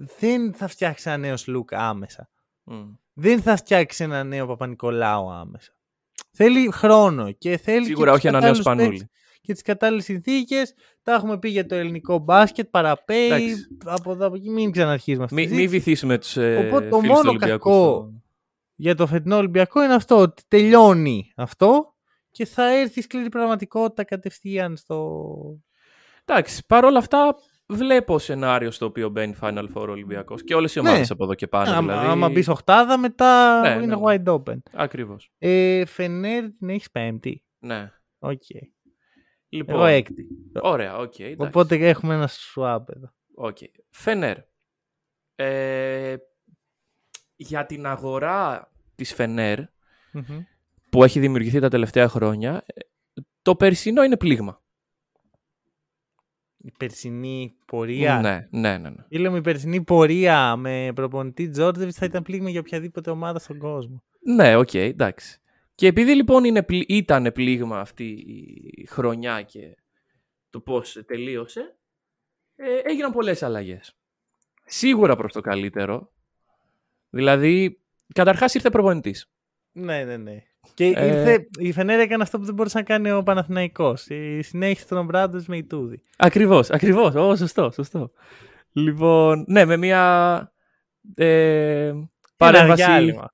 δεν 0.00 0.52
θα 0.54 0.68
φτιάξεις 0.68 1.06
ένα 1.06 1.16
νέο 1.16 1.36
Σλούκα 1.36 1.88
άμεσα. 1.88 2.28
Μμ. 2.64 2.82
δεν 3.12 3.42
θα 3.42 3.56
φτιάξεις 3.56 4.00
ένα 4.00 4.24
νέο 4.24 4.46
Παπα-Νικολάου 4.46 5.30
άμεσα. 5.30 5.72
Θέλει 6.32 6.70
χρόνο 6.72 7.32
και 7.32 7.56
θέλει 7.56 7.84
Σίγουρα 7.84 8.10
και 8.10 8.16
όχι 8.16 8.26
ένα 8.26 8.40
νέο 8.40 8.54
σπανούλι. 8.54 9.08
και 9.40 9.52
τις 9.52 9.62
κατάλληλες 9.62 10.04
συνθήκες. 10.04 10.74
Τα 11.02 11.12
έχουμε 11.12 11.38
πει 11.38 11.48
για 11.48 11.66
το 11.66 11.74
ελληνικό 11.74 12.18
μπάσκετ, 12.18 12.68
παραπέει, 12.70 13.26
Εντάξει. 13.26 13.66
από 13.84 14.12
εδώ 14.12 14.26
από 14.26 14.36
εκεί 14.36 14.50
μην 14.50 14.70
ξαναρχίσουμε 14.70 15.24
αυτή 15.24 15.36
τη 15.36 15.40
Μην 15.42 15.50
μη 15.50 15.56
συζήτηση. 15.56 15.78
βυθίσουμε 15.78 16.18
τους 16.18 16.36
ε, 16.36 16.56
Οπότε 16.66 16.88
το 16.88 16.98
φίλους 16.98 17.08
του 17.08 17.14
μόνο 17.16 17.28
Ολυμπιακού 17.28 17.68
κακό 17.70 17.94
στο- 17.94 18.12
Για 18.74 18.94
το 18.94 19.06
φετινό 19.06 19.36
Ολυμπιακό 19.36 19.82
είναι 19.84 19.94
αυτό, 19.94 20.16
ότι 20.16 20.42
τελειώνει 20.48 21.32
αυτό 21.36 21.94
και 22.30 22.44
θα 22.46 22.74
έρθει 22.74 22.98
η 22.98 23.02
σκληρή 23.02 23.28
πραγματικότητα 23.28 24.04
κατευθείαν 24.04 24.76
στο... 24.76 25.22
Εντάξει, 26.24 26.62
παρόλα 26.66 26.98
αυτά 26.98 27.34
βλέπω 27.68 28.18
σενάριο 28.18 28.70
στο 28.70 28.86
οποίο 28.86 29.08
μπαίνει 29.08 29.34
Final 29.40 29.66
Four 29.74 29.88
Ολυμπιακός 29.88 30.44
και 30.44 30.54
όλες 30.54 30.74
οι 30.74 30.78
ομάδες 30.78 30.98
Ναι. 31.00 31.06
από 31.10 31.24
εδώ 31.24 31.34
και 31.34 31.46
πάνω. 31.46 31.70
άμα, 31.70 31.80
δηλαδή... 31.92 32.06
άμα 32.10 32.28
μπεις 32.28 32.48
οχτάδα 32.48 32.98
μετά 32.98 33.60
Ναι, 33.60 33.82
είναι 33.82 33.96
ναι. 33.96 34.02
wide 34.04 34.24
open. 34.34 34.56
Ακριβώς. 34.72 35.30
Ε, 35.38 35.84
Φενέρ 35.84 36.42
την 36.50 36.68
έχεις 36.68 36.90
πέμπτη. 36.90 37.44
Ναι. 37.58 37.92
Οκ. 38.18 38.42
Λοιπόν, 39.48 39.74
Εγώ 39.74 39.84
έκτη. 39.84 40.26
Ωραία, 40.62 40.96
οκ. 40.96 41.18
εντάξει. 41.18 41.36
Οπότε 41.38 41.74
έχουμε 41.88 42.14
ένα 42.14 42.28
swap 42.28 42.82
εδώ. 42.96 43.12
Οκ. 43.34 43.56
Φενέρ. 43.90 44.36
Ε, 45.34 46.16
για 47.36 47.66
την 47.66 47.86
αγορά 47.86 48.70
της 48.94 49.14
Φενέρ 49.14 49.58
Μμμ. 50.12 50.40
που 50.90 51.04
έχει 51.04 51.20
δημιουργηθεί 51.20 51.60
τα 51.60 51.68
τελευταία 51.68 52.08
χρόνια, 52.08 52.62
ε, 52.66 52.80
το 53.42 53.56
περσινό 53.56 54.02
είναι 54.02 54.16
πλήγμα. 54.16 54.62
Η 56.60 56.72
περσινή 56.78 57.56
πορεία. 57.66 58.20
Ναι, 58.20 58.48
ναι, 58.60 58.78
ναι. 58.78 58.88
ναι. 58.88 59.04
Φίλε 59.08 59.28
μου, 59.28 59.36
η 59.36 59.40
περσινή 59.40 59.82
πορεία 59.82 60.56
με 60.56 60.92
προπονητή 60.94 61.48
Τζόρτζεβιτς 61.48 61.96
θα 61.96 62.06
ήταν 62.06 62.22
πλήγμα 62.22 62.50
για 62.50 62.60
οποιαδήποτε 62.60 63.10
ομάδα 63.10 63.38
στον 63.38 63.58
κόσμο. 63.58 64.02
Ναι, 64.20 64.56
οκ, 64.56 64.74
εντάξει. 64.74 65.40
Και 65.74 65.86
επειδή 65.86 66.14
λοιπόν 66.14 66.44
είναι, 66.44 66.62
πλη- 66.62 66.90
ήταν 66.90 67.32
πλήγμα 67.32 67.80
αυτή 67.80 68.04
η 68.76 68.86
χρονιά 68.86 69.42
και 69.42 69.76
το 70.50 70.60
πώς 70.60 71.02
τελείωσε, 71.06 71.76
ε, 72.56 72.78
έγιναν 72.84 73.12
πολλές 73.12 73.42
αλλαγές. 73.42 73.96
Σίγουρα 74.64 75.16
προς 75.16 75.32
το 75.32 75.40
καλύτερο. 75.40 76.12
Δηλαδή, 77.10 77.80
καταρχάς 78.14 78.54
ήρθε 78.54 78.70
προπονητής. 78.70 79.30
Ναι, 79.72 80.04
ναι, 80.04 80.16
ναι. 80.16 80.42
Και 80.74 80.92
Ε, 80.96 81.06
ήρθε, 81.06 81.48
η 81.58 81.72
Φενέρα 81.72 82.02
έκανε 82.02 82.22
αυτό 82.22 82.38
που 82.38 82.44
δεν 82.44 82.54
μπορούσε 82.54 82.78
να 82.78 82.84
κάνει 82.84 83.10
ο 83.10 83.22
Παναθηναϊκός. 83.22 84.06
Η 84.06 84.42
συνέχισε 84.42 84.86
τον 84.86 84.98
Ομπράντο 84.98 85.42
με 85.46 85.56
Ιτούδη. 85.56 86.02
Ακριβώς, 86.16 86.70
ακριβώς. 86.70 87.14
Ω, 87.14 87.36
σωστό, 87.36 87.70
σωστό. 87.70 88.10
Λοιπόν, 88.72 89.44
ναι, 89.48 89.64
με 89.64 89.76
μια 89.76 90.52
ε, 91.14 91.92
παρέμβαση... 92.36 92.82
Ένα 92.82 92.90
διάλειμμα. 92.92 93.32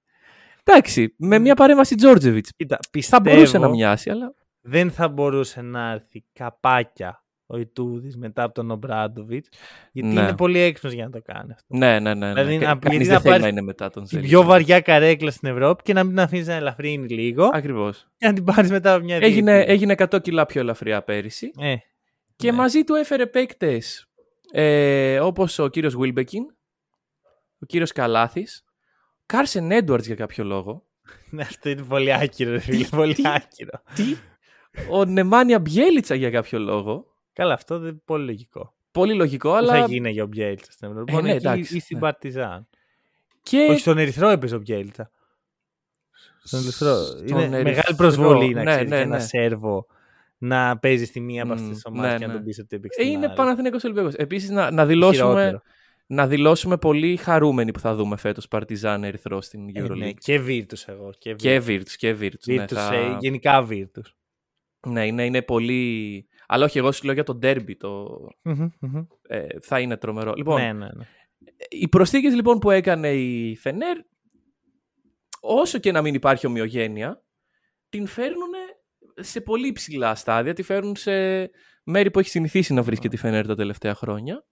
Εντάξει, 0.64 1.14
με 1.18 1.38
μια 1.38 1.54
παρέμβαση 1.54 1.94
Τζόρτζεβιτς. 1.94 2.52
Κοίτα, 2.56 2.78
Θα 2.82 2.88
πιστεύω 2.90 3.22
μπορούσε 3.22 3.58
να 3.58 3.68
μοιάσει, 3.68 4.10
αλλά... 4.10 4.34
δεν 4.60 4.90
θα 4.90 5.08
μπορούσε 5.08 5.60
να 5.60 5.90
έρθει 5.90 6.24
καπάκια 6.32 7.23
ο 7.46 7.56
Ιτούδης 7.58 8.16
μετά 8.16 8.42
από 8.42 8.54
τον 8.54 8.70
Ομπράντοβιτς. 8.70 9.48
Γιατί 9.92 10.08
Ναι. 10.08 10.20
είναι 10.20 10.34
πολύ 10.34 10.58
έξυπνος 10.58 10.92
για 10.92 11.04
να 11.04 11.10
το 11.10 11.20
κάνει 11.24 11.52
αυτό. 11.52 11.76
Ναι, 11.76 11.98
ναι, 12.00 12.14
ναι. 12.14 12.26
ναι. 12.32 12.32
Δηλαδή, 12.44 12.58
Κα- 12.58 12.66
να- 12.74 12.78
κανείς 12.80 12.96
γιατί 12.96 13.04
δεν 13.04 13.14
να 13.14 13.20
θέλει 13.20 13.28
πάρεις 13.30 13.42
να 13.42 13.48
είναι 13.48 13.60
μετά 13.60 13.90
τον 13.90 14.02
Την 14.04 14.18
Ζέλη. 14.18 14.28
πιο 14.28 14.42
βαριά 14.42 14.80
καρέκλα 14.80 15.30
στην 15.30 15.48
Ευρώπη 15.48 15.82
και 15.82 15.92
να 15.92 16.02
μην 16.04 16.14
την 16.14 16.20
αφήνεις 16.24 16.46
να 16.46 16.54
ελαφρύνει 16.54 17.08
λίγο 17.08 17.50
Ακριβώς. 17.52 18.06
και 18.16 18.26
να 18.26 18.32
την 18.32 18.44
πάρεις 18.44 18.70
μετά 18.70 18.94
από 18.94 19.04
μια 19.04 19.16
Έγινε, 19.16 19.52
διετία. 19.54 19.72
έγινε 19.72 19.92
100 19.92 20.20
κιλά 20.22 20.46
πιο 20.46 20.60
ελαφριά 20.60 21.02
πέρυσι 21.02 21.50
Ε, 21.58 21.74
και 22.36 22.50
ναι. 22.50 22.56
μαζί 22.56 22.84
του 22.84 22.94
έφερε 22.94 23.26
παίκτες 23.26 24.06
ε, 24.52 25.20
όπως 25.20 25.58
ο 25.58 25.68
κύριος 25.68 25.96
Βίλμπεκιν, 25.96 26.42
ο 27.62 27.66
κύριος 27.66 27.92
Καλάθης, 27.92 28.64
Κάρσεν 29.26 29.70
Έντουαρτς 29.70 30.06
για 30.06 30.14
κάποιο 30.14 30.44
λόγο, 30.44 30.84
Ναι, 31.30 31.42
αυτό 31.42 31.68
είναι 31.70 31.82
πολύ 31.82 32.12
άκυρο, 32.14 32.50
ρε 32.50 32.58
φίλε. 32.58 32.86
Πολύ 32.90 33.16
άκυρο. 33.24 33.82
τι, 33.94 34.16
ο 34.90 35.04
Νεμάνια 35.04 35.58
Μπιέλιτσα 35.58 36.14
για 36.14 36.30
κάποιο 36.30 36.58
λόγο. 36.58 37.06
Καλά, 37.34 37.54
αυτό 37.54 37.78
δεν 37.78 37.88
είναι 37.88 38.00
πολύ 38.04 38.24
λογικό. 38.24 38.74
Πολύ 38.90 39.14
λογικό, 39.14 39.52
Αλλά... 39.52 39.72
αλλά 39.72 39.80
θα 39.86 39.92
γίνει 39.92 40.10
για 40.10 40.22
ο 40.22 40.26
Μπιέλτσα 40.26 40.72
στην 40.72 40.88
Ευρώπη. 40.90 41.12
Ε, 41.12 41.14
Μόνο 41.14 41.26
ναι, 41.26 41.34
εκεί 41.34 41.46
εντάξει, 41.46 41.76
ή 41.76 41.80
στην 41.80 41.96
ναι. 41.96 42.02
Παρτιζάν. 42.02 42.66
και 43.42 43.66
Όχι, 43.70 43.80
στον 43.80 43.98
Ερυθρό 43.98 44.28
έπαιζε 44.28 44.54
ο 44.54 44.58
Μπιέλτσα. 44.58 45.10
Στον 46.42 46.60
Ερυθρό. 46.60 46.94
Στον 47.04 47.26
Είναι 47.26 47.42
Ερυθρό, 47.42 47.62
μεγάλη 47.62 47.94
προσβολή 47.96 48.54
να 48.54 48.62
ναι, 48.62 48.70
ξέρεις 48.70 48.90
ναι, 48.90 48.96
και 48.96 49.02
ένα 49.02 49.16
ναι. 49.16 49.22
Σέρβο 49.22 49.86
να 50.38 50.78
παίζεις 50.78 51.08
στη 51.08 51.20
μία 51.20 51.42
από 51.42 51.52
Μμ, 51.52 51.56
αυτέ 51.56 51.74
τι 51.74 51.80
ομάδες 51.84 52.12
ναι, 52.12 52.18
και 52.18 52.26
να 52.26 52.32
ναι. 52.32 52.38
τον 52.38 52.44
πεις 52.46 52.58
ότι 52.58 52.76
έπαιξε. 52.76 53.00
ε, 53.00 53.04
στην 53.04 53.16
είναι 53.16 53.26
άλλη. 53.26 53.34
Παναθηναίκος 53.36 53.84
Ολυμπιακός. 53.84 54.14
Επίσης 54.14 54.50
να, 54.50 54.70
να, 54.70 54.86
δηλώσουμε, 54.86 55.28
Χειρότερο. 55.28 55.60
να 56.06 56.26
δηλώσουμε 56.26 56.76
πολύ 56.76 57.16
χαρούμενοι 57.16 57.70
που 57.70 57.78
θα 57.80 57.94
δούμε 57.94 58.16
φέτος 58.16 58.48
Παρτιζάν 58.48 59.04
Ερυθρό 59.04 59.40
στην 59.40 59.68
Ε, 59.68 59.82
Euroleague. 59.82 59.96
ναι, 59.96 60.12
και 60.12 60.38
Βίρτους 60.38 60.84
εγώ. 60.84 61.10
Και 61.18 61.34
Και 61.34 61.58
Βίρτς, 61.60 61.96
και 61.96 62.12
Βίρτς. 62.12 62.46
ναι, 62.46 62.64
Virtus, 62.64 62.72
θα- 62.74 62.94
ε, 62.94 63.16
γενικά 63.20 63.62
Βίρτους. 63.62 64.16
Ναι, 64.86 65.06
είναι, 65.06 65.24
είναι 65.24 65.42
πολύ. 65.42 66.26
Αλλά 66.46 66.64
όχι, 66.64 66.78
εγώ 66.78 66.92
σου 66.92 67.04
λέω 67.04 67.14
για 67.14 67.24
το 67.24 67.34
ντέρμπι. 67.34 67.76
Το... 67.76 68.18
Ε, 69.22 69.46
θα 69.60 69.80
είναι 69.80 69.96
τρομερό. 69.96 70.32
Λοιπόν, 70.36 70.60
Ναι, 70.60 70.72
ναι, 70.72 70.86
ναι. 70.86 71.04
οι 71.68 71.88
προσθήκες 71.88 72.34
λοιπόν 72.34 72.58
που 72.58 72.70
έκανε 72.70 73.12
η 73.12 73.56
Φενέρ, 73.56 73.96
όσο 75.40 75.78
και 75.78 75.92
να 75.92 76.02
μην 76.02 76.14
υπάρχει 76.14 76.46
ομοιογένεια, 76.46 77.24
την 77.88 78.06
φέρνουν 78.06 78.50
σε 79.14 79.40
πολύ 79.40 79.66
υψηλά 79.66 80.14
στάδια. 80.14 80.52
Τη 80.52 80.62
φέρνουν 80.62 80.96
σε 80.96 81.12
μέρη 81.84 82.10
που 82.10 82.18
έχει 82.18 82.28
συνηθίσει 82.28 82.72
να 82.72 82.82
βρίσκεται 82.82 83.16
η 83.16 83.18
Φενέρ 83.18 83.46
τα 83.46 83.54
τελευταία 83.54 83.94
χρόνια. 83.94 84.46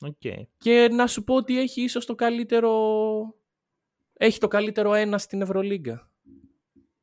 Οκ. 0.00 0.46
Και 0.58 0.88
να 0.92 1.06
σου 1.06 1.24
πω 1.24 1.34
ότι 1.34 1.60
έχει 1.60 1.82
ίσως 1.82 2.06
το 2.06 2.14
καλύτερο 2.14 2.70
έχει 4.22 4.38
το 4.38 4.48
καλύτερο 4.48 4.94
ένα 4.94 5.18
στην 5.18 5.42
Ευρωλίγκα. 5.42 6.10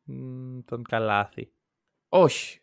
Μ, 0.04 0.60
τον 0.66 0.84
Καλάθι. 0.84 1.52
Όχι. 2.10 2.62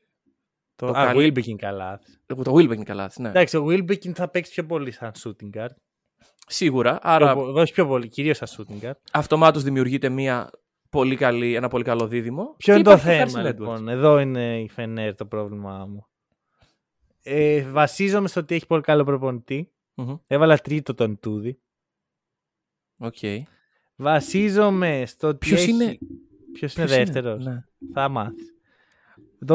Το, 0.76 0.86
Το 0.86 0.98
Α, 0.98 1.04
καλύ- 1.04 1.38
Wilbekin 1.38 1.56
Καλάθι. 1.56 2.12
Το 2.26 2.54
Wilbeck 2.54 2.74
είναι 2.74 2.84
καλά, 2.84 3.10
ναι. 3.18 3.28
Εντάξει, 3.28 3.56
ο 3.56 3.66
Wilbekin 3.68 4.10
θα 4.12 4.28
παίξει 4.28 4.52
πιο 4.52 4.64
πολύ 4.66 4.90
σαν 4.90 5.12
shooting 5.22 5.50
guard. 5.58 5.68
Σίγουρα. 6.46 6.98
Άρα 7.02 7.32
Πιο 7.32 7.42
πο- 7.44 7.60
όχι 7.60 7.72
πιο 7.72 7.86
πολύ, 7.86 8.08
κυρίως 8.08 8.36
σαν 8.36 8.48
shooting 8.48 8.84
guard. 8.86 8.94
αυτομάτως 9.12 9.62
δημιουργείται 9.62 10.08
μια 10.08 10.50
πολύ 10.90 11.16
καλή, 11.16 11.54
ένα 11.54 11.68
πολύ 11.68 11.84
καλό 11.84 12.06
δίδυμο. 12.06 12.44
Ποιο 12.44 12.54
Και 12.56 12.72
είναι 12.72 12.82
το 12.82 12.90
υπάρχει 12.90 13.08
ο 13.22 13.26
θέμα, 13.28 13.42
Carson 13.42 13.46
Edwards. 13.52 13.58
λοιπόν; 13.58 13.88
Εδώ 13.88 14.18
είναι 14.18 14.60
η 14.60 14.68
Φενέρ 14.68 15.14
το 15.14 15.26
πρόβλημά 15.26 15.86
μου. 15.86 16.06
Ε, 17.22 17.62
βασίζομαι 17.70 18.28
στο 18.28 18.40
ότι 18.40 18.54
έχει 18.54 18.66
πολύ 18.66 18.82
καλό 18.82 19.04
προπονητή. 19.04 19.70
Μμμ. 19.94 20.16
Έβαλα 20.26 20.58
τρίτο 20.58 20.94
τον 20.94 21.18
Τούδη. 21.20 21.60
Οκ. 22.98 23.16
Βασίζομαι 23.96 25.02
στο 25.06 25.28
ότι 25.28 25.38
Ποιος 25.38 25.60
έχει... 25.60 25.70
είναι- 25.70 25.98
Ποιος 26.52 26.74
είναι 26.74 26.86
Ποιος 26.86 26.96
δεύτερος; 26.98 27.44
Ναι. 27.44 27.64
Θα 27.92 28.08
μάθεις. 28.08 28.55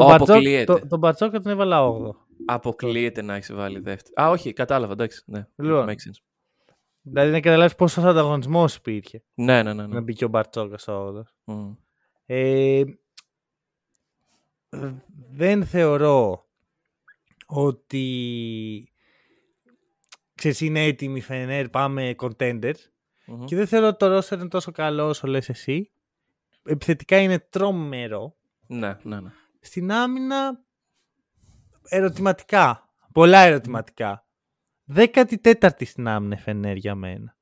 Τον, 0.00 0.06
Μπαρτζόκα, 0.06 0.30
αποκλείεται. 0.30 0.64
το, 0.64 0.86
τον 0.86 0.98
Μπαρτζόκα 0.98 1.40
τον 1.40 1.52
έβαλα 1.52 1.80
8. 1.88 2.10
Αποκλείεται 2.46 3.22
να 3.22 3.34
έχεις 3.34 3.52
βάλει 3.52 3.78
δεύτερο. 3.78 4.26
Α, 4.26 4.30
όχι, 4.30 4.52
κατάλαβα, 4.52 4.92
εντάξει. 4.92 5.22
Ναι. 5.26 5.46
Λοιπόν. 5.56 5.86
Makes 5.88 5.90
sense. 5.90 6.22
Δηλαδή 7.04 7.30
να 7.30 7.40
καταλάβεις 7.40 7.74
πόσος 7.74 8.04
ανταγωνισμός 8.04 8.74
υπήρχε 8.76 9.22
Ναι, 9.34 9.62
ναι, 9.62 9.72
ναι. 9.74 9.86
ναι. 9.86 9.94
να 9.94 10.00
μπει 10.00 10.12
και 10.14 10.24
ο 10.24 10.28
Μπαρτζόκα 10.28 10.78
8. 10.86 11.22
Μμ. 11.44 11.72
Ε, 12.26 12.82
δεν 15.30 15.64
θεωρώ 15.66 16.46
ότι 17.46 18.92
ξέρεις, 20.34 20.60
είναι 20.60 20.84
έτοιμη 20.84 21.18
η 21.18 21.20
Φενέρ, 21.22 21.68
πάμε 21.68 22.14
contenders. 22.18 22.74
Μμμ. 23.26 23.44
Και 23.44 23.56
δεν 23.56 23.66
θεωρώ 23.66 23.86
ότι 23.86 23.96
το 23.96 24.16
roster 24.18 24.32
είναι 24.32 24.48
τόσο 24.48 24.72
καλό 24.72 25.08
όσο 25.08 25.26
λες 25.26 25.48
εσύ. 25.48 25.90
Επιθετικά 26.64 27.18
είναι 27.20 27.38
τρομερό. 27.38 28.36
Ναι, 28.66 28.98
ναι, 29.02 29.20
ναι. 29.20 29.30
Στην 29.64 29.92
άμυνα 29.92 30.60
ερωτηματικά. 31.88 32.88
Πολλά 33.12 33.38
ερωτηματικά. 33.38 34.26
Δέκατη 34.84 35.38
τέταρτη 35.38 35.84
στην 35.84 36.08
άμυνα 36.08 36.34
η 36.36 36.38
Φενέρ 36.40 36.76
για 36.76 36.94
μένα. 36.94 37.36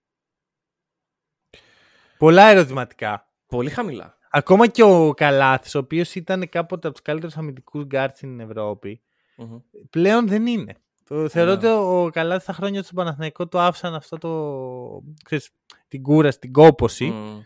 Πολλά 2.19 2.43
ερωτηματικά. 2.47 3.29
Πολύ 3.47 3.71
χαμηλά. 3.71 4.19
Ακόμα 4.31 4.67
και 4.67 4.83
ο 4.83 5.15
Καλάθης, 5.15 5.75
ο 5.75 5.79
οποίος 5.79 6.15
ήταν 6.15 6.49
κάποτε 6.49 6.87
από 6.87 6.97
τους 6.97 7.05
καλύτερους 7.05 7.37
αμυντικούς 7.37 7.85
γκαρντ 7.85 8.17
στην 8.17 8.41
Ευρώπη, 8.41 9.03
Μμμ. 9.37 9.59
πλέον 9.91 10.29
δεν 10.29 10.47
είναι. 10.47 10.75
Το, 11.05 11.29
θεωρώ 11.29 11.51
Ναι. 11.51 11.57
ότι 11.57 11.67
ο 11.67 12.11
Καλάθης 12.13 12.43
στα 12.43 12.53
χρόνια 12.53 12.79
του 12.81 12.85
στον 12.85 12.97
Παναθηναϊκό 12.97 13.49
το 13.49 13.61
άφησαν 13.61 13.95
αυτό 13.95 14.19
το, 14.19 15.03
ξέρεις, 15.25 15.51
την 15.89 16.03
κούραση, 16.03 16.39
την 16.39 16.53
κόποση. 16.53 17.05
Μμ. 17.11 17.41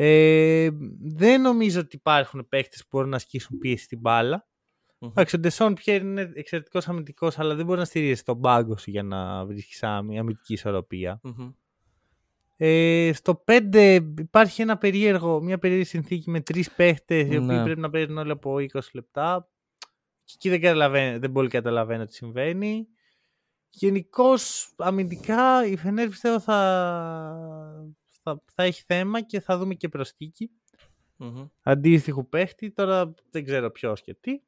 Ε, 0.00 0.68
δεν 1.00 1.40
νομίζω 1.40 1.80
ότι 1.80 1.96
υπάρχουν 1.96 2.48
παίχτες 2.48 2.80
που 2.80 2.86
μπορούν 2.90 3.10
να 3.10 3.16
ασκήσουν 3.16 3.58
πίεση 3.58 3.84
στην 3.84 4.00
μπάλα. 4.00 4.46
Μμμ. 4.98 5.08
Εντάξει, 5.10 5.36
ο 5.36 5.38
Ντεσόν 5.38 5.74
Πιέρ 5.74 6.00
είναι 6.00 6.32
εξαιρετικός 6.34 6.88
αμυντικός, 6.88 7.38
αλλά 7.38 7.54
δεν 7.54 7.66
μπορεί 7.66 7.78
να 7.78 7.84
στηρίζει 7.84 8.22
τον 8.22 8.40
πάγκο 8.40 8.76
σου 8.76 8.90
για 8.90 9.02
να 9.02 9.44
βρίσκεις 9.46 9.82
άμυ- 9.82 10.18
αμυντική 10.18 10.52
ισορροπία. 10.52 11.20
Μμμ. 11.22 11.50
Ε, 12.56 13.10
στο 13.14 13.34
5 13.46 14.00
υπάρχει 14.18 14.62
ένα 14.62 14.78
περίεργο, 14.78 15.42
μια 15.42 15.58
περίεργη 15.58 15.84
συνθήκη 15.84 16.30
με 16.30 16.40
τρεις 16.40 16.70
παίχτες 16.72 17.22
οι 17.22 17.36
οποίοι 17.36 17.40
Ναι. 17.40 17.62
πρέπει 17.62 17.80
να 17.80 17.90
παίρνουν 17.90 18.18
όλοι 18.18 18.30
από 18.30 18.58
20 18.58 18.90
λεπτά. 18.92 19.48
Και 20.24 20.32
εκεί 20.34 20.48
δεν, 20.48 20.60
καταλαβαίνω, 20.60 21.18
δεν 21.18 21.32
πολύ 21.32 21.48
καταλαβαίνω 21.48 22.04
τι 22.04 22.14
συμβαίνει. 22.14 22.86
Γενικώς 23.70 24.72
αμυντικά 24.76 25.66
η 25.66 25.76
Φενέρ 25.76 26.08
πιστεύω 26.08 26.40
θα, 26.40 26.56
θα, 28.22 28.42
θα 28.54 28.62
έχει 28.62 28.82
θέμα 28.86 29.20
και 29.20 29.40
θα 29.40 29.58
δούμε 29.58 29.74
και 29.74 29.88
προστίκη 29.88 30.50
Μμμ. 31.16 31.46
αντίστοιχου 31.62 32.28
παίχτη. 32.28 32.70
Τώρα 32.70 33.14
δεν 33.30 33.44
ξέρω 33.44 33.70
ποιος 33.70 34.02
και 34.02 34.14
τι. 34.14 34.40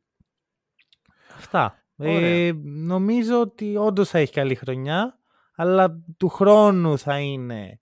Αυτά. 1.37 1.85
Ε, 1.97 2.17
Ωραία. 2.17 2.53
νομίζω 2.65 3.41
ότι 3.41 3.77
όντως 3.77 4.09
θα 4.09 4.19
έχει 4.19 4.33
καλή 4.33 4.55
χρονιά, 4.55 5.19
αλλά 5.55 6.03
του 6.17 6.29
χρόνου 6.29 6.99
θα 6.99 7.19
είναι. 7.19 7.81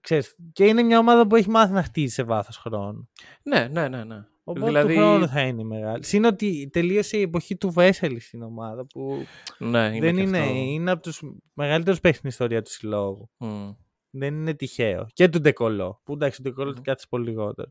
Ξέρεις, 0.00 0.36
και 0.52 0.64
είναι 0.64 0.82
μια 0.82 0.98
ομάδα 0.98 1.26
που 1.26 1.36
έχει 1.36 1.50
μάθει 1.50 1.72
να 1.72 1.82
χτίζει 1.82 2.14
σε 2.14 2.22
βάθος 2.22 2.56
χρόνου. 2.56 3.08
Ναι, 3.42 3.68
ναι, 3.68 3.88
ναι. 3.88 4.04
ναι. 4.04 4.24
Οπότε 4.44 4.66
δηλαδή, 4.66 4.94
του 4.94 5.00
χρόνου 5.00 5.28
θα 5.28 5.40
είναι 5.40 5.64
μεγάλη. 5.64 6.04
Συν 6.04 6.24
ότι 6.24 6.68
τελείωσε 6.72 7.18
η 7.18 7.20
εποχή 7.20 7.56
του 7.56 7.70
Βέσελι 7.70 8.20
στην 8.20 8.42
ομάδα 8.42 8.86
που 8.86 9.26
ναι, 9.58 9.86
είναι 9.86 10.00
δεν 10.00 10.14
και 10.14 10.20
είναι, 10.20 10.38
αυτό. 10.38 10.54
είναι 10.54 10.90
από 10.90 11.02
τους 11.02 11.22
μεγαλύτερους 11.52 12.00
παίκτες 12.00 12.18
στην 12.18 12.28
ιστορία 12.28 12.62
του 12.62 12.70
συλλόγου. 12.70 13.30
Μμ. 13.36 13.70
Δεν 14.10 14.34
είναι 14.34 14.54
τυχαίο. 14.54 15.06
Και 15.12 15.28
του 15.28 15.40
Ντεκολό. 15.40 16.00
Που 16.04 16.12
εντάξει, 16.12 16.40
ο 16.40 16.42
Ντεκολό 16.48 16.68
Μμμ. 16.68 16.74
του 16.74 16.82
κάθισε 16.82 17.06
πολύ 17.10 17.28
λιγότερο. 17.28 17.70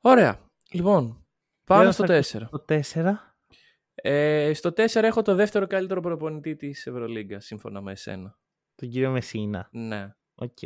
Ωραία. 0.00 0.40
Λοιπόν, 0.72 1.26
πάμε 1.64 1.82
Για 1.82 1.92
στο 1.92 2.04
να 2.04 2.20
4. 2.22 2.48
Το 2.50 2.64
4. 2.68 3.34
Ε, 3.94 4.52
στο 4.54 4.70
4 4.70 4.94
έχω 5.02 5.22
το 5.22 5.34
δεύτερο 5.34 5.66
καλύτερο 5.66 6.00
προπονητή 6.00 6.56
της 6.56 6.86
Ευρωλίγκας, 6.86 7.44
σύμφωνα 7.44 7.80
με 7.80 7.92
εσένα. 7.92 8.38
Τον 8.74 8.88
κύριο 8.88 9.10
Μεσίνα. 9.10 9.68
Ναι. 9.72 10.14
Οκ. 10.34 10.58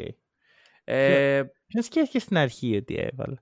Ε, 0.84 1.42
Ποιο 1.66 1.82
σκέφτηκε 1.82 2.18
στην 2.18 2.36
αρχή 2.36 2.76
ότι 2.76 2.94
έβαλε; 3.12 3.36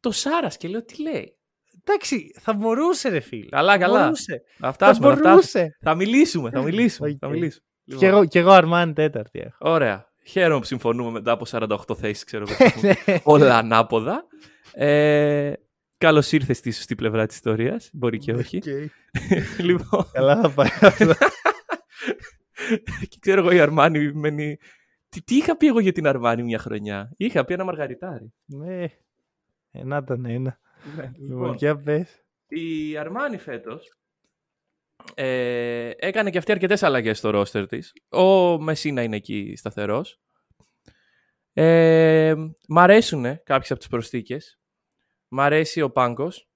το 0.00 0.10
Σάρας 0.10 0.56
και 0.56 0.68
λέω 0.68 0.84
τι 0.84 1.02
λέει; 1.02 1.38
Εντάξει, 1.84 2.30
θα 2.40 2.52
μπορούσε 2.54 3.08
ρε 3.08 3.20
φίλε. 3.20 3.48
Καλά, 3.48 3.72
Θα 3.72 3.78
καλά. 3.78 4.02
Μπορούσε. 4.02 4.42
Θα 4.58 4.66
Θα 4.66 4.72
φτάσουμε, 4.72 5.06
θα 5.08 5.12
φτάσουμε. 5.16 5.30
μπορούσε. 5.32 5.76
Θα 5.80 5.94
μιλήσουμε, 5.94 6.50
θα 6.50 6.62
μιλήσουμε. 6.62 7.08
Οκ. 7.10 7.16
θα 7.20 7.28
μιλήσουμε. 7.28 7.64
Και 7.88 7.94
Λοιπόν, 7.94 8.08
εγώ, 8.08 8.24
και 8.26 8.38
εγώ 8.38 8.50
Αρμάνι 8.50 8.92
τέταρτη 8.92 9.38
έχω. 9.40 9.56
Ωραία. 9.72 10.06
Χαίρομαι 10.24 10.58
που 10.60 10.66
συμφωνούμε 10.66 11.10
μετά 11.10 11.32
από 11.32 11.44
48 11.48 11.76
θέσεις, 11.96 12.24
ξέρω 12.24 12.44
εγώ. 12.48 12.70
Ναι. 13.06 13.20
όλα 13.24 13.58
ανάποδα. 13.58 14.26
Ε, 14.72 15.52
Καλώς 15.98 16.32
ήρθες 16.32 16.56
στη 16.56 16.70
σωστή 16.70 16.94
πλευρά 16.94 17.26
της 17.26 17.36
ιστορίας. 17.36 17.90
Μπορεί 17.92 18.18
και 18.18 18.32
όχι. 18.32 18.56
Οκ. 18.56 18.64
λοιπόν, 19.66 20.06
Καλά 20.12 20.40
θα 20.40 20.50
πάει 20.50 20.68
αυτό. 20.80 21.12
και 23.08 23.16
ξέρω 23.20 23.40
εγώ 23.40 23.50
η 23.50 23.60
Αρμάνι 23.60 24.12
μένει. 24.12 24.58
Τι, 25.08 25.22
τι 25.22 25.36
είχα 25.36 25.56
πει 25.56 25.66
εγώ 25.66 25.80
για 25.80 25.92
την 25.92 26.06
Αρμάνι 26.06 26.42
μια 26.42 26.58
χρονιά; 26.58 27.12
Είχα 27.16 27.44
πει 27.44 27.52
ένα 27.54 27.64
μαργαριτάρι. 27.64 28.32
Ναι. 28.44 28.84
Ένα 29.70 30.04
τον 30.04 30.24
ένα. 30.24 30.58
Ναι, 30.96 31.10
Λοιπόν, 31.18 31.54
για 31.54 31.76
πες. 31.76 32.24
η 32.48 32.96
Αρμάνι 32.96 33.36
φέτος 33.38 33.92
ε, 35.14 35.90
έκανε 35.96 36.30
και 36.30 36.38
αυτή 36.38 36.52
αρκετές 36.52 36.82
αλλαγές 36.82 37.18
στο 37.18 37.30
ρόστερ 37.30 37.66
της. 37.66 37.92
Ο 38.08 38.58
Μεσίνα 38.60 39.02
είναι 39.02 39.16
εκεί 39.16 39.52
σταθερός. 39.56 40.20
Ε, 41.52 42.34
μ' 42.68 42.78
αρέσουν 42.78 43.22
κάποιες 43.42 43.70
από 43.70 43.78
τις 43.78 43.88
προσθήκες. 43.88 44.58
Μ' 45.28 45.40
αρέσει 45.40 45.80
ο 45.80 45.90
Πάγκος. 45.90 46.48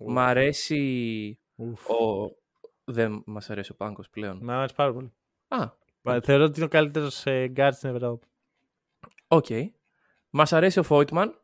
Μ' 0.00 0.18
αρέσει 0.18 1.38
Ουφ. 1.54 1.90
ο. 1.90 2.30
Δεν 2.84 3.22
μας 3.26 3.50
αρέσει 3.50 3.72
ο 3.72 3.74
Πάνγκος 3.74 4.10
πλέον. 4.10 4.38
Μ' 4.42 4.50
άρεσε 4.50 4.74
πάρα 4.74 4.92
πολύ. 4.92 5.12
Α, 5.48 5.70
Μα 6.02 6.20
Θεωρώ 6.20 6.44
ότι 6.44 6.56
είναι 6.56 6.64
ο 6.64 6.68
καλύτερος 6.68 7.24
γκαρντ 7.48 7.76
στην 7.76 7.94
Ευρώπη. 7.94 8.26
οκ. 9.28 9.46
Μας 10.30 10.52
αρέσει 10.52 10.78
ο 10.78 10.82
Φόιγκτμαν. 10.82 11.40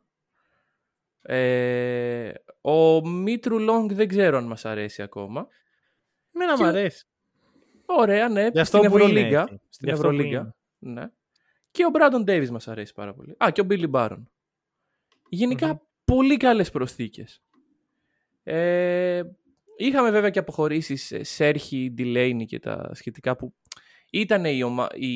Ε, 1.21 2.31
ο 2.61 3.07
Μίτρου 3.07 3.59
Λόγκ 3.59 3.91
δεν 3.93 4.07
ξέρω 4.07 4.37
αν 4.37 4.45
μας 4.45 4.65
αρέσει 4.65 5.01
ακόμα. 5.01 5.47
Εμένα 6.41 6.57
Και- 6.57 6.63
μου 6.63 6.69
αρέσει. 6.69 7.05
Ωραία, 7.85 8.29
ναι. 8.29 8.47
Γι' 8.47 8.59
αυτό 8.59 8.77
στην 8.77 8.89
που 8.89 8.97
είναι 8.97 9.05
Ευρωλίγκα. 9.05 9.41
έτσι. 9.41 9.61
Στην 9.69 9.87
Γι' 9.87 9.93
αυτό 9.93 10.07
που 10.07 10.13
Ευρωλίγκα. 10.13 10.55
Ναι. 10.79 11.05
Και 11.71 11.85
ο 11.85 11.89
Μπράντον 11.89 12.23
Ντέιβις 12.23 12.51
μας 12.51 12.67
αρέσει 12.67 12.93
πάρα 12.93 13.13
πολύ. 13.13 13.35
Α, 13.37 13.51
και 13.51 13.61
ο 13.61 13.63
Μπίλι 13.63 13.87
Μπάρον. 13.87 14.31
γενικα 15.29 15.67
Μμμ. 15.67 15.77
πολύ 16.05 16.37
καλές 16.37 16.69
προσθήκες. 16.71 17.41
Ε, 18.43 19.21
είχαμε 19.77 20.11
βέβαια 20.11 20.29
και 20.29 20.39
αποχωρήσεις 20.39 21.05
σε 21.05 21.23
Σέρχη, 21.23 21.91
Ντιλέινι 21.93 22.45
και 22.45 22.59
τα 22.59 22.91
σχετικά 22.93 23.35
που 23.35 23.55
ήταν 24.11 24.45
η, 24.45 24.63
ομα... 24.63 24.87
η... 24.93 25.09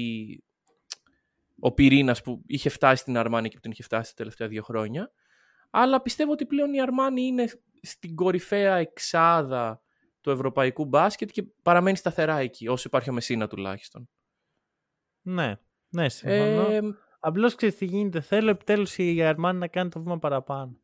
ο 1.60 1.72
πυρήνας 1.72 2.22
που 2.22 2.42
είχε 2.48 2.70
φτάσει 2.70 3.02
στην 3.02 3.18
Αρμάνη 3.18 3.48
και 3.50 3.56
που 3.56 3.62
την 3.62 3.72
είχε 3.72 3.84
φτάσει 3.84 4.10
τα 4.10 4.16
τελευταία 4.18 4.48
δύο 4.48 4.64
χρόνια. 4.64 5.12
Αλλά 5.70 6.02
πιστεύω 6.02 6.32
ότι 6.32 6.46
πλέον 6.46 6.74
η 6.74 6.82
Αρμάνη 6.82 7.22
είναι 7.22 7.46
στην 7.82 8.16
κορυφαία 8.16 8.76
εξάδα 8.76 9.82
του 10.24 10.30
ευρωπαϊκού 10.32 10.86
μπάσκετ 10.86 11.30
και 11.32 11.44
παραμένει 11.62 11.98
σταθερά 11.98 12.38
εκεί, 12.38 12.68
όσο 12.68 12.84
υπάρχει 12.88 13.10
ο 13.10 13.14
Μεσίνα 13.14 13.48
τουλάχιστον. 13.48 14.10
Ναι. 15.22 15.56
Ναι, 15.90 16.10
συμφωνώ. 16.10 16.72
Ε, 16.72 16.80
Απλώς 17.20 17.56
ξέρεις 17.56 17.76
τι 17.76 17.86
γίνεται. 17.86 18.22
Θέλω 18.22 18.50
επιτέλους 18.50 18.98
η 18.98 19.24
Αρμάνι 19.24 19.60
να 19.60 19.68
κάνει 19.68 19.90
το 19.90 20.02
βήμα 20.02 20.20
παραπάνω. 20.20 20.78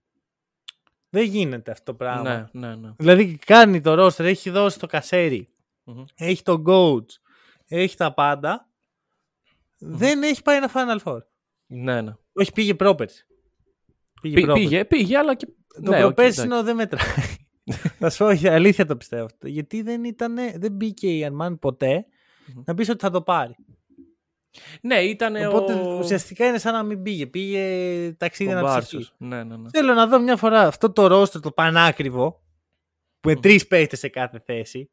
Δεν 1.09 1.23
γίνεται 1.23 1.71
αυτό 1.71 1.83
το 1.91 1.93
πράγμα. 1.97 2.49
ναι, 2.53 2.67
ναι, 2.67 2.75
ναι. 2.75 2.93
Δηλαδή 2.97 3.37
κάνει 3.37 3.81
το 3.81 3.93
ρόστερ, 3.93 4.25
έχει 4.25 4.49
δώσει 4.49 4.79
το 4.79 4.87
κασέρι, 4.87 5.49
Μμμ. 5.83 6.03
έχει 6.15 6.43
το 6.43 6.63
coach, 6.67 7.05
έχει 7.67 7.97
τα 7.97 8.13
πάντα. 8.13 8.69
Δεν 9.77 10.23
έχει 10.23 10.41
πάει 10.41 10.57
ένα 10.57 10.71
Final 10.73 10.97
Four. 11.03 11.19
Ναι, 11.65 12.01
ναι. 12.01 12.13
Όχι, 12.33 12.51
πήγε 12.51 12.73
πρόπερση. 12.73 13.25
Πήγε, 14.21 14.35
Πή- 14.35 14.43
πρόπερση. 14.45 14.69
πήγε, 14.69 14.85
πήγε, 14.85 15.17
αλλά 15.17 15.35
και. 15.35 15.45
Το 15.83 15.89
ναι, 15.91 15.95
οκ, 15.97 16.01
προπέρσινο 16.01 16.45
εντάξει. 16.45 16.65
δεν 16.65 16.75
μετράει. 16.75 17.35
Θα 17.99 18.09
σου 18.09 18.17
πω, 18.17 18.25
όχι, 18.25 18.47
αλήθεια 18.47 18.85
το 18.85 18.95
πιστεύω 18.97 19.25
αυτό. 19.25 19.47
Γιατί 19.47 19.81
δεν, 19.81 20.03
ήταν, 20.03 20.35
δεν 20.55 20.71
μπήκε 20.71 21.17
η 21.17 21.25
Αρμάνι 21.25 21.57
ποτέ 21.57 22.05
Μμμ. 22.45 22.63
να 22.65 22.73
πεις 22.73 22.89
ότι 22.89 22.99
θα 22.99 23.09
το 23.09 23.21
πάρει. 23.21 23.55
Ναι, 24.81 24.95
ήταν 24.95 25.35
Οπότε 25.47 25.73
ο... 25.73 25.97
ουσιαστικά 25.97 26.47
είναι 26.47 26.57
σαν 26.57 26.73
να 26.73 26.83
μην 26.83 27.01
πήγε. 27.01 27.27
Πήγε 27.27 27.61
ταξίδι 28.17 28.51
ο 28.51 28.55
να 28.55 28.61
Μπάρσος. 28.61 29.15
Ναι, 29.17 29.43
ναι, 29.43 29.57
ναι. 29.57 29.69
Θέλω 29.69 29.93
να 29.93 30.07
δω 30.07 30.19
μια 30.19 30.37
φορά 30.37 30.61
αυτό 30.61 30.91
το 30.91 31.07
ρόστρο 31.07 31.39
το 31.39 31.51
πανάκριβο 31.51 32.31
που 33.19 33.29
με 33.29 33.35
Μμ. 33.35 33.39
τρεις 33.39 33.67
παίχτε 33.67 33.95
σε 33.95 34.07
κάθε 34.07 34.39
θέση 34.45 34.91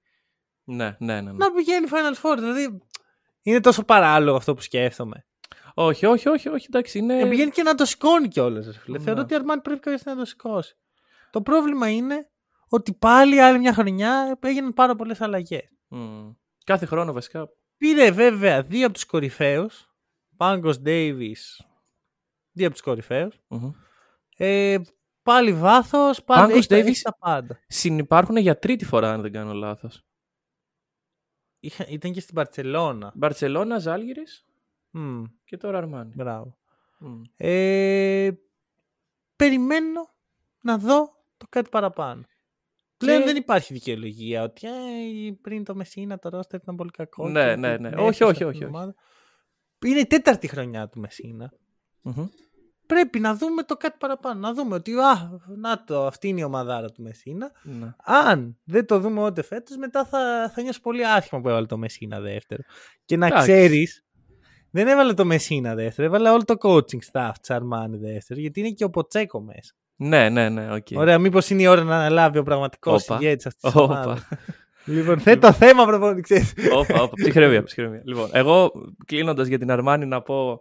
Ναι, 0.64 0.96
ναι, 0.98 1.14
ναι, 1.14 1.20
ναι. 1.20 1.32
να 1.32 1.52
πηγαίνει 1.52 1.86
Final 1.90 2.22
Four. 2.22 2.36
Δηλαδή 2.38 2.78
είναι 3.42 3.60
τόσο 3.60 3.84
παράλογο 3.84 4.36
αυτό 4.36 4.54
που 4.54 4.60
σκέφτομαι. 4.60 5.26
Όχι, 5.74 6.06
όχι, 6.06 6.28
όχι, 6.28 6.48
όχι, 6.48 6.66
εντάξει, 6.68 6.98
είναι... 6.98 7.22
Και 7.22 7.28
πηγαίνει 7.28 7.50
και 7.50 7.62
να 7.62 7.74
το 7.74 7.84
σηκώνει 7.84 8.28
κιόλας. 8.28 8.66
Ναι. 8.86 8.98
Θεωρώ 8.98 9.20
ότι 9.20 9.32
η 9.32 9.36
Αρμάνι 9.36 9.60
πρέπει 9.60 9.80
κάποια 9.80 9.98
στιγμή 9.98 10.18
να 10.18 10.24
το 10.24 10.30
σηκώσει. 10.30 10.76
Το 11.30 11.42
πρόβλημα 11.42 11.90
είναι 11.90 12.30
ότι 12.68 12.93
πάλι 12.94 13.40
άλλη 13.40 13.59
μια 13.59 13.72
χρονιά 13.74 14.38
έγιναν 14.40 14.72
πάρα 14.74 14.94
πολλές 14.97 15.20
αλλαγές. 15.20 15.70
Μμ. 15.88 16.30
Κάθε 16.64 16.86
χρόνο 16.86 17.12
βασικά. 17.12 17.48
Πήρε 17.76 18.10
βέβαια 18.10 18.62
δύο 18.62 18.84
από 18.84 18.94
τους 18.94 19.05
κορυφαίους. 19.06 19.90
Πάγκο 20.36 20.70
Ντέιβις. 20.70 21.66
Δύο 22.52 22.66
από 22.66 22.74
τους 22.74 22.84
κορυφαίους. 22.84 23.40
Μμμ. 23.48 23.70
Ε, 24.36 24.76
πάλι 25.22 25.52
βάθος. 25.52 26.24
Πάλι 26.24 26.40
Πάγκος 26.40 26.56
έχει, 26.59 26.66
τα- 26.68 26.76
Davis. 26.76 26.86
έχει 26.86 27.02
τα 27.02 27.16
πάντα. 27.18 27.59
Συνυπάρχουν 27.66 28.36
για 28.36 28.59
τρίτη 28.59 28.84
φορά, 28.84 29.12
αν 29.12 29.20
δεν 29.22 29.32
κάνω 29.32 29.52
λάθος. 29.52 30.02
Είχα, 31.60 31.86
ήταν 31.88 32.12
και 32.12 32.20
στην 32.20 32.34
Παρσελώνα. 32.34 33.12
Μπαρτσελώνα, 33.14 33.78
Ζάλγιρης 33.78 34.44
Μμ, 34.90 35.22
και 35.44 35.56
τώρα 35.56 35.78
Αρμάνι. 35.78 36.12
μπράβο. 36.14 36.56
Μμ. 36.98 37.22
Ε, 37.36 38.30
περιμένω 39.36 40.14
να 40.60 40.78
δω 40.78 41.24
το 41.36 41.47
κάτι 41.48 41.68
παραπάνω. 41.70 42.22
Πλέον 42.97 43.24
δεν 43.24 43.36
υπάρχει 43.36 43.73
δικαιολογία 43.73 44.43
ότι 44.43 44.66
«Ε, 44.66 44.70
πριν 45.40 45.64
το 45.64 45.74
Μεσίνα 45.74 46.18
το 46.18 46.28
ρόστερ 46.28 46.60
ήταν 46.60 46.77
πολύ 46.77 46.90
κακό. 46.90 47.28
Ναι, 47.28 47.48
και 47.48 47.56
ναι, 47.56 47.73
ότι 47.73 47.82
ναι. 47.82 47.89
την 47.89 47.98
Όχι, 47.98 48.09
έφτασε 48.09 48.24
όχι, 48.24 48.32
αυτή 48.32 48.44
όχι, 48.44 48.59
την 48.59 48.66
όχι. 48.66 48.74
ομάδα». 48.77 48.94
Είναι 49.85 49.98
η 49.98 50.06
τέταρτη 50.06 50.48
χρονιά 50.48 50.89
του 50.89 51.01
Μεσίνα. 51.01 51.52
Μμμ. 52.02 52.27
Πρέπει 52.86 53.20
να 53.20 53.35
δούμε 53.35 53.62
το 53.62 53.77
κάτι 53.77 53.97
παραπάνω. 53.98 54.40
Να 54.40 54.52
δούμε 54.52 54.74
ότι 54.74 54.93
α, 54.93 55.31
να 55.56 55.85
το, 55.85 56.06
αυτή 56.06 56.28
είναι 56.28 56.40
η 56.40 56.43
ομαδάρα 56.43 56.90
του 56.90 57.02
Μεσίνα. 57.02 57.52
Ναι. 57.62 57.94
Αν 58.05 58.59
δεν 58.64 58.86
το 58.86 59.01
δούμε 59.01 59.24
ούτε 59.24 59.43
φέτος, 59.43 59.77
μετά 59.77 60.05
θα, 60.05 60.51
θα 60.55 60.62
νιώσει 60.62 60.81
πολύ 60.81 61.06
άσχημα 61.06 61.40
που 61.40 61.48
έβαλε 61.48 61.66
το 61.66 61.77
Μεσίνα 61.77 62.20
δεύτερο. 62.20 62.62
Και 63.05 63.16
να 63.16 63.27
Εντάξει. 63.27 63.51
ξέρεις, 63.51 64.05
δεν 64.70 64.89
έβαλε 64.89 65.14
το 65.14 65.24
Μεσίνα 65.24 65.74
δεύτερο, 65.74 66.09
έβαλε 66.09 66.31
όλο 66.31 66.44
το 66.44 66.55
coaching 66.60 67.01
staff 67.12 67.32
της 67.42 67.54
Αρμάνι 67.55 67.97
δεύτερο, 67.97 68.40
γιατί 68.40 68.60
είναι 68.60 68.70
και 68.70 68.85
ο 68.85 68.90
Ποτσέκο 68.90 69.40
μέσα. 69.40 69.74
Ναι, 69.97 70.28
ναι, 70.28 70.48
ναι, 70.48 70.74
οκ. 70.74 70.86
Ωραία, 70.94 71.18
μήπως 71.18 71.51
είναι 71.51 71.62
η 71.62 71.66
ώρα 71.66 71.82
να 71.82 71.97
αναλάβει 71.97 72.39
ο 72.39 72.43
πραγματικός 72.43 73.02
Όπα. 73.09 73.18
ηγέτης 73.20 73.47
αυτής 73.47 73.62
της 73.73 73.81
Όπα. 73.81 73.94
ομάδας. 73.94 74.28
Λοιπόν, 74.85 75.18
θέτω 75.20 75.52
θέμα 75.52 75.86
προπονητή, 75.86 76.20
ξέρεις. 76.20 76.55
Όπα, 76.73 77.02
όπα. 77.02 77.12
Ψυχραιμία, 77.14 77.62
ψυχραιμία. 77.62 78.02
Λοιπόν, 78.05 78.28
εγώ 78.32 78.73
κλείνοντας 79.06 79.47
για 79.47 79.59
την 79.59 79.70
Αρμάνι 79.70 80.06
να 80.06 80.23
πω 80.23 80.60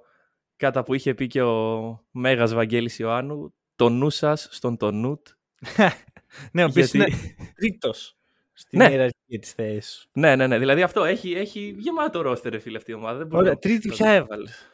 κατά 0.55 0.83
που 0.83 0.93
είχε 0.93 1.13
πει 1.13 1.27
και 1.27 1.41
ο 1.41 1.79
Μέγας 2.11 2.53
Βαγγέλης 2.53 2.99
Ιωάννου, 2.99 3.53
το 3.75 3.89
νου 3.89 4.09
σας 4.09 4.47
στον 4.51 4.77
το 4.77 4.91
νουτ. 4.91 5.27
ναι, 6.51 6.63
ο 6.63 6.67
οποίος 6.69 6.93
Γιατί- 6.93 7.11
είναι 7.11 7.35
τρίτος 7.55 8.17
στην 8.53 8.79
Ναι. 8.79 8.89
ιεραρχία 8.89 9.39
της 9.39 9.51
θέση. 9.51 10.07
Ναι, 10.13 10.35
ναι, 10.35 10.47
ναι. 10.47 10.57
Δηλαδή 10.59 10.81
αυτό 10.81 11.03
έχει, 11.03 11.31
έχει 11.31 11.75
γεμάτο 11.77 12.21
ρόστερ, 12.21 12.51
ρε 12.51 12.59
φίλε, 12.59 12.77
αυτή 12.77 12.91
η 12.91 12.93
ομάδα. 12.93 13.17
Δεν 13.17 13.27
μπορώ 13.27 13.39
Ωραία, 13.39 13.51
να- 13.53 13.59
τρίτη 13.59 13.89
ποια 13.89 14.09
έβαλες; 14.11 14.69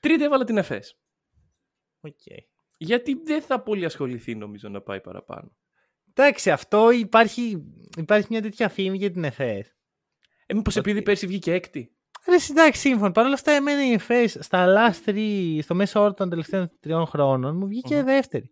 Τρίτη 0.00 0.24
έβαλε 0.24 0.44
την 0.44 0.56
ΕΦΕΣ. 0.56 0.96
Οκ. 2.00 2.14
Γιατί 2.78 3.20
δεν 3.24 3.42
θα 3.42 3.60
πολύ 3.60 3.84
ασχοληθεί, 3.84 4.34
νομίζω, 4.34 4.68
να 4.68 4.80
πάει 4.80 5.00
παραπάνω. 5.00 5.56
Εντάξει, 6.14 6.50
αυτό 6.50 6.90
υπάρχει, 6.90 7.64
υπάρχει 7.96 8.26
μια 8.30 8.42
τέτοια 8.42 8.68
φήμη 8.68 8.96
για 8.96 9.10
την 9.10 9.24
ΕΦΕΣ. 9.24 9.74
Ε, 10.46 10.54
μήπως 10.54 10.76
Ότι- 10.76 10.90
επειδή 10.90 11.04
πέρσι 11.04 11.26
βγήκε 11.26 11.52
έκτη; 11.52 11.92
Ρε, 12.28 12.36
εντάξει, 12.50 12.80
σύμφωνοι. 12.80 13.12
Παρ' 13.12 13.24
όλα 13.24 13.34
αυτά, 13.34 13.52
εμένα 13.52 13.86
η 13.86 13.92
ΕΦΕΣ 13.92 14.36
στα 14.40 14.66
last 14.76 15.08
three, 15.08 15.58
στο 15.62 15.74
μέσο 15.74 16.00
όρο 16.00 16.14
των 16.14 16.28
τελευταίων 16.28 16.70
τριών 16.80 17.06
χρόνων, 17.06 17.56
μου 17.56 17.66
βγηκε 17.66 17.96
Μμμ. 17.96 18.04
δεύτερη. 18.04 18.50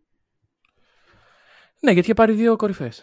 Ναι, 1.80 1.90
γιατί 1.90 2.06
είχε 2.06 2.14
πάρει 2.14 2.32
δύο 2.32 2.56
κορυφές. 2.56 2.98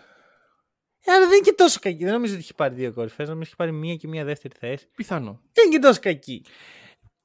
Ε, 1.05 1.11
αλλά 1.11 1.25
δεν 1.27 1.35
είναι 1.35 1.45
και 1.45 1.53
τόσο 1.53 1.79
κακή. 1.81 2.03
Δεν 2.03 2.13
νομίζω 2.13 2.33
ότι 2.33 2.41
είχε 2.41 2.53
πάρει 2.53 2.75
δύο 2.75 2.93
κορυφές. 2.93 3.27
Νομίζω 3.27 3.39
ότι 3.39 3.45
είχε 3.47 3.55
πάρει 3.55 3.71
μία 3.71 3.95
και 3.95 4.07
μία 4.07 4.23
δεύτερη 4.23 4.53
θέση. 4.59 4.87
Πιθανό. 4.95 5.41
Δεν 5.53 5.65
είναι 5.65 5.75
και 5.75 5.81
τόσο 5.81 5.99
κακή. 5.99 6.45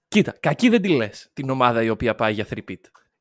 Κοίτα, 0.08 0.32
κακή 0.40 0.68
δεν 0.68 0.82
τη 0.82 0.88
λες 0.88 1.30
την 1.32 1.50
ομάδα 1.50 1.82
η 1.82 1.88
οποία 1.88 2.14
πάει 2.14 2.32
για 2.32 2.46
3-pit. 2.50 2.80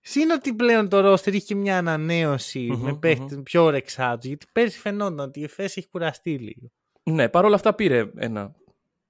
Συν 0.10 0.32
ότι 0.32 0.54
πλέον 0.54 0.90
το 0.90 1.00
ρόστερ 1.00 1.34
είχε 1.34 1.46
και 1.46 1.56
μια 1.56 1.78
ανανέωση 1.78 2.60
Μμμ, 2.72 2.82
με 2.84 2.96
παίχτε 2.96 3.36
πιο 3.36 3.64
όρεξά 3.64 4.18
του. 4.18 4.28
Γιατί 4.28 4.46
πέρσι 4.52 4.80
φαινόταν 4.80 5.20
ότι 5.20 5.40
η 5.40 5.44
ΕΦΕΣ 5.44 5.78
έχει 5.78 5.88
κουραστεί 5.88 6.38
λίγο. 6.38 6.72
Ναι, 7.04 7.30
παρόλα 7.30 7.56
αυτά 7.56 7.74
πήρε 7.74 8.06
ένα 8.18 8.56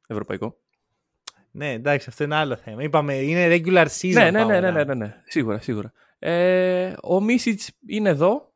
ευρωπαϊκό. 0.07 0.57
Ναι, 1.51 1.71
εντάξει, 1.71 2.09
αυτό 2.09 2.23
είναι 2.23 2.35
άλλο 2.35 2.55
θέμα. 2.55 2.83
Είπαμε, 2.83 3.13
είναι 3.13 3.47
regular 3.55 3.85
season. 4.01 4.13
Ναι, 4.13 4.31
ναι, 4.31 4.43
power 4.43 4.47
ναι, 4.47 4.59
ναι, 4.59 4.71
ναι, 4.71 4.81
rank. 4.81 4.85
ναι, 4.85 4.93
ναι. 4.93 5.21
Σίγουρα, 5.25 5.59
σίγουρα. 5.59 5.93
Ε, 6.19 6.93
ο 7.03 7.21
Μίσιτς 7.21 7.71
είναι 7.87 8.09
εδώ. 8.09 8.53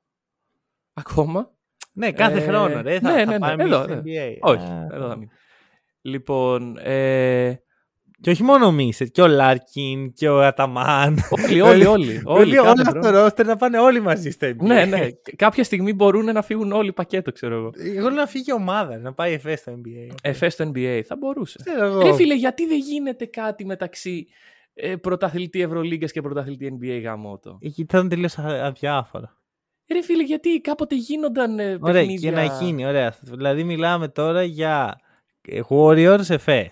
Ακόμα. 0.93 1.51
Ναι, 1.93 2.11
κάθε 2.11 2.37
Ε, 2.37 2.41
χρόνο. 2.41 2.81
Ρε, 2.81 2.99
θα, 2.99 3.11
ναι, 3.11 3.17
θα 3.19 3.25
ναι, 3.25 3.31
ναι, 3.31 3.39
πάμε 3.39 3.63
εδώ, 3.63 3.83
στο 3.83 3.95
ναι. 3.95 4.01
NBA. 4.05 4.37
Όχι, 4.39 4.65
Α, 4.65 4.87
εδώ 4.91 5.07
θα 5.07 5.15
μείνει. 5.15 5.31
Λοιπόν, 6.01 6.77
ε, 6.77 7.61
Και 8.21 8.29
όχι 8.29 8.43
μόνο 8.43 8.65
ο 8.65 8.71
Μίσερ, 8.71 9.07
και 9.07 9.21
ο 9.21 9.27
Λάρκιν 9.27 10.13
και 10.13 10.29
ο 10.29 10.41
Αταμάν. 10.41 11.17
όλοι, 11.47 11.61
όλοι, 11.61 11.85
όλοι. 11.95 12.21
όλοι 12.25 12.39
Όλοι, 12.39 12.55
κάθε 12.55 12.67
όλα 12.69 12.81
αυτό 12.81 12.99
χρόνο. 12.99 13.11
το 13.11 13.21
ρόστερ 13.21 13.45
να 13.45 13.55
πάνε 13.57 13.79
όλοι 13.79 14.01
μαζί 14.01 14.29
στο 14.29 14.47
NBA. 14.47 14.55
Ναι, 14.61 14.85
ναι. 14.85 15.07
Κάποια 15.35 15.63
στιγμή 15.63 15.93
μπορούν 15.93 16.25
να 16.25 16.41
φύγουν 16.41 16.71
όλοι 16.71 16.93
πακέτο, 16.93 17.31
ξέρω 17.31 17.55
εγώ. 17.55 17.71
Εγώ 17.95 18.07
λέω 18.07 18.17
να 18.17 18.25
φύγει 18.27 18.45
η 18.47 18.53
ομάδα, 18.53 18.97
να 18.97 19.13
πάει 19.13 19.33
εφέ 19.33 19.55
στο 19.55 19.71
NBA. 19.71 20.15
Εφέ 20.21 20.49
στο 20.49 20.71
NBA 20.73 21.01
θα 21.05 21.15
μπορούσε. 21.15 21.59
Ξέρω 21.65 21.85
εγώ. 21.85 22.01
Ρε 22.01 22.13
φίλε, 22.13 22.35
γιατί 22.35 22.67
δεν 22.67 22.77
γίνεται 22.77 23.25
κάτι 23.25 23.65
μεταξύ 23.65 24.27
ε, 24.73 24.95
πρωταθλητή 24.95 25.61
Ευρωλίγκας 25.61 26.11
και 26.11 26.21
πρωταθλητή 26.21 26.77
NBA 26.81 27.01
γαμότο. 27.03 27.57
Εκεί 27.61 27.81
ήταν 27.81 28.09
τελείως 28.09 28.37
αδιάφορο. 28.37 29.29
Ρε 29.91 30.01
φίλε, 30.01 30.23
γιατί 30.23 30.61
κάποτε 30.61 30.95
γίνονταν 30.95 31.59
ε, 31.59 31.77
Ωραία, 31.81 32.01
παιχνίδια... 32.01 32.29
και 32.29 32.35
να 32.35 32.43
γίνει, 32.43 32.85
ωραία. 32.85 33.13
Δηλαδή 33.21 33.63
μιλάμε 33.63 34.07
τώρα 34.07 34.43
για 34.43 34.99
ε, 35.47 35.59
Warriors 35.69 36.37
FS. 36.45 36.67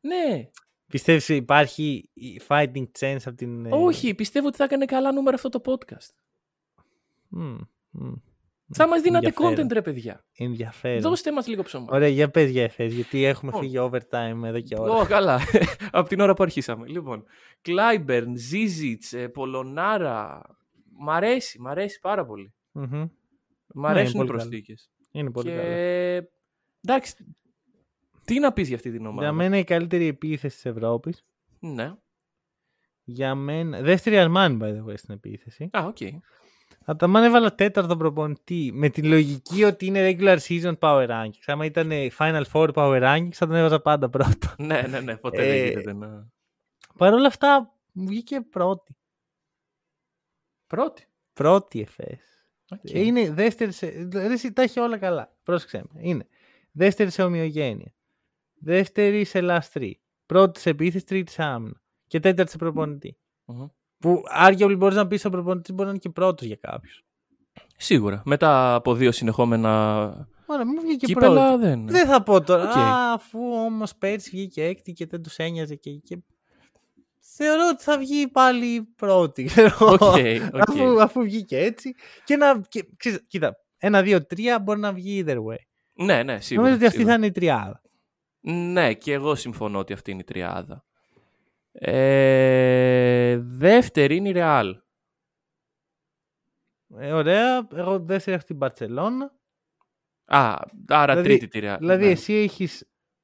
Ναι. 0.00 0.48
Πιστεύεις 0.88 1.28
υπάρχει 1.28 2.10
η 2.14 2.40
fighting 2.48 2.84
chance 2.98 3.18
από 3.24 3.36
την... 3.36 3.66
ε, 3.66 3.68
Όχι, 3.72 4.14
πιστεύω 4.14 4.46
ότι 4.46 4.56
θα 4.56 4.64
έκανε 4.64 4.84
καλά 4.84 5.12
νούμερα 5.12 5.36
αυτό 5.36 5.48
το 5.48 5.60
podcast. 5.64 6.14
μμ, 7.28 7.56
μμ. 7.90 8.12
Θα 8.72 8.88
μας 8.88 9.00
δίνατε 9.00 9.26
Ενδιαφέρον. 9.26 9.66
content, 9.66 9.72
ρε 9.72 9.82
παιδιά. 9.82 10.24
Ενδιαφέρον. 10.36 11.00
Δώστε 11.00 11.32
μας 11.32 11.46
λίγο 11.46 11.62
ψωμά. 11.62 11.86
Ωραία, 11.90 12.08
για 12.08 12.30
πες 12.30 12.50
για 12.50 12.70
FS, 12.76 12.88
γιατί 12.90 13.24
έχουμε 13.24 13.52
Λοιπόν. 13.52 13.66
φύγει 13.66 13.76
overtime 13.90 14.42
εδώ 14.44 14.60
και 14.60 14.76
ώρα. 14.78 14.92
Ω, 14.92 15.06
καλά. 15.06 15.40
Από 15.90 16.08
την 16.08 16.20
ώρα 16.20 16.34
που 16.34 16.42
αρχίσαμε. 16.42 16.86
Λοιπόν, 16.88 17.24
Κλάιμπερν, 17.62 18.36
Ζίζιτς, 18.36 19.12
ε, 19.12 19.28
Πολωνάρα. 19.28 20.42
Μ' 20.98 21.10
αρέσει, 21.10 21.60
μ' 21.60 21.66
αρέσει 21.68 21.98
πάρα 22.00 22.26
πολύ. 22.26 22.54
Μμμ. 22.72 23.04
Μ' 23.74 23.86
αρέσουν 23.86 24.14
οι 24.14 24.16
πολύ 24.16 24.28
καλό. 24.28 24.38
προσθήκες. 24.38 24.90
Είναι 25.10 25.30
πολύ 25.30 25.50
και... 25.50 25.56
καλό. 25.56 26.28
Εντάξει, 26.80 27.14
τι 28.26 28.38
να 28.38 28.52
πεις 28.52 28.66
για 28.66 28.76
αυτή 28.76 28.90
την 28.90 29.06
ομάδα; 29.06 29.22
Για 29.22 29.32
μένα 29.32 29.58
η 29.58 29.64
καλύτερη 29.64 30.06
επίθεση 30.06 30.54
της 30.54 30.64
Ευρώπης. 30.64 31.24
Ναι. 31.58 31.94
Για 33.04 33.34
μένα... 33.34 33.80
Δεύτερη 33.80 34.18
Αρμάνι, 34.18 34.58
by 34.60 34.66
the 34.66 34.90
way, 34.90 34.94
στην 34.96 35.14
επίθεση. 35.14 35.70
Α, 35.72 35.84
οκ. 35.86 35.96
Αταμάν 36.84 37.24
έβαλα 37.24 37.54
τέταρτο 37.54 37.96
προπονητή 37.96 38.70
με 38.74 38.88
τη 38.88 39.02
λογική 39.02 39.64
ότι 39.64 39.86
είναι 39.86 40.16
regular 40.18 40.38
season 40.38 40.78
power 40.78 41.08
rankings. 41.08 41.44
Άμα 41.46 41.64
ήταν 41.64 41.90
Final 42.18 42.42
Four 42.52 42.72
power 42.72 43.02
rankings 43.02 43.32
θα 43.32 43.46
τον 43.46 43.54
έβαζα 43.54 43.80
πάντα 43.80 44.10
πρώτο. 44.10 44.54
ναι, 44.58 44.82
ναι, 44.82 45.00
ναι, 45.00 45.16
ποτέ 45.16 45.42
Ε, 45.42 45.48
δεν 45.48 45.68
γίνεται 45.68 45.92
να... 45.92 46.28
Παρ' 46.96 47.12
όλα 47.12 47.26
αυτά 47.26 47.74
μου 47.92 48.06
βγήκε 48.06 48.40
πρώτη. 48.40 48.96
Πρώτη. 50.66 51.06
Πρώτη 51.32 51.80
εφές. 51.80 52.46
Οκ. 52.70 52.90
Είναι 52.90 53.30
δεύτερη 53.30 53.72
σε... 53.72 54.08
Ρε, 54.12 54.32
εσύ, 54.32 54.52
τα 54.52 54.62
έχει 54.62 54.80
όλα 54.80 54.98
καλά. 54.98 55.36
Πρόσεξε 55.42 55.84
με. 55.92 56.00
Είναι 56.02 56.26
δεύτερη 56.72 57.10
σε 57.10 57.22
ομοιογένεια. 57.22 57.94
Δεύτερη 58.58 59.24
σε 59.24 59.40
last 59.42 59.72
three. 59.72 59.92
Πρώτη 60.26 60.60
σε 60.60 60.70
επίθεση, 60.70 61.04
τρίτη 61.04 61.32
σε 61.32 61.42
άμυνα. 61.42 61.82
Και 62.06 62.20
τέταρτη 62.20 62.50
σε 62.50 62.56
προπονητή. 62.56 63.18
Μμμ. 63.44 63.66
Που 63.98 64.22
arguably 64.44 64.74
μπορείς 64.78 64.96
να 64.96 65.06
πεις 65.06 65.24
ο 65.24 65.30
προπονητής 65.30 65.74
μπορεί 65.74 65.84
να 65.84 65.90
είναι 65.90 65.98
και 65.98 66.08
πρώτος 66.10 66.46
για 66.46 66.58
κάποιους. 66.60 67.04
Σίγουρα. 67.76 68.22
Μετά 68.24 68.74
από 68.74 68.94
δύο 68.94 69.12
συνεχόμενα 69.12 70.28
Ωραία, 70.46 70.66
μου 70.66 70.80
βγήκε 70.80 71.12
πρώτη. 71.12 71.12
κύπελα 71.12 71.56
δεν... 71.58 71.86
Δεν 71.88 72.06
θα 72.06 72.22
πω 72.22 72.40
τώρα. 72.40 72.62
Οκ. 72.62 72.76
Α, 72.76 73.12
αφού 73.12 73.38
όμως 73.52 73.96
πέρσι 73.96 74.30
βγήκε 74.30 74.64
έκτη 74.64 74.92
και 74.92 75.06
δεν 75.06 75.22
τους 75.22 75.36
ένοιαζε 75.36 75.74
και, 75.74 75.90
και... 75.90 76.18
Θεωρώ 77.20 77.68
ότι 77.72 77.82
θα 77.82 77.98
βγει 77.98 78.28
πάλι 78.28 78.82
πρώτη. 78.96 79.44
ξέρω 79.50 79.76
εγώ. 79.80 79.92
OK, 79.92 80.00
OK. 80.00 80.68
αφού, 80.68 81.02
αφού 81.02 81.22
βγήκε 81.22 81.58
έτσι. 81.58 81.94
Και 82.24 82.36
να. 82.36 82.60
Και, 82.68 82.88
ξέρεις, 82.96 83.24
κοίτα, 83.26 83.56
ένα, 83.78 84.02
δύο, 84.02 84.26
τρία 84.26 84.58
μπορεί 84.58 84.80
να 84.80 84.92
βγει 84.92 85.24
either 85.26 85.36
way. 85.36 85.56
Ναι, 86.04 86.22
ναι, 86.22 86.40
σίγουρα. 86.40 86.66
Νομίζω 86.66 86.76
ότι 86.76 86.86
αυτή 86.86 86.98
σίγουρα. 86.98 87.12
θα 87.12 87.18
είναι 87.18 87.26
η 87.26 87.30
τριάδα. 87.30 87.82
Ναι, 88.52 88.94
και 88.94 89.12
εγώ 89.12 89.34
συμφωνώ 89.34 89.78
ότι 89.78 89.92
αυτή 89.92 90.10
είναι 90.10 90.20
η 90.20 90.24
τριάδα. 90.24 90.84
Ε, 91.72 93.36
δεύτερη 93.42 94.16
είναι 94.16 94.28
η 94.28 94.32
Ρεάλ. 94.32 94.76
Ε, 96.98 97.12
ωραία. 97.12 97.68
Εγώ 97.74 97.98
δεύτερη 97.98 98.36
έχω 98.36 98.46
την 98.46 98.58
Μπαρσελόνα. 98.58 99.32
Α, 100.24 100.54
άρα 100.88 101.12
Δηλαδή- 101.12 101.28
τρίτη 101.28 101.48
τη 101.48 101.58
Ρεάλ. 101.58 101.78
Δηλαδή, 101.78 102.04
ναι. 102.04 102.10
εσύ 102.10 102.34
έχει 102.34 102.68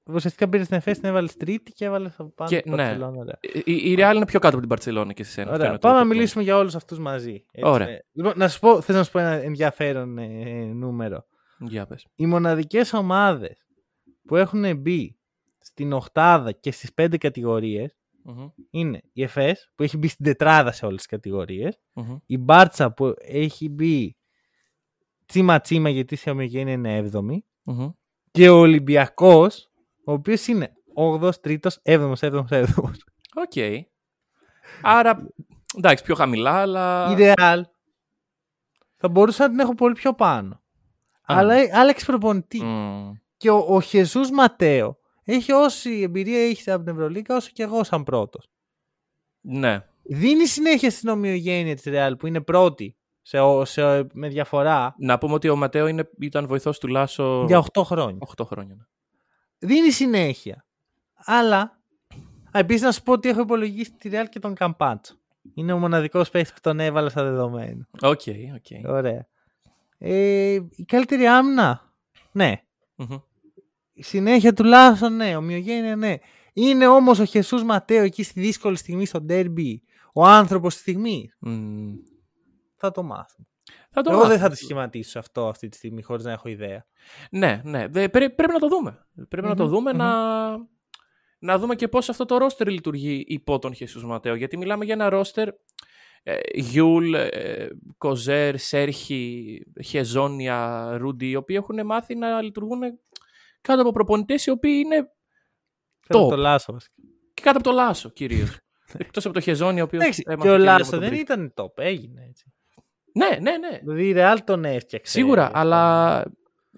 ουσιαστικά 0.06 0.48
πήρες 0.48 0.66
την 0.68 0.76
Εφές, 0.76 0.98
την 0.98 1.08
έβαλες 1.08 1.36
τρίτη 1.36 1.72
και 1.72 1.84
έβαλες 1.84 2.14
από 2.18 2.28
πάνω 2.34 2.50
Και- 2.50 2.60
την 2.60 2.74
ναι. 2.74 2.96
Barcelona, 2.96 3.12
ωραία. 3.16 3.38
Η, 3.64 3.90
η 3.90 3.96
Real 3.98 4.12
είναι 4.14 4.24
πιο 4.26 4.38
κάτω 4.38 4.48
από 4.48 4.58
την 4.60 4.68
Παρσελόνη 4.68 5.14
και 5.14 5.24
σε 5.24 5.30
σένα. 5.30 5.46
αυτό 5.46 5.56
Ωραία. 5.58 5.68
είναι 5.70 5.78
το 5.78 5.86
Πάμε 5.88 5.98
να 5.98 6.02
πρώτο. 6.04 6.16
μιλήσουμε 6.18 6.44
για 6.44 6.56
όλους 6.56 6.74
αυτούς 6.74 6.98
μαζί. 6.98 7.44
Έτσι, 7.52 7.70
Ωραία. 7.70 7.86
ναι. 7.86 7.98
Λοιπόν, 8.12 8.32
να 8.36 8.48
σου 8.48 8.60
πω, 8.60 8.80
θες 8.80 8.96
να 8.96 9.04
σου 9.04 9.10
πω 9.10 9.18
ένα 9.18 9.30
ενδιαφέρον 9.32 10.18
ε, 10.18 10.64
νούμερο. 10.64 11.24
Για 11.58 11.86
πες. 11.86 12.06
Οι 12.14 12.26
μοναδικές 12.26 12.92
ομάδες 12.92 13.61
που 14.32 14.38
έχουν 14.38 14.76
μπει 14.76 15.18
στην 15.58 15.92
οχτάδα 15.92 16.52
και 16.52 16.72
στις 16.72 16.92
πέντε 16.92 17.16
κατηγορίες 17.16 17.96
Μμμ, 18.22 18.48
είναι 18.70 19.00
η 19.12 19.22
ΕΦΕΣ 19.22 19.72
που 19.74 19.82
έχει 19.82 19.96
μπει 19.96 20.08
στην 20.08 20.24
τετράδα 20.24 20.72
σε 20.72 20.86
όλες 20.86 20.96
τις 20.96 21.06
κατηγορίες, 21.06 21.80
μμμ. 21.92 22.16
η 22.26 22.38
Μπάρτσα 22.38 22.92
που 22.92 23.14
έχει 23.18 23.68
μπει 23.68 24.16
τσίμα 25.26 25.60
τσίμα 25.60 25.88
γιατί 25.88 26.18
η 26.24 26.30
ομοιογένεια 26.30 26.72
είναι 26.72 27.10
7η 27.12 27.38
Μμμ. 27.62 27.90
και 28.30 28.48
ο 28.48 28.58
Ολυμπιακός 28.58 29.70
ο 30.04 30.12
οποίος 30.12 30.46
είναι 30.46 30.72
8ος, 30.94 31.32
3ος, 31.44 31.56
7ος, 31.82 32.14
7ος, 32.20 32.48
7ος. 32.48 32.96
Οκ. 33.34 33.82
Άρα, 34.82 35.26
εντάξει, 35.76 36.04
πιο 36.04 36.14
χαμηλά, 36.14 36.52
αλλά... 36.60 37.10
Η 37.10 37.14
Real 37.18 37.60
θα 38.96 39.08
μπορούσα 39.08 39.42
να 39.42 39.50
την 39.50 39.58
έχω 39.60 39.74
πολύ 39.74 39.94
πιο 39.94 40.14
πάνω. 40.14 40.54
Α. 40.54 40.60
Αλλά 41.24 41.54
άλλαξε 41.72 42.04
προπονητή. 42.04 42.62
Μμ. 42.62 43.12
Και 43.42 43.50
ο, 43.50 43.64
ο 43.68 43.80
Χεζούς 43.80 44.30
Ματέο 44.30 44.98
έχει 45.24 45.52
όση 45.52 46.00
εμπειρία 46.00 46.46
έχει 46.48 46.70
από 46.70 46.84
την 46.84 46.92
Ευρωλίγκα 46.92 47.36
όσο 47.36 47.50
και 47.52 47.62
εγώ 47.62 47.84
σαν 47.84 48.02
πρώτος. 48.04 48.48
Ναι. 49.40 49.86
Δίνει 50.02 50.46
συνέχεια 50.46 50.90
στην 50.90 51.08
ομοιογένεια 51.08 51.74
της 51.74 51.84
Real 51.86 52.12
που 52.18 52.26
είναι 52.26 52.40
πρώτη 52.40 52.96
σε, 53.22 53.38
ο- 53.40 53.64
σε, 53.64 54.06
με 54.12 54.28
διαφορά 54.28 54.94
Να 54.98 55.18
πούμε 55.18 55.34
ότι 55.34 55.48
ο 55.48 55.56
Ματέο 55.56 55.86
είναι, 55.86 56.10
ήταν 56.18 56.46
βοηθός 56.46 56.78
του 56.78 56.86
Λάσο 56.88 57.44
για 57.48 57.64
8 57.72 57.82
χρόνια. 57.84 58.18
8 58.36 58.44
χρόνια. 58.46 58.74
ναι. 58.74 58.84
Δίνει 59.58 59.90
συνέχεια. 59.90 60.66
Αλλά 61.14 61.80
επίσης 62.52 62.82
να 62.82 62.92
σου 62.92 63.02
πω 63.02 63.12
ότι 63.12 63.28
έχω 63.28 63.40
υπολογίσει 63.40 63.92
τη 63.92 64.10
Real 64.12 64.24
και 64.30 64.38
τον 64.38 64.54
Καμπάτσο. 64.54 65.14
Είναι 65.54 65.72
ο 65.72 65.78
μοναδικός 65.78 66.30
παίκτης 66.30 66.52
που 66.52 66.60
τον 66.62 66.80
έβαλα 66.80 67.08
στα 67.08 67.22
δεδομένα. 67.24 67.88
OK, 68.00 68.20
OK. 68.54 68.88
Ωραία. 68.90 69.26
Ε, 69.98 70.52
η 70.70 70.84
καλύτερη 70.86 71.26
άμυνα. 71.26 71.92
Ναι. 72.32 72.62
Μμμ. 72.96 73.16
Η 73.92 74.02
συνέχεια 74.02 74.52
του 74.52 74.64
Λάσο, 74.64 75.08
ναι. 75.08 75.36
Ομοιογένεια, 75.36 75.96
ναι. 75.96 76.14
Είναι 76.52 76.86
όμως 76.86 77.18
ο 77.18 77.24
Χεσούς 77.24 77.62
Ματέο 77.64 78.02
εκεί 78.02 78.22
στη 78.22 78.40
δύσκολη 78.40 78.76
στιγμή 78.76 79.06
στο 79.06 79.20
ντέρμπι. 79.20 79.82
Ο 80.14 80.24
άνθρωπος 80.24 80.72
της 80.72 80.82
στιγμής. 80.82 81.36
Μμ. 81.40 81.92
Θα 82.76 82.90
το 82.90 83.02
μάθουμε. 83.02 83.46
Θα 83.90 84.02
το 84.02 84.10
Εγώ 84.10 84.20
δεν 84.20 84.28
μάθουμε. 84.28 84.48
θα 84.48 84.54
το 84.54 84.54
σχηματίσω 84.56 85.18
αυτό 85.18 85.48
αυτή 85.48 85.68
τη 85.68 85.76
στιγμή 85.76 86.02
χωρίς 86.02 86.24
να 86.24 86.32
έχω 86.32 86.48
ιδέα. 86.48 86.86
Ναι, 87.30 87.60
ναι. 87.64 87.86
Δε- 87.88 88.08
πρέ- 88.08 88.34
πρέπει 88.34 88.52
να 88.52 88.58
το 88.58 88.68
δούμε. 88.68 89.06
Πρέπει 89.28 89.46
να 89.46 89.54
το 89.54 89.64
Μμμ, 89.64 89.70
δούμε 89.70 89.90
μμμ. 89.92 89.98
να... 89.98 90.12
να 91.38 91.58
δούμε 91.58 91.74
και 91.74 91.88
πώς 91.88 92.08
αυτό 92.08 92.24
το 92.24 92.36
ρόστερ 92.36 92.68
λειτουργεί 92.68 93.24
υπό 93.28 93.58
τον 93.58 93.74
Χεσούς 93.74 94.04
Ματέο. 94.04 94.34
Γιατί 94.34 94.56
μιλάμε 94.56 94.84
για 94.84 94.94
ένα 94.94 95.08
ρόστερ 95.08 95.48
ε, 96.22 96.38
Γιούλ, 96.54 97.14
ε, 97.14 97.68
Κοζέρ, 97.98 98.58
Σέρχι, 98.58 99.62
Χεζόνια, 99.84 100.90
Ρούντι, 100.96 101.28
οι 101.30 101.36
οποίοι 101.36 101.56
έχουν 101.58 101.86
μάθει 101.86 102.14
να 102.14 102.42
λειτουργούν 102.42 102.80
κάτω 103.62 103.80
από 103.80 103.92
προπονητές 103.92 104.46
οι 104.46 104.50
οποίοι 104.50 104.82
είναι 104.84 105.10
Θέλω 106.00 106.26
Top. 106.26 106.30
το 106.30 106.36
Λάσο 106.36 106.72
βασικά. 106.72 106.94
και 107.34 107.42
κάτω 107.42 107.58
από 107.58 107.68
το 107.68 107.74
Λάσο 107.74 108.08
κυρίως. 108.10 108.58
Εκτός 108.98 109.24
από 109.24 109.34
το 109.34 109.40
Χεζόνια, 109.40 109.82
ο 109.82 109.84
οποίος 109.86 110.02
Εντάξει, 110.02 110.22
έμαθε 110.26 110.42
και 110.48 110.54
ο 110.54 110.58
λίγο 110.58 110.64
Λάσο 110.70 110.90
τον 110.90 111.00
δεν 111.00 111.08
Μπρι. 111.08 111.18
ήταν 111.20 111.52
top. 111.56 111.78
Έγινε 111.78 112.24
έτσι. 112.28 112.52
Ναι, 113.14 113.28
ναι, 113.40 113.56
ναι. 113.58 113.78
Δηλαδή 113.78 114.08
η 114.08 114.14
Real 114.16 114.36
τον 114.44 114.64
έφτιαξε. 114.64 115.12
Σίγουρα, 115.12 115.44
αυτό. 115.46 115.58
αλλά 115.58 116.24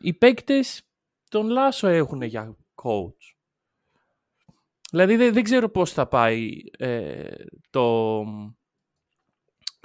οι 0.01 0.13
παίκτες 0.13 0.83
τον 1.29 1.47
Λάσο 1.49 1.87
έχουν 1.87 2.23
για 2.23 2.57
coach. 2.83 3.35
Δηλαδή 4.91 5.17
δεν, 5.17 5.33
δεν 5.33 5.43
ξέρω 5.43 5.69
πώς 5.69 5.93
θα 5.93 6.07
πάει 6.09 6.51
ε, 6.79 7.29
το... 7.71 8.25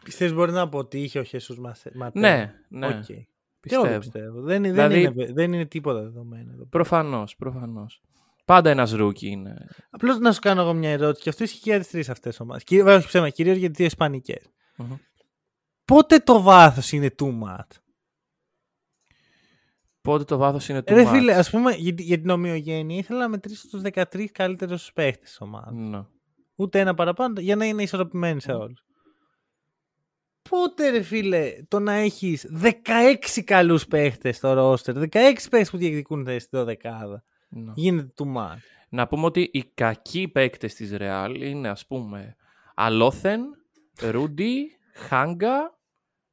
Πιστεύεις 0.03 0.33
μπορεί 0.35 0.51
να 0.51 0.61
αποτύχει 0.61 1.19
ο 1.19 1.23
Χεσούς 1.23 1.59
Μασε- 1.59 1.95
Ματέο. 1.95 2.21
Ναι, 2.21 2.55
ναι, 2.69 3.01
Οκ. 3.75 3.81
Και 3.81 3.87
εγώ 3.87 3.87
δεν 3.87 3.99
πιστεύω. 3.99 4.25
πιστεύω. 4.25 4.45
Δεν, 4.47 4.61
δεν, 4.61 4.71
Δηλαδή- 4.73 5.01
είναι, 5.01 5.33
δεν 5.33 5.53
είναι 5.53 5.65
τίποτα 5.65 6.01
δεδομένο. 6.01 6.51
εδώ. 6.53 6.65
Προφανώς, 6.65 7.35
προφανώς. 7.35 8.01
Πάντα 8.45 8.69
ένας 8.69 8.91
rookie 8.91 9.27
είναι. 9.27 9.67
Απλώς 9.89 10.19
να 10.19 10.31
σου 10.31 10.39
κάνω 10.39 10.61
εγώ 10.61 10.73
μια 10.73 10.89
ερώτηση. 10.89 11.23
Και 11.23 11.29
αυτό 11.29 11.43
ισχύει 11.43 11.59
και 11.59 11.69
για 11.69 11.79
τις 11.79 11.89
τρεις 11.89 12.09
αυτές 12.09 12.39
ομάδες. 12.39 12.63
Βέβαια, 12.69 12.95
όχι 12.95 13.07
ψέμα, 13.07 13.29
κυρίως 13.29 13.57
για 13.57 13.67
τις 13.67 13.77
δύο 13.77 13.85
Ισπανικές. 13.85 14.49
Μμμ. 14.77 14.95
Πότε 15.85 16.17
το 16.17 16.41
βάθος 16.41 16.91
είναι 16.91 17.09
too 17.19 17.39
much; 17.43 17.77
Πότε 20.01 20.23
το 20.23 20.37
βάθος 20.37 20.69
είναι 20.69 20.81
too 20.83 20.93
Ρε 20.93 21.05
φίλε, 21.05 21.33
ας 21.33 21.49
πούμε 21.49 21.71
για, 21.71 21.93
για 21.97 22.19
την 22.19 22.29
ομοιογένεια 22.29 22.97
ήθελα 22.97 23.19
να 23.19 23.29
μετρήσω 23.29 23.67
τους 23.67 23.81
13 23.81 24.25
καλύτερους 24.31 24.93
παίχτες 24.93 25.23
της 25.23 25.41
ομάδας. 25.41 25.73
Ναι. 25.73 26.03
Ούτε 26.55 26.79
ένα 26.79 26.93
παραπάνω 26.93 27.39
για 27.39 27.55
να 27.55 27.65
είναι 27.65 27.83
ισορροπημένοι 27.83 28.41
σε 28.41 28.51
όλους. 28.51 28.83
Πότε 30.49 30.89
ρε 30.89 31.01
φίλε 31.01 31.53
το 31.67 31.79
να 31.79 31.93
έχεις 31.93 32.49
16 32.61 33.41
καλούς 33.43 33.85
παίχτες 33.87 34.35
στο 34.35 34.53
ρόστερ, 34.53 34.95
16 34.97 35.07
παίχτες 35.11 35.69
που 35.69 35.77
διεκδικούν 35.77 36.25
θέση 36.25 36.39
στη 36.45 36.57
12 36.57 36.65
ναι. 37.49 37.71
γίνεται 37.75 38.13
too 38.17 38.37
much. 38.37 38.57
Να 38.89 39.07
πούμε 39.07 39.25
ότι 39.25 39.49
οι 39.53 39.63
κακοί 39.73 40.27
παίκτες 40.27 40.73
της 40.73 40.95
Real 40.99 41.35
είναι 41.39 41.69
ας 41.69 41.85
πούμε 41.87 42.35
Αλόθεν, 42.75 43.41
Ρούντι, 44.01 44.77
Χάγκα, 44.93 45.77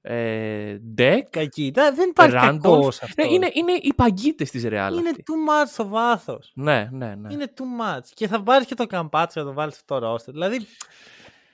ε, 0.01 0.79
Ντεκ, 0.79 1.31
Κακή. 1.31 1.71
Τα- 1.75 1.93
Δεν 1.93 2.09
υπάρχει 2.09 2.33
Ράντολφ. 2.35 2.63
κακός 2.79 3.03
αυτός. 3.03 3.25
Ναι, 3.27 3.33
είναι, 3.35 3.51
είναι 3.53 3.73
οι 3.73 3.93
παγκίτες 3.97 4.51
της 4.51 4.63
Real 4.67 4.69
είναι 4.71 5.09
αυτοί. 5.11 5.23
too 5.27 5.51
much 5.65 5.67
στο 5.67 5.89
βάθος. 5.89 6.53
Ναι, 6.55 6.89
ναι, 6.93 7.15
ναι. 7.15 7.33
Είναι 7.33 7.53
too 7.57 7.97
much. 7.97 8.05
Και 8.15 8.29
θα 8.29 8.43
πάρει 8.43 8.65
και 8.65 8.75
το 8.75 8.87
καμπάτσο 8.87 9.41
να 9.41 9.47
το 9.47 9.53
βάλει 9.53 9.73
στο 9.73 9.97
roster. 10.15 10.33
Δηλαδή, 10.33 10.67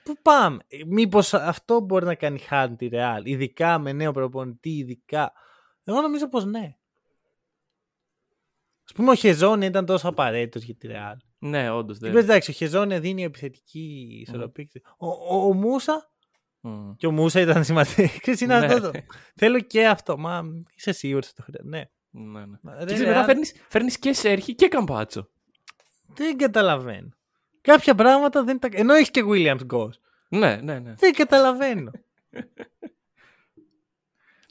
πού 0.03 0.15
πάμε; 0.21 0.57
Μήπως 0.87 1.33
αυτό 1.33 1.79
μπορεί 1.79 2.05
να 2.05 2.15
κάνει 2.15 2.39
χάρη 2.39 2.75
τη 2.75 2.89
Real, 2.91 3.19
ειδικά 3.23 3.79
με 3.79 3.91
νέο 3.93 4.11
προπονητή, 4.11 4.69
ειδικά. 4.77 5.33
Εγώ 5.83 6.01
νομίζω 6.01 6.29
πως 6.29 6.45
ναι. 6.45 6.75
Α 8.91 8.93
πούμε, 8.95 9.11
ο 9.11 9.15
Χεζόνια 9.15 9.67
ήταν 9.67 9.85
τόσο 9.85 10.07
απαραίτητος 10.09 10.63
για 10.63 10.75
τη 10.75 10.87
Real. 10.91 11.15
Ναι, 11.39 11.69
όντως. 11.71 11.99
Ναι. 11.99 12.09
δεν- 12.09 12.23
εντάξει, 12.23 12.51
ο 12.51 12.53
Χεζόνια 12.53 12.99
δίνει 12.99 13.23
επιθετική 13.23 14.07
ισορροπία. 14.27 14.67
Ο, 14.97 15.07
ο, 15.07 15.45
ο 15.47 15.53
Μούσα. 15.53 16.11
Μμ. 16.59 16.91
Και 16.95 17.07
ο 17.07 17.11
Μούσα 17.11 17.39
ήταν 17.39 17.63
σημαντικός. 17.73 18.19
Ξέρεις, 18.19 18.41
είναι 18.41 18.59
Ναι. 18.59 18.65
αυτό. 18.65 18.91
το- 18.91 18.99
Θέλω 19.35 19.59
και 19.59 19.87
αυτό. 19.87 20.17
Μα 20.17 20.43
είσαι 20.75 20.91
σίγουρος 20.91 21.25
ότι 21.27 21.35
το 21.35 21.41
χρειάζεται. 21.43 21.69
Ναι. 21.69 21.89
Ναι, 22.39 22.45
ναι. 22.45 22.73
Ρε, 22.73 22.85
Και 22.85 22.93
ξέρεις, 22.93 23.03
Real, 23.03 23.07
μετά 23.07 23.23
φέρνεις, 23.23 23.53
φέρνεις 23.69 23.99
και 23.99 24.13
Σέρχη 24.13 24.55
και 24.55 24.67
Καμπάτσο. 24.67 25.29
Δεν 26.07 26.37
καταλαβαίνω. 26.37 27.09
Κάποια 27.63 27.95
πράγματα 27.95 28.43
δεν 28.43 28.59
τα. 28.59 28.69
Ενώ 28.71 28.93
έχεις 28.93 29.11
και 29.11 29.23
Williams 29.27 29.65
Ghost. 29.73 29.99
Ναι, 30.29 30.55
ναι, 30.55 30.79
ναι. 30.79 30.93
Δεν 30.97 31.13
καταλαβαίνω. 31.13 31.91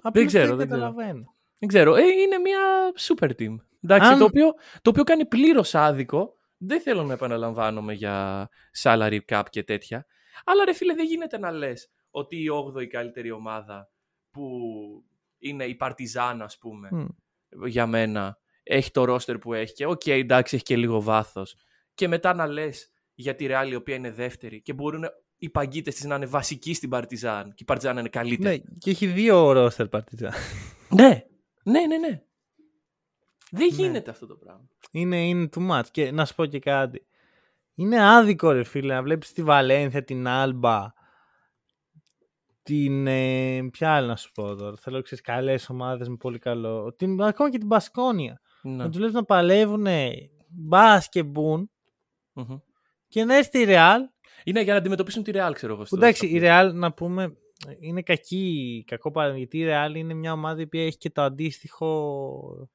Απλώς 0.02 0.26
ξέρω, 0.26 0.46
δεν 0.46 0.56
δεν 0.56 0.66
ξέρω. 0.66 0.80
καταλαβαίνω. 0.80 1.34
Δεν 1.58 1.68
ξέρω. 1.68 1.94
Ε, 1.94 2.02
είναι 2.02 2.38
μια 2.38 2.60
super 2.98 3.30
team. 3.38 3.56
Εντάξει, 3.82 4.10
Αν- 4.12 4.18
το, 4.18 4.24
οποίο, 4.24 4.54
το 4.82 4.90
οποίο 4.90 5.04
κάνει 5.04 5.26
πλήρως 5.26 5.74
άδικο. 5.74 6.36
Δεν 6.56 6.80
θέλω 6.80 7.02
να 7.02 7.12
επαναλαμβάνομαι 7.12 7.92
για 7.92 8.48
salary 8.82 9.18
cap 9.28 9.42
και 9.50 9.62
τέτοια. 9.62 10.06
Αλλά 10.44 10.64
ρε 10.64 10.72
φίλε, 10.72 10.94
δεν 10.94 11.06
γίνεται 11.06 11.38
να 11.38 11.50
λες 11.50 11.90
ότι 12.10 12.36
η 12.36 12.46
8η 12.50 12.86
καλύτερη 12.86 13.30
ομάδα 13.30 13.90
που 14.30 14.48
είναι 15.38 15.64
η 15.64 15.74
Παρτιζάν, 15.74 16.42
ας 16.42 16.58
πούμε, 16.58 16.88
Μμ. 16.92 17.06
για 17.66 17.86
μένα, 17.86 18.38
έχει 18.62 18.90
το 18.90 19.04
ρόστερ 19.04 19.38
που 19.38 19.54
έχει 19.54 19.72
και 19.72 19.86
οκ, 19.86 20.06
εντάξει, 20.06 20.54
έχει 20.54 20.64
και 20.64 20.76
λίγο 20.76 21.00
βάθος. 21.02 21.56
Και 21.94 22.08
μετά 22.08 22.34
να 22.34 22.46
λες 22.46 22.91
για 23.22 23.34
τη 23.34 23.46
Real 23.48 23.68
η 23.70 23.74
οποία 23.74 23.94
είναι 23.94 24.10
δεύτερη 24.10 24.62
και 24.62 24.72
μπορούν 24.72 25.04
οι 25.38 25.50
παγκίτε 25.50 25.90
της 25.90 26.04
να 26.04 26.14
είναι 26.14 26.26
βασικοί 26.26 26.74
στην 26.74 26.88
Παρτιζάν 26.88 27.48
και 27.48 27.62
η 27.62 27.64
Παρτιζάν 27.64 27.94
να 27.94 28.00
είναι 28.00 28.08
καλύτερη. 28.08 28.62
Ναι, 28.68 28.76
και 28.78 28.90
έχει 28.90 29.06
δύο 29.06 29.52
ρόστερ 29.52 29.88
παρτιζάν. 29.88 30.32
Ναι, 30.88 31.22
ναι, 31.64 31.86
ναι. 31.86 31.98
ναι. 31.98 32.22
Δεν 33.50 33.66
Ναι. 33.68 33.74
γίνεται 33.74 34.10
αυτό 34.10 34.26
το 34.26 34.34
πράγμα. 34.36 34.68
είναι, 34.90 35.28
είναι 35.28 35.48
too 35.56 35.70
much. 35.70 35.86
Και 35.90 36.10
να 36.10 36.24
σου 36.24 36.34
πω 36.34 36.46
και 36.46 36.58
κάτι. 36.58 37.06
Είναι 37.74 38.10
άδικο 38.16 38.50
ρε 38.50 38.64
φίλε 38.64 38.94
να 38.94 39.02
βλέπεις 39.02 39.32
τη 39.32 39.42
Βαλένθια, 39.42 40.04
την 40.04 40.26
Άλμπα, 40.28 40.92
την... 42.62 43.06
Ε, 43.06 43.68
ποια 43.72 43.94
άλλη 43.94 44.06
να 44.06 44.16
σου 44.16 44.32
πω 44.32 44.54
τώρα. 44.54 44.76
Θέλω 44.76 45.02
ξέρεις 45.02 45.24
καλές 45.24 45.68
ομάδες 45.68 46.08
με 46.08 46.16
πολύ 46.16 46.38
καλό. 46.38 46.94
Την, 46.94 47.22
ακόμα 47.22 47.50
και 47.50 47.58
την 47.58 47.66
Μπασκόνια. 47.66 48.40
Ναι. 48.62 48.74
Να 48.76 48.86
τους 48.86 48.96
βλέπεις 48.96 49.14
να 49.14 49.24
παλεύουν 49.24 49.86
μπας 50.48 51.08
και 51.08 51.22
μπουν 51.22 51.70
Μμμ. 52.32 52.56
Και 53.12 53.24
να 53.24 53.36
έρθει 53.36 53.50
τη 53.50 53.64
Real 53.68 53.98
Είναι 54.44 54.62
για 54.62 54.72
να 54.72 54.78
αντιμετωπίσουν 54.78 55.22
τη 55.22 55.30
Real, 55.34 55.50
ξέρω 55.54 55.72
εγώ. 55.72 55.80
Που 55.82 55.86
στο- 55.86 55.96
εντάξει, 55.96 56.26
στο 56.26 56.36
η 56.36 56.38
πλοίο. 56.38 56.50
Real 56.50 56.70
να 56.74 56.92
πούμε 56.92 57.36
είναι 57.80 58.02
κακή, 58.02 58.84
κακό 58.86 59.10
παράδειγμα. 59.10 59.38
Γιατί 59.38 59.58
η 59.58 59.64
Real 59.68 59.96
είναι 59.96 60.14
μια 60.14 60.32
ομάδα 60.32 60.66
που 60.68 60.76
έχει 60.76 60.96
και 60.96 61.10
το 61.10 61.22
αντίστοιχο 61.22 62.68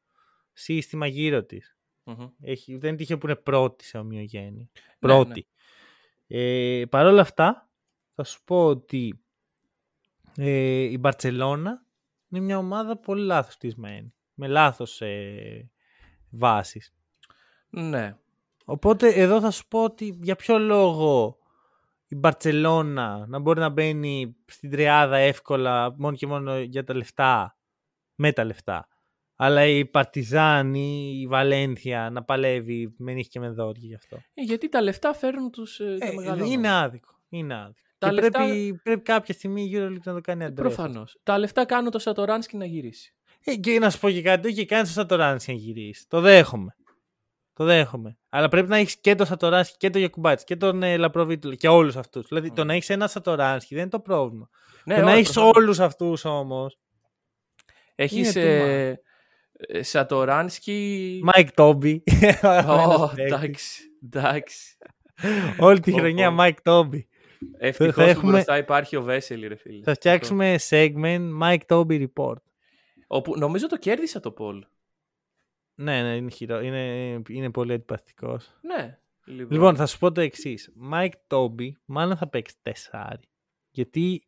σύστημα 0.53 1.07
γύρω 1.07 1.43
της. 1.43 1.77
Μμμ. 2.03 2.27
Έχει, 2.41 2.77
δεν 2.77 2.95
τύχε 2.95 3.17
που 3.17 3.25
είναι 3.27 3.35
πρώτη 3.35 3.83
σε 3.83 3.97
ομοιογένεια. 3.97 4.69
Ναι, 4.73 4.81
Πρώτη. 4.99 5.47
Ε, 6.27 6.83
Παρ' 6.89 7.05
όλα 7.05 7.21
αυτά, 7.21 7.69
θα 8.15 8.23
σου 8.23 8.43
πω 8.43 8.65
ότι 8.65 9.19
ε, 10.37 10.49
η 10.81 10.97
Μπαρτσελώνα 10.99 11.85
είναι 12.29 12.41
μια 12.41 12.57
ομάδα 12.57 12.97
πολύ 12.97 13.25
λάθος 13.25 13.53
στισμένη. 13.53 14.13
Με 14.33 14.47
λάθος 14.47 15.01
ε, 15.01 15.69
βάσεις. 16.29 16.93
Ναι. 17.69 18.17
Οπότε 18.69 19.07
εδώ 19.09 19.39
θα 19.41 19.51
σου 19.51 19.67
πω 19.67 19.83
ότι 19.83 20.17
για 20.21 20.35
ποιο 20.35 20.59
λόγο 20.59 21.37
η 22.07 22.15
Μπαρτσελώνα 22.15 23.25
να 23.27 23.39
μπορεί 23.39 23.59
να 23.59 23.69
μπαίνει 23.69 24.35
στην 24.45 24.71
τριάδα 24.71 25.17
εύκολα 25.17 25.93
μόνο 25.97 26.15
και 26.15 26.27
μόνο 26.27 26.59
για 26.59 26.83
τα 26.83 26.95
λεφτά, 26.95 27.57
με 28.15 28.31
τα 28.31 28.43
λεφτά. 28.43 28.87
Αλλά 29.35 29.65
η 29.65 29.85
Παρτιζάν 29.85 30.73
ή 30.73 31.17
η 31.21 31.27
Βαλένθια 31.27 32.09
να 32.11 32.23
παλεύει 32.23 32.93
με 32.97 33.13
νύχη 33.13 33.29
και 33.29 33.39
με 33.39 33.49
δόρυ 33.49 33.79
γι' 33.79 33.95
αυτό. 33.95 34.15
Ε, 34.33 34.41
γιατί 34.41 34.69
τα 34.69 34.81
λεφτά 34.81 35.13
φέρνουν 35.13 35.51
τους 35.51 35.79
ε, 35.79 35.95
τα 35.99 36.05
Ε, 36.05 36.13
μεγάλα 36.13 36.35
είναι 36.35 36.43
ονόματα. 36.53 36.79
άδικο. 36.79 37.13
Είναι 37.29 37.55
άδικο. 37.55 37.79
Τα 37.97 38.07
και 38.07 38.13
λεφτά- 38.13 38.31
πρέπει, 38.45 38.79
πρέπει 38.83 39.01
κάποια 39.01 39.33
στιγμή 39.33 39.61
η 39.63 39.71
EuroLeague 39.75 40.01
να 40.03 40.13
το 40.13 40.21
κάνει 40.21 40.43
αντρέ. 40.43 40.61
Προφανώς. 40.63 41.19
Τα 41.23 41.37
λεφτά 41.37 41.65
κάνουν 41.65 41.91
το 41.91 41.99
Σατοράνσκι 41.99 42.57
να 42.57 42.65
γυρίσει. 42.65 43.13
Ε, 43.43 43.55
και 43.55 43.79
να 43.79 43.89
σου 43.89 43.99
πω 43.99 44.09
και 44.09 44.21
κάτι, 44.21 44.47
όχι, 44.47 44.65
κάνει 44.65 44.83
το 44.83 44.89
Σατοράνσκι 44.91 45.51
να 45.51 45.57
γυρίσει. 45.57 46.05
Το 46.07 46.21
δέχομαι. 46.21 46.75
Το 47.57 47.63
δέχομαι. 47.65 48.17
Αλλά 48.29 48.47
πρέπει 48.47 48.67
να 48.69 48.77
έχεις 48.77 48.97
και 49.01 49.15
το 49.15 49.25
Σατοράνσκι 49.25 49.77
και 49.77 49.89
το 49.89 49.97
Γιοκουμπάιτις 49.99 50.45
και 50.45 50.55
τον 50.55 50.83
ε, 50.83 50.97
Λαπροβίτουλα 50.97 51.55
και 51.55 51.67
όλους 51.67 51.95
αυτούς. 51.95 52.27
Δηλαδή 52.27 52.51
το 52.51 52.63
να 52.63 52.73
έχεις 52.73 52.89
ένα 52.89 53.07
Σατοράνσκι 53.07 53.73
δεν 53.73 53.81
είναι 53.81 53.91
το 53.91 53.99
πρόβλημα. 53.99 54.49
Ναι, 54.85 54.95
το 54.95 55.01
να 55.01 55.07
όχι, 55.07 55.19
έχεις 55.19 55.31
προφανώς. 55.31 55.55
όλους 55.57 55.79
αυτούς 55.79 56.25
όμως. 56.25 56.79
Έχεις 57.95 58.35
Είναι 58.35 58.89
ε, 58.89 58.95
ε, 59.57 59.83
Σατοράνσκι... 59.83 61.19
Μάικ 61.23 61.51
Τόμπι. 61.51 62.03
Ω, 62.67 63.11
εντάξει, 63.25 63.81
εντάξει. 64.03 64.77
Όλη 65.59 65.79
τη 65.79 65.91
Πω, 65.91 65.97
χρονιά 65.97 66.27
πω. 66.29 66.33
Μάικ 66.35 66.61
Τόμπι. 66.61 67.07
Ευτυχώς 67.57 67.93
θα 67.95 68.03
που 68.03 68.09
έχουμε- 68.09 68.31
μπροστά 68.31 68.57
υπάρχει 68.57 68.95
ο 68.95 69.01
Βέσελι, 69.01 69.47
ρε 69.47 69.55
φίλε. 69.55 69.83
Θα 69.83 69.93
φτιάξουμε 69.93 70.55
segment 70.69 71.29
Mike 71.41 71.65
Tobey 71.67 72.05
Report. 72.07 72.41
Όπου, 73.07 73.37
νομίζω 73.37 73.67
το 73.67 73.77
κέρδισα 73.77 74.19
το 74.19 74.31
poll. 74.31 74.63
Ναι, 75.79 76.01
ναι, 76.01 76.15
είναι, 76.15 76.29
χειρό. 76.29 76.59
είναι, 76.61 77.21
είναι 77.29 77.51
πολύ 77.51 77.73
αντιπαθητικός. 77.73 78.53
Ναι. 78.61 78.99
Λοιπόν, 79.25 79.51
Λοιπόν, 79.51 79.75
θα 79.75 79.85
σου 79.85 79.97
πω 79.97 80.11
το 80.11 80.21
εξής. 80.21 80.71
Mike 80.91 81.11
Tobey 81.27 81.69
μάλλον 81.85 82.17
θα 82.17 82.27
παίξει 82.27 82.55
τεσσάρι. 82.61 83.29
Γιατί 83.71 84.27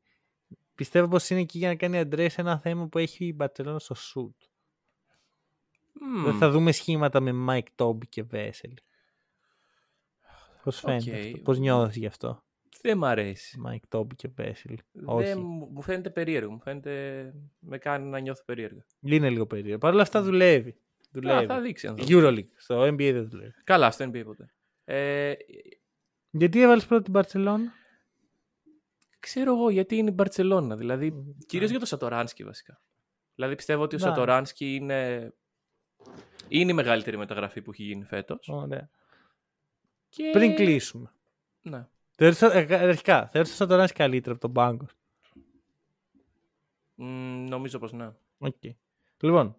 πιστεύω 0.76 1.08
πως 1.08 1.30
είναι 1.30 1.40
εκεί 1.40 1.58
για 1.58 1.68
να 1.68 1.76
κάνει 1.76 1.98
address 1.98 2.42
ένα 2.42 2.60
θέμα 2.60 2.88
που 2.88 2.98
έχει 2.98 3.26
η 3.26 3.34
Μπαρτσελόνα 3.36 3.80
στο 3.80 3.96
shoot. 3.96 4.48
μμ, 5.94 6.24
Δεν 6.24 6.34
θα 6.34 6.50
δούμε 6.50 6.72
σχήματα 6.72 7.20
με 7.20 7.46
Mike 7.50 7.86
Tobey 7.86 8.08
και 8.10 8.24
Βέσελι. 8.24 8.74
Πώς 10.64 10.80
φαίνεται 10.80 11.12
Οκ. 11.12 11.26
αυτό, 11.26 11.38
πώς 11.38 11.60
νιώθεις 11.60 11.96
γι' 11.96 12.06
αυτό, 12.06 12.44
δεν 12.82 12.98
μ' 12.98 13.06
αρέσει. 13.06 13.62
Mike 13.68 13.98
Toby 13.98 14.16
και 14.16 14.28
Βέσελ. 14.36 14.78
Δεν, 14.92 15.04
Όχι, 15.08 15.36
μου 15.36 15.70
μου 15.72 15.82
φαίνεται 15.82 16.10
περίεργο. 16.10 16.52
Μου 16.52 16.60
φαίνεται... 16.60 17.34
Με 17.60 17.78
κάνει 17.78 18.08
να 18.10 18.20
νιώθω 18.20 18.44
περίεργα. 18.46 18.86
είναι 19.02 19.30
λίγο 19.30 19.46
περίεργο. 19.46 19.78
Παρ' 19.78 19.94
όλα 19.94 20.02
αυτά 20.02 20.22
δουλεύει. 20.22 20.76
Α, 21.18 21.22
δουλεύει. 21.22 21.46
θα 21.46 21.62
δείξει 21.62 21.88
αν 21.88 21.96
δω. 21.96 22.06
Euroleague, 22.08 22.48
στο 22.58 22.82
NBA 22.82 23.10
δεν 23.14 23.30
δουλεύει. 23.30 23.54
Καλά, 23.64 23.92
στο 23.92 24.06
NBA 24.06 24.22
ποτέ. 24.26 24.54
Ε, 24.86 25.34
Γιατί 26.30 26.62
έβαλες 26.62 26.86
πρώτη 26.86 27.04
την 27.04 27.12
Μπαρτσελόνα. 27.12 27.74
ξέρω 29.20 29.56
εγώ 29.56 29.70
γιατί 29.70 29.96
είναι 29.96 30.10
η 30.10 30.14
Μπαρτσελώνα. 30.16 30.76
Δηλαδή, 30.76 31.36
κυρίως 31.46 31.70
για 31.70 31.80
το 31.80 31.86
Σατοράνσκι 31.86 32.44
βασικά. 32.44 32.82
Δηλαδή, 33.36 33.56
πιστεύω 33.56 33.84
ότι 33.84 33.96
ο 33.96 33.98
Ναι. 33.98 34.04
Σατοράνσκι 34.04 34.76
είναι... 34.76 35.34
είναι 36.48 36.72
η 36.72 36.74
μεγαλύτερη 36.74 37.18
μεταγραφή 37.18 37.62
που 37.62 37.72
έχει 37.72 37.84
γίνει 37.84 38.04
φέτος. 38.04 38.48
Ωραία. 38.50 38.90
Και... 40.10 40.30
Πριν 40.32 40.56
κλείσουμε. 40.56 41.12
Ναι. 41.62 41.88
Θεωρείς, 42.12 42.42
ε, 42.42 42.68
αρχικά, 42.72 43.28
θεωρείς 43.28 43.62
ότι 43.62 43.72
θα 43.72 43.78
τον 43.78 43.88
καλύτερα 43.94 44.32
από 44.32 44.42
τον 44.42 44.54
πάγκο; 44.54 44.86
Μ, 46.96 47.48
νομίζω 47.50 47.80
πως 47.80 47.92
ναι. 47.94 48.10
Okay. 48.40 48.72
Λοιπόν, 49.20 49.56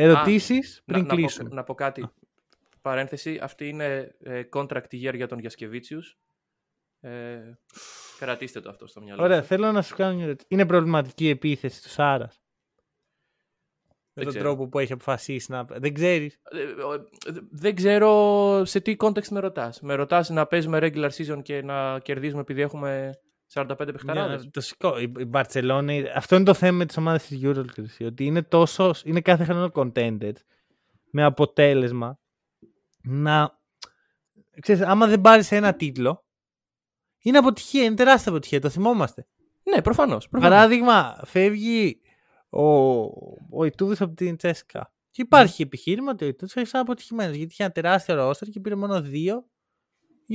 ερωτήσεις 0.00 0.82
Να, 0.84 0.92
πριν 0.94 1.06
να, 1.06 1.10
πω, 1.14 1.16
κλείσουμε. 1.20 1.48
να 1.52 1.62
πω 1.64 1.74
κάτι. 1.74 2.08
Παρένθεση, 2.82 3.38
αυτή 3.42 3.68
είναι 3.68 4.16
ε, 4.22 4.42
contract 4.52 4.90
year 4.90 5.14
για 5.14 5.28
τον 5.28 5.38
Γιασκεβίτσιους. 5.38 6.16
Ε, 7.00 7.38
κρατήστε 8.18 8.60
το 8.60 8.70
αυτό 8.70 8.86
στο 8.86 9.00
μυαλό 9.02 9.22
Ωραία, 9.22 9.36
σας. 9.38 9.46
θέλω 9.46 9.72
να 9.72 9.82
σου 9.82 9.94
κάνω 9.94 10.14
μια 10.14 10.24
ερώτηση. 10.24 10.46
Είναι 10.50 10.66
προβληματική 10.66 11.24
η 11.24 11.28
επίθεση 11.28 11.82
του 11.82 11.88
Σάρας; 11.88 12.42
Με 13.86 13.94
Δεν 14.14 14.24
τον 14.24 14.32
ξέρω. 14.32 14.48
τρόπο 14.48 14.68
που 14.68 14.78
έχει 14.78 14.92
αποφασίσει 14.92 15.50
να. 15.50 15.64
Δεν 15.64 15.94
ξέρεις; 15.94 16.38
Ε, 16.50 16.62
ο- 16.82 17.08
δεν 17.50 17.74
ξέρω 17.74 18.62
σε 18.64 18.80
τι 18.80 18.96
context 18.98 19.28
με 19.28 19.40
ρωτάς. 19.40 19.80
Με 19.80 19.94
ρωτάς 19.94 20.28
να 20.30 20.46
παίζουμε 20.46 20.78
regular 20.82 21.10
season 21.10 21.42
και 21.42 21.62
να 21.62 21.98
κερδίζουμε 21.98 22.40
επειδή 22.40 22.60
έχουμε 22.60 23.20
45 23.54 23.74
παιχταράδες. 23.76 24.48
Το 24.50 24.60
σηκώ. 24.60 24.98
Η, 24.98 25.12
η 25.18 25.24
Μπαρσελόνη. 25.24 26.04
Αυτό 26.14 26.36
είναι 26.36 26.44
το 26.44 26.54
θέμα 26.54 26.76
με 26.76 26.86
τις 26.86 26.96
ομάδες 26.96 27.26
της 27.26 27.40
Euroleague. 27.42 28.06
Ότι 28.06 28.24
είναι 28.24 28.42
τόσος. 28.42 29.02
Είναι 29.04 29.20
κάθε 29.20 29.44
χρόνο 29.44 29.70
contended 29.74 30.32
με 31.10 31.24
αποτέλεσμα 31.24 32.18
να. 33.02 33.60
Ξέρεις, 34.60 34.82
άμα 34.82 35.06
δεν 35.06 35.20
πάρεις 35.20 35.52
ένα 35.52 35.74
τίτλο, 35.74 36.24
είναι 37.18 37.38
αποτυχία. 37.38 37.84
Είναι 37.84 37.94
τεράστια 37.94 38.30
αποτυχία. 38.30 38.60
Το 38.60 38.68
θυμόμαστε. 38.68 39.26
Ναι, 39.62 39.82
προφανώς. 39.82 40.28
προφανώς. 40.28 40.56
Παράδειγμα, 40.56 41.20
φεύγει 41.24 42.00
ο, 42.48 42.62
ο 43.50 43.64
Ιτούδης 43.64 44.00
από 44.00 44.14
την 44.14 44.36
Τσέσκα. 44.36 44.92
Και 45.10 45.22
υπάρχει 45.22 45.62
επιχείρημα 45.62 46.10
ότι 46.10 46.24
ο 46.24 46.28
Ιτούδης 46.28 46.56
έχει 46.56 46.66
σαν 46.66 46.80
αποτυχημένος 46.80 47.36
γιατί 47.36 47.52
είχε 47.52 47.62
ένα 47.62 47.72
τεράστιο 47.72 48.14
ρόστερ 48.14 48.48
και 48.48 48.60
πήρε 48.60 48.74
μόνο 48.74 49.02
δύο 49.02 49.46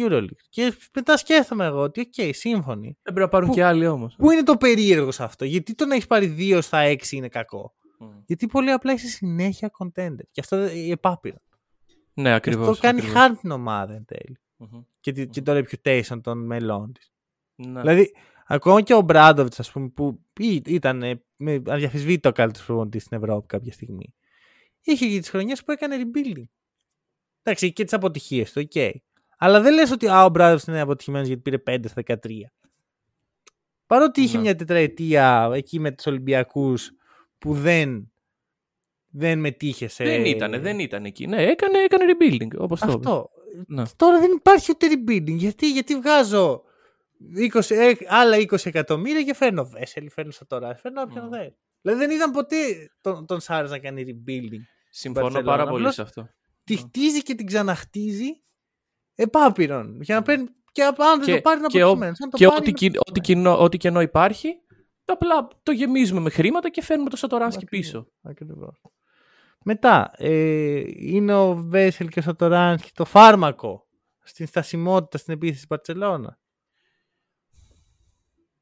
Euroleague. 0.06 0.38
Και 0.50 0.74
μετά 0.94 1.18
σκέφτομαι 1.18 1.66
εγώ 1.66 1.80
ότι, 1.82 2.00
οκ, 2.02 2.34
σύμφωνοι. 2.36 2.86
Δεν 2.86 3.14
πρέπει 3.14 3.20
να 3.20 3.28
πάρουν 3.28 3.48
Πού- 3.48 3.54
και 3.56 3.64
άλλοι 3.64 3.88
όμως. 3.88 4.16
Πού 4.18 4.32
είναι 4.32 4.44
το 4.44 4.58
περίεργο 4.58 5.12
σε 5.12 5.24
αυτό, 5.24 5.46
γιατί 5.46 5.76
το 5.76 5.86
να 5.86 5.94
έχεις 5.94 6.08
πάρει 6.08 6.26
δύο 6.26 6.62
στα 6.62 6.78
έξι 6.80 7.16
είναι 7.16 7.28
κακό. 7.28 7.76
Μμ. 8.00 8.08
Γιατί 8.26 8.46
πολύ 8.48 8.72
απλά 8.72 8.94
είσαι 8.94 9.08
συνέχεια 9.08 9.72
contender. 9.80 10.26
Και 10.32 10.40
αυτό 10.42 10.70
είναι 10.70 10.92
επ' 10.94 11.07
άπειρο. 11.07 11.38
Ναι, 12.14 12.30
Και 12.30 12.36
ακριβώς. 12.36 12.68
αυτό 12.68 12.82
κάνει 12.82 13.00
ακριβώς. 13.00 13.20
carry 13.22 13.36
την 13.36 13.52
ομάδα 13.52 13.94
εν 13.94 14.06
τέλει. 14.06 14.38
Μμμ. 14.58 14.82
Και, 15.00 15.12
τη- 15.12 15.28
και 15.28 15.42
το 15.42 15.52
reputation 15.64 16.22
των 16.22 16.46
μελών 16.46 16.92
της. 16.94 17.12
Ναι. 17.56 17.80
Δηλαδή, 17.82 18.14
ακόμα 18.46 18.82
και 18.82 18.94
ο 18.94 19.02
Ομπράντοβιτς, 19.02 19.60
ας 19.60 19.72
πούμε, 19.72 19.88
που 19.90 20.20
ή- 20.40 20.62
ήταν 20.66 21.04
ε, 21.04 21.24
με 21.36 21.62
αδιαμφισβήτητο 21.68 22.30
ο 22.30 22.32
καλύτερος 22.32 22.68
προπονητής 22.68 23.04
στην 23.04 23.18
Ευρώπη 23.18 23.48
κάποια 23.48 23.72
στιγμή, 23.74 24.14
είχε 24.82 25.08
και 25.10 25.20
τις 25.20 25.30
χρονιές 25.30 25.64
που 25.64 25.72
έκανε 25.72 25.96
rebuilding. 26.04 26.44
Εντάξει, 27.44 27.74
και 27.74 27.84
τις 27.84 27.94
αποτυχίες 27.94 28.52
του, 28.52 28.62
οκ. 28.66 28.94
Αλλά 29.38 29.62
δεν 29.62 29.74
λες 29.74 29.92
ότι 29.92 30.08
α, 30.08 30.24
ο 30.26 30.30
Ομπράντοβιτς 30.30 30.68
είναι 30.68 30.80
αποτυχημένος 30.82 31.28
γιατί 31.28 31.42
πήρε 31.42 31.58
5 31.68 31.84
στα 31.88 32.02
13. 32.08 32.16
Παρότι 33.86 34.22
είχε 34.22 34.36
Ναι. 34.36 34.42
μια 34.44 34.56
τετραετία 34.56 35.50
εκεί 35.54 35.80
με 35.80 35.92
τους 35.92 36.06
Ολυμπιακούς 36.06 36.92
που 37.38 37.54
δεν, 37.54 38.12
δεν 39.10 39.40
μετείχε 39.40 39.88
σε. 39.88 40.04
Δεν 40.04 40.26
ήταν, 40.26 40.62
δεν 40.62 40.80
ήταν 40.80 41.06
εκεί. 41.06 41.28
Ναι, 41.28 41.44
έκανε, 41.44 41.78
έκανε 41.80 42.04
rebuilding, 42.08 42.58
όπως 42.58 42.80
το 42.80 42.86
είπες. 42.92 42.96
Αυτό. 42.96 43.30
Ναι. 43.68 43.84
Τώρα 43.96 44.20
δεν 44.20 44.32
υπάρχει 44.32 44.72
ούτε 44.72 44.88
rebuilding. 44.92 45.36
Γιατί, 45.36 45.72
γιατί 45.72 45.96
βγάζω 45.96 46.64
20, 47.54 47.76
ε, 47.76 47.92
άλλα 48.08 48.38
20 48.38 48.66
εκατομμύρια 48.66 49.24
και 49.24 49.34
φέρνω 49.34 49.66
Βέσελη, 49.66 50.10
φέρνω 50.10 50.32
Σατορά, 50.32 50.76
φέρνω 50.76 51.02
όποιον 51.02 51.24
Μμμ. 51.24 51.30
δεν. 51.32 51.56
Δηλαδή 51.82 52.00
δεν 52.06 52.16
είδαν 52.16 52.32
ποτέ 52.32 52.56
τον, 53.02 53.26
τον 53.26 53.40
Σάρες 53.40 53.70
να 53.72 53.80
κάνει 53.80 54.04
rebuilding. 54.08 54.62
Συμφωνώ 54.90 55.40
Barcelona. 55.40 55.44
πάρα 55.46 55.64
πολύ 55.64 55.78
Απλώς 55.78 55.94
σε 55.94 56.02
αυτό. 56.02 56.30
Τη 56.64 56.74
Ναι. 56.74 56.80
χτίζει 56.80 57.22
και 57.22 57.36
την 57.36 57.46
ξαναχτίζει 57.46 58.42
επάπειρον. 59.18 60.02
Για 60.02 60.16
να 60.16 60.22
παίρνει. 60.22 60.46
Και 60.72 60.84
αν 60.84 60.96
δεν 60.98 61.22
Και- 61.22 61.36
το 61.36 61.42
πάρει 61.42 61.62
να 61.62 61.68
και 61.68 61.78
ο- 61.84 61.86
αποτυχημένο. 61.86 62.16
Αν 62.24 62.30
το 62.30 62.38
Και 62.38 62.46
πάρει, 62.48 62.58
ό,τι, 62.60 62.70
είναι 62.70 62.78
κι- 62.78 63.00
ό,τι, 63.10 63.20
κοινό, 63.20 63.60
ό,τι 63.64 63.78
κενό 63.78 64.02
υπάρχει, 64.02 64.62
απλά 65.06 65.48
το 65.64 65.72
γεμίζουμε 65.72 66.20
με 66.20 66.30
χρήματα 66.30 66.70
και 66.70 66.82
φέρνουμε 66.82 67.10
το 67.10 67.16
Σατοράνσκι 67.18 67.64
Ακριβώς. 67.66 67.86
πίσω. 67.88 68.08
Ακριβώς. 68.22 68.82
Μετά, 69.64 70.12
ε, 70.18 70.84
είναι 70.88 71.34
ο 71.34 71.56
Βέσελ 71.56 72.08
και 72.08 72.20
ο 72.20 72.22
Σατοράνσκι 72.22 72.92
το 72.94 73.06
φάρμακο 73.06 73.88
στην 74.24 74.48
στασιμότητα 74.48 75.18
στην 75.18 75.34
επίθεση 75.34 75.58
της 75.58 75.68
Μπαρτσελώνα. 75.68 76.40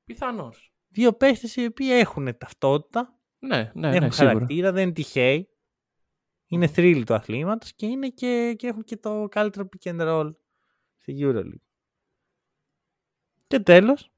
Πιθανώς. 0.05 0.73
Δύο 0.87 1.13
παίχτες 1.13 1.55
οι 1.55 1.65
οποίοι 1.65 1.87
έχουν 1.91 2.37
ταυτότητα, 2.37 3.17
Ναι, 3.39 3.71
ναι, 3.73 3.87
έχουν 3.87 3.99
ναι, 4.05 4.11
σίγουρα. 4.11 4.33
χαρακτήρα, 4.33 4.71
δεν 4.71 4.83
είναι 4.83 4.91
τυχαίοι. 4.91 5.49
Είναι 6.47 6.67
θρύλοι 6.67 7.03
του 7.03 7.13
αθλήματος 7.13 7.73
και, 7.73 7.85
είναι 7.85 8.07
και, 8.09 8.53
και 8.57 8.67
έχουν 8.67 8.83
και 8.83 8.97
το 8.97 9.27
καλύτερο 9.31 9.69
pick 9.77 9.89
and 9.91 10.01
roll 10.01 10.31
στη 11.05 11.17
EuroLeague. 11.19 11.67
Και 13.47 13.59
τέλος, 13.59 14.11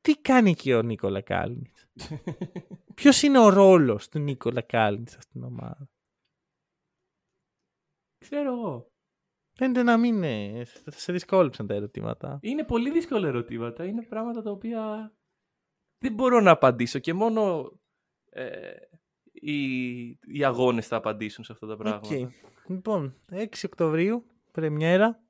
τι 0.00 0.16
κάνει 0.20 0.50
εκεί 0.50 0.72
ο 0.72 0.82
Νίκολα 0.82 1.20
Κάλινιτς. 1.20 1.88
Ποιος 2.94 3.22
είναι 3.22 3.38
ο 3.38 3.48
ρόλος 3.48 4.08
του 4.08 4.18
Νίκολα 4.18 4.62
Κάλινιτς 4.62 5.16
στην 5.20 5.42
ομάδα; 5.42 5.90
Ξέρω 8.18 8.52
εγώ. 8.52 8.92
Φαίνεται 9.52 9.82
να 9.82 9.96
μην 9.96 10.22
είναι. 10.22 10.64
Θα 10.64 10.90
σε 10.90 11.12
δυσκόλεψαν 11.12 11.66
τα 11.66 11.74
ερωτήματα. 11.74 12.38
Είναι 12.42 12.64
πολύ 12.64 12.90
δύσκολα 12.90 13.28
ερωτήματα. 13.28 13.84
Είναι 13.84 14.02
πράγματα 14.02 14.42
τα 14.42 14.50
οποία 14.50 15.12
δεν 15.98 16.14
μπορώ 16.14 16.40
να 16.40 16.50
απαντήσω 16.50 16.98
και 16.98 17.12
μόνο 17.14 17.72
ε, 18.30 18.76
οι, 19.32 20.06
οι 20.08 20.44
αγώνες 20.44 20.86
θα 20.86 20.96
απαντήσουν 20.96 21.44
σε 21.44 21.52
αυτά 21.52 21.66
τα 21.66 21.76
πράγματα. 21.76 22.16
Οκ. 22.16 22.32
Λοιπόν, 22.66 23.14
6 23.30 23.46
Οκτωβρίου, 23.64 24.26
πρεμιέρα. 24.52 25.27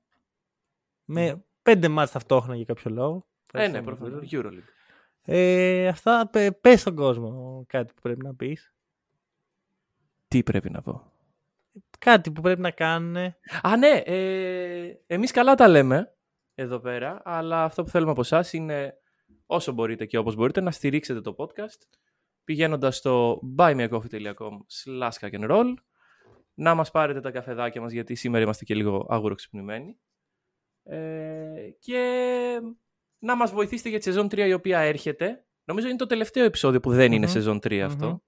Με 1.10 1.44
5 1.62 1.88
ματς 1.88 2.10
ταυτόχρονα 2.10 2.56
για 2.56 2.64
κάποιο 2.64 2.90
λόγο. 2.90 3.26
Ε, 3.52 3.58
ναι, 3.58 3.64
Ευχαριστώ 3.64 3.82
προφανώς. 3.82 4.28
πολύ. 4.28 4.28
Euroleague. 4.32 4.68
Ε, 5.24 5.88
αυτά, 5.88 6.28
πε, 6.32 6.50
πες 6.50 6.80
στον 6.80 6.94
κόσμο 6.94 7.64
κάτι 7.68 7.92
που 7.94 8.00
πρέπει 8.02 8.24
να 8.24 8.34
πεις. 8.34 8.74
Τι 10.28 10.42
πρέπει 10.42 10.70
να 10.70 10.82
πω; 10.82 11.12
κάτι 11.98 12.30
που 12.30 12.40
πρέπει 12.40 12.60
να 12.60 12.70
κάνουν. 12.70 13.16
Α, 13.62 13.76
ναι, 13.78 14.02
ε, 14.04 14.94
εμείς 15.06 15.30
καλά 15.30 15.54
τα 15.54 15.68
λέμε 15.68 16.16
εδώ 16.54 16.78
πέρα, 16.78 17.22
αλλά 17.24 17.64
αυτό 17.64 17.82
που 17.82 17.90
θέλουμε 17.90 18.10
από 18.10 18.20
εσάς 18.20 18.52
είναι 18.52 18.94
όσο 19.46 19.72
μπορείτε 19.72 20.06
και 20.06 20.18
όπως 20.18 20.34
μπορείτε 20.34 20.60
να 20.60 20.70
στηρίξετε 20.70 21.20
το 21.20 21.34
podcast 21.38 21.82
πηγαίνοντας 22.44 22.96
στο 22.96 23.40
buymeacoffee.com 23.56 24.52
slash 24.84 25.48
roll 25.50 25.74
να 26.54 26.74
μας 26.74 26.90
πάρετε 26.90 27.20
τα 27.20 27.30
καφεδάκια 27.30 27.80
μας 27.80 27.92
γιατί 27.92 28.14
σήμερα 28.14 28.44
είμαστε 28.44 28.64
και 28.64 28.74
λίγο 28.74 29.06
αγουροξυπνημένοι 29.08 29.98
ε, 30.88 31.74
και 31.78 32.02
να 33.18 33.36
μας 33.36 33.50
βοηθήσετε 33.50 33.88
για 33.88 33.98
τη 33.98 34.04
σεζόν 34.04 34.26
3 34.26 34.38
η 34.38 34.52
οποία 34.52 34.78
έρχεται. 34.78 35.44
Νομίζω 35.64 35.88
είναι 35.88 35.96
το 35.96 36.06
τελευταίο 36.06 36.44
επεισόδιο 36.44 36.80
που 36.80 36.90
δεν 36.90 37.12
είναι 37.12 37.26
σεζόν 37.26 37.58
3 37.58 37.78
αυτο 37.78 38.22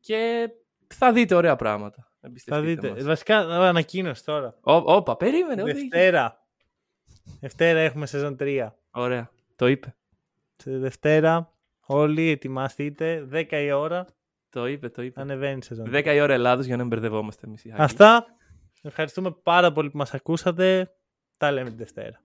Και 0.00 0.48
θα 0.86 1.12
δείτε 1.12 1.34
ωραία 1.34 1.56
πράγματα. 1.56 2.12
Θα 2.44 2.60
δείτε. 2.60 2.90
Μας. 2.90 3.04
Βασικά, 3.04 3.38
ανακοίνωση 3.38 4.24
τώρα. 4.24 4.58
όπα, 4.62 5.16
περίμενε. 5.16 5.62
Δευτέρα. 5.62 6.46
Δευτέρα 7.40 7.78
έχουμε 7.78 8.06
σεζόν 8.06 8.36
3. 8.40 8.68
Ωραία, 8.90 9.30
το 9.56 9.66
είπε. 9.66 9.96
Δευτέρα, 10.64 11.52
όλοι 11.86 12.28
ετοιμαστείτε, 12.28 13.28
10 13.32 13.46
η 13.50 13.72
ώρα. 13.72 14.06
Το 14.48 14.66
είπε, 14.66 14.88
το 14.88 15.02
είπε. 15.02 15.20
Ανεβαίνει 15.20 15.62
σεζόν. 15.62 15.90
10 15.92 16.14
η 16.14 16.20
ώρα 16.20 16.34
Ελλάδος 16.34 16.66
για 16.66 16.76
να 16.76 16.82
μην 16.82 16.90
μπερδευόμαστε 16.90 17.46
εμείς. 17.46 17.66
Αυτά. 17.76 18.26
Ευχαριστούμε 18.82 19.30
πάρα 19.30 19.72
πολύ 19.72 19.90
που 19.90 19.96
μας 19.96 20.14
ακούσατε. 20.14 20.90
Τα 21.42 21.50
λέμε 21.50 21.70
τη 21.70 21.76
Δευτέρα. 21.76 22.20